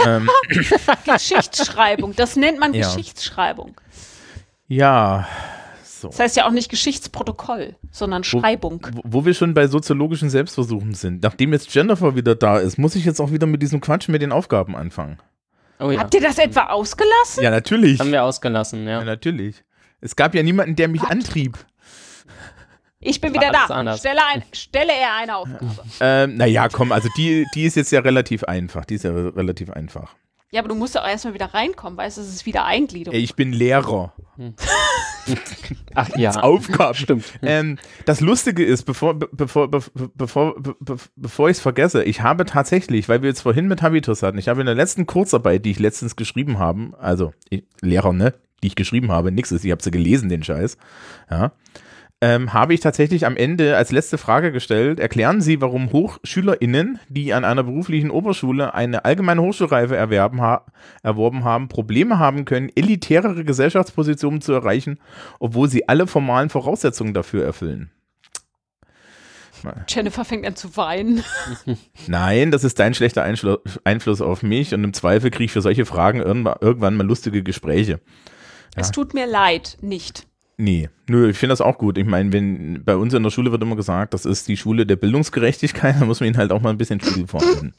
Ähm, 0.06 0.30
Geschichtsschreibung, 1.04 2.16
das 2.16 2.36
nennt 2.36 2.58
man 2.58 2.72
Ja. 2.72 2.86
Geschichtsschreibung. 2.86 3.78
ja, 4.68 5.26
so. 6.00 6.08
Das 6.08 6.18
heißt 6.20 6.36
ja 6.36 6.46
auch 6.46 6.50
nicht 6.50 6.68
Geschichtsprotokoll, 6.70 7.76
sondern 7.90 8.24
Schreibung. 8.24 8.86
Wo, 8.92 9.00
wo 9.04 9.24
wir 9.24 9.34
schon 9.34 9.54
bei 9.54 9.66
soziologischen 9.66 10.30
Selbstversuchen 10.30 10.94
sind, 10.94 11.22
nachdem 11.22 11.52
jetzt 11.52 11.72
Jennifer 11.74 12.14
wieder 12.16 12.34
da 12.34 12.58
ist, 12.58 12.78
muss 12.78 12.94
ich 12.96 13.04
jetzt 13.04 13.20
auch 13.20 13.32
wieder 13.32 13.46
mit 13.46 13.62
diesem 13.62 13.80
Quatsch 13.80 14.08
mit 14.08 14.22
den 14.22 14.32
Aufgaben 14.32 14.76
anfangen. 14.76 15.18
Oh 15.78 15.90
ja, 15.90 16.00
Habt 16.00 16.14
ihr 16.14 16.20
das 16.22 16.38
etwa 16.38 16.66
ausgelassen? 16.68 17.42
Ja, 17.42 17.50
natürlich. 17.50 18.00
haben 18.00 18.10
wir 18.12 18.24
ausgelassen, 18.24 18.84
Ja, 18.84 18.98
ja. 19.00 19.04
natürlich. 19.04 19.62
Es 20.00 20.16
gab 20.16 20.34
ja 20.34 20.42
niemanden, 20.42 20.76
der 20.76 20.88
mich 20.88 21.02
antrieb. 21.02 21.58
Ich 22.98 23.20
bin 23.20 23.34
wieder 23.34 23.52
da. 23.52 23.96
Stelle, 23.96 24.20
ein, 24.32 24.42
stelle 24.52 24.92
er 24.92 25.16
eine 25.16 25.36
Aufgabe. 25.36 25.66
Ähm, 26.00 26.36
naja, 26.36 26.68
komm, 26.70 26.92
also 26.92 27.08
die, 27.16 27.46
die 27.54 27.64
ist 27.64 27.76
jetzt 27.76 27.92
ja 27.92 28.00
relativ 28.00 28.42
einfach. 28.44 28.84
Die 28.86 28.94
ist 28.94 29.04
ja 29.04 29.10
re- 29.12 29.36
relativ 29.36 29.70
einfach. 29.70 30.14
Ja, 30.56 30.62
aber 30.62 30.70
du 30.70 30.74
musst 30.74 30.94
ja 30.94 31.02
auch 31.02 31.06
erstmal 31.06 31.34
wieder 31.34 31.52
reinkommen, 31.52 31.98
weißt 31.98 32.16
du, 32.16 32.22
es 32.22 32.28
ist 32.28 32.46
wieder 32.46 32.64
Eingliederung. 32.64 33.14
Ey, 33.14 33.22
ich 33.22 33.34
bin 33.36 33.52
Lehrer. 33.52 34.14
Ach 35.94 36.08
ja, 36.16 36.30
Aufgaben. 36.40 36.94
stimmt. 36.94 37.24
Ähm, 37.42 37.76
das 38.06 38.20
Lustige 38.22 38.64
ist, 38.64 38.84
bevor, 38.84 39.12
be- 39.18 39.28
bevor, 39.32 39.70
be- 39.70 39.82
bevor, 40.14 40.54
be- 40.58 40.74
be- 40.80 40.96
bevor 41.14 41.50
ich 41.50 41.58
es 41.58 41.60
vergesse, 41.60 42.04
ich 42.04 42.22
habe 42.22 42.46
tatsächlich, 42.46 43.06
weil 43.10 43.20
wir 43.20 43.28
jetzt 43.28 43.42
vorhin 43.42 43.68
mit 43.68 43.82
Habitus 43.82 44.22
hatten, 44.22 44.38
ich 44.38 44.48
habe 44.48 44.60
in 44.60 44.66
der 44.66 44.74
letzten 44.74 45.04
Kurzarbeit, 45.04 45.66
die 45.66 45.72
ich 45.72 45.78
letztens 45.78 46.16
geschrieben 46.16 46.58
habe, 46.58 46.92
also 46.98 47.34
ich, 47.50 47.64
Lehrer, 47.82 48.14
ne, 48.14 48.32
die 48.62 48.68
ich 48.68 48.76
geschrieben 48.76 49.12
habe, 49.12 49.32
nix 49.32 49.52
ist, 49.52 49.62
ich 49.62 49.72
habe 49.72 49.82
sie 49.82 49.90
gelesen, 49.90 50.30
den 50.30 50.42
Scheiß, 50.42 50.78
ja, 51.30 51.52
ähm, 52.26 52.52
habe 52.52 52.74
ich 52.74 52.80
tatsächlich 52.80 53.24
am 53.24 53.36
Ende 53.36 53.76
als 53.76 53.92
letzte 53.92 54.18
Frage 54.18 54.50
gestellt, 54.50 54.98
erklären 54.98 55.40
Sie, 55.40 55.60
warum 55.60 55.92
HochschülerInnen, 55.92 56.98
die 57.08 57.32
an 57.32 57.44
einer 57.44 57.62
beruflichen 57.62 58.10
Oberschule 58.10 58.74
eine 58.74 59.04
allgemeine 59.04 59.42
Hochschulreife 59.42 59.94
erwerben 59.94 60.40
ha 60.40 60.66
erworben 61.04 61.44
haben, 61.44 61.68
Probleme 61.68 62.18
haben 62.18 62.44
können, 62.44 62.68
elitärere 62.74 63.44
Gesellschaftspositionen 63.44 64.40
zu 64.40 64.52
erreichen, 64.54 64.98
obwohl 65.38 65.68
sie 65.68 65.88
alle 65.88 66.08
formalen 66.08 66.50
Voraussetzungen 66.50 67.14
dafür 67.14 67.44
erfüllen. 67.44 67.92
Jennifer 69.88 70.24
fängt 70.24 70.46
an 70.46 70.56
zu 70.56 70.76
weinen. 70.76 71.22
Nein, 72.08 72.50
das 72.50 72.64
ist 72.64 72.80
dein 72.80 72.94
schlechter 72.94 73.22
Einschlu 73.22 73.58
Einfluss 73.84 74.20
auf 74.20 74.42
mich 74.42 74.74
und 74.74 74.82
im 74.82 74.94
Zweifel 74.94 75.30
kriege 75.30 75.44
ich 75.44 75.52
für 75.52 75.62
solche 75.62 75.86
Fragen 75.86 76.20
irgendwann, 76.20 76.56
irgendwann 76.60 76.96
mal 76.96 77.06
lustige 77.06 77.44
Gespräche. 77.44 78.00
Es 78.74 78.90
tut 78.90 79.14
mir 79.14 79.26
leid, 79.26 79.78
nicht. 79.80 80.26
Nee, 80.58 80.88
nö, 81.08 81.28
ich 81.28 81.36
finde 81.36 81.52
das 81.52 81.60
auch 81.60 81.76
gut. 81.76 81.98
Ich 81.98 82.06
meine, 82.06 82.32
wenn 82.32 82.82
bei 82.84 82.96
uns 82.96 83.12
in 83.12 83.22
der 83.22 83.30
Schule 83.30 83.52
wird 83.52 83.62
immer 83.62 83.76
gesagt, 83.76 84.14
das 84.14 84.24
ist 84.24 84.48
die 84.48 84.56
Schule 84.56 84.86
der 84.86 84.96
Bildungsgerechtigkeit, 84.96 85.96
dann 86.00 86.08
muss 86.08 86.20
man 86.20 86.28
ihnen 86.28 86.38
halt 86.38 86.50
auch 86.52 86.60
mal 86.62 86.70
ein 86.70 86.78
bisschen 86.78 87.00
Spiegel 87.00 87.26
vorhalten. 87.26 87.74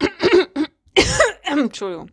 Entschuldigung. 1.44 2.10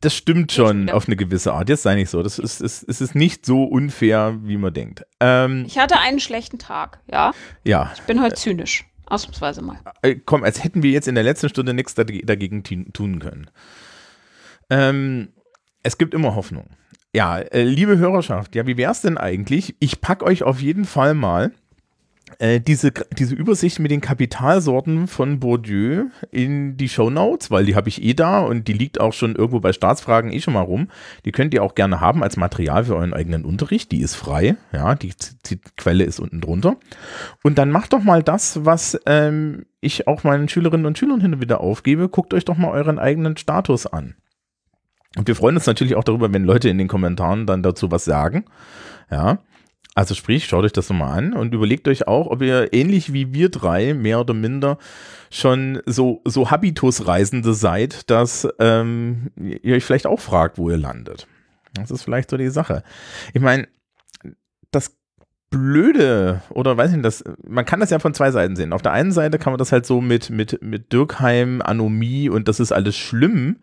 Das 0.00 0.14
stimmt 0.14 0.50
schon 0.52 0.88
auf 0.88 1.06
eine 1.08 1.16
gewisse 1.16 1.52
Art. 1.52 1.68
Jetzt 1.68 1.82
sei 1.82 1.94
nicht 1.94 2.08
so. 2.08 2.22
Das 2.22 2.38
ist, 2.38 2.60
ist, 2.62 2.84
es 2.88 3.00
ist 3.02 3.14
nicht 3.14 3.44
so 3.44 3.64
unfair, 3.64 4.38
wie 4.42 4.56
man 4.56 4.72
denkt. 4.72 5.04
Ähm, 5.20 5.64
Ich 5.66 5.78
hatte 5.78 5.98
einen 5.98 6.20
schlechten 6.20 6.58
Tag, 6.58 7.00
ja. 7.10 7.32
ja, 7.64 7.92
Ich 7.94 8.02
bin 8.02 8.22
heute 8.22 8.34
zynisch. 8.36 8.86
Ausnahmsweise 9.06 9.62
mal. 9.62 9.78
äh, 10.02 10.16
komm, 10.16 10.42
als 10.44 10.62
hätten 10.64 10.82
wir 10.82 10.90
jetzt 10.90 11.08
in 11.08 11.14
der 11.14 11.24
letzten 11.24 11.48
Stunde 11.48 11.72
nichts 11.74 11.94
dage- 11.94 12.24
dagegen 12.24 12.62
tun 12.92 13.18
können. 13.18 13.50
Ähm, 14.70 15.28
es 15.82 15.96
gibt 15.98 16.12
immer 16.14 16.34
Hoffnung. 16.34 16.68
Ja, 17.18 17.38
äh, 17.38 17.64
liebe 17.64 17.98
Hörerschaft, 17.98 18.54
ja, 18.54 18.64
wie 18.68 18.80
es 18.80 19.00
denn 19.00 19.18
eigentlich? 19.18 19.74
Ich 19.80 20.00
packe 20.00 20.24
euch 20.24 20.44
auf 20.44 20.60
jeden 20.60 20.84
Fall 20.84 21.14
mal 21.14 21.50
äh, 22.38 22.60
diese, 22.60 22.92
diese 22.92 23.34
Übersicht 23.34 23.80
mit 23.80 23.90
den 23.90 24.00
Kapitalsorten 24.00 25.08
von 25.08 25.40
Bourdieu 25.40 26.10
in 26.30 26.76
die 26.76 26.88
Shownotes, 26.88 27.50
weil 27.50 27.66
die 27.66 27.74
habe 27.74 27.88
ich 27.88 28.04
eh 28.04 28.14
da 28.14 28.38
und 28.38 28.68
die 28.68 28.72
liegt 28.72 29.00
auch 29.00 29.12
schon 29.12 29.34
irgendwo 29.34 29.58
bei 29.58 29.72
Staatsfragen 29.72 30.30
eh 30.30 30.38
schon 30.38 30.54
mal 30.54 30.60
rum. 30.60 30.90
Die 31.24 31.32
könnt 31.32 31.54
ihr 31.54 31.64
auch 31.64 31.74
gerne 31.74 32.00
haben 32.00 32.22
als 32.22 32.36
Material 32.36 32.84
für 32.84 32.94
euren 32.94 33.14
eigenen 33.14 33.44
Unterricht. 33.44 33.90
Die 33.90 34.00
ist 34.00 34.14
frei, 34.14 34.54
ja, 34.72 34.94
die, 34.94 35.10
die 35.46 35.58
Quelle 35.76 36.04
ist 36.04 36.20
unten 36.20 36.40
drunter. 36.40 36.76
Und 37.42 37.58
dann 37.58 37.72
macht 37.72 37.94
doch 37.94 38.04
mal 38.04 38.22
das, 38.22 38.64
was 38.64 38.96
ähm, 39.06 39.66
ich 39.80 40.06
auch 40.06 40.22
meinen 40.22 40.48
Schülerinnen 40.48 40.86
und 40.86 40.96
Schülern 40.96 41.20
hin 41.20 41.34
und 41.34 41.40
wieder 41.40 41.60
aufgebe. 41.62 42.08
Guckt 42.08 42.32
euch 42.32 42.44
doch 42.44 42.56
mal 42.56 42.70
euren 42.70 43.00
eigenen 43.00 43.36
Status 43.36 43.88
an. 43.88 44.14
Und 45.18 45.26
wir 45.26 45.34
freuen 45.34 45.56
uns 45.56 45.66
natürlich 45.66 45.96
auch 45.96 46.04
darüber, 46.04 46.32
wenn 46.32 46.44
Leute 46.44 46.68
in 46.68 46.78
den 46.78 46.86
Kommentaren 46.86 47.44
dann 47.44 47.62
dazu 47.62 47.90
was 47.90 48.04
sagen. 48.04 48.44
Ja. 49.10 49.40
Also 49.96 50.14
sprich, 50.14 50.46
schaut 50.46 50.64
euch 50.64 50.72
das 50.72 50.88
nochmal 50.88 51.18
an 51.18 51.32
und 51.32 51.52
überlegt 51.52 51.88
euch 51.88 52.06
auch, 52.06 52.28
ob 52.28 52.40
ihr 52.40 52.72
ähnlich 52.72 53.12
wie 53.12 53.34
wir 53.34 53.48
drei 53.48 53.94
mehr 53.94 54.20
oder 54.20 54.32
minder 54.32 54.78
schon 55.28 55.82
so, 55.86 56.22
so 56.24 56.52
Habitusreisende 56.52 57.52
seid, 57.52 58.08
dass 58.08 58.46
ähm, 58.60 59.32
ihr 59.36 59.74
euch 59.74 59.84
vielleicht 59.84 60.06
auch 60.06 60.20
fragt, 60.20 60.56
wo 60.56 60.70
ihr 60.70 60.76
landet. 60.76 61.26
Das 61.74 61.90
ist 61.90 62.04
vielleicht 62.04 62.30
so 62.30 62.36
die 62.36 62.48
Sache. 62.48 62.84
Ich 63.34 63.40
meine, 63.40 63.66
das 64.70 64.96
Blöde, 65.50 66.42
oder 66.50 66.76
weiß 66.76 66.90
ich 66.90 66.96
nicht, 66.96 67.06
das, 67.06 67.24
man 67.44 67.64
kann 67.64 67.80
das 67.80 67.90
ja 67.90 67.98
von 67.98 68.14
zwei 68.14 68.30
Seiten 68.30 68.54
sehen. 68.54 68.72
Auf 68.72 68.82
der 68.82 68.92
einen 68.92 69.10
Seite 69.10 69.40
kann 69.40 69.52
man 69.52 69.58
das 69.58 69.72
halt 69.72 69.84
so 69.84 70.00
mit, 70.00 70.30
mit, 70.30 70.62
mit 70.62 70.92
Dürkheim, 70.92 71.60
Anomie 71.60 72.28
und 72.28 72.46
das 72.46 72.60
ist 72.60 72.70
alles 72.70 72.96
schlimm 72.96 73.56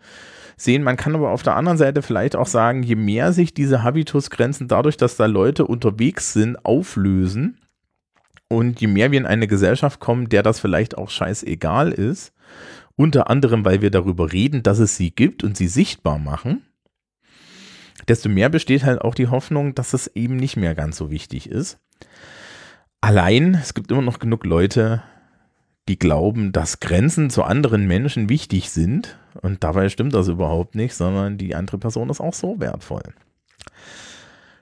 sehen. 0.57 0.83
Man 0.83 0.97
kann 0.97 1.15
aber 1.15 1.31
auf 1.31 1.43
der 1.43 1.55
anderen 1.55 1.77
Seite 1.77 2.01
vielleicht 2.01 2.35
auch 2.35 2.47
sagen, 2.47 2.83
je 2.83 2.95
mehr 2.95 3.33
sich 3.33 3.53
diese 3.53 3.83
Habitusgrenzen 3.83 4.67
dadurch, 4.67 4.97
dass 4.97 5.17
da 5.17 5.25
Leute 5.25 5.65
unterwegs 5.65 6.33
sind, 6.33 6.63
auflösen 6.65 7.59
und 8.47 8.79
je 8.79 8.87
mehr 8.87 9.11
wir 9.11 9.19
in 9.19 9.25
eine 9.25 9.47
Gesellschaft 9.47 9.99
kommen, 9.99 10.29
der 10.29 10.43
das 10.43 10.59
vielleicht 10.59 10.97
auch 10.97 11.09
scheißegal 11.09 11.91
ist, 11.91 12.33
unter 12.95 13.29
anderem, 13.29 13.65
weil 13.65 13.81
wir 13.81 13.91
darüber 13.91 14.31
reden, 14.31 14.63
dass 14.63 14.79
es 14.79 14.95
sie 14.97 15.11
gibt 15.11 15.43
und 15.43 15.57
sie 15.57 15.67
sichtbar 15.67 16.19
machen, 16.19 16.61
desto 18.07 18.29
mehr 18.29 18.49
besteht 18.49 18.83
halt 18.83 19.01
auch 19.01 19.15
die 19.15 19.27
Hoffnung, 19.27 19.75
dass 19.75 19.93
es 19.93 20.07
eben 20.15 20.35
nicht 20.35 20.57
mehr 20.57 20.75
ganz 20.75 20.97
so 20.97 21.11
wichtig 21.11 21.49
ist. 21.49 21.79
Allein, 23.01 23.55
es 23.55 23.73
gibt 23.73 23.91
immer 23.91 24.01
noch 24.01 24.19
genug 24.19 24.45
Leute, 24.45 25.03
die 25.87 25.99
glauben, 25.99 26.51
dass 26.51 26.79
Grenzen 26.79 27.29
zu 27.29 27.43
anderen 27.43 27.85
Menschen 27.87 28.29
wichtig 28.29 28.69
sind. 28.71 29.17
Und 29.41 29.63
dabei 29.63 29.89
stimmt 29.89 30.13
das 30.13 30.27
überhaupt 30.27 30.75
nicht, 30.75 30.95
sondern 30.95 31.37
die 31.37 31.55
andere 31.55 31.77
Person 31.77 32.09
ist 32.09 32.21
auch 32.21 32.33
so 32.33 32.59
wertvoll. 32.59 33.03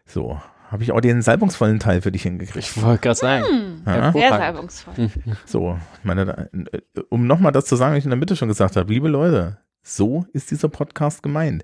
So, 0.05 0.41
habe 0.69 0.83
ich 0.83 0.91
auch 0.91 1.01
den 1.01 1.21
salbungsvollen 1.21 1.79
Teil 1.79 2.01
für 2.01 2.11
dich 2.11 2.23
hingekriegt. 2.23 2.65
Ich 2.65 2.81
wollte 2.81 3.01
gerade 3.01 3.19
sagen. 3.19 3.83
Ja? 3.85 4.11
Sehr 4.11 4.29
salbungsvoll. 4.29 5.09
So, 5.45 5.79
meine, 6.03 6.49
äh, 6.51 6.79
um 7.09 7.27
nochmal 7.27 7.51
das 7.51 7.65
zu 7.65 7.75
sagen, 7.75 7.93
was 7.93 7.99
ich 7.99 8.05
in 8.05 8.09
der 8.09 8.19
Mitte 8.19 8.35
schon 8.35 8.47
gesagt 8.47 8.75
habe, 8.75 8.91
liebe 8.91 9.07
Leute, 9.07 9.59
so 9.81 10.25
ist 10.33 10.51
dieser 10.51 10.69
Podcast 10.69 11.23
gemeint. 11.23 11.63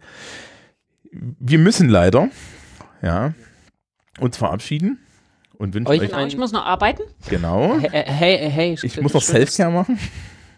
Wir 1.11 1.57
müssen 1.57 1.89
leider, 1.89 2.29
ja, 3.01 3.33
uns 4.19 4.37
verabschieden 4.37 4.99
und 5.59 5.75
wünschen 5.75 5.91
Euch 5.91 6.01
euch, 6.01 6.09
Genau, 6.09 6.25
ich 6.25 6.37
muss 6.37 6.51
noch 6.51 6.65
arbeiten. 6.65 7.03
genau, 7.29 7.77
Hey, 7.79 8.03
hey, 8.07 8.49
hey, 8.49 8.77
ich 8.81 8.99
muss 8.99 9.13
noch 9.13 9.21
Selfcare 9.21 9.69
machen. 9.71 9.99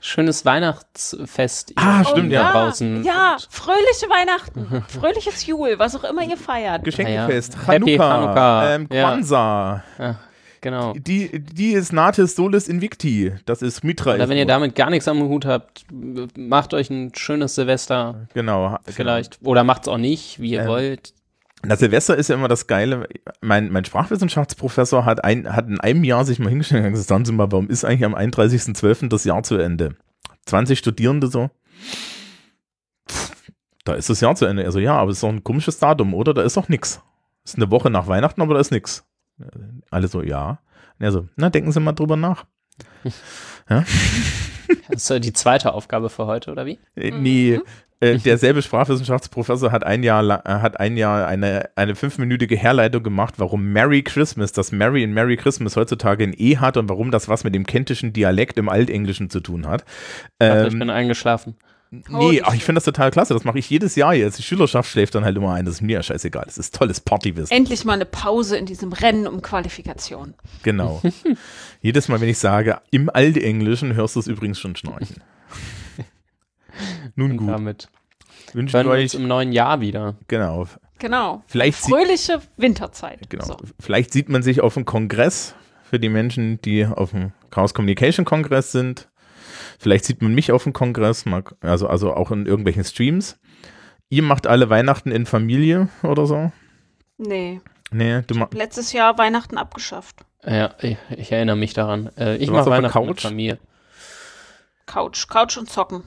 Schönes 0.04 0.46
Weihnachtsfest. 0.46 1.74
Ah, 1.76 2.04
stimmt, 2.04 2.32
da 2.32 2.36
ja. 2.36 2.52
draußen. 2.52 3.04
Ja, 3.04 3.38
fröhliche 3.50 4.08
Weihnachten, 4.10 4.84
fröhliches 4.88 5.46
Jul, 5.46 5.76
was 5.78 5.96
auch 5.96 6.04
immer 6.04 6.24
ihr 6.24 6.38
feiert. 6.38 6.84
Geschenkefest, 6.84 7.54
Ja, 7.54 7.60
ja. 7.60 7.68
Happy 7.74 7.98
Hanukkah, 7.98 8.10
Hanukkah, 8.22 8.76
ähm, 8.76 8.88
ja. 8.92 9.02
Kwanzaa, 9.10 9.84
Ja, 10.00 10.16
genau. 10.60 10.94
die, 10.94 11.40
die 11.40 11.74
ist 11.74 11.94
Natis 11.94 12.36
Solis 12.36 12.68
Invicti, 12.68 13.34
das 13.46 13.62
ist 13.62 13.84
Mitra. 13.84 14.16
Oder 14.16 14.28
wenn 14.28 14.38
ihr 14.40 14.48
damit 14.48 14.74
gar 14.76 14.90
nichts 14.90 15.08
am 15.08 15.22
Hut 15.22 15.46
habt, 15.46 15.86
macht 16.36 16.74
euch 16.74 16.90
ein 16.90 17.12
schönes 17.16 17.54
Silvester 17.54 18.28
genau, 18.34 18.80
vielleicht. 18.88 19.38
Oder 19.44 19.64
macht's 19.64 19.88
auch 19.88 19.98
nicht, 20.00 20.40
wie 20.40 20.52
ihr 20.54 20.62
Ähm, 20.62 20.68
wollt. 20.68 21.14
Na, 21.64 21.76
Silvester 21.76 22.16
ist 22.16 22.28
ja 22.28 22.36
immer 22.36 22.48
das 22.48 22.68
Geile. 22.68 23.08
Mein, 23.42 23.72
mein 23.72 23.86
Sprachwissenschaftsprofessor 23.86 25.06
hat, 25.06 25.24
ein, 25.24 25.54
hat 25.56 25.68
in 25.68 25.80
einem 25.80 26.04
Jahr 26.04 26.26
sich 26.26 26.40
mal 26.40 26.50
hingestellt 26.50 26.84
und 26.84 26.92
gesagt, 26.92 27.10
sagen 27.10 27.26
Sie 27.26 27.32
mal, 27.32 27.52
warum 27.52 27.70
ist 27.70 27.86
eigentlich 27.86 28.06
am 28.06 28.16
31.12. 28.16 29.10
das 29.10 29.24
Jahr 29.26 29.44
zu 29.44 29.58
Ende? 29.58 29.96
20 30.46 30.80
Studierende 30.80 31.28
so. 31.28 31.50
Da 33.84 33.94
ist 33.94 34.10
das 34.10 34.22
Jahr 34.22 34.36
zu 34.36 34.46
Ende. 34.46 34.66
Also 34.66 34.80
ja, 34.80 34.96
aber 34.96 35.12
es 35.12 35.18
ist 35.18 35.24
doch 35.24 35.30
ein 35.30 35.44
komisches 35.44 35.80
Datum, 35.80 36.14
oder? 36.14 36.34
Da 36.34 36.42
ist 36.42 36.58
doch 36.58 36.70
nix. 36.70 37.02
Ist 37.44 37.56
eine 37.56 37.72
Woche 37.72 37.90
nach 37.90 38.08
Weihnachten, 38.08 38.42
aber 38.42 38.56
da 38.56 38.60
ist 38.60 38.72
nix. 38.72 39.06
Alle 39.90 40.08
so, 40.08 40.22
ja. 40.22 40.60
Und 41.00 41.06
er 41.06 41.12
so, 41.12 41.28
na, 41.36 41.50
denken 41.50 41.72
Sie 41.72 41.80
mal 41.80 41.94
drüber 41.94 42.16
nach. 42.16 42.46
Das 44.90 45.10
ist 45.10 45.24
die 45.24 45.34
zweite 45.34 45.74
Aufgabe 45.74 46.10
für 46.10 46.26
heute, 46.26 46.52
oder 46.52 46.66
wie? 46.66 46.80
Äh, 46.96 47.12
Nee, 47.12 47.60
äh, 48.02 48.18
derselbe 48.18 48.62
Sprachwissenschaftsprofessor 48.64 49.72
hat 49.72 49.84
ein 49.84 50.02
Jahr, 50.02 50.24
äh, 50.24 50.50
hat 50.50 50.80
ein 50.80 50.98
Jahr 50.98 51.28
eine, 51.28 51.70
eine 51.76 51.96
fünfminütige 51.96 52.58
Herleitung 52.58 53.04
gemacht, 53.04 53.36
warum 53.38 53.72
Merry 53.72 54.02
Christmas, 54.02 54.52
das 54.52 54.72
Merry 54.72 55.04
in 55.04 55.14
Merry 55.14 55.38
Christmas 55.38 55.76
heutzutage 55.76 56.24
ein 56.24 56.34
E 56.36 56.58
hat 56.58 56.78
und 56.78 56.90
warum 56.90 57.12
das 57.12 57.30
was 57.30 57.44
mit 57.44 57.54
dem 57.54 57.66
kentischen 57.66 58.12
Dialekt 58.12 58.58
im 58.58 58.70
Altenglischen 58.70 59.30
zu 59.30 59.40
tun 59.40 59.68
hat. 59.68 59.86
Ach, 60.40 60.66
ich 60.66 60.74
Ähm, 60.74 60.80
bin 60.80 60.90
eingeschlafen. 60.90 61.56
Nee, 61.92 62.42
ach, 62.44 62.54
ich 62.54 62.64
finde 62.64 62.78
das 62.78 62.86
total 62.86 63.12
klasse. 63.12 63.34
Das 63.34 63.44
mache 63.44 63.60
ich 63.60 63.70
jedes 63.70 63.96
Jahr 63.96 64.14
jetzt. 64.14 64.38
Die 64.40 64.44
Schülerschaft 64.44 64.90
schläft 64.90 65.14
dann 65.16 65.26
halt 65.26 65.36
immer 65.36 65.54
ein. 65.54 65.66
Das 65.66 65.76
ist 65.76 65.82
mir 65.82 65.94
ja 65.94 66.04
scheißegal. 66.04 66.44
Das 66.46 66.58
ist 66.58 66.74
tolles 66.76 67.02
Partywissen. 67.02 67.56
Endlich 67.56 67.84
mal 67.86 67.94
eine 67.94 68.06
Pause 68.06 68.58
in 68.58 68.66
diesem 68.66 68.94
Rennen 68.94 69.28
um 69.28 69.42
Qualifikation. 69.42 70.34
Genau. 70.64 71.02
jedes 71.82 72.08
Mal, 72.08 72.22
wenn 72.22 72.30
ich 72.30 72.40
sage, 72.40 72.80
im 72.92 73.10
Altenglischen 73.10 73.94
hörst 73.94 74.16
du 74.16 74.22
es 74.22 74.28
übrigens 74.28 74.60
schon 74.60 74.76
schnarchen. 74.76 75.22
Nun 77.16 77.32
Und 77.32 77.38
gut. 77.38 77.50
damit 77.50 77.90
Wünsche 78.54 78.78
hören 78.78 78.88
ich 78.88 78.92
wir 78.92 78.96
euch, 78.98 79.04
uns 79.04 79.14
im 79.16 79.28
neuen 79.28 79.52
Jahr 79.52 79.82
wieder. 79.82 80.16
genau, 80.28 80.68
Genau. 81.00 81.44
Vielleicht 81.48 81.80
Fröhliche 81.80 82.42
Winterzeit. 82.58 83.28
Genau. 83.30 83.44
So. 83.46 83.58
Vielleicht 83.80 84.14
sieht 84.14 84.30
man 84.30 84.44
sich 84.44 84.62
auf 84.62 84.76
dem 84.76 84.86
Kongress 84.86 85.56
für 85.84 86.00
die 86.00 86.10
Menschen, 86.10 86.62
die 86.62 86.86
auf 86.86 87.10
dem 87.12 87.32
Chaos 87.50 87.74
Communication 87.74 88.24
Kongress 88.24 88.72
sind. 88.72 89.10
Vielleicht 89.82 90.06
sieht 90.06 90.22
man 90.22 90.36
mich 90.36 90.52
auf 90.52 90.62
dem 90.62 90.74
Kongress, 90.74 91.26
also, 91.62 91.88
also 91.88 92.14
auch 92.14 92.30
in 92.30 92.46
irgendwelchen 92.46 92.84
Streams. 92.84 93.40
Ihr 94.10 94.22
macht 94.22 94.46
alle 94.46 94.70
Weihnachten 94.70 95.10
in 95.10 95.26
Familie 95.26 95.88
oder 96.04 96.28
so? 96.28 96.52
Nee. 97.18 97.62
Nee, 97.90 98.22
du 98.28 98.36
machst. 98.36 98.54
Letztes 98.54 98.94
Jahr 98.94 99.18
Weihnachten 99.18 99.58
abgeschafft. 99.58 100.18
Ja, 100.46 100.76
ich, 100.82 100.98
ich 101.18 101.32
erinnere 101.32 101.56
mich 101.56 101.74
daran. 101.74 102.12
Äh, 102.16 102.36
ich 102.38 102.52
mache 102.52 102.62
auf 102.62 102.68
Weihnachten 102.68 103.00
mit 103.00 103.08
Couch? 103.18 103.24
Familie. 103.24 103.58
Couch. 104.86 105.28
Couch 105.28 105.58
und 105.58 105.68
Zocken. 105.68 106.04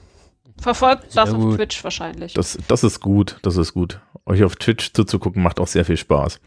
Verfolgt 0.57 1.11
Sehr 1.11 1.25
das 1.25 1.33
auf 1.33 1.41
gut. 1.41 1.55
Twitch 1.57 1.83
wahrscheinlich. 1.83 2.33
Das, 2.33 2.57
das 2.69 2.85
ist 2.85 3.01
gut, 3.01 3.39
das 3.41 3.57
ist 3.57 3.73
gut. 3.73 3.99
Euch 4.25 4.41
auf 4.45 4.55
Twitch 4.55 4.93
zuzugucken 4.93 5.43
macht 5.43 5.59
auch 5.59 5.67
sehr 5.67 5.83
viel 5.83 5.97
Spaß. 5.97 6.39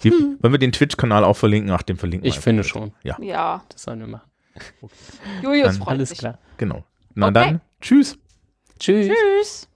Wie, 0.00 0.10
Wollen 0.12 0.52
wir 0.54 0.58
den 0.58 0.72
Twitch-Kanal 0.72 1.24
auch 1.24 1.36
verlinken? 1.36 1.70
Ach, 1.72 1.82
den 1.82 1.98
verlinken 1.98 2.24
wir 2.24 2.30
Ich 2.30 2.40
finde 2.40 2.62
mit. 2.62 2.70
schon. 2.70 2.92
ja. 3.02 3.62
Das 3.68 3.82
sollen 3.82 4.00
wir 4.00 4.06
machen. 4.06 4.28
Julius 5.42 5.66
Dann 5.74 5.76
freut 5.78 5.88
Alles 5.88 6.08
sich. 6.10 6.18
klar. 6.18 6.38
Genau. 6.56 6.84
Na 7.14 7.26
Okay. 7.26 7.34
dann, 7.34 7.60
tschüss. 7.80 8.18
Tschüss. 8.78 9.08
Tschüss. 9.08 9.68